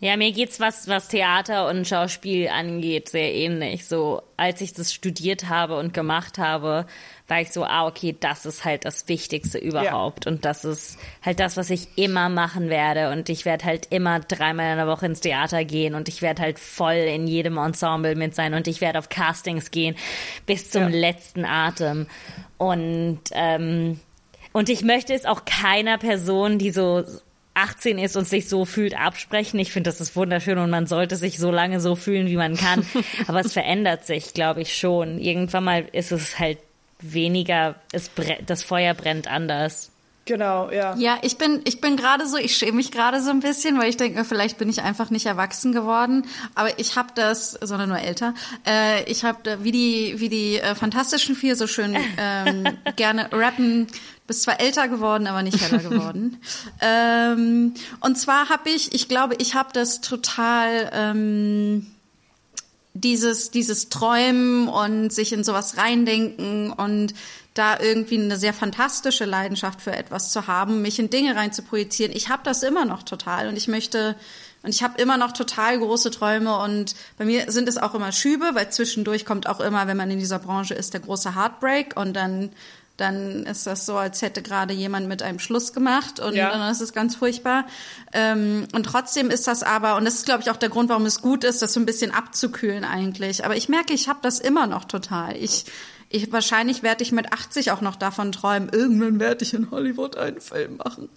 Ja, 0.02 0.16
mir 0.16 0.32
geht's 0.32 0.58
was, 0.58 0.88
was 0.88 1.06
Theater 1.06 1.68
und 1.68 1.86
Schauspiel 1.86 2.48
angeht, 2.48 3.08
sehr 3.08 3.32
ähnlich. 3.32 3.86
So, 3.86 4.20
als 4.36 4.60
ich 4.60 4.72
das 4.72 4.92
studiert 4.92 5.48
habe 5.48 5.78
und 5.78 5.94
gemacht 5.94 6.38
habe, 6.38 6.86
war 7.28 7.40
ich 7.40 7.52
so, 7.52 7.62
ah, 7.62 7.86
okay, 7.86 8.16
das 8.18 8.44
ist 8.44 8.64
halt 8.64 8.84
das 8.84 9.06
Wichtigste 9.06 9.58
überhaupt. 9.58 10.24
Ja. 10.24 10.32
Und 10.32 10.44
das 10.44 10.64
ist 10.64 10.98
halt 11.24 11.38
das, 11.38 11.56
was 11.56 11.70
ich 11.70 11.86
immer 11.94 12.28
machen 12.30 12.68
werde. 12.68 13.12
Und 13.12 13.28
ich 13.28 13.44
werde 13.44 13.64
halt 13.64 13.86
immer 13.90 14.18
dreimal 14.18 14.72
in 14.72 14.78
der 14.78 14.88
Woche 14.88 15.06
ins 15.06 15.20
Theater 15.20 15.64
gehen 15.64 15.94
und 15.94 16.08
ich 16.08 16.20
werde 16.20 16.42
halt 16.42 16.58
voll 16.58 16.94
in 16.94 17.28
jedem 17.28 17.56
Ensemble 17.56 18.16
mit 18.16 18.34
sein 18.34 18.54
und 18.54 18.66
ich 18.66 18.80
werde 18.80 18.98
auf 18.98 19.08
Castings 19.08 19.70
gehen 19.70 19.94
bis 20.46 20.68
zum 20.68 20.82
ja. 20.82 20.98
letzten 20.98 21.44
Atem. 21.44 22.08
Und, 22.58 23.20
ähm, 23.34 24.00
und 24.52 24.68
ich 24.68 24.82
möchte 24.82 25.14
es 25.14 25.26
auch 25.26 25.44
keiner 25.44 25.96
Person, 25.96 26.58
die 26.58 26.72
so 26.72 27.04
18 27.54 27.98
ist 27.98 28.16
und 28.16 28.26
sich 28.26 28.48
so 28.48 28.64
fühlt, 28.64 28.98
absprechen. 28.98 29.60
Ich 29.60 29.72
finde, 29.72 29.90
das 29.90 30.00
ist 30.00 30.16
wunderschön 30.16 30.58
und 30.58 30.70
man 30.70 30.86
sollte 30.86 31.16
sich 31.16 31.38
so 31.38 31.50
lange 31.50 31.80
so 31.80 31.96
fühlen, 31.96 32.26
wie 32.26 32.36
man 32.36 32.56
kann. 32.56 32.86
Aber 33.26 33.40
es 33.40 33.52
verändert 33.52 34.06
sich, 34.06 34.34
glaube 34.34 34.62
ich, 34.62 34.76
schon. 34.76 35.18
Irgendwann 35.18 35.64
mal 35.64 35.84
ist 35.92 36.12
es 36.12 36.38
halt 36.38 36.58
weniger, 37.00 37.76
es 37.92 38.10
das 38.46 38.62
Feuer 38.62 38.94
brennt 38.94 39.28
anders. 39.28 39.91
Genau, 40.24 40.70
ja. 40.70 40.94
Ja, 40.96 41.18
ich 41.22 41.36
bin, 41.36 41.62
ich 41.64 41.80
bin 41.80 41.96
gerade 41.96 42.28
so, 42.28 42.36
ich 42.36 42.56
schäme 42.56 42.76
mich 42.76 42.92
gerade 42.92 43.20
so 43.20 43.30
ein 43.30 43.40
bisschen, 43.40 43.76
weil 43.78 43.88
ich 43.88 43.96
denke, 43.96 44.24
vielleicht 44.24 44.56
bin 44.56 44.68
ich 44.68 44.82
einfach 44.82 45.10
nicht 45.10 45.26
erwachsen 45.26 45.72
geworden. 45.72 46.26
Aber 46.54 46.78
ich 46.78 46.96
habe 46.96 47.08
das, 47.16 47.52
sondern 47.60 47.88
nur 47.88 47.98
älter. 47.98 48.34
Äh, 48.64 49.02
ich 49.10 49.24
habe 49.24 49.58
wie 49.64 49.72
die, 49.72 50.14
wie 50.20 50.28
die 50.28 50.58
äh, 50.58 50.76
Fantastischen 50.76 51.34
Vier 51.34 51.56
so 51.56 51.66
schön 51.66 51.96
ähm, 52.18 52.64
gerne 52.96 53.32
rappen. 53.32 53.88
Bist 54.28 54.42
zwar 54.42 54.60
älter 54.60 54.86
geworden, 54.86 55.26
aber 55.26 55.42
nicht 55.42 55.60
heller 55.60 55.82
geworden. 55.82 56.40
ähm, 56.80 57.74
und 57.98 58.16
zwar 58.16 58.48
habe 58.48 58.70
ich, 58.70 58.94
ich 58.94 59.08
glaube, 59.08 59.34
ich 59.38 59.56
habe 59.56 59.70
das 59.72 60.00
total. 60.00 60.90
Ähm, 60.92 61.86
dieses, 62.94 63.50
dieses 63.50 63.88
Träumen 63.88 64.68
und 64.68 65.14
sich 65.14 65.32
in 65.32 65.44
sowas 65.44 65.78
reindenken 65.78 66.70
und 66.70 67.14
da 67.54 67.78
irgendwie 67.78 68.18
eine 68.18 68.36
sehr 68.36 68.54
fantastische 68.54 69.24
Leidenschaft 69.24 69.80
für 69.80 69.92
etwas 69.92 70.30
zu 70.32 70.46
haben, 70.46 70.80
mich 70.82 70.98
in 70.98 71.10
Dinge 71.10 71.36
rein 71.36 71.52
zu 71.52 71.62
projizieren. 71.62 72.14
Ich 72.14 72.28
habe 72.28 72.42
das 72.44 72.62
immer 72.62 72.84
noch 72.84 73.02
total 73.02 73.48
und 73.48 73.56
ich 73.56 73.68
möchte 73.68 74.16
und 74.62 74.70
ich 74.70 74.82
habe 74.82 75.00
immer 75.00 75.16
noch 75.16 75.32
total 75.32 75.78
große 75.78 76.10
Träume 76.12 76.56
und 76.58 76.94
bei 77.18 77.24
mir 77.24 77.50
sind 77.50 77.68
es 77.68 77.78
auch 77.78 77.94
immer 77.94 78.12
Schübe, 78.12 78.50
weil 78.54 78.70
zwischendurch 78.70 79.26
kommt 79.26 79.48
auch 79.48 79.60
immer, 79.60 79.86
wenn 79.86 79.96
man 79.96 80.10
in 80.10 80.20
dieser 80.20 80.38
Branche 80.38 80.74
ist, 80.74 80.94
der 80.94 81.00
große 81.00 81.34
Heartbreak 81.34 81.96
und 81.96 82.14
dann 82.14 82.50
dann 83.02 83.44
ist 83.44 83.66
das 83.66 83.84
so, 83.84 83.96
als 83.96 84.22
hätte 84.22 84.42
gerade 84.42 84.72
jemand 84.72 85.08
mit 85.08 85.22
einem 85.22 85.38
Schluss 85.38 85.72
gemacht 85.72 86.20
und 86.20 86.34
ja. 86.34 86.50
dann 86.50 86.70
ist 86.70 86.80
es 86.80 86.92
ganz 86.92 87.16
furchtbar. 87.16 87.66
Ähm, 88.12 88.66
und 88.72 88.84
trotzdem 88.84 89.28
ist 89.28 89.48
das 89.48 89.62
aber, 89.62 89.96
und 89.96 90.04
das 90.04 90.14
ist, 90.14 90.24
glaube 90.24 90.42
ich, 90.42 90.50
auch 90.50 90.56
der 90.56 90.68
Grund, 90.68 90.88
warum 90.88 91.04
es 91.04 91.20
gut 91.20 91.44
ist, 91.44 91.60
das 91.60 91.72
so 91.72 91.80
ein 91.80 91.86
bisschen 91.86 92.12
abzukühlen 92.12 92.84
eigentlich. 92.84 93.44
Aber 93.44 93.56
ich 93.56 93.68
merke, 93.68 93.92
ich 93.92 94.08
habe 94.08 94.20
das 94.22 94.38
immer 94.38 94.66
noch 94.66 94.84
total. 94.84 95.36
Ich, 95.36 95.64
ich 96.08 96.32
wahrscheinlich 96.32 96.82
werde 96.82 97.02
ich 97.02 97.12
mit 97.12 97.32
80 97.32 97.72
auch 97.72 97.80
noch 97.80 97.96
davon 97.96 98.32
träumen, 98.32 98.68
irgendwann 98.70 99.18
werde 99.18 99.44
ich 99.44 99.52
in 99.52 99.70
Hollywood 99.70 100.16
einen 100.16 100.40
Film 100.40 100.76
machen. 100.76 101.08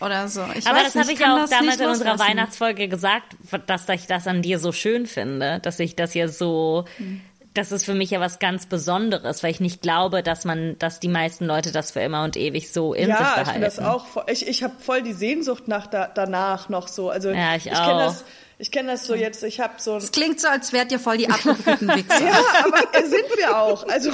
Oder 0.00 0.28
so. 0.28 0.46
Ich 0.54 0.66
Aber 0.66 0.82
das 0.82 0.94
habe 0.94 1.12
ich 1.12 1.18
ja 1.18 1.44
auch 1.44 1.48
damals 1.48 1.78
in 1.78 1.86
unserer 1.86 2.18
Weihnachtsfolge 2.18 2.88
gesagt, 2.88 3.36
dass 3.66 3.86
ich 3.90 4.06
das 4.06 4.26
an 4.26 4.40
dir 4.40 4.58
so 4.58 4.72
schön 4.72 5.06
finde, 5.06 5.60
dass 5.60 5.78
ich 5.78 5.94
das 5.94 6.14
ja 6.14 6.28
so, 6.28 6.86
hm 6.96 7.20
das 7.54 7.72
ist 7.72 7.84
für 7.84 7.94
mich 7.94 8.10
ja 8.10 8.20
was 8.20 8.38
ganz 8.38 8.66
Besonderes, 8.66 9.42
weil 9.42 9.50
ich 9.50 9.60
nicht 9.60 9.82
glaube, 9.82 10.22
dass 10.22 10.44
man, 10.44 10.78
dass 10.78 11.00
die 11.00 11.08
meisten 11.08 11.46
Leute 11.46 11.72
das 11.72 11.90
für 11.90 12.00
immer 12.00 12.22
und 12.22 12.36
ewig 12.36 12.72
so 12.72 12.94
in 12.94 13.08
ja, 13.08 13.16
sich 13.16 13.26
behalten. 13.26 13.38
Ja, 13.38 13.42
ich 13.42 13.52
finde 13.52 13.66
das 13.66 13.78
auch. 13.80 14.06
Voll, 14.06 14.24
ich 14.28 14.46
ich 14.46 14.62
habe 14.62 14.74
voll 14.78 15.02
die 15.02 15.12
Sehnsucht 15.12 15.66
nach 15.66 15.86
da, 15.86 16.06
danach 16.06 16.68
noch 16.68 16.86
so. 16.86 17.10
Also 17.10 17.30
ja, 17.30 17.56
ich, 17.56 17.66
ich 17.66 17.72
kenne 17.72 18.04
das. 18.04 18.24
Ich 18.58 18.70
kenne 18.70 18.92
das 18.92 19.06
so 19.06 19.14
jetzt, 19.14 19.42
ich 19.42 19.58
habe 19.58 19.72
so 19.78 19.96
Es 19.96 20.12
klingt 20.12 20.38
so, 20.38 20.46
als 20.46 20.74
wärt 20.74 20.92
ihr 20.92 21.00
voll 21.00 21.16
die 21.16 21.30
abgebrühten 21.30 21.88
Wichser. 21.88 22.20
ja, 22.26 22.38
aber 22.62 23.06
sind 23.06 23.24
wir 23.38 23.56
auch. 23.56 23.88
Also, 23.88 24.10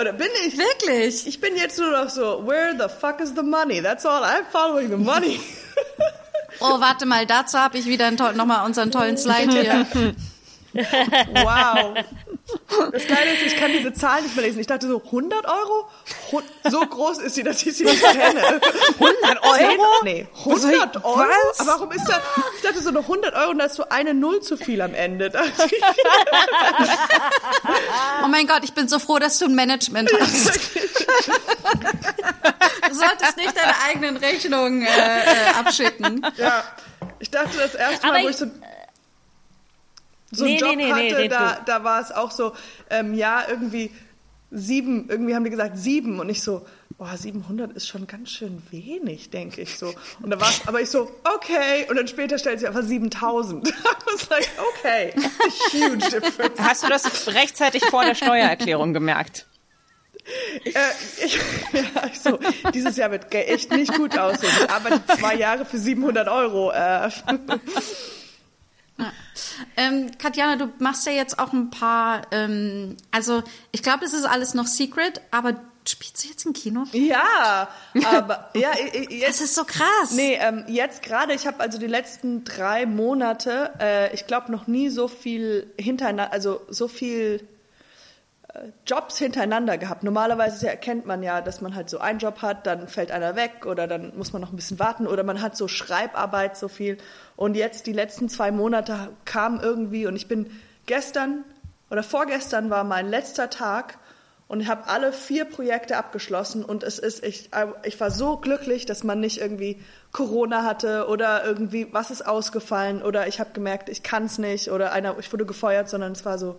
oder 0.00 0.12
bin 0.12 0.28
ich? 0.46 0.56
Wirklich? 0.56 1.26
Ich 1.26 1.40
bin 1.40 1.56
jetzt 1.56 1.80
nur 1.80 1.90
noch 1.90 2.08
so, 2.08 2.46
where 2.46 2.76
the 2.78 2.86
fuck 2.88 3.18
is 3.18 3.32
the 3.34 3.42
money? 3.42 3.82
That's 3.82 4.06
all, 4.06 4.22
I'm 4.22 4.44
following 4.52 4.88
the 4.88 4.96
money. 4.96 5.40
oh, 6.60 6.78
warte 6.78 7.06
mal, 7.06 7.26
dazu 7.26 7.58
habe 7.58 7.76
ich 7.76 7.86
wieder 7.86 8.12
nochmal 8.12 8.64
unseren 8.64 8.92
tollen 8.92 9.18
Slide 9.18 9.50
hier. 9.50 9.86
wow. 11.42 11.96
Das 12.92 13.06
Geile 13.06 13.34
ist, 13.34 13.42
ich 13.46 13.56
kann 13.56 13.72
diese 13.72 13.92
Zahl 13.92 14.22
nicht 14.22 14.34
mehr 14.34 14.44
lesen. 14.46 14.60
Ich 14.60 14.66
dachte 14.66 14.88
so, 14.88 15.02
100 15.04 15.46
Euro? 15.46 15.88
So 16.70 16.80
groß 16.80 17.18
ist 17.18 17.34
sie, 17.34 17.42
dass 17.42 17.62
ich 17.64 17.76
sie 17.76 17.84
nicht 17.84 18.02
kenne. 18.02 18.60
100 18.98 19.42
Euro? 19.42 19.86
Nee, 20.04 20.26
100 20.38 21.04
Euro? 21.04 21.18
Was? 21.18 21.60
Aber 21.60 21.72
warum 21.72 21.92
ist 21.92 22.08
da, 22.08 22.20
ich 22.56 22.62
dachte 22.62 22.80
so 22.82 22.88
eine 22.88 23.00
100 23.00 23.34
Euro 23.34 23.50
und 23.50 23.58
da 23.58 23.66
ist 23.66 23.76
so 23.76 23.88
eine 23.88 24.14
Null 24.14 24.40
zu 24.40 24.56
viel 24.56 24.80
am 24.80 24.94
Ende. 24.94 25.30
oh 28.24 28.28
mein 28.28 28.46
Gott, 28.46 28.64
ich 28.64 28.72
bin 28.72 28.88
so 28.88 28.98
froh, 28.98 29.18
dass 29.18 29.38
du 29.38 29.46
ein 29.46 29.54
Management 29.54 30.10
hast. 30.20 30.60
du 32.88 32.94
solltest 32.94 33.36
nicht 33.36 33.56
deine 33.56 33.74
eigenen 33.88 34.16
Rechnungen 34.16 34.82
äh, 34.82 34.86
äh, 34.88 35.50
abschicken. 35.58 36.26
Ja, 36.36 36.64
ich 37.18 37.30
dachte 37.30 37.58
das 37.58 37.74
erste 37.74 38.06
Mal, 38.06 38.24
wo 38.24 38.28
ich 38.28 38.36
so 38.36 38.46
so 40.32 40.44
einen 40.44 40.54
nee, 40.54 40.60
Job 40.60 40.76
nee, 40.76 40.92
nee, 40.92 41.12
hatte, 41.14 41.28
da, 41.28 41.58
da 41.64 41.84
war 41.84 42.00
es 42.00 42.10
auch 42.10 42.30
so, 42.30 42.52
ähm, 42.90 43.14
ja, 43.14 43.44
irgendwie 43.48 43.90
sieben, 44.50 45.08
irgendwie 45.08 45.34
haben 45.34 45.44
die 45.44 45.50
gesagt 45.50 45.78
sieben 45.78 46.20
und 46.20 46.28
ich 46.28 46.42
so, 46.42 46.66
boah, 46.98 47.16
700 47.16 47.72
ist 47.72 47.88
schon 47.88 48.06
ganz 48.06 48.30
schön 48.30 48.62
wenig, 48.70 49.30
denke 49.30 49.62
ich 49.62 49.78
so. 49.78 49.94
Und 50.20 50.30
da 50.30 50.40
war 50.40 50.50
es, 50.50 50.66
aber 50.66 50.80
ich 50.80 50.90
so, 50.90 51.10
okay. 51.34 51.86
Und 51.88 51.96
dann 51.96 52.06
später 52.06 52.38
stellt 52.38 52.60
sich 52.60 52.68
einfach 52.68 52.82
7000. 52.82 53.68
I 53.68 53.72
was 54.04 54.28
like, 54.28 54.48
okay, 54.74 55.12
huge 55.72 55.98
difference. 55.98 56.60
Hast 56.60 56.82
du 56.82 56.88
das 56.88 57.28
rechtzeitig 57.28 57.84
vor 57.86 58.04
der 58.04 58.14
Steuererklärung 58.14 58.92
gemerkt? 58.92 59.46
Äh, 60.64 60.70
ich, 61.24 61.36
ja, 61.72 62.06
ich 62.12 62.20
so, 62.20 62.38
dieses 62.72 62.96
Jahr 62.96 63.10
wird 63.10 63.34
echt 63.34 63.72
nicht 63.72 63.94
gut 63.94 64.16
aussehen. 64.18 64.52
Ich 64.62 64.70
arbeite 64.70 65.02
zwei 65.18 65.34
Jahre 65.34 65.64
für 65.64 65.78
700 65.78 66.28
Euro. 66.28 66.70
Äh. 66.70 67.10
Ähm, 69.76 70.10
Katjana, 70.18 70.56
du 70.56 70.72
machst 70.78 71.06
ja 71.06 71.12
jetzt 71.12 71.38
auch 71.38 71.52
ein 71.52 71.70
paar, 71.70 72.22
ähm, 72.30 72.96
also 73.10 73.42
ich 73.72 73.82
glaube, 73.82 74.04
es 74.04 74.12
ist 74.12 74.24
alles 74.24 74.54
noch 74.54 74.66
Secret, 74.66 75.20
aber 75.30 75.54
spielst 75.88 76.24
du 76.24 76.28
jetzt 76.28 76.46
im 76.46 76.52
Kino? 76.52 76.84
Ja, 76.92 77.68
aber 78.04 78.50
ja, 78.54 78.70
jetzt, 79.08 79.28
das 79.28 79.40
ist 79.40 79.54
so 79.54 79.64
krass. 79.64 80.12
Nee, 80.12 80.38
ähm, 80.40 80.64
jetzt 80.68 81.02
gerade, 81.02 81.34
ich 81.34 81.46
habe 81.46 81.60
also 81.60 81.78
die 81.78 81.86
letzten 81.86 82.44
drei 82.44 82.86
Monate, 82.86 83.72
äh, 83.80 84.14
ich 84.14 84.26
glaube 84.26 84.52
noch 84.52 84.66
nie 84.66 84.90
so 84.90 85.08
viel 85.08 85.72
hintereinander, 85.78 86.32
also 86.32 86.60
so 86.68 86.88
viel 86.88 87.46
Jobs 88.86 89.18
hintereinander 89.18 89.78
gehabt. 89.78 90.02
Normalerweise 90.02 90.68
erkennt 90.68 91.06
man 91.06 91.22
ja, 91.22 91.40
dass 91.40 91.62
man 91.62 91.74
halt 91.74 91.88
so 91.88 91.98
einen 91.98 92.18
Job 92.18 92.42
hat, 92.42 92.66
dann 92.66 92.86
fällt 92.86 93.10
einer 93.10 93.34
weg 93.34 93.64
oder 93.64 93.86
dann 93.86 94.16
muss 94.16 94.32
man 94.32 94.42
noch 94.42 94.52
ein 94.52 94.56
bisschen 94.56 94.78
warten 94.78 95.06
oder 95.06 95.22
man 95.22 95.40
hat 95.40 95.56
so 95.56 95.68
Schreibarbeit 95.68 96.56
so 96.56 96.68
viel. 96.68 96.98
Und 97.36 97.54
jetzt 97.54 97.86
die 97.86 97.92
letzten 97.92 98.28
zwei 98.28 98.50
Monate 98.50 99.08
kamen 99.24 99.60
irgendwie 99.60 100.06
und 100.06 100.16
ich 100.16 100.28
bin 100.28 100.50
gestern 100.84 101.44
oder 101.90 102.02
vorgestern 102.02 102.68
war 102.68 102.84
mein 102.84 103.08
letzter 103.08 103.48
Tag 103.48 103.98
und 104.48 104.68
habe 104.68 104.86
alle 104.86 105.14
vier 105.14 105.46
Projekte 105.46 105.96
abgeschlossen 105.96 106.62
und 106.62 106.82
es 106.82 106.98
ist 106.98 107.24
ich 107.24 107.48
ich 107.84 108.00
war 108.00 108.10
so 108.10 108.36
glücklich, 108.36 108.84
dass 108.84 109.02
man 109.02 109.18
nicht 109.18 109.40
irgendwie 109.40 109.80
Corona 110.12 110.64
hatte 110.64 111.06
oder 111.08 111.42
irgendwie 111.42 111.88
was 111.92 112.10
ist 112.10 112.26
ausgefallen 112.26 113.02
oder 113.02 113.28
ich 113.28 113.40
habe 113.40 113.52
gemerkt, 113.54 113.88
ich 113.88 114.02
kann 114.02 114.26
es 114.26 114.36
nicht 114.36 114.70
oder 114.70 114.92
einer 114.92 115.18
ich 115.18 115.32
wurde 115.32 115.46
gefeuert, 115.46 115.88
sondern 115.88 116.12
es 116.12 116.26
war 116.26 116.36
so 116.36 116.58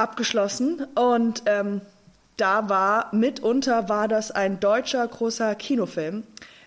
abgeschlossen 0.00 0.86
und 0.94 1.42
ähm, 1.46 1.80
da 2.36 2.68
war 2.68 3.14
mitunter 3.14 3.88
war 3.88 4.08
das 4.08 4.30
ein 4.30 4.60
deutscher 4.60 5.06
großer 5.06 5.54
Kinofilm, 5.54 6.24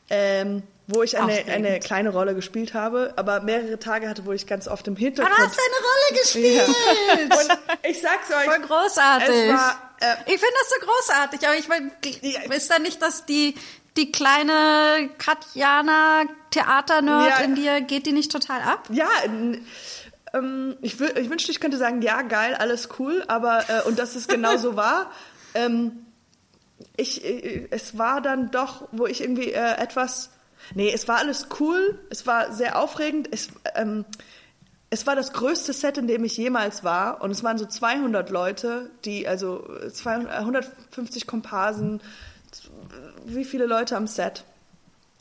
ähm, 0.10 0.64
wo 0.88 1.02
ich 1.02 1.18
eine, 1.18 1.46
eine 1.52 1.80
kleine 1.80 2.10
Rolle 2.10 2.36
gespielt 2.36 2.74
habe, 2.74 3.14
aber 3.16 3.40
mehrere 3.42 3.80
Tage 3.80 4.10
hatte, 4.10 4.26
wo 4.26 4.34
ich 4.34 4.46
ganz 4.46 4.68
oft 4.68 4.88
im 4.88 4.96
Hintergrund. 4.96 5.36
Du 5.38 5.44
hast 5.44 5.58
eine 5.58 5.80
Rolle 5.90 6.22
gespielt. 6.22 6.76
Ja. 7.30 7.38
Und 7.38 7.90
ich 7.90 8.02
sag's 8.02 8.30
euch. 8.30 8.46
Voll 8.46 8.60
großartig. 8.60 9.50
War, 9.50 9.96
äh, 10.00 10.16
ich 10.26 10.40
finde 10.40 10.54
das 10.60 10.70
so 10.70 10.86
großartig, 10.86 11.48
aber 11.48 11.58
ich 11.58 11.68
meine, 11.68 11.92
ist 12.56 12.70
da 12.70 12.80
nicht, 12.80 13.02
dass 13.02 13.26
die 13.26 13.56
die 13.98 14.12
kleine 14.12 15.10
Katjana 15.18 16.24
Theaternerd 16.50 17.30
ja. 17.30 17.38
in 17.46 17.56
dir 17.56 17.82
geht 17.82 18.06
die 18.06 18.12
nicht 18.12 18.32
total 18.32 18.62
ab? 18.62 18.88
Ja, 18.90 19.08
ähm, 20.34 20.76
ich, 20.82 21.00
ich 21.00 21.30
wünschte, 21.30 21.52
ich 21.52 21.60
könnte 21.60 21.78
sagen, 21.78 22.02
ja, 22.02 22.22
geil, 22.24 22.56
alles 22.56 22.90
cool, 23.00 23.24
aber 23.28 23.64
äh, 23.70 23.88
und 23.88 24.00
dass 24.00 24.16
es 24.16 24.28
genau 24.28 24.58
so 24.58 24.76
war. 24.76 25.12
Ähm, 25.54 26.06
ich, 26.98 27.24
äh, 27.24 27.68
es 27.72 27.98
war 27.98 28.22
dann 28.22 28.52
doch, 28.52 28.88
wo 28.92 29.06
ich 29.06 29.22
irgendwie 29.22 29.52
äh, 29.52 29.78
etwas, 29.78 30.32
nee, 30.74 30.92
es 30.92 31.08
war 31.08 31.18
alles 31.18 31.48
cool, 31.60 32.00
es 32.10 32.26
war 32.26 32.52
sehr 32.54 32.80
aufregend, 32.80 33.30
es, 33.32 33.50
ähm, 33.76 34.06
es 34.90 35.08
war 35.08 35.16
das 35.16 35.34
größte 35.34 35.74
Set, 35.74 35.98
in 35.98 36.08
dem 36.08 36.24
ich 36.24 36.38
jemals 36.38 36.84
war 36.84 37.22
und 37.22 37.32
es 37.32 37.44
waren 37.44 37.58
so 37.58 37.66
200 37.66 38.30
Leute, 38.30 38.92
die, 39.06 39.28
also 39.28 39.68
200, 39.92 40.32
150 40.32 41.26
Komparsen, 41.26 42.02
wie 43.26 43.46
viele 43.46 43.66
Leute 43.66 43.98
am 43.98 44.06
Set. 44.06 44.44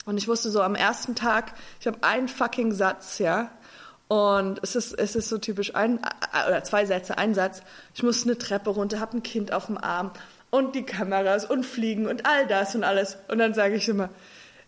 Und 0.05 0.17
ich 0.17 0.27
wusste 0.27 0.51
so 0.51 0.61
am 0.61 0.75
ersten 0.75 1.15
Tag, 1.15 1.53
ich 1.79 1.87
habe 1.87 2.03
einen 2.03 2.27
fucking 2.27 2.73
Satz, 2.73 3.19
ja, 3.19 3.49
und 4.13 4.59
es 4.61 4.75
ist, 4.75 4.93
es 4.93 5.15
ist 5.15 5.27
so 5.27 5.39
typisch 5.39 5.73
ein 5.73 5.97
oder 6.47 6.63
zwei 6.63 6.85
Sätze, 6.85 7.17
ein 7.17 7.33
Satz. 7.33 7.63
Ich 7.95 8.03
muss 8.03 8.25
eine 8.25 8.37
Treppe 8.37 8.69
runter, 8.69 8.99
habe 8.99 9.17
ein 9.17 9.23
Kind 9.23 9.51
auf 9.51 9.65
dem 9.65 9.79
Arm 9.79 10.11
und 10.51 10.75
die 10.75 10.83
Kameras 10.83 11.45
und 11.49 11.65
Fliegen 11.65 12.05
und 12.05 12.23
all 12.27 12.45
das 12.45 12.75
und 12.75 12.83
alles. 12.83 13.17
Und 13.27 13.39
dann 13.39 13.55
sage 13.55 13.73
ich 13.73 13.89
immer, 13.89 14.11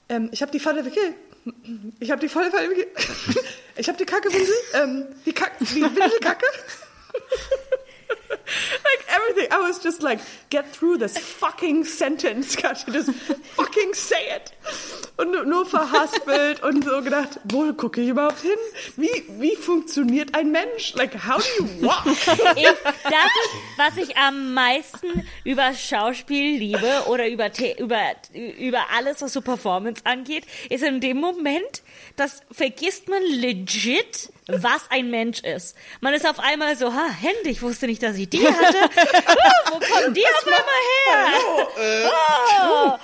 ähm, 0.10 0.30
ich 0.32 0.42
habe 0.42 0.52
die 0.52 0.60
Falle 0.60 0.84
Wickel. 0.84 1.14
Ich 2.00 2.10
habe 2.10 2.20
die 2.22 2.28
volle 2.28 2.50
Falle. 2.50 2.70
Ich 3.78 3.88
habe 3.88 4.00
die 4.00 4.06
Kacke 4.06 4.34
Windel. 4.34 4.56
Ähm, 4.74 5.06
die 5.28 5.34
Kacke, 5.34 5.64
die 5.64 5.84
Windelkacke. 5.84 6.46
Like 8.84 9.06
everything. 9.10 9.52
I 9.52 9.60
was 9.60 9.80
just 9.80 10.02
like, 10.02 10.20
get 10.50 10.72
through 10.72 10.98
this 10.98 11.18
fucking 11.18 11.86
sentence. 11.86 12.56
You 12.56 12.94
just 12.94 13.12
fucking 13.14 13.94
say 13.94 14.36
it? 14.36 14.52
Und 15.18 15.32
nur 15.48 15.66
verhaspelt 15.66 16.62
und 16.64 16.84
so 16.84 17.02
gedacht, 17.02 17.40
wo 17.46 17.72
gucke 17.74 18.02
ich 18.02 18.10
überhaupt 18.10 18.42
hin? 18.42 18.58
Wie, 18.98 19.24
wie 19.40 19.56
funktioniert 19.56 20.36
ein 20.36 20.52
Mensch? 20.52 20.94
Like, 20.96 21.14
how 21.28 21.38
do 21.38 21.64
you 21.64 21.88
walk? 21.88 22.06
Ich, 22.58 22.68
das 23.04 23.14
ist, 23.14 23.78
was 23.78 23.98
ich 23.98 24.18
am 24.18 24.54
meisten 24.54 25.28
über 25.44 25.74
Schauspiel 25.74 26.58
liebe 26.58 27.04
oder 27.08 27.28
über, 27.28 27.50
über, 27.78 28.00
über 28.34 28.80
alles, 28.96 29.22
was 29.22 29.34
so 29.34 29.42
Performance 29.42 30.02
angeht, 30.06 30.46
ist 30.70 30.84
in 30.84 31.00
dem 31.00 31.18
Moment, 31.18 31.84
das 32.16 32.42
vergisst 32.52 33.08
man 33.10 33.22
legit, 33.24 34.32
was 34.48 34.90
ein 34.90 35.10
Mensch 35.10 35.42
ist. 35.42 35.76
Man 36.02 36.14
ist 36.14 36.28
auf 36.28 36.40
einmal 36.40 36.76
so, 36.78 36.94
ha, 36.94 37.10
Hände, 37.10 37.50
ich 37.50 37.62
wusste 37.62 37.88
nicht, 37.88 38.04
dass 38.04 38.18
ich 38.18 38.30
die 38.30 38.46
hatte. 38.48 38.78
Oh, 39.68 39.72
wo 39.74 39.80
kommen 39.80 40.14
die 40.14 40.26
auf 40.26 40.46
einmal 40.46 40.82
her? 41.06 41.28
Hallo, 41.34 41.70
äh, 41.78 42.10
oh, 42.64 42.98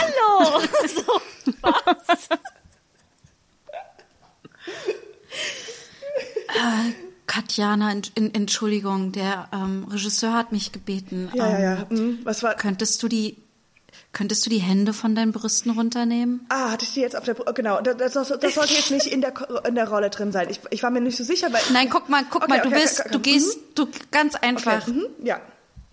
hallo. 0.00 0.62
So, 0.86 1.20
was? 1.62 2.28
Äh, 6.48 6.92
Katjana, 7.26 7.92
Entschuldigung, 8.14 9.12
der 9.12 9.48
ähm, 9.52 9.86
Regisseur 9.90 10.32
hat 10.32 10.52
mich 10.52 10.72
gebeten. 10.72 11.30
Ja, 11.34 11.46
ähm, 11.46 11.52
ja, 11.52 11.74
ja. 11.74 11.90
Hm, 11.90 12.20
was 12.24 12.42
war? 12.42 12.54
Könntest 12.54 13.02
du 13.02 13.08
die 13.08 13.36
Könntest 14.12 14.46
du 14.46 14.50
die 14.50 14.58
Hände 14.58 14.92
von 14.92 15.14
deinen 15.14 15.32
Brüsten 15.32 15.72
runternehmen? 15.72 16.46
Ah, 16.48 16.70
hatte 16.70 16.84
ich 16.84 16.94
die 16.94 17.00
jetzt 17.00 17.16
auf 17.16 17.24
der 17.24 17.34
Genau, 17.34 17.80
das, 17.82 18.14
das, 18.14 18.28
das 18.28 18.54
sollte 18.54 18.72
jetzt 18.72 18.90
nicht 18.90 19.06
in 19.06 19.20
der 19.20 19.34
in 19.66 19.74
der 19.74 19.88
Rolle 19.88 20.08
drin 20.08 20.32
sein. 20.32 20.48
Ich, 20.48 20.60
ich 20.70 20.82
war 20.82 20.90
mir 20.90 21.00
nicht 21.00 21.16
so 21.16 21.24
sicher, 21.24 21.52
weil 21.52 21.60
Nein, 21.72 21.90
guck 21.90 22.08
mal, 22.08 22.24
guck 22.30 22.44
okay, 22.44 22.50
mal, 22.50 22.60
du 22.60 22.68
okay, 22.68 22.80
bist 22.80 23.00
okay, 23.00 23.08
du 23.12 23.20
gehst 23.20 23.58
mhm. 23.58 23.62
du 23.74 23.88
ganz 24.10 24.34
einfach. 24.34 24.86
Mhm, 24.86 25.04
ja. 25.22 25.40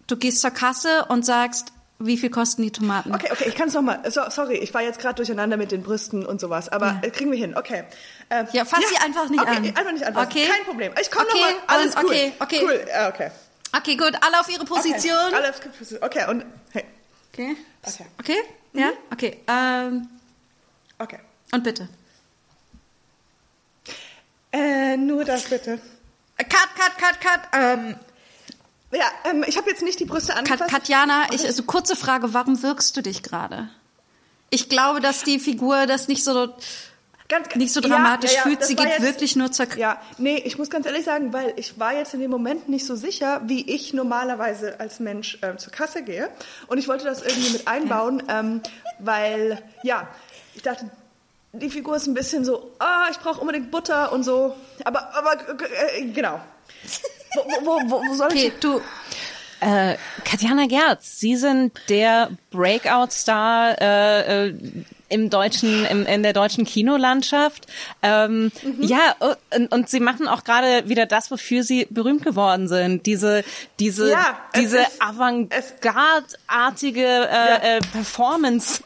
Du 0.07 0.15
gehst 0.15 0.41
zur 0.41 0.51
Kasse 0.51 1.05
und 1.09 1.25
sagst, 1.25 1.73
wie 1.99 2.17
viel 2.17 2.29
kosten 2.29 2.63
die 2.63 2.71
Tomaten? 2.71 3.13
Okay, 3.13 3.29
okay, 3.31 3.45
ich 3.47 3.55
kann 3.55 3.67
es 3.67 3.73
nochmal. 3.73 3.99
So, 4.09 4.21
sorry, 4.29 4.55
ich 4.55 4.73
war 4.73 4.81
jetzt 4.81 4.99
gerade 4.99 5.15
durcheinander 5.15 5.57
mit 5.57 5.71
den 5.71 5.83
Brüsten 5.83 6.25
und 6.25 6.41
sowas, 6.41 6.69
aber 6.69 6.99
ja. 7.03 7.09
kriegen 7.09 7.31
wir 7.31 7.37
hin. 7.37 7.55
Okay. 7.55 7.83
Äh, 8.29 8.45
ja, 8.51 8.65
fass 8.65 8.79
ja, 8.81 8.87
sie 8.89 8.97
einfach 8.97 9.29
nicht 9.29 9.41
okay, 9.41 9.57
an. 9.57 9.65
Einfach 9.65 9.91
nicht 9.91 10.05
anfassen. 10.05 10.31
Okay. 10.31 10.47
Kein 10.47 10.65
Problem. 10.65 10.93
Ich 10.99 11.11
komme 11.11 11.27
okay, 11.29 11.39
nochmal. 11.39 11.55
Alles 11.67 11.95
und, 11.95 12.03
cool. 12.03 12.09
Okay, 12.11 12.33
okay. 12.39 12.59
Cool. 12.63 12.85
Ja, 12.89 13.09
okay. 13.09 13.31
Okay, 13.75 13.95
gut. 13.95 14.11
Alle 14.21 14.39
auf 14.39 14.49
ihre 14.49 14.65
Position. 14.65 15.13
Okay, 15.27 15.35
alle 15.35 15.49
auf 15.49 15.59
ihre 15.59 15.69
Position. 15.69 16.03
Okay, 16.03 16.29
und 16.29 16.45
hey. 16.71 16.83
Okay. 17.33 17.55
Okay. 17.83 18.05
Okay? 18.19 18.37
Mhm. 18.73 18.79
Ja? 18.79 18.91
Okay. 19.11 19.39
Ähm, 19.47 20.07
okay. 20.99 21.19
Und 21.51 21.63
bitte. 21.63 21.89
Äh, 24.51 24.97
nur 24.97 25.25
das 25.25 25.45
bitte. 25.49 25.79
Cut, 26.37 26.49
cut, 26.75 26.97
cut, 26.97 27.21
cut. 27.21 27.41
Ähm, 27.53 27.95
Ja, 28.91 29.05
ähm, 29.25 29.43
ich 29.47 29.57
habe 29.57 29.69
jetzt 29.69 29.81
nicht 29.81 29.99
die 29.99 30.05
Brüste 30.05 30.35
angefasst. 30.35 30.69
Katjana, 30.69 31.25
ich, 31.33 31.43
also 31.45 31.63
kurze 31.63 31.95
Frage, 31.95 32.33
warum 32.35 32.61
wirkst 32.61 32.95
du 32.95 33.01
dich 33.01 33.23
gerade? 33.23 33.69
Ich 34.51 34.69
glaube, 34.69 35.01
dass 35.01 35.23
die 35.23 35.39
Figur 35.39 35.87
das 35.87 36.07
nicht 36.07 36.23
so 36.23 36.53
ganz, 37.27 37.55
nicht 37.55 37.73
so 37.73 37.81
dramatisch 37.81 38.31
ja, 38.31 38.37
ja, 38.37 38.43
fühlt. 38.43 38.63
Sie 38.63 38.75
geht 38.75 38.87
jetzt, 38.87 39.01
wirklich 39.01 39.35
nur 39.35 39.51
zur. 39.51 39.67
Ja, 39.77 40.01
nee, 40.17 40.37
ich 40.37 40.57
muss 40.57 40.69
ganz 40.69 40.85
ehrlich 40.85 41.05
sagen, 41.05 41.33
weil 41.33 41.53
ich 41.57 41.79
war 41.79 41.93
jetzt 41.93 42.13
in 42.13 42.19
dem 42.19 42.31
Moment 42.31 42.69
nicht 42.69 42.85
so 42.85 42.95
sicher, 42.95 43.41
wie 43.45 43.69
ich 43.69 43.93
normalerweise 43.93 44.79
als 44.79 44.99
Mensch 44.99 45.37
ähm, 45.41 45.57
zur 45.57 45.71
Kasse 45.71 46.03
gehe. 46.03 46.29
Und 46.67 46.77
ich 46.77 46.87
wollte 46.87 47.05
das 47.05 47.21
irgendwie 47.21 47.51
mit 47.51 47.67
einbauen, 47.67 48.23
ähm, 48.29 48.61
weil, 48.99 49.61
ja, 49.83 50.07
ich 50.55 50.61
dachte, 50.61 50.89
die 51.53 51.69
Figur 51.69 51.95
ist 51.95 52.07
ein 52.07 52.13
bisschen 52.13 52.43
so, 52.45 52.71
ah, 52.79 53.07
ich 53.11 53.19
brauche 53.19 53.39
unbedingt 53.39 53.71
Butter 53.71 54.11
und 54.11 54.23
so. 54.23 54.55
Aber, 54.83 55.13
aber 55.15 55.37
äh, 55.97 56.05
genau. 56.05 56.39
Wo, 57.35 57.65
wo, 57.65 57.89
wo, 57.89 58.03
wo 58.07 58.13
soll 58.13 58.27
okay, 58.27 58.51
ich? 58.53 58.59
Du. 58.59 58.79
Äh, 59.63 59.97
Katjana 60.25 60.67
Gerz, 60.67 61.19
Sie 61.19 61.37
sind 61.37 61.71
der 61.87 62.31
Breakout-Star 62.51 63.81
äh, 63.81 64.47
äh, 64.47 64.53
im 65.07 65.29
deutschen, 65.29 65.85
im, 65.85 66.05
in 66.05 66.21
der 66.21 66.33
deutschen 66.33 66.65
Kinolandschaft. 66.65 67.67
Ähm, 68.01 68.51
mhm. 68.61 68.83
Ja, 68.83 69.15
und, 69.55 69.71
und 69.71 69.87
sie 69.89 70.01
machen 70.01 70.27
auch 70.27 70.43
gerade 70.43 70.89
wieder 70.89 71.05
das, 71.05 71.31
wofür 71.31 71.63
sie 71.63 71.87
berühmt 71.89 72.23
geworden 72.23 72.67
sind. 72.67 73.05
Diese, 73.05 73.45
diese, 73.79 74.11
ja, 74.11 74.37
diese 74.55 74.85
Avantgarde-artige 74.99 77.05
äh, 77.05 77.07
ja. 77.07 77.55
äh, 77.55 77.79
Performance 77.93 78.83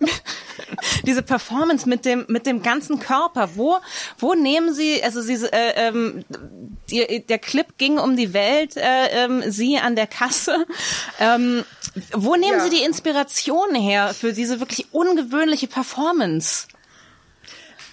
diese 1.06 1.22
Performance 1.22 1.88
mit 1.88 2.04
dem 2.04 2.24
mit 2.28 2.46
dem 2.46 2.62
ganzen 2.62 2.98
Körper. 2.98 3.50
Wo 3.54 3.78
wo 4.18 4.34
nehmen 4.34 4.74
Sie 4.74 5.02
also 5.02 5.20
Sie 5.22 5.34
äh, 5.34 5.88
ähm, 5.88 6.24
die, 6.90 7.24
der 7.26 7.38
Clip 7.38 7.78
ging 7.78 7.98
um 7.98 8.16
die 8.16 8.32
Welt, 8.32 8.76
äh, 8.76 9.24
ähm, 9.24 9.42
Sie 9.46 9.78
an 9.78 9.96
der 9.96 10.06
Kasse. 10.06 10.66
Ähm, 11.18 11.64
wo 12.12 12.36
nehmen 12.36 12.58
ja. 12.58 12.64
Sie 12.64 12.70
die 12.70 12.82
Inspiration 12.82 13.74
her 13.74 14.14
für 14.14 14.32
diese 14.32 14.60
wirklich 14.60 14.92
ungewöhnliche 14.92 15.66
Performance? 15.66 16.66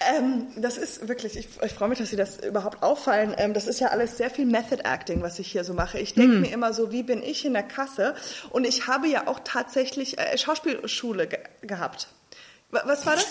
Ähm, 0.00 0.46
das 0.56 0.78
ist 0.78 1.08
wirklich, 1.08 1.36
ich, 1.36 1.48
ich 1.62 1.72
freue 1.72 1.88
mich, 1.88 1.98
dass 1.98 2.10
Sie 2.10 2.16
das 2.16 2.38
überhaupt 2.38 2.82
auffallen. 2.82 3.34
Ähm, 3.36 3.52
das 3.52 3.66
ist 3.66 3.80
ja 3.80 3.88
alles 3.88 4.16
sehr 4.16 4.30
viel 4.30 4.46
Method 4.46 4.82
Acting, 4.84 5.22
was 5.22 5.38
ich 5.38 5.50
hier 5.50 5.64
so 5.64 5.74
mache. 5.74 5.98
Ich 5.98 6.14
denke 6.14 6.36
mm. 6.36 6.40
mir 6.42 6.52
immer 6.52 6.72
so, 6.72 6.92
wie 6.92 7.02
bin 7.02 7.22
ich 7.22 7.44
in 7.44 7.52
der 7.52 7.64
Kasse? 7.64 8.14
Und 8.50 8.64
ich 8.64 8.86
habe 8.86 9.08
ja 9.08 9.26
auch 9.26 9.40
tatsächlich 9.42 10.18
äh, 10.18 10.38
Schauspielschule 10.38 11.26
ge 11.26 11.38
gehabt. 11.62 12.08
W 12.70 12.78
was 12.84 13.06
war 13.06 13.14
das? 13.16 13.26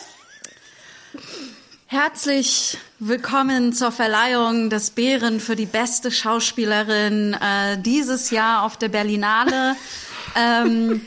Herzlich 1.85 2.77
willkommen 2.99 3.71
zur 3.71 3.93
Verleihung 3.93 4.69
des 4.69 4.89
Bären 4.89 5.39
für 5.39 5.55
die 5.55 5.65
beste 5.65 6.11
Schauspielerin 6.11 7.33
äh, 7.33 7.77
dieses 7.77 8.29
Jahr 8.29 8.63
auf 8.63 8.75
der 8.75 8.89
Berlinale. 8.89 9.77
ähm, 10.35 11.05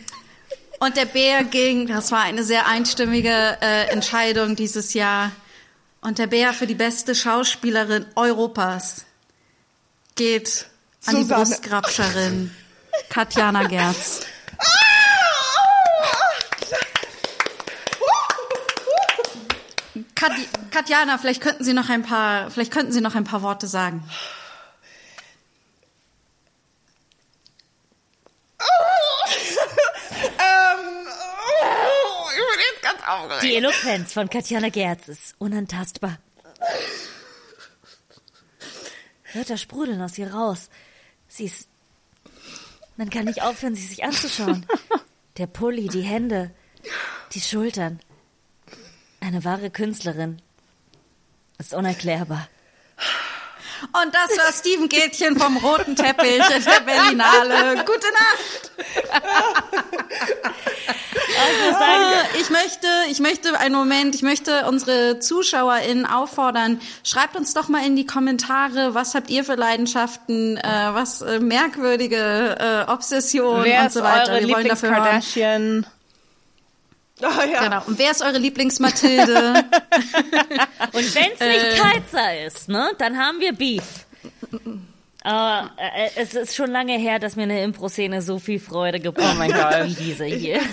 und 0.78 0.96
der 0.96 1.04
Bär 1.04 1.44
ging, 1.44 1.86
das 1.86 2.10
war 2.10 2.22
eine 2.22 2.42
sehr 2.42 2.66
einstimmige 2.66 3.58
äh, 3.60 3.90
Entscheidung 3.90 4.56
dieses 4.56 4.94
Jahr, 4.94 5.32
und 6.00 6.18
der 6.18 6.26
Bär 6.26 6.52
für 6.52 6.66
die 6.66 6.74
beste 6.74 7.14
Schauspielerin 7.14 8.06
Europas 8.16 9.04
geht 10.14 10.66
an 11.06 11.16
Susanne. 11.16 11.24
die 11.24 11.32
Brustgrabscherin 11.32 12.50
Katjana 13.08 13.66
Gerz. 13.66 14.20
Kat 20.14 20.32
Katjana, 20.70 21.16
vielleicht 21.18 21.40
könnten 21.40 21.64
Sie 21.64 21.72
noch 21.72 21.88
ein 21.88 22.02
paar, 22.02 22.50
vielleicht 22.50 22.72
könnten 22.72 22.92
Sie 22.92 23.00
noch 23.00 23.14
ein 23.14 23.24
paar 23.24 23.42
Worte 23.42 23.66
sagen. 23.66 24.04
Aufgeregt. 33.10 33.42
Die 33.42 33.56
Eloquenz 33.56 34.12
von 34.12 34.28
Katjana 34.28 34.68
Gerz 34.68 35.08
ist 35.08 35.34
unantastbar. 35.38 36.18
Wörter 39.32 39.56
sprudeln 39.56 40.00
aus 40.02 40.18
ihr 40.18 40.32
raus. 40.32 40.70
Sie 41.28 41.44
ist. 41.44 41.68
Man 42.96 43.10
kann 43.10 43.24
nicht 43.24 43.42
aufhören, 43.42 43.74
sie 43.74 43.86
sich 43.86 44.04
anzuschauen. 44.04 44.66
Der 45.36 45.46
Pulli, 45.46 45.88
die 45.88 46.02
Hände, 46.02 46.50
die 47.32 47.40
Schultern. 47.40 48.00
Eine 49.20 49.44
wahre 49.44 49.70
Künstlerin. 49.70 50.42
Ist 51.58 51.74
unerklärbar. 51.74 52.48
Und 53.82 54.14
das 54.14 54.36
war 54.38 54.52
Steven 54.52 54.88
Gätchen 54.88 55.38
vom 55.38 55.56
roten 55.58 55.96
Teppich 55.96 56.38
in 56.38 56.64
der 56.64 56.80
Berlinale. 56.80 57.84
Gute 57.84 58.06
Nacht. 58.12 58.70
Also 61.40 61.78
sagen, 61.78 62.28
ich 62.40 62.50
möchte, 62.50 62.86
ich 63.10 63.20
möchte 63.20 63.58
einen 63.58 63.74
Moment, 63.74 64.14
ich 64.14 64.22
möchte 64.22 64.66
unsere 64.66 65.18
ZuschauerInnen 65.20 66.06
auffordern, 66.06 66.80
schreibt 67.04 67.36
uns 67.36 67.54
doch 67.54 67.68
mal 67.68 67.84
in 67.86 67.96
die 67.96 68.06
Kommentare, 68.06 68.94
was 68.94 69.14
habt 69.14 69.30
ihr 69.30 69.44
für 69.44 69.54
Leidenschaften, 69.54 70.56
äh, 70.56 70.62
was 70.62 71.22
äh, 71.22 71.38
merkwürdige 71.38 72.86
äh, 72.86 72.90
Obsessionen 72.90 73.80
und 73.82 73.92
so 73.92 74.02
weiter. 74.02 74.40
Wir 74.40 74.54
wollen 74.54 74.68
dafür 74.68 74.90
Kardashian. 74.90 75.86
Oh, 77.22 77.42
ja. 77.52 77.64
Genau. 77.64 77.82
Und 77.86 77.98
wer 77.98 78.10
ist 78.10 78.22
eure 78.22 78.38
Lieblingsmathilde? 78.38 79.64
und 80.92 81.14
wenn 81.14 81.32
es 81.32 81.40
nicht 81.40 81.64
äh, 81.64 81.76
Kaiser 81.76 82.46
ist, 82.46 82.68
ne, 82.68 82.92
dann 82.98 83.18
haben 83.18 83.40
wir 83.40 83.52
Beef. 83.52 84.06
Uh, 85.22 85.68
es 86.16 86.32
ist 86.32 86.56
schon 86.56 86.70
lange 86.70 86.96
her, 86.96 87.18
dass 87.18 87.36
mir 87.36 87.42
eine 87.42 87.62
Impro-Szene 87.62 88.22
so 88.22 88.38
viel 88.38 88.58
Freude 88.58 89.00
gebracht 89.00 89.36
oh 89.38 89.52
hat 89.52 89.86
wie 89.86 89.94
diese 89.94 90.24
hier. 90.24 90.60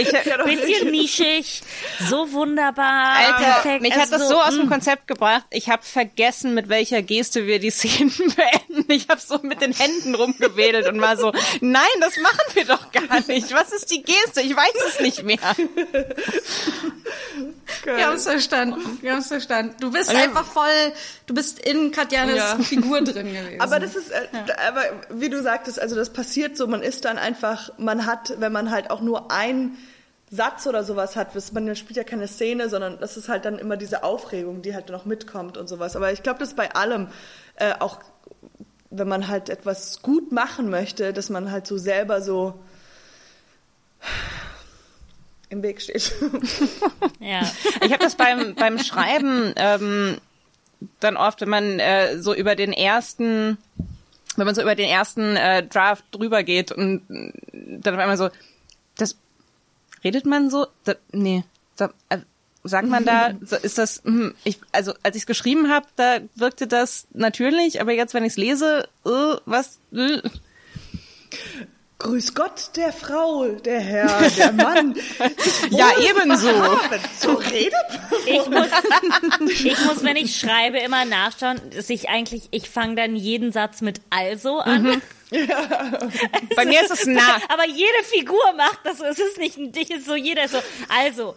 Ich, 0.00 0.12
Bisschen 0.12 0.92
nischig, 0.92 1.60
so 2.08 2.30
wunderbar. 2.30 3.16
Alter, 3.16 3.38
perfekt. 3.38 3.82
mich 3.82 3.94
hat 3.94 4.12
das 4.12 4.22
also 4.22 4.34
so, 4.34 4.40
aus 4.40 4.54
dem 4.54 4.66
mm. 4.66 4.70
Konzept 4.70 5.08
gebracht. 5.08 5.42
Ich 5.50 5.70
habe 5.70 5.82
vergessen, 5.82 6.54
mit 6.54 6.68
welcher 6.68 7.02
Geste 7.02 7.48
wir 7.48 7.58
die 7.58 7.70
Szenen 7.70 8.12
beenden. 8.68 8.92
Ich 8.92 9.08
habe 9.08 9.20
so 9.20 9.40
mit 9.42 9.60
den 9.60 9.72
Händen 9.72 10.14
rumgewedelt 10.14 10.86
und 10.86 11.00
war 11.00 11.16
so, 11.16 11.32
nein, 11.60 11.82
das 12.00 12.16
machen 12.18 12.54
wir 12.54 12.64
doch 12.66 12.92
gar 12.92 13.26
nicht. 13.26 13.52
Was 13.52 13.72
ist 13.72 13.90
die 13.90 14.04
Geste? 14.04 14.40
Ich 14.40 14.54
weiß 14.54 14.74
es 14.86 15.00
nicht 15.00 15.24
mehr. 15.24 15.38
Wir 17.82 18.06
haben 18.06 18.14
es 18.14 18.24
verstanden. 18.24 18.98
Wir 19.00 19.12
haben 19.12 19.18
es 19.18 19.28
verstanden. 19.28 19.74
Du 19.80 19.90
bist 19.90 20.10
einfach 20.14 20.44
voll, 20.44 20.92
du 21.28 21.34
bist 21.34 21.60
in 21.60 21.92
Katjanes 21.92 22.36
ja. 22.36 22.58
Figur 22.60 23.02
drin 23.02 23.32
gewesen. 23.32 23.60
Aber 23.60 23.78
das 23.78 23.94
ist, 23.94 24.10
äh, 24.10 24.26
ja. 24.32 24.46
aber 24.66 24.82
wie 25.10 25.28
du 25.28 25.40
sagtest, 25.40 25.80
also 25.80 25.94
das 25.94 26.10
passiert 26.10 26.56
so, 26.56 26.66
man 26.66 26.82
ist 26.82 27.04
dann 27.04 27.18
einfach, 27.18 27.70
man 27.78 28.06
hat, 28.06 28.34
wenn 28.38 28.50
man 28.50 28.72
halt 28.72 28.90
auch 28.90 29.00
nur 29.00 29.30
ein 29.30 29.76
Satz 30.30 30.66
oder 30.66 30.84
sowas 30.84 31.16
hat, 31.16 31.34
man 31.52 31.76
spielt 31.76 31.96
ja 31.96 32.04
keine 32.04 32.28
Szene, 32.28 32.68
sondern 32.68 32.98
das 32.98 33.16
ist 33.16 33.28
halt 33.28 33.44
dann 33.44 33.58
immer 33.58 33.76
diese 33.76 34.02
Aufregung, 34.02 34.62
die 34.62 34.74
halt 34.74 34.88
noch 34.88 35.04
mitkommt 35.04 35.56
und 35.56 35.68
sowas. 35.68 35.96
Aber 35.96 36.12
ich 36.12 36.22
glaube, 36.22 36.38
das 36.40 36.50
ist 36.50 36.56
bei 36.56 36.74
allem 36.74 37.08
äh, 37.56 37.74
auch, 37.78 38.00
wenn 38.90 39.08
man 39.08 39.28
halt 39.28 39.48
etwas 39.48 40.02
gut 40.02 40.32
machen 40.32 40.70
möchte, 40.70 41.12
dass 41.12 41.30
man 41.30 41.50
halt 41.50 41.66
so 41.66 41.78
selber 41.78 42.20
so 42.20 42.58
im 45.50 45.62
Weg 45.62 45.80
steht. 45.80 46.12
ja, 47.20 47.40
ich 47.82 47.92
habe 47.92 48.02
das 48.04 48.16
beim 48.16 48.54
beim 48.54 48.78
Schreiben 48.78 49.54
ähm, 49.56 50.18
dann 51.00 51.16
oft, 51.16 51.40
wenn 51.40 51.48
man 51.48 51.78
äh, 51.80 52.18
so 52.18 52.34
über 52.34 52.54
den 52.54 52.72
ersten, 52.72 53.58
wenn 54.36 54.46
man 54.46 54.54
so 54.54 54.62
über 54.62 54.74
den 54.74 54.88
ersten 54.88 55.36
äh, 55.36 55.66
Draft 55.66 56.04
drüber 56.12 56.42
geht 56.42 56.72
und 56.72 57.02
dann 57.52 57.94
auf 57.94 58.00
einmal 58.00 58.16
so, 58.16 58.30
das 58.96 59.16
redet 60.04 60.26
man 60.26 60.50
so? 60.50 60.66
Da, 60.84 60.94
nee, 61.12 61.44
da, 61.76 61.92
äh, 62.08 62.18
sagt 62.64 62.88
man 62.88 63.04
da, 63.04 63.28
ist 63.62 63.78
das, 63.78 64.02
hm, 64.04 64.34
ich, 64.44 64.60
also 64.72 64.92
als 65.02 65.16
ich 65.16 65.22
es 65.22 65.26
geschrieben 65.26 65.70
habe, 65.70 65.86
da 65.96 66.18
wirkte 66.34 66.66
das 66.66 67.06
natürlich, 67.12 67.80
aber 67.80 67.92
jetzt, 67.92 68.14
wenn 68.14 68.24
ich 68.24 68.32
es 68.32 68.36
lese, 68.36 68.88
uh, 69.04 69.36
was? 69.44 69.78
Uh. 69.92 70.20
Grüß 72.00 72.34
Gott, 72.34 72.76
der 72.76 72.92
Frau, 72.92 73.48
der 73.48 73.80
Herr, 73.80 74.30
der 74.30 74.52
Mann. 74.52 74.94
ja, 75.70 75.90
ebenso. 75.98 76.48
So 77.18 77.32
redet 77.34 77.74
ich 78.24 78.46
muss, 78.48 78.66
ich 79.50 79.84
muss, 79.84 80.04
wenn 80.04 80.14
ich 80.16 80.36
schreibe, 80.36 80.78
immer 80.78 81.04
nachschauen, 81.04 81.60
dass 81.74 81.90
ich 81.90 82.08
eigentlich, 82.08 82.48
ich 82.52 82.70
fange 82.70 82.94
dann 82.94 83.16
jeden 83.16 83.50
Satz 83.50 83.80
mit 83.80 84.00
also 84.10 84.60
an. 84.60 84.82
Mhm. 84.82 85.02
Ja. 85.30 86.08
Bei 86.56 86.64
mir 86.64 86.82
ist 86.82 86.92
es 86.92 87.06
nah. 87.06 87.36
Aber 87.48 87.66
jede 87.66 88.04
Figur 88.04 88.52
macht 88.56 88.78
das. 88.84 89.00
Es 89.00 89.18
ist 89.18 89.38
nicht 89.38 89.56
ein 89.58 89.72
Dich, 89.72 89.90
ist 89.90 90.06
so 90.06 90.14
jeder 90.14 90.44
ist 90.44 90.52
so. 90.52 90.62
Also, 90.88 91.34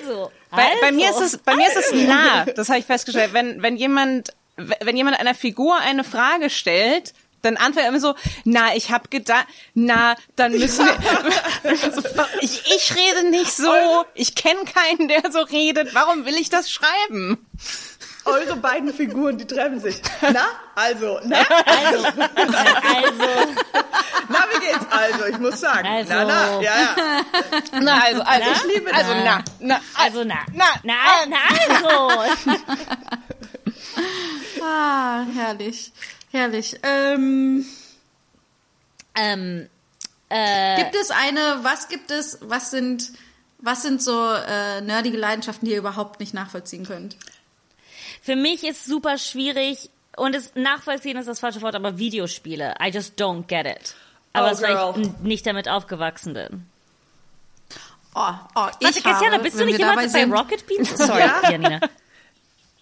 also. 0.00 0.32
Bei, 0.50 0.64
also, 0.64 0.80
bei 0.80 0.92
mir 0.92 1.10
ist 1.10 1.20
es, 1.20 1.36
bei 1.36 1.52
also. 1.52 1.62
mir 1.62 1.68
ist 1.68 1.92
es 1.92 1.92
nah. 2.06 2.44
Das 2.56 2.70
habe 2.70 2.78
ich 2.78 2.86
festgestellt. 2.86 3.34
Wenn 3.34 3.62
wenn 3.62 3.76
jemand 3.76 4.32
wenn 4.56 4.96
jemand 4.96 5.20
einer 5.20 5.34
Figur 5.34 5.76
eine 5.78 6.02
Frage 6.02 6.50
stellt, 6.50 7.12
dann 7.42 7.56
antwortet 7.56 7.88
immer 7.90 8.00
so, 8.00 8.14
na, 8.44 8.74
ich 8.74 8.90
habe 8.90 9.08
gedacht, 9.08 9.46
na, 9.74 10.14
dann 10.36 10.52
müssen 10.52 10.86
wir, 10.86 11.72
ich, 12.40 12.62
ich 12.66 12.96
rede 12.96 13.28
nicht 13.30 13.52
so, 13.52 13.72
ich 14.14 14.34
kenne 14.34 14.64
keinen, 14.64 15.08
der 15.08 15.30
so 15.30 15.40
redet, 15.40 15.94
warum 15.94 16.24
will 16.24 16.34
ich 16.36 16.50
das 16.50 16.70
schreiben? 16.70 17.38
eure 18.28 18.56
beiden 18.56 18.92
Figuren, 18.92 19.38
die 19.38 19.46
treffen 19.46 19.80
sich. 19.80 20.00
Na, 20.20 20.44
also, 20.74 21.18
na, 21.24 21.38
also, 21.64 22.04
also. 22.04 23.54
Na, 24.28 24.44
wie 24.52 24.60
geht's? 24.66 24.86
Also, 24.90 25.24
ich 25.26 25.38
muss 25.38 25.60
sagen. 25.60 25.88
Also. 25.88 26.12
Na, 26.12 26.24
na, 26.24 26.60
ja, 26.60 26.72
ja. 26.80 27.80
Na, 27.80 28.02
also, 28.04 28.22
also, 28.22 28.44
Na? 28.44 28.52
ich 28.52 28.74
liebe, 28.74 28.94
also, 28.94 29.14
na, 29.14 29.44
na, 29.60 29.80
Also 29.94 30.24
na. 30.24 30.36
na, 30.52 30.64
Na, 30.84 30.94
na 31.28 31.38
also. 31.48 32.22
Ah, 34.62 35.24
herrlich. 35.34 35.92
Herrlich. 36.30 36.78
Ähm, 36.82 37.64
ähm, 39.14 39.68
äh, 40.28 40.76
gibt 40.82 40.94
es 40.94 41.10
eine, 41.10 41.60
was 41.62 41.88
gibt 41.88 42.10
es, 42.10 42.38
was 42.42 42.70
sind, 42.70 43.10
was 43.58 43.82
sind 43.82 44.02
so 44.02 44.32
äh, 44.32 44.80
nerdige 44.82 45.16
Leidenschaften, 45.16 45.66
die 45.66 45.72
ihr 45.72 45.78
überhaupt 45.78 46.20
nicht 46.20 46.34
nachvollziehen 46.34 46.86
könnt? 46.86 47.16
für 48.20 48.36
mich 48.36 48.66
ist 48.66 48.84
super 48.84 49.16
schwierig 49.16 49.88
und 50.16 50.34
es 50.34 50.54
nachvollziehen 50.54 51.16
ist 51.16 51.28
das 51.28 51.40
falsche 51.40 51.62
Wort, 51.62 51.74
aber 51.74 51.96
Videospiele. 51.98 52.74
I 52.82 52.88
just 52.90 53.18
don't 53.18 53.46
get 53.46 53.64
it. 53.64 53.94
Aber 54.34 54.48
Oh, 54.48 54.50
es 54.52 54.60
weil 54.60 54.74
girl. 54.74 54.94
ich 55.00 55.08
nicht 55.22 55.46
damit 55.46 55.66
aufgewachsen 55.68 56.34
bin. 56.34 56.66
Oh, 58.14 58.20
oh, 58.54 58.66
ich 58.80 58.86
Warte, 58.86 59.00
Christiana, 59.00 59.32
habe, 59.34 59.44
bist 59.44 59.58
du 59.58 59.64
nicht 59.64 59.78
jemand 59.78 59.96
bei 59.98 60.08
sind, 60.08 60.30
Rocket 60.32 60.66
Beans? 60.66 60.90
Sorry, 60.98 61.20
Ja. 61.20 61.40
Janina. 61.50 61.80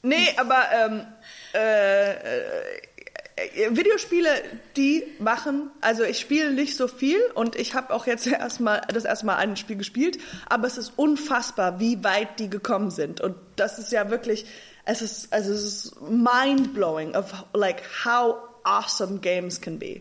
Nee, 0.02 0.34
aber 0.36 0.64
ähm, 0.72 1.06
äh, 1.54 2.10
äh, 2.12 2.38
äh, 2.38 2.85
Videospiele, 3.70 4.30
die 4.76 5.04
machen, 5.18 5.70
also 5.82 6.04
ich 6.04 6.18
spiele 6.18 6.52
nicht 6.54 6.74
so 6.74 6.88
viel 6.88 7.20
und 7.34 7.54
ich 7.54 7.74
habe 7.74 7.92
auch 7.92 8.06
jetzt 8.06 8.26
erstmal 8.26 8.80
das 8.92 9.04
erste 9.04 9.26
Mal 9.26 9.36
ein 9.36 9.56
Spiel 9.56 9.76
gespielt, 9.76 10.18
aber 10.48 10.66
es 10.66 10.78
ist 10.78 10.94
unfassbar, 10.96 11.78
wie 11.78 12.02
weit 12.02 12.38
die 12.38 12.48
gekommen 12.48 12.90
sind 12.90 13.20
und 13.20 13.36
das 13.56 13.78
ist 13.78 13.92
ja 13.92 14.10
wirklich, 14.10 14.46
es 14.86 15.02
ist 15.02 15.32
also 15.32 15.52
es 15.52 15.64
ist 15.64 16.00
mind 16.00 16.72
blowing 16.72 17.14
of 17.14 17.44
like 17.52 17.82
how 18.04 18.36
awesome 18.64 19.18
games 19.18 19.60
can 19.60 19.78
be. 19.78 20.00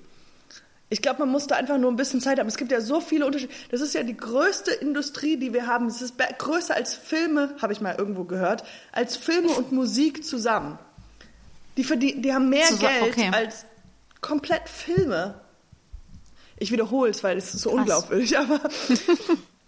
Ich 0.90 1.02
glaube, 1.02 1.20
man 1.20 1.30
muss 1.30 1.48
da 1.48 1.56
einfach 1.56 1.80
nur 1.80 1.92
ein 1.92 1.96
bisschen 1.96 2.22
Zeit 2.22 2.40
haben. 2.40 2.48
Es 2.48 2.58
gibt 2.58 2.72
ja 2.72 2.80
so 2.80 3.02
viele 3.02 3.26
Unterschiede. 3.26 3.52
Das 3.72 3.82
ist 3.82 3.96
ja 3.96 4.04
die 4.04 4.16
größte 4.16 4.72
Industrie, 4.72 5.36
die 5.36 5.52
wir 5.52 5.66
haben. 5.66 5.88
Es 5.88 6.02
ist 6.02 6.16
größer 6.38 6.76
als 6.76 6.94
Filme, 6.94 7.56
habe 7.60 7.74
ich 7.74 7.82
mal 7.82 7.96
irgendwo 7.98 8.24
gehört, 8.24 8.64
als 8.92 9.18
Filme 9.18 9.50
und 9.50 9.72
Musik 9.72 10.24
zusammen. 10.24 10.78
Die, 11.78 11.84
verdien, 11.84 12.22
die 12.22 12.34
haben 12.34 12.50
mehr 12.50 12.68
Zusa- 12.68 12.88
Geld 12.88 13.14
okay. 13.14 13.30
als 13.34 13.66
komplett 14.22 14.68
Filme. 14.70 15.42
Ich 16.58 16.72
wiederhole 16.72 17.12
es, 17.12 17.24
weil 17.24 17.38
es 17.38 17.54
ist 17.54 17.62
so 17.64 17.72
unglaubwürdig, 17.72 18.38
aber 18.40 18.60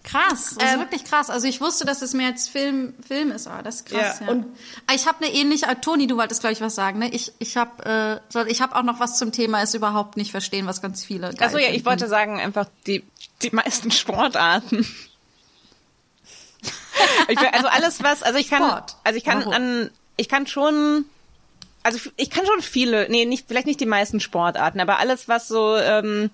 Krass, 0.04 0.56
das 0.58 0.70
ist 0.70 0.74
Ähm, 0.74 0.80
wirklich 0.80 1.04
krass. 1.04 1.30
Also 1.30 1.48
ich 1.48 1.60
wusste, 1.60 1.84
dass 1.84 2.02
es 2.02 2.14
mehr 2.14 2.28
als 2.28 2.48
Film, 2.48 2.94
Film 3.06 3.30
ist, 3.32 3.46
aber 3.46 3.62
das 3.62 3.78
ist 3.78 3.88
krass. 3.88 4.20
Ja, 4.22 4.26
Ja, 4.28 4.32
und- 4.32 4.46
Ah, 4.88 4.94
ich 4.96 5.06
habe 5.06 5.26
eine 5.26 5.34
ähnliche, 5.34 5.68
ah, 5.68 5.76
Toni, 5.76 6.08
du 6.08 6.16
wolltest 6.16 6.40
glaube 6.40 6.54
ich 6.54 6.62
was 6.62 6.76
sagen, 6.76 7.00
ne? 7.00 7.10
Ich, 7.10 7.34
ich 7.40 7.58
habe 7.58 8.22
äh, 8.34 8.50
ich 8.50 8.62
habe 8.62 8.74
auch 8.78 8.84
noch 8.84 9.02
was 9.02 9.18
zum 9.18 9.34
Thema 9.34 9.62
es 9.62 9.74
überhaupt 9.74 10.16
nicht 10.16 10.32
verstehen, 10.32 10.66
was 10.66 10.82
ganz 10.82 11.04
viele. 11.04 11.34
geil 11.34 11.48
Achso, 11.50 11.58
ja, 11.58 11.66
ich 11.68 11.72
finden. 11.74 11.86
wollte 11.88 12.08
sagen, 12.08 12.40
einfach 12.40 12.68
die, 12.86 13.04
die 13.42 13.50
meisten 13.52 13.92
Sportarten. 13.92 14.78
ich 17.28 17.40
will, 17.40 17.48
also 17.52 17.68
alles 17.68 18.02
was, 18.02 18.24
also 18.24 18.40
ich 18.40 18.50
kann, 18.50 18.64
Sport. 18.64 18.96
also 19.04 19.18
ich 19.18 19.26
kann 19.26 19.40
Warum? 19.40 19.54
an, 19.54 19.90
ich 20.16 20.30
kann 20.30 20.48
schon, 20.48 21.04
also 21.88 22.10
ich 22.18 22.30
kann 22.30 22.46
schon 22.46 22.62
viele, 22.62 23.10
nee, 23.10 23.26
nicht, 23.26 23.48
vielleicht 23.48 23.66
nicht 23.68 23.80
die 23.80 23.86
meisten 23.86 24.20
Sportarten, 24.20 24.80
aber 24.80 25.00
alles 25.00 25.28
was 25.28 25.48
so, 25.48 25.76
ähm, 25.78 26.30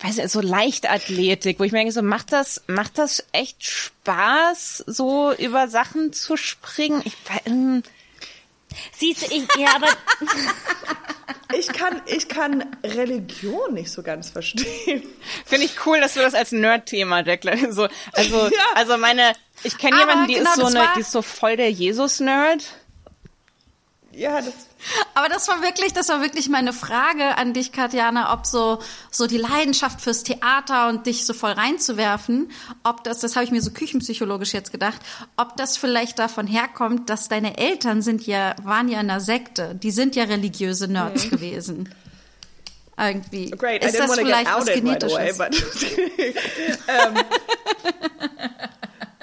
weiß 0.00 0.16
nicht, 0.16 0.30
so 0.30 0.40
Leichtathletik, 0.40 1.58
wo 1.60 1.64
ich 1.64 1.72
mir 1.72 1.78
denke, 1.78 1.92
so 1.92 2.02
macht 2.02 2.32
das, 2.32 2.62
macht 2.66 2.98
das 2.98 3.24
echt 3.32 3.62
Spaß, 3.64 4.84
so 4.86 5.32
über 5.32 5.68
Sachen 5.68 6.12
zu 6.12 6.36
springen? 6.36 7.02
Ich, 7.04 7.14
ähm, 7.46 7.82
Siehst 8.96 9.22
du, 9.30 9.34
ich, 9.34 9.46
ja, 9.58 9.76
aber 9.76 9.88
ich 11.58 11.68
kann, 11.68 12.00
ich 12.06 12.28
kann 12.28 12.64
Religion 12.82 13.74
nicht 13.74 13.90
so 13.92 14.02
ganz 14.02 14.30
verstehen. 14.30 15.02
Finde 15.44 15.66
ich 15.66 15.84
cool, 15.86 16.00
dass 16.00 16.14
du 16.14 16.20
das 16.20 16.32
als 16.34 16.52
Nerd-Thema, 16.52 17.22
Declan. 17.22 17.70
So, 17.72 17.86
also, 18.12 18.36
Ja. 18.50 18.64
also 18.74 18.96
meine, 18.96 19.34
ich 19.62 19.76
kenne 19.76 19.98
jemanden, 19.98 20.26
die 20.28 20.34
genau, 20.34 20.50
ist 20.50 20.56
so 20.56 20.64
eine, 20.66 20.78
war- 20.80 20.94
die 20.94 21.00
ist 21.00 21.12
so 21.12 21.20
voll 21.20 21.56
der 21.58 21.70
Jesus-Nerd. 21.70 22.64
Ja, 24.14 24.42
das, 24.42 24.52
Aber 25.14 25.28
das 25.28 25.48
war 25.48 25.62
wirklich, 25.62 25.94
das 25.94 26.08
war 26.10 26.20
wirklich 26.20 26.48
meine 26.50 26.72
Frage 26.74 27.36
an 27.38 27.54
dich, 27.54 27.72
Katjana, 27.72 28.32
ob 28.34 28.44
so, 28.44 28.78
so 29.10 29.26
die 29.26 29.38
Leidenschaft 29.38 30.02
fürs 30.02 30.22
Theater 30.22 30.88
und 30.88 31.06
dich 31.06 31.24
so 31.24 31.32
voll 31.32 31.52
reinzuwerfen, 31.52 32.50
ob 32.84 33.02
das, 33.04 33.20
das 33.20 33.36
habe 33.36 33.44
ich 33.44 33.50
mir 33.52 33.62
so 33.62 33.70
küchenpsychologisch 33.70 34.52
jetzt 34.52 34.70
gedacht, 34.70 35.00
ob 35.38 35.56
das 35.56 35.78
vielleicht 35.78 36.18
davon 36.18 36.46
herkommt, 36.46 37.08
dass 37.08 37.28
deine 37.28 37.56
Eltern 37.56 38.02
sind 38.02 38.26
ja, 38.26 38.54
waren 38.62 38.88
ja 38.88 39.00
in 39.00 39.08
einer 39.10 39.20
Sekte, 39.20 39.74
die 39.74 39.90
sind 39.90 40.14
ja 40.14 40.24
religiöse 40.24 40.88
Nerds 40.88 41.30
gewesen. 41.30 41.88
Irgendwie. 42.98 43.50
Great, 43.52 43.82
I 43.82 43.86
Ist 43.86 43.94
didn't 43.96 44.08
das 44.08 44.16
get 44.16 44.26
vielleicht 44.26 44.46
was 44.46 44.54
outed 44.68 44.68
right 44.68 44.84
Genetisches? 44.84 45.16
away, 45.16 45.32
but 45.32 45.54
ähm, 47.16 47.24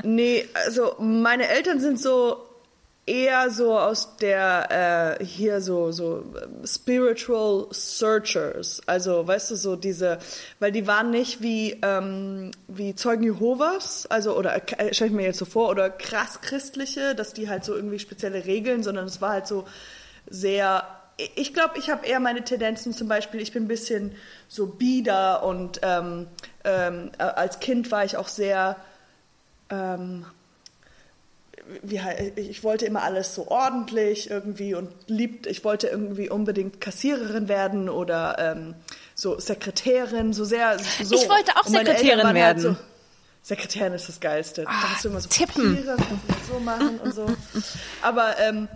nee, 0.04 0.50
also 0.66 0.96
meine 1.00 1.48
Eltern 1.48 1.80
sind 1.80 2.00
so 2.02 2.49
eher 3.10 3.50
so 3.50 3.78
aus 3.78 4.18
der 4.18 5.18
äh, 5.20 5.26
hier 5.26 5.62
so 5.62 5.92
so 5.92 6.24
spiritual 6.64 7.68
searchers, 7.72 8.82
also 8.86 9.28
weißt 9.28 9.52
du 9.52 9.56
so 9.56 9.76
diese, 9.76 10.20
weil 10.60 10.72
die 10.72 10.86
waren 10.86 11.10
nicht 11.10 11.42
wie 11.42 11.80
ähm, 11.82 12.52
wie 12.68 12.94
Zeugen 12.94 13.24
Jehovas, 13.24 14.06
also 14.06 14.38
oder 14.38 14.56
äh, 14.80 14.94
stell 14.94 15.08
ich 15.08 15.14
mir 15.14 15.24
jetzt 15.24 15.40
so 15.40 15.46
vor 15.46 15.70
oder 15.70 15.90
krass 15.90 16.42
christliche, 16.42 17.16
dass 17.16 17.34
die 17.34 17.50
halt 17.50 17.66
so 17.66 17.76
irgendwie 17.76 18.00
spezielle 18.00 18.46
Regeln, 18.46 18.84
sondern 18.84 19.06
es 19.06 19.20
war 19.22 19.32
halt 19.32 19.48
so 19.48 19.66
sehr 20.30 20.84
ich 21.36 21.54
glaube, 21.54 21.78
ich 21.78 21.90
habe 21.90 22.06
eher 22.06 22.22
meine 22.22 22.46
Tendenzen 22.46 22.94
zum 22.94 23.10
Beispiel, 23.10 23.42
ich 23.42 23.52
bin 23.52 23.64
ein 23.66 23.68
bisschen 23.68 24.16
so 24.48 24.68
bieder 24.68 25.44
und 25.44 25.82
ähm, 25.84 26.28
ähm, 26.64 27.12
äh, 27.18 27.24
als 27.24 27.60
Kind 27.60 27.92
war 27.92 28.06
ich 28.06 28.16
auch 28.16 28.30
sehr, 28.30 28.78
ähm, 29.70 30.26
wie, 31.82 32.02
ich 32.36 32.64
wollte 32.64 32.86
immer 32.86 33.04
alles 33.04 33.36
so 33.36 33.48
ordentlich 33.48 34.30
irgendwie 34.30 34.76
und 34.76 34.90
liebt, 35.08 35.48
ich 35.48 35.64
wollte 35.64 35.88
irgendwie 35.88 36.30
unbedingt 36.30 36.82
Kassiererin 36.82 37.48
werden 37.48 37.90
oder 37.90 38.38
ähm, 38.40 38.76
so 39.16 39.40
Sekretärin, 39.40 40.34
so 40.34 40.46
sehr 40.46 40.78
so. 40.80 41.16
Ich 41.16 41.30
wollte 41.30 41.56
auch 41.56 41.66
Sekretärin 41.66 42.24
waren 42.24 42.36
werden. 42.36 42.64
Halt 42.64 42.78
so, 42.78 42.84
Sekretärin 43.42 43.94
ist 43.94 44.10
das 44.10 44.20
Geilste. 44.20 44.64
da 44.64 44.70
hast 44.72 45.06
du 45.06 45.10
immer 45.10 45.22
so 45.22 45.30
tippen. 45.30 45.76
Papiere, 45.76 45.98
so 46.52 46.60
machen 46.60 47.00
und 47.00 47.14
so. 47.14 47.26
Aber 48.02 48.38
ähm, 48.40 48.68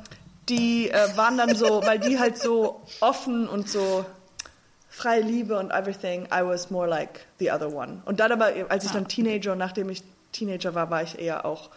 die 0.49 0.89
äh, 0.89 1.15
waren 1.15 1.37
dann 1.37 1.55
so, 1.55 1.81
weil 1.85 1.99
die 1.99 2.19
halt 2.19 2.37
so 2.37 2.81
offen 2.99 3.47
und 3.47 3.69
so 3.69 4.05
freie 4.89 5.21
Liebe 5.21 5.57
und 5.57 5.71
everything, 5.71 6.25
I 6.25 6.45
was 6.45 6.69
more 6.69 6.87
like 6.87 7.25
the 7.39 7.51
other 7.51 7.73
one. 7.73 8.01
Und 8.05 8.19
dann 8.19 8.31
aber, 8.31 8.51
als 8.69 8.85
ich 8.85 8.91
dann 8.91 9.07
Teenager 9.07 9.53
und 9.53 9.57
nachdem 9.57 9.89
ich 9.89 10.03
Teenager 10.31 10.75
war, 10.75 10.89
war 10.89 11.01
ich 11.01 11.19
eher 11.19 11.45
auch, 11.45 11.69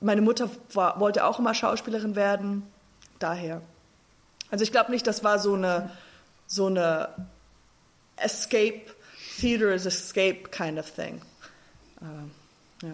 meine 0.00 0.20
Mutter 0.22 0.50
war, 0.72 1.00
wollte 1.00 1.24
auch 1.24 1.38
immer 1.38 1.54
Schauspielerin 1.54 2.16
werden, 2.16 2.62
daher. 3.18 3.62
Also 4.50 4.62
ich 4.62 4.72
glaube 4.72 4.90
nicht, 4.90 5.06
das 5.06 5.24
war 5.24 5.38
so 5.38 5.54
eine, 5.54 5.90
so 6.46 6.66
eine 6.66 7.08
Escape, 8.16 8.82
Theater 9.40 9.72
is 9.74 9.86
escape 9.86 10.48
kind 10.50 10.78
of 10.78 10.90
thing. 10.90 11.20
Ähm, 12.00 12.30
ja. 12.82 12.92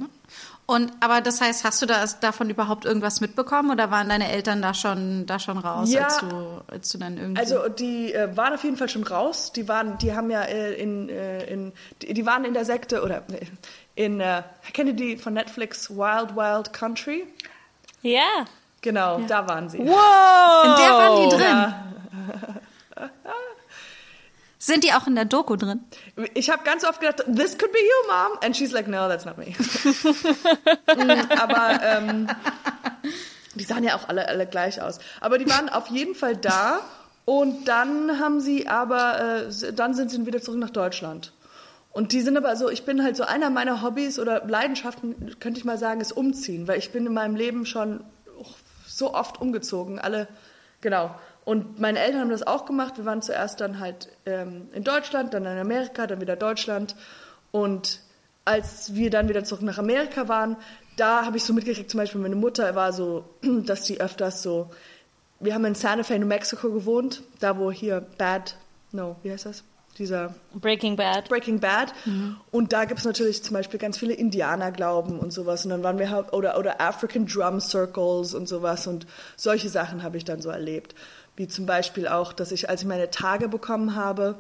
Und 0.67 0.93
aber 1.01 1.21
das 1.21 1.41
heißt, 1.41 1.65
hast 1.65 1.83
du 1.83 1.87
da 1.87 2.05
davon 2.21 2.49
überhaupt 2.49 2.85
irgendwas 2.85 3.21
mitbekommen 3.21 3.73
oder 3.73 3.91
waren 3.91 4.09
deine 4.09 4.31
Eltern 4.31 4.63
da 4.63 4.73
schon 4.73 5.27
da 5.27 5.41
schon 5.41 5.59
raus, 5.59 5.91
Ja. 5.93 6.05
als 6.05 6.19
du 6.21 6.63
als 6.69 6.89
du 6.91 6.99
dann 6.99 7.19
irgendwie 7.19 7.41
Also 7.41 7.69
die 7.69 8.15
äh, 8.15 8.37
waren 8.37 8.55
auf 8.55 8.63
jeden 8.63 8.77
Fall 8.77 8.89
schon 8.89 9.03
raus. 9.03 9.53
Die 9.53 9.67
waren, 9.67 9.99
die 9.99 10.15
haben 10.15 10.31
ja 10.31 10.43
äh, 10.43 10.75
in, 10.75 11.09
äh, 11.09 11.45
in 11.53 11.73
die, 12.03 12.15
die 12.15 12.25
waren 12.25 12.45
in 12.45 12.55
der 12.55 12.65
Sekte 12.65 13.03
oder 13.03 13.25
äh, 13.33 13.47
in 14.01 14.21
äh, 14.21 14.43
kennt 14.73 14.89
ihr 14.89 14.95
die 14.95 15.17
von 15.19 15.35
Netflix 15.35 15.91
Wild 15.91 16.35
Wild 16.35 16.73
Country? 16.73 17.27
ja. 18.03 18.47
Genau, 18.83 19.21
da 19.29 19.47
waren 19.47 19.69
sie. 19.69 19.77
in 19.77 19.85
der 19.85 19.95
waren 19.95 21.29
die 21.29 21.37
drin. 21.37 21.43
Ja. 21.43 21.85
Sind 24.59 24.85
die 24.85 24.95
auch 24.95 25.07
in 25.07 25.15
der 25.17 25.27
Doku 25.27 25.57
drin? 25.57 25.85
Ich 26.33 26.49
habe 26.49 26.63
ganz 26.65 26.85
oft 26.85 26.99
gedacht, 26.99 27.19
this 27.27 27.59
could 27.59 27.73
be 27.73 27.79
you, 27.79 28.09
mom, 28.09 28.39
and 28.43 28.57
she's 28.57 28.73
like, 28.73 28.89
no, 28.89 29.07
that's 29.07 29.27
not 29.27 29.37
me. 29.37 29.55
Aber 31.39 31.83
ähm, 31.83 32.27
die 33.55 33.65
sahen 33.65 33.85
ja 33.85 33.97
auch 33.97 34.09
alle 34.09 34.27
alle 34.29 34.47
gleich 34.47 34.81
aus. 34.81 34.99
Aber 35.21 35.37
die 35.37 35.47
waren 35.47 35.69
auf 35.69 35.89
jeden 35.89 36.15
Fall 36.15 36.37
da 36.37 36.81
und 37.27 37.67
dann 37.69 38.19
haben 38.19 38.41
sie 38.41 38.67
aber, 38.67 39.45
äh, 39.47 39.73
dann 39.75 39.93
sind 39.93 40.11
sie 40.11 40.25
wieder 40.25 40.41
zurück 40.41 40.59
nach 40.59 40.71
Deutschland. 40.71 41.33
Und 41.93 42.13
die 42.13 42.21
sind 42.21 42.37
aber 42.37 42.55
so, 42.57 42.71
ich 42.71 42.85
bin 42.85 43.03
halt 43.03 43.17
so 43.17 43.25
einer 43.25 43.51
meiner 43.51 43.83
Hobbys 43.83 44.19
oder 44.19 44.47
Leidenschaften, 44.47 45.37
könnte 45.41 45.59
ich 45.59 45.65
mal 45.65 45.79
sagen, 45.79 46.01
ist 46.01 46.13
umziehen, 46.13 46.69
weil 46.69 46.79
ich 46.79 46.93
bin 46.93 47.07
in 47.07 47.13
meinem 47.13 47.35
Leben 47.35 47.67
schon 47.67 48.05
so 48.87 49.15
oft 49.15 49.41
umgezogen, 49.41 49.99
alle, 49.99 50.29
genau. 50.81 51.15
Und 51.45 51.81
meine 51.81 51.99
Eltern 51.99 52.21
haben 52.21 52.31
das 52.31 52.47
auch 52.47 52.65
gemacht. 52.65 52.99
Wir 52.99 53.07
waren 53.07 53.23
zuerst 53.23 53.61
dann 53.61 53.81
halt 53.81 54.09
ähm, 54.27 54.69
in 54.73 54.85
Deutschland, 54.85 55.35
dann 55.35 55.47
in 55.47 55.59
Amerika, 55.59 56.07
dann 56.07 56.21
wieder 56.21 56.37
Deutschland. 56.37 56.95
Und 57.51 58.01
als 58.45 58.95
wir 58.95 59.11
dann 59.11 59.29
wieder 59.29 59.43
zurück 59.43 59.63
nach 59.63 59.79
Amerika 59.79 60.29
waren, 60.29 60.57
da 60.97 61.25
habe 61.25 61.39
ich 61.39 61.45
so 61.45 61.53
mitgekriegt, 61.53 61.91
zum 61.91 61.99
Beispiel 61.99 62.21
meine 62.21 62.37
Mutter 62.37 62.75
war 62.75 62.93
so, 62.93 63.25
dass 63.43 63.87
sie 63.87 64.01
öfters 64.01 64.43
so, 64.43 64.71
wir 65.41 65.55
haben 65.55 65.65
in 65.65 65.75
Santa 65.75 66.05
Fe, 66.05 66.19
New 66.19 66.27
Mexico 66.27 66.71
gewohnt, 66.71 67.23
da 67.41 67.59
wo 67.59 67.73
hier 67.73 68.07
Bad, 68.19 68.57
no, 68.93 69.17
wie 69.23 69.33
heißt 69.33 69.47
das? 69.47 69.65
Dieser 70.01 70.35
Breaking 70.55 70.97
Bad. 70.97 71.29
Breaking 71.29 71.61
Bad. 71.61 71.93
Mhm. 72.07 72.39
Und 72.51 72.73
da 72.73 72.87
gibt 72.87 73.01
es 73.01 73.07
natürlich 73.07 73.45
zum 73.45 73.55
Beispiel 73.55 73.79
ganz 73.79 73.99
viele 73.99 74.15
Indianerglauben 74.15 75.19
und 75.19 75.31
sowas. 75.31 75.65
Und 75.65 75.71
dann 75.71 75.83
waren 75.83 75.99
wir 75.99 76.29
oder, 76.33 76.59
oder 76.59 76.81
African 76.81 77.27
Drum 77.27 77.61
Circles 77.61 78.35
und 78.35 78.49
sowas. 78.49 78.87
Und 78.87 79.07
solche 79.37 79.69
Sachen 79.69 80.03
habe 80.03 80.17
ich 80.17 80.25
dann 80.25 80.41
so 80.41 80.49
erlebt 80.49 80.95
wie 81.37 81.49
zum 81.49 81.65
Beispiel 81.65 82.09
auch, 82.09 82.33
dass 82.33 82.53
ich, 82.53 82.69
als 82.69 82.83
ich 82.83 82.89
meine 82.89 83.11
Tage 83.11 83.49
bekommen 83.49 83.95
habe, 83.95 84.35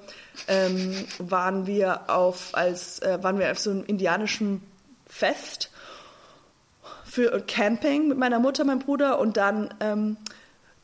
ähm, 0.48 0.94
waren 1.18 1.66
wir 1.66 2.10
auf 2.10 2.50
als 2.52 2.98
äh, 3.00 3.22
waren 3.22 3.38
wir 3.38 3.50
auf 3.50 3.58
so 3.58 3.70
einem 3.70 3.84
indianischen 3.84 4.62
Fest 5.06 5.70
für 7.04 7.40
Camping 7.40 8.08
mit 8.08 8.18
meiner 8.18 8.38
Mutter, 8.38 8.64
meinem 8.64 8.80
Bruder 8.80 9.18
und 9.18 9.36
dann 9.36 9.72
ähm, 9.80 10.16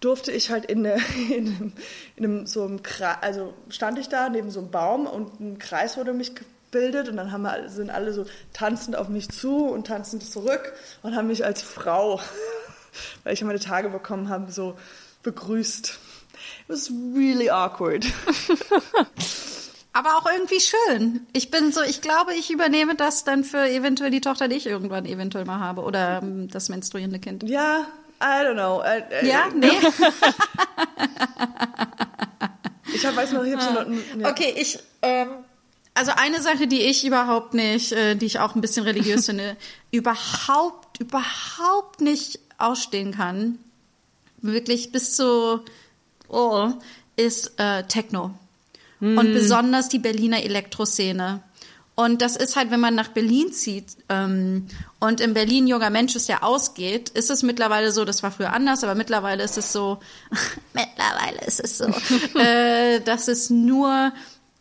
durfte 0.00 0.30
ich 0.32 0.50
halt 0.50 0.66
in, 0.66 0.86
eine, 0.86 1.00
in, 1.30 1.46
einem, 1.46 1.72
in 2.16 2.24
einem 2.24 2.46
so 2.46 2.64
einem 2.64 2.82
Kreis, 2.82 3.18
also 3.20 3.54
stand 3.68 3.98
ich 3.98 4.08
da 4.08 4.28
neben 4.28 4.50
so 4.50 4.60
einem 4.60 4.70
Baum 4.70 5.06
und 5.06 5.40
ein 5.40 5.58
Kreis 5.58 5.96
wurde 5.96 6.12
mich 6.12 6.32
gebildet 6.34 7.08
und 7.08 7.16
dann 7.16 7.32
haben 7.32 7.42
wir, 7.42 7.68
sind 7.68 7.90
alle 7.90 8.12
so 8.12 8.26
tanzend 8.52 8.96
auf 8.96 9.08
mich 9.08 9.28
zu 9.28 9.66
und 9.66 9.86
tanzend 9.86 10.24
zurück 10.24 10.72
und 11.02 11.16
haben 11.16 11.28
mich 11.28 11.44
als 11.44 11.62
Frau, 11.62 12.20
weil 13.24 13.34
ich 13.34 13.42
meine 13.42 13.60
Tage 13.60 13.88
bekommen 13.88 14.28
habe, 14.28 14.50
so 14.52 14.76
begrüßt. 15.22 15.98
It 16.60 16.68
was 16.68 16.90
really 16.90 17.50
awkward. 17.50 18.06
Aber 19.92 20.16
auch 20.16 20.30
irgendwie 20.30 20.60
schön. 20.60 21.26
Ich 21.32 21.50
bin 21.50 21.72
so, 21.72 21.80
ich 21.82 22.02
glaube, 22.02 22.34
ich 22.34 22.50
übernehme 22.50 22.96
das 22.96 23.24
dann 23.24 23.44
für 23.44 23.66
eventuell 23.66 24.10
die 24.10 24.20
Tochter, 24.20 24.46
die 24.46 24.56
ich 24.56 24.66
irgendwann 24.66 25.06
eventuell 25.06 25.46
mal 25.46 25.58
habe. 25.58 25.80
Oder 25.80 26.20
ähm, 26.22 26.48
das 26.48 26.68
menstruierende 26.68 27.18
Kind. 27.18 27.44
Ja, 27.44 27.86
I 28.20 28.42
don't 28.42 28.54
know. 28.54 28.82
I, 28.82 29.02
I, 29.22 29.26
ja, 29.28 29.48
nee. 29.54 29.68
ich 32.94 33.04
hab, 33.06 33.16
weiß 33.16 33.32
noch, 33.32 33.44
ich 33.44 33.54
habe 33.54 33.62
so 33.62 33.72
noch, 33.72 33.86
ja. 34.18 34.30
Okay, 34.30 34.54
ich, 34.56 34.78
ähm, 35.02 35.28
also 35.94 36.12
eine 36.14 36.40
Sache, 36.42 36.66
die 36.66 36.82
ich 36.82 37.06
überhaupt 37.06 37.54
nicht, 37.54 37.92
äh, 37.92 38.14
die 38.16 38.26
ich 38.26 38.38
auch 38.38 38.54
ein 38.54 38.60
bisschen 38.60 38.84
religiös 38.84 39.26
finde, 39.26 39.56
überhaupt, 39.90 41.00
überhaupt 41.00 42.00
nicht 42.00 42.38
ausstehen 42.58 43.12
kann, 43.12 43.58
wirklich 44.40 44.92
bis 44.92 45.14
zu 45.16 45.62
oh, 46.28 46.70
ist 47.16 47.58
äh, 47.58 47.84
Techno. 47.84 48.34
Mm. 49.00 49.18
Und 49.18 49.32
besonders 49.32 49.88
die 49.88 49.98
Berliner 49.98 50.42
Elektroszene. 50.42 51.42
Und 51.98 52.20
das 52.20 52.36
ist 52.36 52.56
halt, 52.56 52.70
wenn 52.70 52.80
man 52.80 52.94
nach 52.94 53.08
Berlin 53.08 53.52
zieht 53.52 53.96
ähm, 54.10 54.66
und 55.00 55.22
in 55.22 55.32
Berlin 55.32 55.66
junger 55.66 55.88
Mensch 55.88 56.14
es 56.14 56.28
ja 56.28 56.42
ausgeht, 56.42 57.08
ist 57.08 57.30
es 57.30 57.42
mittlerweile 57.42 57.90
so, 57.90 58.04
das 58.04 58.22
war 58.22 58.30
früher 58.30 58.52
anders, 58.52 58.84
aber 58.84 58.94
mittlerweile 58.94 59.42
ist 59.42 59.56
es 59.56 59.72
so, 59.72 59.98
mittlerweile 60.74 61.40
ist 61.46 61.58
es 61.58 61.78
so, 61.78 61.86
äh, 62.38 63.00
dass 63.00 63.28
es 63.28 63.48
nur 63.48 64.12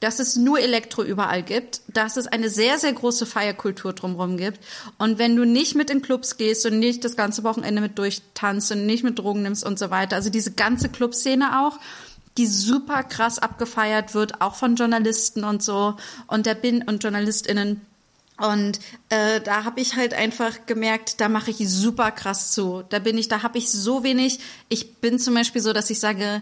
dass 0.01 0.19
es 0.19 0.35
nur 0.35 0.59
Elektro 0.59 1.03
überall 1.03 1.41
gibt, 1.41 1.81
dass 1.87 2.17
es 2.17 2.27
eine 2.27 2.49
sehr, 2.49 2.77
sehr 2.77 2.93
große 2.93 3.25
Feierkultur 3.25 3.93
drumherum 3.93 4.37
gibt. 4.37 4.59
Und 4.97 5.17
wenn 5.17 5.35
du 5.35 5.45
nicht 5.45 5.73
mit 5.73 5.89
in 5.89 6.01
Clubs 6.01 6.37
gehst 6.37 6.65
und 6.65 6.79
nicht 6.79 7.03
das 7.05 7.15
ganze 7.15 7.43
Wochenende 7.43 7.81
mit 7.81 7.97
durchtanzt 7.97 8.71
und 8.71 8.85
nicht 8.85 9.03
mit 9.03 9.17
Drogen 9.17 9.41
nimmst 9.41 9.65
und 9.65 9.79
so 9.79 9.89
weiter, 9.89 10.17
also 10.17 10.29
diese 10.29 10.51
ganze 10.51 10.89
Clubszene 10.89 11.65
auch, 11.65 11.79
die 12.37 12.47
super 12.47 13.03
krass 13.03 13.39
abgefeiert 13.39 14.13
wird, 14.13 14.41
auch 14.41 14.55
von 14.55 14.75
Journalisten 14.75 15.43
und 15.43 15.63
so 15.63 15.95
und 16.27 16.45
der 16.45 16.55
Bin 16.55 16.83
und 16.83 17.03
JournalistInnen. 17.03 17.81
Und 18.37 18.79
äh, 19.09 19.39
da 19.39 19.63
habe 19.63 19.79
ich 19.79 19.95
halt 19.95 20.13
einfach 20.13 20.65
gemerkt, 20.65 21.21
da 21.21 21.29
mache 21.29 21.51
ich 21.51 21.69
super 21.69 22.11
krass 22.11 22.51
zu. 22.51 22.83
Da 22.89 22.99
bin 22.99 23.17
ich, 23.17 23.29
da 23.29 23.43
habe 23.43 23.57
ich 23.57 23.71
so 23.71 24.03
wenig. 24.03 24.39
Ich 24.67 24.95
bin 24.95 25.19
zum 25.19 25.35
Beispiel 25.35 25.61
so, 25.61 25.71
dass 25.71 25.89
ich 25.89 26.01
sage, 26.01 26.41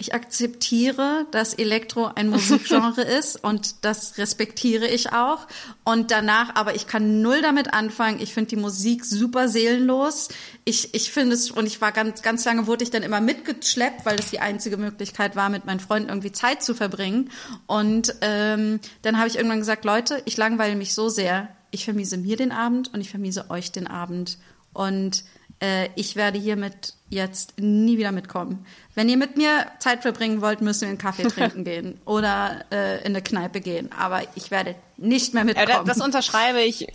ich 0.00 0.14
akzeptiere, 0.14 1.26
dass 1.30 1.52
Elektro 1.52 2.06
ein 2.06 2.30
Musikgenre 2.30 3.02
ist 3.18 3.44
und 3.44 3.84
das 3.84 4.16
respektiere 4.16 4.86
ich 4.86 5.12
auch. 5.12 5.46
Und 5.84 6.10
danach, 6.10 6.54
aber 6.54 6.74
ich 6.74 6.86
kann 6.86 7.20
null 7.20 7.42
damit 7.42 7.74
anfangen. 7.74 8.18
Ich 8.20 8.32
finde 8.32 8.48
die 8.48 8.56
Musik 8.56 9.04
super 9.04 9.48
seelenlos. 9.48 10.30
Ich, 10.64 10.94
ich 10.94 11.12
finde 11.12 11.34
es, 11.34 11.50
und 11.50 11.66
ich 11.66 11.80
war 11.82 11.92
ganz, 11.92 12.22
ganz 12.22 12.44
lange 12.46 12.66
wurde 12.66 12.82
ich 12.82 12.90
dann 12.90 13.02
immer 13.02 13.20
mitgeschleppt, 13.20 14.06
weil 14.06 14.16
das 14.16 14.30
die 14.30 14.40
einzige 14.40 14.78
Möglichkeit 14.78 15.36
war, 15.36 15.50
mit 15.50 15.66
meinen 15.66 15.80
Freunden 15.80 16.08
irgendwie 16.08 16.32
Zeit 16.32 16.62
zu 16.62 16.74
verbringen. 16.74 17.30
Und 17.66 18.14
ähm, 18.22 18.80
dann 19.02 19.18
habe 19.18 19.28
ich 19.28 19.36
irgendwann 19.36 19.60
gesagt, 19.60 19.84
Leute, 19.84 20.22
ich 20.24 20.36
langweile 20.38 20.76
mich 20.76 20.94
so 20.94 21.10
sehr. 21.10 21.48
Ich 21.72 21.84
vermiese 21.84 22.16
mir 22.16 22.36
den 22.38 22.52
Abend 22.52 22.92
und 22.94 23.02
ich 23.02 23.10
vermiese 23.10 23.50
euch 23.50 23.70
den 23.70 23.86
Abend. 23.86 24.38
Und 24.72 25.24
äh, 25.60 25.90
ich 25.94 26.16
werde 26.16 26.38
hiermit 26.38 26.94
jetzt 27.10 27.54
nie 27.58 27.98
wieder 27.98 28.12
mitkommen. 28.12 28.64
Wenn 28.94 29.08
ihr 29.08 29.16
mit 29.16 29.36
mir 29.36 29.66
Zeit 29.78 30.02
verbringen 30.02 30.40
wollt, 30.40 30.60
müssen 30.60 30.82
wir 30.82 30.88
einen 30.88 30.98
Kaffee 30.98 31.22
trinken 31.28 31.64
gehen 31.64 32.00
oder 32.04 32.64
äh, 32.72 32.98
in 33.00 33.06
eine 33.06 33.22
Kneipe 33.22 33.60
gehen. 33.60 33.90
Aber 33.96 34.22
ich 34.34 34.50
werde 34.50 34.74
nicht 34.96 35.34
mehr 35.34 35.44
mitkommen. 35.44 35.68
Ja, 35.68 35.84
das 35.84 36.00
unterschreibe 36.00 36.60
ich 36.60 36.88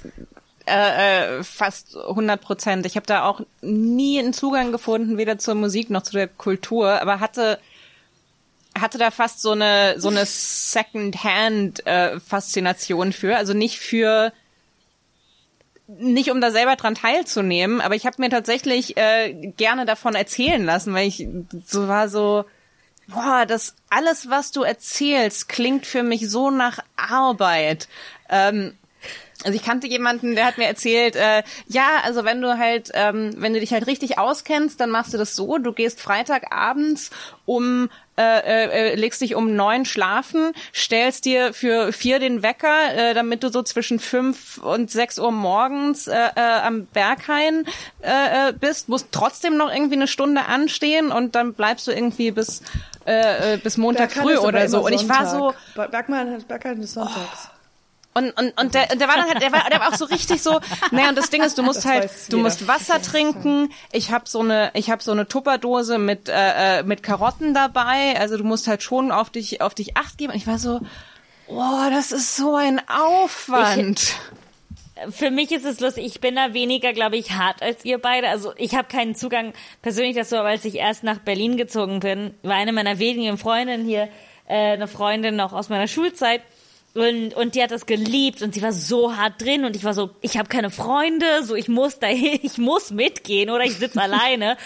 äh, 0.67 1.37
äh, 1.37 1.43
fast 1.43 1.95
100 1.95 2.41
Prozent. 2.41 2.85
Ich 2.85 2.95
habe 2.95 3.05
da 3.05 3.25
auch 3.25 3.41
nie 3.61 4.19
einen 4.19 4.33
Zugang 4.33 4.71
gefunden, 4.71 5.17
weder 5.17 5.37
zur 5.37 5.53
Musik 5.53 5.91
noch 5.91 6.01
zu 6.01 6.13
der 6.13 6.27
Kultur, 6.27 7.01
aber 7.01 7.19
hatte 7.19 7.59
hatte 8.77 8.97
da 8.97 9.09
fast 9.09 9.41
so 9.41 9.51
eine 9.51 9.99
so 9.99 10.09
eine 10.09 10.25
Second-Hand 10.25 11.85
äh, 11.85 12.19
für, 12.19 13.37
also 13.37 13.53
nicht 13.53 13.79
für 13.79 14.33
nicht 15.87 16.31
um 16.31 16.41
da 16.41 16.51
selber 16.51 16.75
dran 16.75 16.95
teilzunehmen, 16.95 17.81
aber 17.81 17.95
ich 17.95 18.05
habe 18.05 18.21
mir 18.21 18.29
tatsächlich 18.29 18.97
äh, 18.97 19.33
gerne 19.57 19.85
davon 19.85 20.15
erzählen 20.15 20.63
lassen, 20.63 20.93
weil 20.93 21.07
ich 21.07 21.27
so 21.65 21.87
war 21.87 22.09
so, 22.09 22.45
boah, 23.07 23.45
das 23.47 23.75
alles, 23.89 24.29
was 24.29 24.51
du 24.51 24.63
erzählst, 24.63 25.47
klingt 25.47 25.85
für 25.85 26.03
mich 26.03 26.29
so 26.29 26.49
nach 26.49 26.79
Arbeit. 26.95 27.87
Ähm, 28.29 28.75
also 29.45 29.55
ich 29.55 29.63
kannte 29.63 29.87
jemanden, 29.87 30.35
der 30.35 30.45
hat 30.45 30.57
mir 30.57 30.65
erzählt, 30.65 31.15
äh, 31.15 31.43
ja, 31.67 31.87
also 32.03 32.25
wenn 32.25 32.41
du 32.41 32.57
halt, 32.57 32.91
ähm, 32.93 33.33
wenn 33.37 33.53
du 33.53 33.59
dich 33.59 33.71
halt 33.71 33.87
richtig 33.87 34.17
auskennst, 34.17 34.79
dann 34.79 34.89
machst 34.89 35.13
du 35.13 35.17
das 35.17 35.35
so, 35.35 35.57
du 35.57 35.71
gehst 35.71 36.01
Freitagabends 36.01 37.11
um 37.45 37.89
äh, 38.17 38.91
äh, 38.91 38.95
legst 38.95 39.21
dich 39.21 39.35
um 39.35 39.55
neun 39.55 39.83
schlafen, 39.83 40.53
stellst 40.73 41.25
dir 41.25 41.53
für 41.53 41.91
vier 41.91 42.19
den 42.19 42.43
Wecker, 42.43 42.93
äh, 42.95 43.13
damit 43.13 43.43
du 43.43 43.49
so 43.49 43.61
zwischen 43.61 43.99
fünf 43.99 44.57
und 44.57 44.89
sechs 44.89 45.19
Uhr 45.19 45.31
morgens 45.31 46.07
äh, 46.07 46.15
äh, 46.35 46.39
am 46.39 46.85
Berghain 46.85 47.65
äh, 48.01 48.49
äh, 48.49 48.53
bist, 48.53 48.87
musst 48.87 49.09
trotzdem 49.11 49.57
noch 49.57 49.69
irgendwie 49.69 49.95
eine 49.95 50.07
Stunde 50.07 50.45
anstehen 50.45 51.11
und 51.11 51.35
dann 51.35 51.53
bleibst 51.53 51.87
du 51.87 51.91
irgendwie 51.91 52.31
bis 52.31 52.61
äh, 53.05 53.55
äh 53.55 53.57
bis 53.57 53.77
Montag 53.77 54.13
Berghain 54.13 54.37
früh 54.37 54.37
oder 54.37 54.69
so. 54.69 54.85
Und 54.85 54.93
ich 54.93 55.07
war 55.09 55.29
so 55.29 55.53
Berghain, 55.75 56.41
Berghain 56.47 56.81
ist 56.81 56.93
sonntags. 56.93 57.49
Oh. 57.51 57.54
Und, 58.17 58.31
und, 58.39 58.57
und 58.57 58.73
der, 58.73 58.87
der 58.95 59.09
war 59.09 59.17
dann 59.17 59.25
halt, 59.25 59.41
der 59.41 59.51
war, 59.51 59.69
der 59.69 59.81
war 59.81 59.89
auch 59.89 59.97
so 59.97 60.05
richtig 60.05 60.41
so, 60.41 60.61
naja, 60.91 61.09
und 61.09 61.17
das 61.17 61.29
Ding 61.29 61.43
ist, 61.43 61.57
du 61.57 61.63
musst 61.63 61.79
das 61.79 61.85
halt, 61.85 62.11
du 62.29 62.37
musst 62.37 62.65
Wasser 62.65 63.01
trinken. 63.01 63.73
Ich 63.91 64.09
habe 64.09 64.23
so 64.25 64.39
eine, 64.39 64.71
ich 64.73 64.89
habe 64.89 65.03
so 65.03 65.11
eine 65.11 65.27
Tupperdose 65.27 65.97
mit, 65.97 66.29
äh, 66.29 66.79
äh, 66.79 66.83
mit 66.83 67.03
Karotten 67.03 67.53
dabei. 67.53 68.17
Also 68.17 68.37
du 68.37 68.45
musst 68.45 68.69
halt 68.69 68.83
schon 68.83 69.11
auf 69.11 69.31
dich, 69.31 69.61
auf 69.61 69.73
dich 69.73 69.97
acht 69.97 70.17
geben. 70.17 70.31
Und 70.31 70.37
ich 70.37 70.47
war 70.47 70.59
so, 70.59 70.79
oh, 71.47 71.89
das 71.89 72.13
ist 72.13 72.37
so 72.37 72.55
ein 72.55 72.81
Aufwand. 72.87 73.99
Ich, 73.99 75.13
für 75.13 75.29
mich 75.29 75.51
ist 75.51 75.65
es 75.65 75.81
lustig. 75.81 76.05
Ich 76.05 76.21
bin 76.21 76.37
da 76.37 76.53
weniger, 76.53 76.93
glaube 76.93 77.17
ich, 77.17 77.31
hart 77.31 77.61
als 77.61 77.83
ihr 77.83 77.97
beide. 77.97 78.29
Also 78.29 78.53
ich 78.55 78.75
habe 78.75 78.87
keinen 78.87 79.15
Zugang 79.15 79.51
persönlich 79.81 80.15
dazu, 80.15 80.37
aber 80.37 80.47
als 80.47 80.63
ich 80.63 80.75
erst 80.75 81.03
nach 81.03 81.19
Berlin 81.19 81.57
gezogen 81.57 81.99
bin, 81.99 82.33
war 82.43 82.55
eine 82.55 82.71
meiner 82.71 82.97
wenigen 82.97 83.37
Freundinnen 83.37 83.85
hier, 83.85 84.07
äh, 84.47 84.71
eine 84.71 84.87
Freundin 84.87 85.35
noch 85.35 85.51
aus 85.51 85.67
meiner 85.67 85.89
Schulzeit 85.89 86.41
und, 86.95 87.33
und 87.33 87.55
die 87.55 87.61
hat 87.61 87.71
das 87.71 87.85
geliebt 87.85 88.41
und 88.41 88.53
sie 88.53 88.61
war 88.61 88.71
so 88.71 89.17
hart 89.17 89.41
drin 89.41 89.65
und 89.65 89.75
ich 89.75 89.83
war 89.83 89.93
so, 89.93 90.11
ich 90.21 90.37
habe 90.37 90.47
keine 90.47 90.69
Freunde, 90.69 91.43
so 91.43 91.53
ich 91.53 91.67
muss 91.67 91.99
dahin, 91.99 92.39
ich 92.43 92.57
muss 92.57 92.91
mitgehen 92.91 93.49
oder 93.49 93.65
ich 93.65 93.75
sitze 93.75 94.01
alleine. 94.01 94.57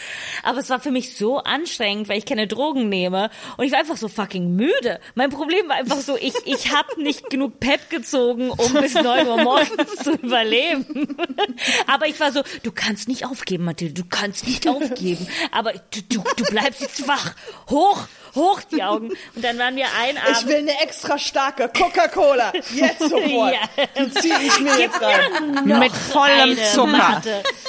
Aber 0.43 0.59
es 0.59 0.69
war 0.69 0.79
für 0.79 0.91
mich 0.91 1.17
so 1.17 1.39
anstrengend, 1.39 2.07
weil 2.07 2.19
ich 2.19 2.25
keine 2.25 2.47
Drogen 2.47 2.87
nehme 2.87 3.31
und 3.57 3.65
ich 3.65 3.71
war 3.71 3.79
einfach 3.79 3.97
so 3.97 4.07
fucking 4.07 4.55
müde. 4.55 4.99
Mein 5.15 5.31
Problem 5.31 5.67
war 5.67 5.77
einfach 5.77 5.99
so, 6.01 6.15
ich, 6.17 6.35
ich 6.45 6.71
habe 6.71 7.01
nicht 7.01 7.29
genug 7.31 7.59
Pep 7.59 7.89
gezogen, 7.89 8.51
um 8.51 8.73
bis 8.73 8.93
neun 8.93 9.27
Uhr 9.27 9.41
morgens 9.41 9.95
zu 10.03 10.11
überleben. 10.11 11.17
Aber 11.87 12.05
ich 12.05 12.19
war 12.19 12.31
so, 12.31 12.43
du 12.61 12.71
kannst 12.71 13.07
nicht 13.07 13.25
aufgeben, 13.25 13.63
Mathilde, 13.65 14.03
du 14.03 14.07
kannst 14.07 14.45
nicht 14.45 14.67
aufgeben. 14.67 15.27
Aber 15.51 15.73
du, 15.73 16.01
du, 16.07 16.23
du 16.37 16.43
bleibst 16.45 16.81
jetzt 16.81 17.07
wach. 17.07 17.33
Hoch, 17.69 18.07
hoch 18.35 18.61
die 18.71 18.83
Augen. 18.83 19.09
Und 19.09 19.43
dann 19.43 19.57
waren 19.57 19.75
wir 19.75 19.85
ein 19.99 20.17
Abend. 20.17 20.37
Ich 20.41 20.47
will 20.47 20.57
eine 20.57 20.79
extra 20.81 21.17
starke 21.17 21.69
Coca-Cola. 21.69 22.53
Jetzt 22.73 22.99
sofort. 23.09 23.53
ja. 23.53 23.85
Die 23.97 24.11
ziehe 24.11 24.39
ich 24.41 24.59
mir 24.59 24.77
jetzt 24.79 25.01
rein. 25.01 25.63
Mit 25.65 25.91
vollem 25.91 26.57
Zucker. 26.73 27.21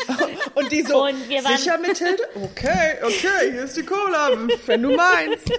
Und 0.55 0.73
die 0.73 0.83
so, 0.83 1.05
Und 1.05 1.17
sicher, 1.27 1.79
Mathilde? 1.79 2.23
Okay, 2.35 2.99
okay, 3.03 3.53
hier 3.53 3.65
ist 3.65 3.77
die 3.77 3.85
Cola, 3.85 4.31
wenn 4.67 4.83
du 4.83 4.91
meinst. 4.97 5.51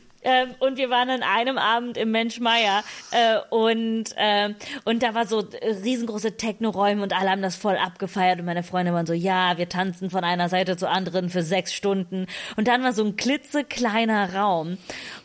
Ähm, 0.22 0.54
und 0.58 0.76
wir 0.76 0.90
waren 0.90 1.08
an 1.08 1.22
einem 1.22 1.56
Abend 1.56 1.96
im 1.96 2.10
Mensch 2.10 2.40
Meier 2.40 2.84
äh, 3.10 3.38
und, 3.48 4.04
äh, 4.16 4.54
und 4.84 5.02
da 5.02 5.14
war 5.14 5.26
so 5.26 5.38
riesengroße 5.38 6.36
Techno-Räume 6.36 7.02
und 7.02 7.18
alle 7.18 7.30
haben 7.30 7.42
das 7.42 7.56
voll 7.56 7.76
abgefeiert. 7.76 8.40
Und 8.40 8.46
meine 8.46 8.62
Freunde 8.62 8.92
waren 8.92 9.06
so, 9.06 9.14
ja, 9.14 9.56
wir 9.56 9.68
tanzen 9.68 10.10
von 10.10 10.24
einer 10.24 10.48
Seite 10.48 10.76
zur 10.76 10.90
anderen 10.90 11.30
für 11.30 11.42
sechs 11.42 11.72
Stunden. 11.72 12.26
Und 12.56 12.68
dann 12.68 12.82
war 12.82 12.92
so 12.92 13.04
ein 13.04 13.16
klitzekleiner 13.16 14.34
Raum. 14.34 14.76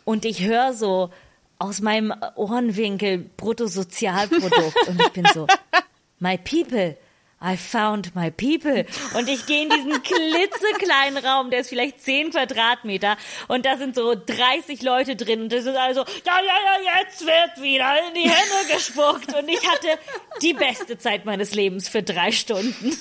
Und 0.04 0.24
ich 0.24 0.44
höre 0.44 0.72
so 0.72 1.10
aus 1.58 1.80
meinem 1.80 2.14
Ohrenwinkel 2.34 3.18
Bruttosozialprodukt. 3.36 4.88
Und 4.88 5.00
ich 5.00 5.12
bin 5.12 5.26
so, 5.32 5.46
my 6.18 6.38
people, 6.38 6.96
I 7.40 7.56
found 7.58 8.14
my 8.14 8.30
people. 8.30 8.86
Und 9.14 9.28
ich 9.28 9.44
gehe 9.44 9.64
in 9.64 9.68
diesen 9.68 10.02
klitzekleinen 10.02 11.24
Raum, 11.24 11.50
der 11.50 11.60
ist 11.60 11.68
vielleicht 11.68 12.00
10 12.00 12.30
Quadratmeter 12.30 13.18
und 13.48 13.66
da 13.66 13.76
sind 13.76 13.94
so 13.94 14.14
30 14.14 14.82
Leute 14.82 15.16
drin 15.16 15.42
und 15.42 15.52
das 15.52 15.66
ist 15.66 15.76
also, 15.76 16.00
ja, 16.00 16.40
ja, 16.40 16.82
ja, 16.82 17.00
jetzt 17.02 17.20
wird 17.20 17.62
wieder 17.62 17.94
in 18.08 18.14
die 18.14 18.28
Hände 18.28 18.72
gespuckt 18.74 19.34
und 19.34 19.48
ich 19.48 19.68
hatte 19.68 19.98
die 20.40 20.54
beste 20.54 20.96
Zeit 20.96 21.26
meines 21.26 21.54
Lebens 21.54 21.88
für 21.88 22.02
drei 22.02 22.32
Stunden. 22.32 22.96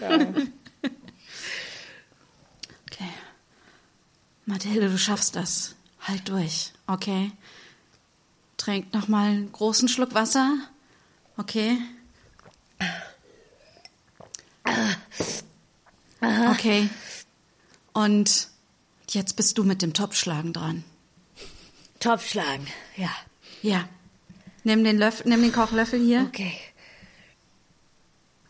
Ja. 0.00 0.18
Okay. 2.88 3.10
Mathilde, 4.46 4.88
du 4.88 4.96
schaffst 4.96 5.36
das. 5.36 5.74
Halt 6.00 6.28
durch, 6.28 6.72
okay? 6.86 7.32
Trink 8.56 8.94
nochmal 8.94 9.30
einen 9.30 9.52
großen 9.52 9.88
Schluck 9.88 10.14
Wasser, 10.14 10.56
okay? 11.36 11.76
Okay. 16.50 16.88
Und 17.92 18.48
jetzt 19.10 19.36
bist 19.36 19.58
du 19.58 19.64
mit 19.64 19.82
dem 19.82 19.92
Topfschlagen 19.92 20.52
dran. 20.52 20.84
Topfschlagen, 22.00 22.66
ja. 22.96 23.10
Ja. 23.62 23.88
Nimm 24.64 24.84
den 24.84 24.98
Löffel, 24.98 25.28
nimm 25.28 25.42
den 25.42 25.52
Kochlöffel 25.52 26.00
hier. 26.00 26.22
Okay. 26.28 26.52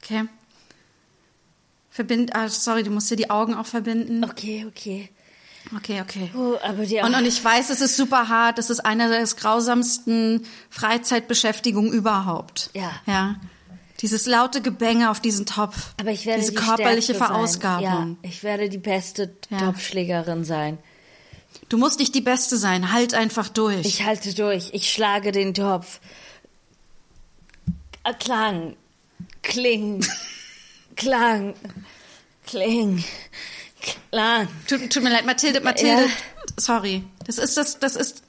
Okay. 0.03 0.25
Verbind, 1.91 2.35
ah, 2.35 2.49
sorry, 2.49 2.83
du 2.83 2.91
musst 2.91 3.11
dir 3.11 3.17
die 3.17 3.31
Augen 3.31 3.55
auch 3.55 3.67
verbinden. 3.67 4.25
Okay, 4.25 4.67
okay. 4.69 5.11
Okay, 5.75 6.01
okay. 6.01 6.31
Oh, 6.37 6.57
aber 6.63 6.87
die 6.87 6.99
und, 6.99 7.15
und 7.15 7.25
ich 7.25 7.43
weiß, 7.43 7.71
es 7.71 7.81
ist 7.81 7.97
super 7.97 8.29
hart. 8.29 8.59
Es 8.59 8.71
ist 8.71 8.81
eine 8.81 9.09
der 9.09 9.25
grausamsten 9.25 10.47
Freizeitbeschäftigungen 10.71 11.93
überhaupt. 11.93 12.71
Ja. 12.73 12.93
Ja. 13.07 13.37
Dieses 14.01 14.27
laute 14.27 14.61
Gebänge 14.61 15.11
auf 15.11 15.21
diesen 15.21 15.47
Topf. 15.47 15.95
Aber 15.99 16.11
ich 16.11 16.27
werde 16.27 16.41
diese 16.41 16.53
die 16.53 16.59
körperliche 16.59 17.15
Stärkste 17.15 17.15
Verausgabung. 17.15 17.87
Sein. 17.87 18.19
Ja, 18.23 18.29
ich 18.29 18.43
werde 18.43 18.69
die 18.69 18.79
beste 18.79 19.35
Ja. 19.49 19.59
Topfschlägerin 19.59 20.45
sein. 20.45 20.79
Du 21.69 21.79
musst 21.79 21.99
nicht 21.99 22.15
die 22.15 22.21
Beste 22.21 22.57
sein. 22.59 22.93
Halt 22.93 23.15
einfach 23.15 23.49
durch. 23.49 23.87
Ich 23.87 24.05
halte 24.05 24.35
durch. 24.35 24.71
Ich 24.73 24.93
schlage 24.93 25.33
den 25.33 25.55
Topf. 25.55 26.01
Klang. 28.19 28.77
Kling. 29.43 30.05
Klang. 30.97 31.55
Kling. 32.47 33.05
Klang. 34.11 34.49
tut, 34.69 34.91
tut 34.91 35.03
mir 35.03 35.11
leid, 35.11 35.27
Mathilde, 35.27 35.61
Mathilde. 35.61 36.05
Ja. 36.05 36.11
Sorry. 36.57 37.05
Das 37.27 37.39
ist 37.39 37.57
das, 37.57 37.79
das 37.79 37.97
ist, 37.97 38.23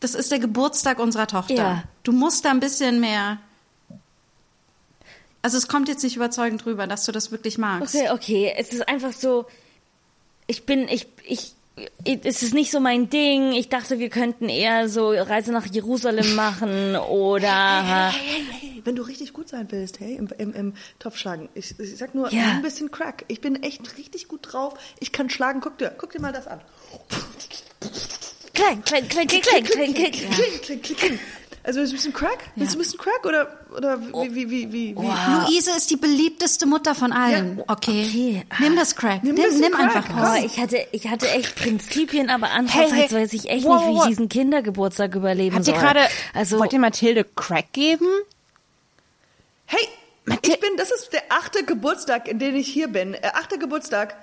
das 0.00 0.14
ist 0.14 0.30
der 0.30 0.38
Geburtstag 0.38 0.98
unserer 0.98 1.26
Tochter. 1.26 1.54
Ja. 1.54 1.84
Du 2.02 2.12
musst 2.12 2.44
da 2.44 2.50
ein 2.50 2.60
bisschen 2.60 3.00
mehr. 3.00 3.38
Also 5.44 5.58
es 5.58 5.68
kommt 5.68 5.88
jetzt 5.88 6.02
nicht 6.02 6.16
überzeugend 6.16 6.64
rüber, 6.64 6.86
dass 6.86 7.04
du 7.04 7.12
das 7.12 7.30
wirklich 7.30 7.58
magst. 7.58 7.94
Okay, 7.94 8.08
okay. 8.10 8.54
Es 8.56 8.72
ist 8.72 8.88
einfach 8.88 9.12
so. 9.12 9.44
Ich 10.46 10.64
bin, 10.64 10.88
ich, 10.88 11.06
ich, 11.26 11.52
es 12.24 12.42
ist 12.42 12.54
nicht 12.54 12.70
so 12.70 12.80
mein 12.80 13.10
Ding. 13.10 13.52
Ich 13.52 13.68
dachte, 13.68 13.98
wir 13.98 14.08
könnten 14.08 14.48
eher 14.48 14.88
so 14.88 15.10
Reise 15.10 15.52
nach 15.52 15.66
Jerusalem 15.66 16.34
machen 16.34 16.96
oder. 16.96 18.10
Hey, 18.10 18.42
hey, 18.58 18.82
wenn 18.86 18.96
du 18.96 19.02
richtig 19.02 19.34
gut 19.34 19.50
sein 19.50 19.66
willst, 19.70 20.00
hey, 20.00 20.14
im, 20.14 20.28
im, 20.38 20.54
im 20.54 20.74
Topfschlagen. 20.98 21.50
Ich, 21.54 21.78
ich 21.78 21.96
sag 21.98 22.14
nur, 22.14 22.32
Ja. 22.32 22.52
ein 22.52 22.62
bisschen 22.62 22.90
Crack. 22.90 23.26
Ich 23.28 23.42
bin 23.42 23.62
echt 23.62 23.98
richtig 23.98 24.28
gut 24.28 24.40
drauf. 24.50 24.72
Ich 24.98 25.12
kann 25.12 25.28
schlagen. 25.28 25.60
Guck 25.60 25.76
dir, 25.76 25.92
guck 25.98 26.10
dir 26.12 26.22
mal 26.22 26.32
das 26.32 26.46
an. 26.46 26.62
Kling, 28.54 28.82
kling, 28.82 29.08
kling, 29.08 29.28
kling, 29.28 29.42
kling, 29.42 29.64
kling, 29.64 29.92
kling. 29.94 30.12
Kling, 30.12 30.60
kling, 30.62 30.80
kling, 30.82 30.96
kling. 30.96 31.18
Also 31.66 31.80
willst 31.80 31.92
du 31.92 31.94
ein 31.94 31.96
bisschen 31.96 32.12
Crack? 32.12 32.38
Willst 32.56 32.74
du 32.74 32.78
ein 32.78 32.82
bisschen 32.82 33.00
Crack 33.00 33.24
oder 33.24 33.48
oder 33.74 33.98
wie 34.00 34.34
wie 34.34 34.50
wie 34.50 34.72
wie? 34.72 34.96
wie? 34.96 35.50
Luise 35.50 35.70
ist 35.74 35.90
die 35.90 35.96
beliebteste 35.96 36.66
Mutter 36.66 36.94
von 36.94 37.10
allen. 37.10 37.56
Ja. 37.56 37.64
Okay. 37.68 38.04
Okay. 38.04 38.44
Nimm 38.60 38.76
das 38.76 38.94
Crack. 38.94 39.24
Nimm 39.24 39.34
Nimm, 39.34 39.60
nimm 39.60 39.72
Crack. 39.72 39.96
einfach 39.96 40.08
Boah, 40.08 40.34
was. 40.36 40.44
ich 40.44 40.60
hatte, 40.60 40.86
ich 40.92 41.08
hatte 41.08 41.26
echt 41.30 41.56
Prinzipien, 41.56 42.28
aber 42.28 42.48
Hey, 42.48 42.58
andererseits 42.58 43.12
hey, 43.12 43.22
weiß 43.22 43.32
ich 43.32 43.48
echt 43.48 43.64
wow, 43.64 43.78
nicht, 43.80 43.88
wie 43.88 43.94
wow. 43.94 44.02
ich 44.02 44.08
diesen 44.10 44.28
Kindergeburtstag 44.28 45.14
überleben 45.14 45.56
Habt 45.56 45.64
soll. 45.64 45.74
ihr 45.74 45.80
gerade, 45.80 46.00
also, 46.34 46.58
wollt 46.58 46.72
ihr 46.74 46.78
Mathilde 46.80 47.24
Crack 47.24 47.72
geben? 47.72 48.06
Hey, 49.64 49.88
ich 50.42 50.60
bin, 50.60 50.76
das 50.76 50.90
ist 50.90 51.12
der 51.12 51.22
achte 51.30 51.64
Geburtstag, 51.64 52.28
in 52.28 52.38
dem 52.38 52.54
ich 52.56 52.68
hier 52.68 52.88
bin. 52.88 53.14
Äh, 53.14 53.30
achte 53.34 53.58
Geburtstag 53.58 54.14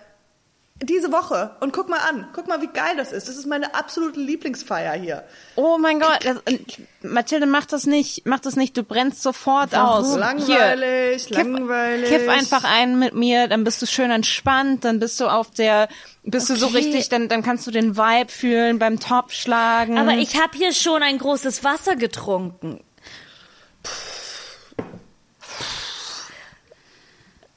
diese 0.84 1.12
Woche. 1.12 1.56
Und 1.60 1.74
guck 1.74 1.90
mal 1.90 2.00
an. 2.00 2.28
Guck 2.34 2.48
mal, 2.48 2.62
wie 2.62 2.68
geil 2.68 2.96
das 2.98 3.12
ist. 3.12 3.28
Das 3.28 3.38
ist 3.38 3.46
meine 3.46 3.76
absolute 3.76 4.20
Lieblingsfeier 4.20 4.94
hier. 4.94 5.24
Oh 5.56 5.78
mein 5.78 6.00
Gott, 6.00 6.20
das, 6.24 6.38
äh, 6.46 6.60
Mathilde, 7.04 7.46
mach 7.46 7.66
das 7.66 7.86
nicht, 7.86 8.26
mach 8.26 8.40
das 8.40 8.56
nicht, 8.56 8.76
du 8.76 8.84
brennst 8.84 9.22
sofort 9.22 9.76
aus. 9.76 10.16
Langweilig, 10.16 11.26
Hier, 11.26 11.38
langweilig. 11.44 12.10
Kiff, 12.10 12.22
kiff 12.22 12.30
einfach 12.30 12.64
ein 12.64 12.98
mit 12.98 13.14
mir, 13.14 13.48
dann 13.48 13.64
bist 13.64 13.82
du 13.82 13.86
schön 13.86 14.10
entspannt, 14.12 14.84
dann 14.84 15.00
bist 15.00 15.20
du 15.20 15.28
auf 15.28 15.52
der, 15.52 15.88
bist 16.24 16.50
du 16.50 16.56
so 16.56 16.68
Okay. 16.68 16.78
richtig, 16.78 17.10
dann, 17.10 17.28
dann 17.30 17.44
kannst 17.44 17.68
du 17.68 17.72
den 17.72 17.98
Vibe 17.98 18.32
fühlen 18.32 18.80
beim 18.80 19.00
Topfschlagen. 19.00 19.98
aber 19.98 20.14
ich 20.14 20.36
habe 20.42 20.58
hier 20.58 20.74
schon 20.74 21.04
ein 21.04 21.18
großes 21.18 21.64
Wasser 21.64 21.96
getrunken. 21.96 22.80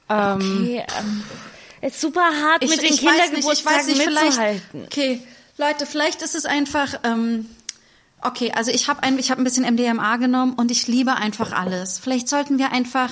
Okay, 0.07 0.85
ähm, 0.99 1.25
ist 1.87 2.01
super 2.01 2.23
hart 2.23 2.63
mit 2.63 2.71
den 2.71 2.79
weiß 2.79 2.83
nicht, 2.83 2.93
ich 2.95 3.01
Kindergeburtstagen 3.09 3.79
weiß 3.79 3.87
nicht, 3.87 4.03
vielleicht, 4.03 4.25
mitzuhalten. 4.27 4.85
okay, 4.85 5.23
Leute, 5.57 5.87
vielleicht 5.87 6.23
ist 6.23 6.35
es 6.35 6.47
einfach, 6.47 7.01
ähm, 7.05 7.47
okay, 8.23 8.53
also 8.55 8.71
ich 8.71 8.89
habe 8.89 9.03
ein, 9.03 9.19
ich 9.19 9.31
habe 9.31 9.41
ein 9.41 9.45
bisschen 9.45 9.65
MDMA 9.65 10.17
genommen 10.17 10.55
und 10.55 10.71
ich 10.71 10.89
liebe 10.89 11.15
einfach 11.15 11.53
alles. 11.53 11.99
Vielleicht 11.99 12.29
sollten 12.29 12.59
wir 12.59 12.73
einfach, 12.73 13.11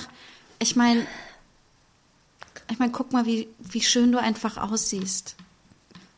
ich 0.59 0.75
meine, 0.77 1.07
ich 2.71 2.79
meine, 2.79 2.93
guck 2.93 3.13
mal, 3.13 3.27
wie, 3.27 3.49
wie 3.59 3.83
schön 3.83 4.11
du 4.13 4.19
einfach 4.19 4.57
aussiehst. 4.57 5.37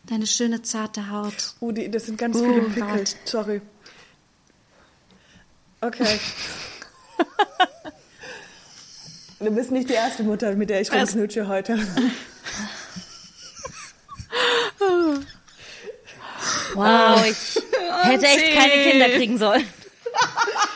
Deine 0.05 0.27
schöne, 0.27 0.63
zarte 0.63 1.11
Haut. 1.11 1.55
Oh, 1.61 1.73
die, 1.73 1.91
das 1.91 2.07
sind 2.07 2.19
ganz 2.19 2.39
viele 2.39 2.63
Oh, 2.63 2.69
Pickel. 2.69 2.99
Gott. 2.99 3.17
Sorry. 3.25 3.61
Okay. 5.81 6.21
Du 9.41 9.51
bist 9.51 9.71
nicht 9.73 9.91
die 9.91 9.95
erste 9.95 10.23
Mutter, 10.23 10.55
mit 10.55 10.71
der 10.71 10.81
ich 10.81 10.91
rumknutsche 10.91 11.49
heute. 11.49 11.79
Wow, 16.75 17.25
ich 17.25 17.63
hätte 18.03 18.27
echt 18.27 18.55
keine 18.55 18.83
Kinder 18.91 19.09
kriegen 19.11 19.39
sollen. 19.39 19.67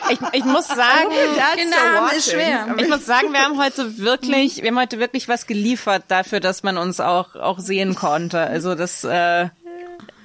ich, 0.09 0.19
ich 0.33 0.45
muss 0.45 0.67
sagen, 0.67 1.09
Kinder 1.55 1.77
haben 1.77 2.15
ist 2.17 2.31
schwer. 2.31 2.75
ich 2.77 2.87
muss 2.87 3.05
sagen, 3.05 3.31
wir 3.31 3.41
haben 3.41 3.61
heute 3.61 3.97
wirklich, 3.97 4.61
wir 4.61 4.69
haben 4.69 4.79
heute 4.79 4.99
wirklich 4.99 5.27
was 5.27 5.47
geliefert 5.47 6.03
dafür, 6.07 6.39
dass 6.39 6.63
man 6.63 6.77
uns 6.77 6.99
auch, 6.99 7.35
auch 7.35 7.59
sehen 7.59 7.95
konnte. 7.95 8.39
Also 8.39 8.75
das, 8.75 9.03
äh, 9.03 9.49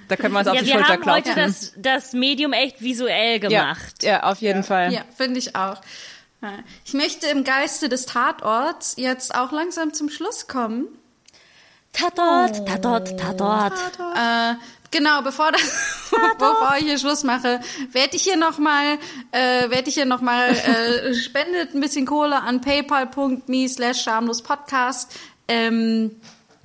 da 0.09 0.17
können 0.17 0.33
wir 0.33 0.41
uns 0.41 0.49
auf 0.49 0.55
Ja, 0.55 0.61
die 0.63 0.67
wir 0.69 0.75
Schulter 0.75 0.89
haben 0.89 1.07
heute 1.13 1.33
klopfen. 1.33 1.43
das, 1.45 1.73
das 1.77 2.13
Medium 2.13 2.53
echt 2.53 2.81
visuell 2.81 3.43
ja, 3.43 3.49
gemacht. 3.49 4.03
ja, 4.03 4.23
auf 4.25 4.39
jeden 4.41 4.65
Fall. 4.65 4.93
Ja, 4.93 5.03
finde 5.17 5.39
ich 5.39 5.55
auch. 5.55 5.81
Ja. 6.43 6.53
Ich 6.85 6.95
möchte 6.95 7.27
im 7.29 7.45
Geiste 7.45 7.89
des 7.89 8.07
Tatorts 8.07 8.95
jetzt 8.97 9.35
auch 9.35 9.53
langsam 9.53 9.93
zum 9.95 10.09
Schluss 10.11 10.47
kommen. 10.47 10.87
Tatort, 11.95 12.67
Tatort, 12.67 13.19
Tatort. 13.19 13.73
Äh, 14.17 14.55
genau, 14.91 15.23
bevor, 15.23 15.53
das, 15.53 15.63
bevor 16.39 16.75
ich 16.79 16.85
hier 16.85 16.99
Schluss 16.99 17.23
mache, 17.23 17.61
werde 17.93 18.17
ich 18.17 18.23
hier 18.25 18.37
nochmal, 18.37 18.99
äh, 19.31 19.71
werde 19.71 19.89
ich 19.89 19.95
hier 19.95 20.05
noch 20.05 20.21
mal, 20.21 20.51
äh, 20.51 21.15
spendet 21.15 21.75
ein 21.75 21.81
bisschen 21.81 22.05
Kohle 22.05 22.43
an 22.43 22.61
paypal.me 22.61 23.69
slash 23.69 24.03
schamlos 24.03 24.43
podcast. 24.43 25.13
Ähm, 25.47 26.17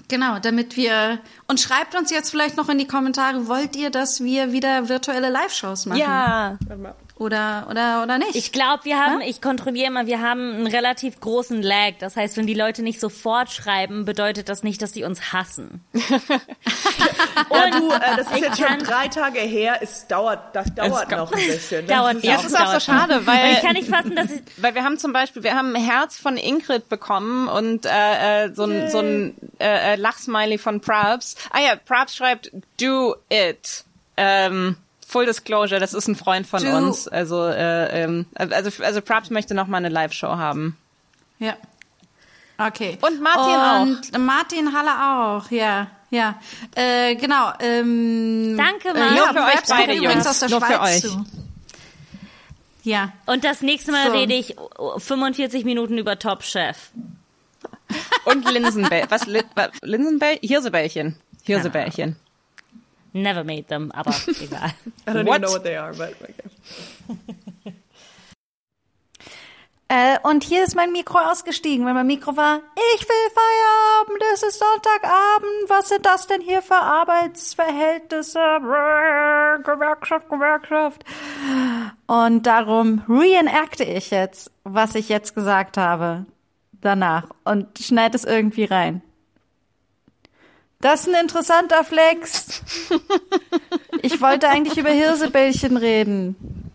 genau, 0.07 0.39
damit 0.39 0.75
wir, 0.75 1.19
und 1.47 1.59
schreibt 1.59 1.95
uns 1.95 2.09
jetzt 2.09 2.31
vielleicht 2.31 2.57
noch 2.57 2.67
in 2.67 2.79
die 2.79 2.87
Kommentare, 2.87 3.47
wollt 3.47 3.75
ihr, 3.75 3.91
dass 3.91 4.23
wir 4.23 4.51
wieder 4.51 4.89
virtuelle 4.89 5.29
Live-Shows 5.29 5.85
machen? 5.85 5.99
Ja. 5.99 6.57
Oder, 7.19 7.67
oder, 7.69 8.01
oder 8.01 8.17
nicht? 8.17 8.35
Ich 8.35 8.53
glaube, 8.53 8.85
wir 8.85 8.97
haben, 8.97 9.19
ich 9.19 9.41
kontrolliere 9.41 9.87
immer, 9.87 10.07
wir 10.07 10.21
haben 10.21 10.53
einen 10.55 10.67
relativ 10.67 11.19
großen 11.19 11.61
Lag. 11.61 11.95
Das 11.99 12.15
heißt, 12.15 12.37
wenn 12.37 12.47
die 12.47 12.53
Leute 12.53 12.81
nicht 12.81 13.01
sofort 13.01 13.51
schreiben, 13.51 14.05
bedeutet 14.05 14.47
das 14.47 14.63
nicht, 14.63 14.81
dass 14.81 14.93
sie 14.93 15.03
uns 15.03 15.33
hassen. 15.33 15.83
Ja, 17.51 17.69
du, 17.71 17.89
äh, 17.89 17.99
das 18.17 18.31
ist 18.31 18.41
jetzt 18.41 18.59
schon 18.59 18.79
drei 18.79 19.07
Tage 19.07 19.39
her. 19.39 19.79
Es 19.81 20.07
dauert, 20.07 20.55
das 20.55 20.73
dauert 20.75 21.09
noch 21.09 21.31
ein 21.31 21.37
bisschen. 21.47 21.85
Ne? 21.85 21.87
Dauert 21.93 22.23
Ja, 22.23 22.33
das 22.35 22.45
ist 22.45 22.59
auch 22.59 22.73
so 22.73 22.79
schade, 22.79 23.25
weil 23.25 23.53
Ich 23.53 23.61
kann 23.61 23.73
nicht 23.73 23.89
fassen, 23.89 24.15
dass 24.15 24.31
ich, 24.31 24.41
Weil 24.57 24.75
wir 24.75 24.83
haben 24.83 24.97
zum 24.97 25.13
Beispiel, 25.13 25.43
wir 25.43 25.55
haben 25.55 25.75
ein 25.75 25.81
Herz 25.81 26.17
von 26.17 26.37
Ingrid 26.37 26.89
bekommen 26.89 27.47
und 27.47 27.85
äh, 27.85 28.45
äh, 28.45 28.53
so 28.53 28.65
ein, 28.65 28.89
so 28.89 28.99
ein 28.99 29.35
äh, 29.59 29.93
äh, 29.93 29.95
Lachsmiley 29.95 30.57
von 30.57 30.81
Probs. 30.81 31.35
Ah 31.51 31.59
ja, 31.59 31.75
Probs 31.75 32.15
schreibt 32.15 32.51
Do 32.79 33.15
it. 33.29 33.85
Ähm, 34.17 34.75
Full 35.09 35.25
Disclosure, 35.25 35.79
das 35.79 35.95
ist 35.95 36.07
ein 36.07 36.15
Freund 36.15 36.45
von 36.45 36.63
du. 36.63 36.71
uns. 36.77 37.07
Also, 37.07 37.47
äh, 37.47 38.03
ähm, 38.03 38.27
also, 38.35 38.83
also 38.83 39.01
Props 39.01 39.31
möchte 39.31 39.55
noch 39.55 39.65
mal 39.65 39.77
eine 39.77 39.89
Live-Show 39.89 40.27
haben. 40.27 40.77
Ja. 41.39 41.55
Okay. 42.59 42.99
Und 43.01 43.19
Martin 43.19 43.87
Und 43.97 44.15
auch. 44.15 44.19
Martin 44.19 44.71
Halle 44.71 44.91
auch, 44.91 45.49
ja. 45.49 45.87
Ja, 46.11 46.39
äh, 46.75 47.15
genau. 47.15 47.53
Ähm, 47.59 48.55
Danke, 48.55 48.93
Martin. 48.93 49.01
Äh, 49.01 49.15
ja, 49.15 49.33
Nur 49.33 49.41
für 49.41 49.47
euch 49.47 49.65
beide, 49.67 49.93
Jungs. 49.93 50.27
Aus 50.27 50.39
der 50.39 50.49
Nur 50.49 50.59
Schweiz 50.59 50.71
für 50.71 50.81
euch. 50.81 51.01
Zu. 51.01 51.25
Ja. 52.83 53.11
Und 53.25 53.43
das 53.43 53.61
nächste 53.61 53.91
Mal 53.91 54.07
so. 54.07 54.13
rede 54.13 54.35
ich 54.35 54.55
45 54.97 55.65
Minuten 55.65 55.97
über 55.97 56.19
Top 56.19 56.43
Chef. 56.43 56.91
Und 58.25 58.47
Linsenbällchen. 58.47 59.09
Was? 59.09 59.25
Linsenbällchen? 59.81 60.47
Hirsebällchen. 60.47 61.15
Hirsebällchen. 61.43 62.15
Never 63.13 63.43
made 63.43 63.67
them, 63.67 63.91
aber 63.93 64.13
egal. 64.27 64.71
I 65.07 65.13
don't 65.13 65.25
what? 65.25 65.37
even 65.37 65.41
know 65.41 65.51
what 65.51 65.63
they 65.63 65.75
are, 65.75 65.93
but 65.93 66.15
okay. 66.21 67.73
Äh, 69.91 70.19
und 70.21 70.43
hier 70.43 70.63
ist 70.63 70.75
mein 70.75 70.91
Mikro 70.91 71.17
ausgestiegen, 71.17 71.83
weil 71.83 71.95
mein 71.95 72.05
Mikro 72.05 72.37
war, 72.37 72.59
ich 72.93 73.01
will 73.01 73.31
Feierabend, 73.33 74.23
es 74.35 74.43
ist 74.43 74.59
Sonntagabend, 74.59 75.67
was 75.67 75.89
sind 75.89 76.05
das 76.05 76.27
denn 76.27 76.41
hier 76.41 76.61
für 76.61 76.75
Arbeitsverhältnisse? 76.75 78.39
Gewerkschaft, 79.63 80.29
Gewerkschaft. 80.29 81.03
Und 82.05 82.43
darum 82.45 83.01
reenacte 83.09 83.83
ich 83.83 84.11
jetzt, 84.11 84.51
was 84.63 84.93
ich 84.93 85.09
jetzt 85.09 85.33
gesagt 85.33 85.77
habe, 85.77 86.27
danach 86.81 87.31
und 87.43 87.79
schneide 87.79 88.15
es 88.15 88.25
irgendwie 88.25 88.65
rein. 88.65 89.01
Das 90.81 91.01
ist 91.01 91.13
ein 91.13 91.21
interessanter 91.21 91.83
Flex. 91.83 92.61
Ich 94.01 94.21
wollte 94.21 94.47
eigentlich 94.47 94.77
über 94.77 94.91
Hirsebällchen 94.91 95.75
reden. 95.75 96.71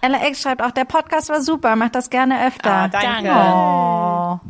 Ella 0.00 0.28
X 0.28 0.42
schreibt 0.42 0.62
auch, 0.62 0.70
der 0.70 0.84
Podcast 0.84 1.30
war 1.30 1.40
super, 1.40 1.74
mach 1.74 1.88
das 1.88 2.10
gerne 2.10 2.46
öfter. 2.46 2.70
Ah, 2.70 2.88
danke. 2.88 3.30
Oh. 3.32 4.40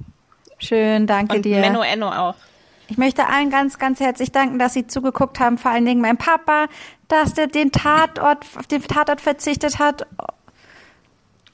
Schön, 0.58 1.06
danke 1.06 1.36
Und 1.36 1.44
dir. 1.46 1.60
Menno 1.60 1.80
Enno 1.82 2.10
auch. 2.10 2.34
Ich 2.88 2.98
möchte 2.98 3.26
allen 3.26 3.48
ganz, 3.48 3.78
ganz 3.78 4.00
herzlich 4.00 4.32
danken, 4.32 4.58
dass 4.58 4.74
Sie 4.74 4.86
zugeguckt 4.86 5.40
haben. 5.40 5.56
Vor 5.56 5.70
allen 5.70 5.86
Dingen 5.86 6.02
mein 6.02 6.18
Papa, 6.18 6.66
dass 7.08 7.32
der 7.32 7.46
den 7.46 7.72
Tatort, 7.72 8.44
auf 8.58 8.66
den 8.66 8.82
Tatort 8.82 9.22
verzichtet 9.22 9.78
hat. 9.78 10.06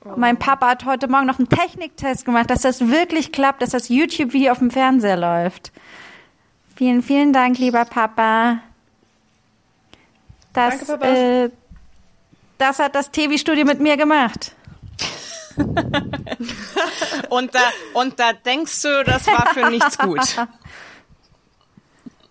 Oh. 0.05 0.15
Mein 0.17 0.37
Papa 0.37 0.69
hat 0.69 0.85
heute 0.85 1.07
Morgen 1.07 1.27
noch 1.27 1.39
einen 1.39 1.49
Techniktest 1.49 2.25
gemacht, 2.25 2.51
dass 2.51 2.63
das 2.63 2.89
wirklich 2.89 3.31
klappt, 3.31 3.63
dass 3.63 3.71
das 3.71 3.89
YouTube-Video 3.89 4.51
auf 4.51 4.59
dem 4.59 4.73
Fernseher 4.73 5.17
läuft. 5.17 5.71
Vielen, 6.79 7.03
vielen 7.03 7.33
Dank, 7.33 7.59
lieber 7.59 7.85
Papa. 7.85 8.61
Das, 10.53 10.79
Danke, 10.79 10.85
Papa. 10.87 11.07
Äh, 11.09 11.51
das 12.57 12.79
hat 12.79 12.95
das 12.95 13.11
TV-Studio 13.11 13.65
mit 13.65 13.81
mir 13.81 13.97
gemacht. 13.97 14.55
und, 17.31 17.53
da, 17.53 17.61
und 17.95 18.21
da 18.21 18.33
denkst 18.33 18.81
du, 18.83 19.03
das 19.03 19.27
war 19.27 19.49
für 19.55 19.69
nichts 19.71 19.99
gut. 19.99 20.21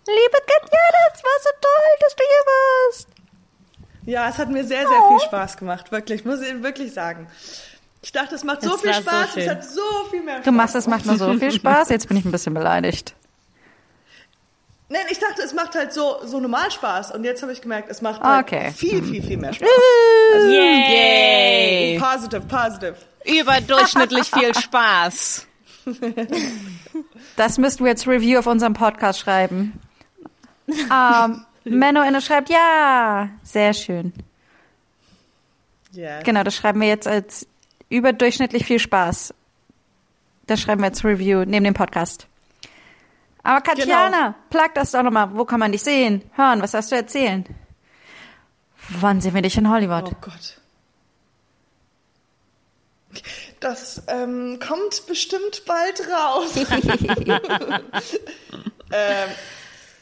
Liebe 0.07 0.37
Katja, 0.47 0.79
das 1.09 1.21
war 1.25 1.39
so 1.43 1.49
toll, 1.59 1.97
dass 1.99 2.15
du 2.15 2.23
hier 2.23 2.45
warst. 2.45 3.07
Ja, 4.05 4.29
es 4.29 4.37
hat 4.37 4.47
mir 4.49 4.63
sehr, 4.63 4.87
sehr 4.87 4.97
oh. 4.97 5.09
viel 5.09 5.27
Spaß 5.27 5.57
gemacht. 5.57 5.91
Wirklich, 5.91 6.23
muss 6.23 6.39
ich 6.39 6.63
wirklich 6.63 6.93
sagen. 6.93 7.27
Ich 8.01 8.13
dachte, 8.13 8.35
es 8.35 8.45
macht 8.45 8.61
so 8.61 8.75
es 8.75 8.81
viel 8.81 8.93
Spaß, 8.93 9.33
so 9.33 9.39
es 9.41 9.49
hat 9.49 9.65
so 9.65 9.81
viel 10.09 10.23
mehr 10.23 10.35
Spaß. 10.35 10.45
Du 10.45 10.51
machst, 10.53 10.75
es 10.75 10.87
macht 10.87 11.05
nur 11.05 11.17
so 11.17 11.33
viel 11.33 11.51
Spaß. 11.59 11.89
Jetzt 11.89 12.07
bin 12.07 12.15
ich 12.15 12.23
ein 12.23 12.31
bisschen 12.31 12.53
beleidigt. 12.53 13.13
Nein, 14.89 15.01
ich 15.09 15.19
dachte, 15.19 15.41
es 15.41 15.53
macht 15.53 15.75
halt 15.75 15.91
so, 15.91 16.19
so 16.23 16.39
normal 16.39 16.71
Spaß. 16.71 17.11
Und 17.11 17.25
jetzt 17.25 17.41
habe 17.41 17.51
ich 17.51 17.61
gemerkt, 17.61 17.89
es 17.89 18.01
macht 18.01 18.21
halt 18.21 18.45
okay. 18.45 18.71
viel, 18.71 19.03
viel, 19.03 19.21
viel 19.21 19.37
mehr 19.37 19.53
Spaß. 19.53 19.67
Also, 20.33 20.47
Yay! 20.47 21.99
Positive, 21.99 22.41
positive. 22.41 22.95
Überdurchschnittlich 23.25 24.31
viel 24.31 24.55
Spaß. 24.59 25.45
Das 27.35 27.57
müssten 27.57 27.83
wir 27.83 27.91
jetzt 27.91 28.07
Review 28.07 28.39
auf 28.39 28.47
unserem 28.47 28.73
Podcast 28.73 29.19
schreiben. 29.19 29.79
Um, 30.67 31.45
Menno 31.65 32.01
Inne 32.01 32.21
schreibt, 32.21 32.49
ja, 32.49 33.29
sehr 33.43 33.73
schön. 33.73 34.13
Yes. 35.91 36.23
Genau, 36.23 36.43
das 36.43 36.55
schreiben 36.55 36.79
wir 36.79 36.87
jetzt 36.87 37.07
als 37.07 37.47
überdurchschnittlich 37.89 38.65
viel 38.65 38.79
Spaß. 38.79 39.33
Das 40.45 40.61
schreiben 40.61 40.81
wir 40.81 40.87
als 40.87 41.03
Review 41.03 41.43
neben 41.45 41.65
dem 41.65 41.73
Podcast. 41.73 42.27
Aber 43.47 43.61
Katjana, 43.61 44.09
genau. 44.09 44.35
plag 44.49 44.75
das 44.75 44.91
doch 44.91 45.03
nochmal. 45.03 45.29
Wo 45.33 45.45
kann 45.45 45.61
man 45.61 45.71
dich 45.71 45.81
sehen? 45.81 46.21
Hören, 46.35 46.61
was 46.61 46.73
hast 46.73 46.91
du 46.91 46.97
erzählen? 46.97 47.45
Wann 48.89 49.21
sehen 49.21 49.33
wir 49.33 49.41
dich 49.41 49.57
in 49.57 49.69
Hollywood? 49.69 50.03
Oh 50.11 50.15
Gott. 50.19 50.59
Das 53.61 54.03
ähm, 54.07 54.59
kommt 54.59 55.07
bestimmt 55.07 55.63
bald 55.65 56.01
raus. 56.09 56.57
ähm, 58.91 59.29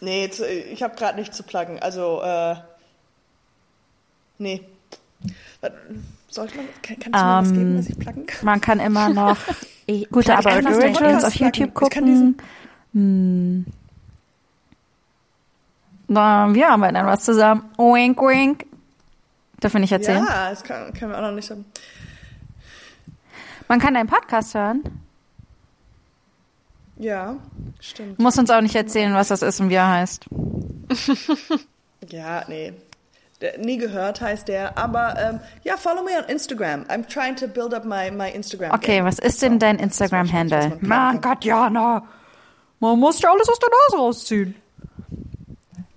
nee, 0.01 0.25
ich 0.71 0.81
habe 0.81 0.95
gerade 0.95 1.19
nicht 1.19 1.35
zu 1.35 1.43
pluggen. 1.43 1.77
Also, 1.77 2.23
äh, 2.23 2.55
nee. 4.39 4.63
Sollte 6.29 6.57
man, 6.57 6.65
kann, 6.81 6.97
kannst 6.99 7.19
du 7.19 7.25
mir 7.25 7.41
was 7.41 7.53
geben, 7.53 7.77
was 7.77 7.89
ich 7.89 7.99
pluggen 7.99 8.25
kann? 8.25 8.43
Man 8.45 8.59
kann 8.59 8.79
immer 8.79 9.09
noch 9.09 9.37
gute 10.11 10.35
Arbeit 10.35 10.65
auf 11.23 11.35
YouTube 11.35 11.75
gucken. 11.75 12.41
Hm. 12.95 13.65
Na, 16.07 16.53
wir 16.53 16.69
arbeiten 16.69 16.95
dann 16.95 17.05
was 17.05 17.25
zusammen. 17.25 17.69
Wink, 17.77 18.19
wink. 18.21 18.65
Dürfen 19.61 19.75
wir 19.75 19.81
nicht 19.81 19.91
erzählen? 19.91 20.25
Ja, 20.25 20.49
das 20.49 20.63
kann, 20.63 20.93
können 20.93 21.11
wir 21.11 21.17
auch 21.17 21.23
noch 21.23 21.31
nicht 21.31 21.49
haben. 21.51 21.65
Man 23.67 23.79
kann 23.79 23.95
deinen 23.95 24.07
Podcast 24.07 24.55
hören. 24.55 24.83
Ja, 26.97 27.35
stimmt. 27.81 28.17
Muss 28.17 28.37
uns 28.37 28.49
auch 28.49 28.61
nicht 28.61 28.75
erzählen, 28.75 29.13
was 29.13 29.27
das 29.27 29.41
ist 29.41 29.59
und 29.59 29.69
wie 29.69 29.75
er 29.75 29.89
heißt. 29.89 30.25
ja, 32.09 32.43
nee. 32.47 32.73
Der, 33.41 33.57
nie 33.57 33.77
gehört 33.77 34.21
heißt 34.21 34.47
der, 34.47 34.77
aber 34.77 35.15
ähm, 35.19 35.39
ja, 35.63 35.75
follow 35.75 36.03
me 36.03 36.11
on 36.17 36.23
Instagram. 36.29 36.83
I'm 36.83 37.05
trying 37.05 37.35
to 37.35 37.47
build 37.47 37.73
up 37.73 37.83
my, 37.83 38.09
my 38.09 38.29
Instagram. 38.29 38.71
Okay, 38.71 39.03
was 39.03 39.19
ist 39.19 39.41
denn 39.41 39.59
dein 39.59 39.79
Instagram-Handle? 39.79 40.77
Mann, 40.79 41.19
Katjana. 41.19 42.03
Man 42.85 42.99
muss 42.99 43.19
ja 43.19 43.31
alles 43.31 43.49
aus 43.49 43.57
der 43.57 43.69
Nase 43.69 43.97
rausziehen. 43.97 44.55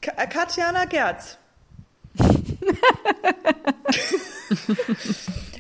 Ka 0.01 0.13
äh, 0.17 0.27
Katjana 0.27 0.87
Gerz. 0.87 1.37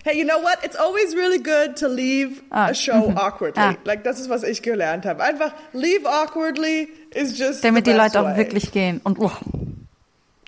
hey, 0.04 0.18
you 0.18 0.24
know 0.24 0.38
what? 0.40 0.64
It's 0.64 0.74
always 0.74 1.14
really 1.14 1.38
good 1.38 1.76
to 1.76 1.88
leave 1.88 2.42
ah. 2.50 2.68
a 2.70 2.74
show 2.74 3.10
mhm. 3.10 3.18
awkwardly. 3.18 3.62
Ah. 3.62 3.76
Like, 3.84 4.04
das 4.04 4.20
ist, 4.20 4.30
was 4.30 4.42
ich 4.42 4.62
gelernt 4.62 5.04
habe. 5.04 5.22
Einfach 5.22 5.52
leave 5.74 6.06
awkwardly 6.06 6.88
is 7.10 7.38
just. 7.38 7.62
Damit 7.62 7.86
die 7.86 7.92
Leute 7.92 8.14
way. 8.14 8.32
auch 8.32 8.36
wirklich 8.38 8.72
gehen. 8.72 9.02
Und, 9.04 9.18
oh, 9.18 9.30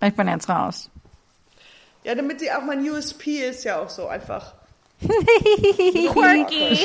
ich 0.02 0.14
bin 0.14 0.28
jetzt 0.28 0.48
raus. 0.48 0.88
Ja, 2.04 2.14
damit 2.14 2.40
die 2.40 2.50
auch 2.50 2.62
mein 2.62 2.80
USP 2.88 3.46
ist 3.46 3.64
ja 3.64 3.80
auch 3.80 3.90
so 3.90 4.06
einfach. 4.06 4.54
Quirky. 6.12 6.76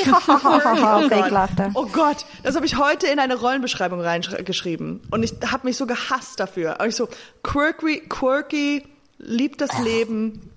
Fake 1.08 1.30
Laughter. 1.30 1.70
Oh 1.74 1.86
Gott, 1.86 2.24
das 2.42 2.56
habe 2.56 2.64
ich 2.64 2.76
heute 2.78 3.06
in 3.08 3.18
eine 3.18 3.36
Rollenbeschreibung 3.36 4.00
reingeschrieben. 4.00 5.02
Und 5.10 5.22
ich 5.22 5.34
habe 5.46 5.66
mich 5.66 5.76
so 5.76 5.86
gehasst 5.86 6.40
dafür. 6.40 6.80
Aber 6.80 6.88
ich 6.88 6.96
so, 6.96 7.08
quirky, 7.42 8.00
quirky, 8.08 8.84
liebt 9.18 9.60
das 9.60 9.78
Leben. 9.80 10.50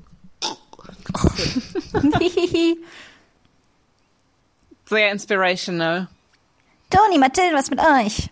Sehr 4.86 5.12
inspirational. 5.12 6.08
Toni, 6.90 7.18
Mathilde, 7.20 7.56
was 7.56 7.70
mit 7.70 7.80
euch? 7.80 8.30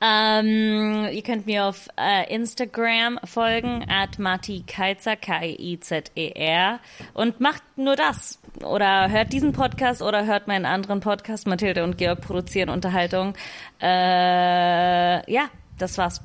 Ähm, 0.00 1.08
ihr 1.10 1.22
könnt 1.22 1.46
mir 1.46 1.64
auf 1.64 1.88
äh, 1.96 2.32
Instagram 2.34 3.18
folgen, 3.24 3.86
at 3.88 4.18
Marti 4.18 4.62
Keizer, 4.66 5.16
K-I-Z-E-R. 5.16 6.80
Und 7.14 7.40
macht 7.40 7.62
nur 7.76 7.96
das. 7.96 8.38
Oder 8.62 9.10
hört 9.10 9.32
diesen 9.32 9.52
Podcast 9.52 10.02
oder 10.02 10.26
hört 10.26 10.48
meinen 10.48 10.66
anderen 10.66 11.00
Podcast. 11.00 11.46
Mathilde 11.46 11.82
und 11.84 11.96
Georg 11.96 12.20
produzieren 12.20 12.68
Unterhaltung. 12.68 13.34
Äh, 13.80 15.32
ja, 15.32 15.48
das 15.78 15.96
war's. 15.96 16.20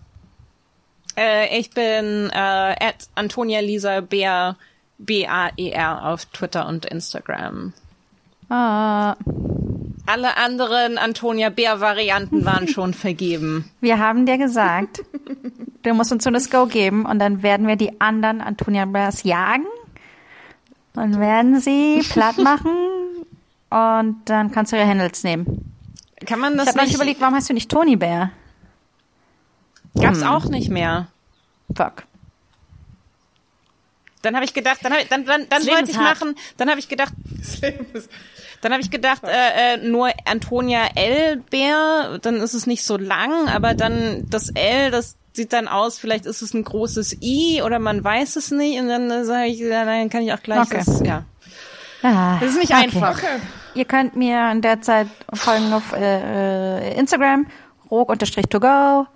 Äh, 1.18 1.58
ich 1.58 1.70
bin 1.72 2.30
äh, 2.32 2.36
at 2.36 3.08
Antonia 3.16 3.62
Lisa 3.62 4.02
Bär, 4.02 4.58
B-A-E-R 4.98 6.06
auf 6.06 6.26
Twitter 6.26 6.68
und 6.68 6.86
Instagram. 6.86 7.74
Ah. 8.50 9.16
Alle 10.12 10.36
anderen 10.36 10.98
Antonia 10.98 11.50
Bär-Varianten 11.50 12.44
waren 12.44 12.68
schon 12.68 12.94
vergeben. 12.94 13.72
Wir 13.80 13.98
haben 13.98 14.26
dir 14.26 14.38
gesagt, 14.38 15.04
du 15.84 15.94
musst 15.94 16.12
uns 16.12 16.26
so 16.26 16.32
das 16.32 16.50
Go 16.50 16.66
geben 16.66 17.06
und 17.06 17.18
dann 17.20 17.44
werden 17.44 17.66
wir 17.66 17.78
die 17.78 18.02
anderen 18.02 18.42
Antonia 18.42 18.84
Bärs 18.84 19.24
jagen 19.24 19.68
und 20.96 21.18
werden 21.18 21.62
sie 21.62 22.02
platt 22.10 22.38
machen 22.40 22.72
und 23.70 24.18
dann 24.26 24.52
kannst 24.52 24.74
du 24.74 24.76
ihre 24.76 24.86
Handles 24.86 25.24
nehmen. 25.24 25.74
Kann 26.26 26.42
man 26.42 26.58
das 26.58 26.68
ich 26.68 26.74
habe 26.76 26.86
nicht 26.86 26.96
überlegt, 26.96 27.22
warum 27.22 27.36
heißt 27.36 27.50
du 27.50 27.54
nicht 27.54 27.72
Toni 27.72 27.96
Bär? 27.96 28.32
Gab's 29.96 30.20
hm. 30.20 30.28
auch 30.28 30.44
nicht 30.50 30.70
mehr. 30.70 31.08
Fuck. 31.74 32.04
Dann 34.24 34.36
habe 34.36 34.44
ich 34.44 34.54
gedacht, 34.54 34.80
dann, 34.84 34.92
hab, 34.92 35.08
dann, 35.08 35.26
dann, 35.26 35.48
dann 35.48 35.66
wollte 35.68 35.92
ich 35.92 35.98
machen, 35.98 36.36
dann 36.58 36.70
habe 36.70 36.82
ich 36.82 36.90
gedacht, 36.90 37.14
dann 38.62 38.72
habe 38.72 38.82
ich 38.82 38.92
gedacht, 38.92 39.24
äh, 39.24 39.76
äh, 39.76 39.78
nur 39.78 40.10
Antonia 40.26 40.82
L. 40.96 41.38
Bär, 41.50 42.20
dann 42.22 42.36
ist 42.36 42.54
es 42.54 42.68
nicht 42.68 42.84
so 42.84 42.98
lang, 42.98 43.48
aber 43.50 43.74
dann 43.74 44.26
das 44.30 44.50
L, 44.50 44.92
das 44.92 45.18
sieht 45.34 45.54
dann 45.54 45.68
aus, 45.68 45.98
vielleicht 45.98 46.26
ist 46.26 46.42
es 46.42 46.54
ein 46.54 46.64
großes 46.64 47.22
I 47.22 47.62
oder 47.64 47.80
man 47.80 48.04
weiß 48.04 48.36
es 48.36 48.52
nicht 48.52 48.80
und 48.80 48.88
dann 48.88 49.26
sage 49.26 49.48
ich, 49.48 49.60
ja, 49.60 49.86
dann 49.86 50.10
kann 50.10 50.24
ich 50.24 50.34
auch 50.34 50.44
gleich 50.44 50.62
okay. 50.62 50.84
das, 50.86 51.02
ja. 51.06 51.24
Ah, 52.04 52.38
das 52.40 52.52
ist 52.52 52.60
nicht 52.60 52.74
okay. 52.74 52.84
einfach. 52.84 53.18
Okay. 53.18 53.40
Ihr 53.74 53.86
könnt 53.86 54.16
mir 54.16 54.52
in 54.52 54.62
der 54.62 54.82
Zeit 54.82 55.08
folgen 55.34 55.72
auf 55.72 55.94
äh, 55.94 56.90
äh 56.90 57.00
Instagram, 57.00 57.48
rog-to-go. 57.90 59.08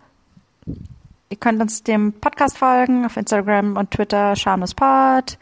Ihr 1.30 1.38
könnt 1.38 1.62
uns 1.62 1.84
dem 1.84 2.14
Podcast 2.14 2.58
folgen 2.58 3.06
auf 3.06 3.18
Instagram 3.18 3.76
und 3.76 3.92
Twitter, 3.92 4.36
schamlospod. 4.36 5.38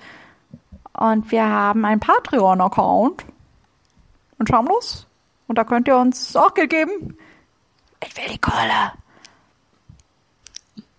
Und 0.97 1.31
wir 1.31 1.45
haben 1.45 1.85
einen 1.85 1.99
Patreon-Account. 1.99 3.25
Und 4.44 4.49
schamlos. 4.49 5.07
Und 5.48 5.57
da 5.57 5.64
könnt 5.64 5.88
ihr 5.88 5.95
uns 5.95 6.36
auch 6.36 6.53
Geld 6.53 6.70
geben. 6.70 7.18
Ich 8.06 8.18
will 8.18 8.26
die 8.30 8.38
Kohle. 8.38 8.91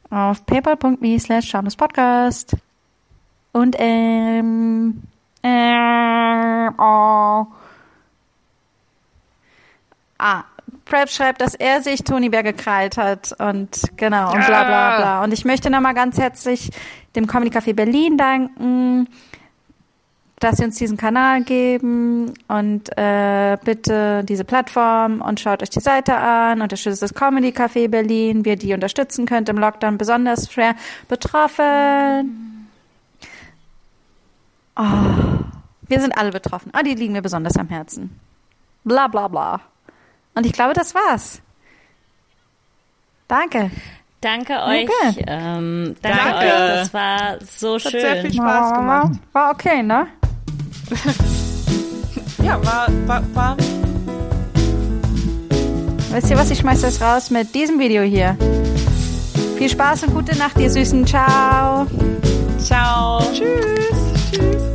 Auf 0.08 0.46
paypal.me 0.46 1.20
slash 1.20 1.50
schamlospodcast. 1.50 2.56
Und 3.52 3.76
ähm, 3.78 5.02
äh, 5.42 6.70
oh. 6.78 7.46
Ah, 10.16 10.44
Prep 10.86 11.10
schreibt, 11.10 11.42
dass 11.42 11.54
er 11.54 11.82
sich 11.82 12.02
Toni 12.02 12.30
Bär 12.30 12.42
gekrallt 12.42 12.96
hat 12.96 13.38
und 13.38 13.78
genau 13.98 14.32
und 14.32 14.46
bla 14.46 14.64
bla 14.64 14.96
bla. 14.96 15.22
Und 15.22 15.34
ich 15.34 15.44
möchte 15.44 15.68
nochmal 15.68 15.92
ganz 15.92 16.16
herzlich 16.16 16.70
dem 17.14 17.26
Comedy 17.26 17.54
Café 17.54 17.74
Berlin 17.74 18.16
danken, 18.16 19.06
dass 20.44 20.58
sie 20.58 20.64
uns 20.64 20.76
diesen 20.76 20.98
Kanal 20.98 21.42
geben 21.42 22.34
und 22.48 22.90
äh, 22.98 23.56
bitte 23.64 24.22
diese 24.24 24.44
Plattform 24.44 25.22
und 25.22 25.40
schaut 25.40 25.62
euch 25.62 25.70
die 25.70 25.80
Seite 25.80 26.14
an, 26.16 26.60
unterstützt 26.60 27.00
das 27.00 27.14
Comedy 27.14 27.48
Café 27.48 27.88
Berlin, 27.88 28.44
wie 28.44 28.50
ihr 28.50 28.56
die 28.56 28.74
unterstützen 28.74 29.24
könnt 29.24 29.48
im 29.48 29.56
Lockdown 29.56 29.96
besonders 29.96 30.52
schwer 30.52 30.74
betroffen. 31.08 32.68
Oh, 34.76 34.82
wir 35.88 36.00
sind 36.00 36.16
alle 36.18 36.30
betroffen. 36.30 36.70
Ah, 36.74 36.80
oh, 36.80 36.84
die 36.84 36.94
liegen 36.94 37.14
mir 37.14 37.22
besonders 37.22 37.56
am 37.56 37.68
Herzen. 37.70 38.20
Bla 38.84 39.08
bla 39.08 39.28
bla. 39.28 39.60
Und 40.34 40.44
ich 40.44 40.52
glaube, 40.52 40.74
das 40.74 40.94
war's. 40.94 41.40
Danke. 43.28 43.70
Danke 44.20 44.62
euch. 44.62 44.88
Okay. 44.90 45.24
Ähm, 45.26 45.96
danke, 46.02 46.18
danke, 46.18 46.36
euch. 46.38 46.80
Das 46.80 46.94
war 46.94 47.38
so 47.40 47.78
schön. 47.78 47.94
Hat 47.94 48.00
sehr 48.00 48.16
viel 48.20 48.34
Spaß 48.34 48.74
gemacht. 48.74 49.12
War 49.32 49.50
okay, 49.50 49.82
ne? 49.82 50.06
ja, 52.42 52.64
war, 52.64 52.88
war, 53.06 53.22
war. 53.34 53.56
Weißt 56.10 56.30
du 56.30 56.36
was, 56.36 56.50
ich 56.50 56.58
schmeiß 56.58 56.82
das 56.82 57.00
raus 57.00 57.30
mit 57.30 57.54
diesem 57.54 57.78
Video 57.78 58.02
hier. 58.02 58.36
Viel 59.56 59.68
Spaß 59.68 60.04
und 60.04 60.14
gute 60.14 60.36
Nacht, 60.36 60.58
ihr 60.58 60.70
Süßen. 60.70 61.06
Ciao. 61.06 61.86
Ciao. 62.58 63.20
Tschüss. 63.32 63.66
Tschüss. 64.32 64.73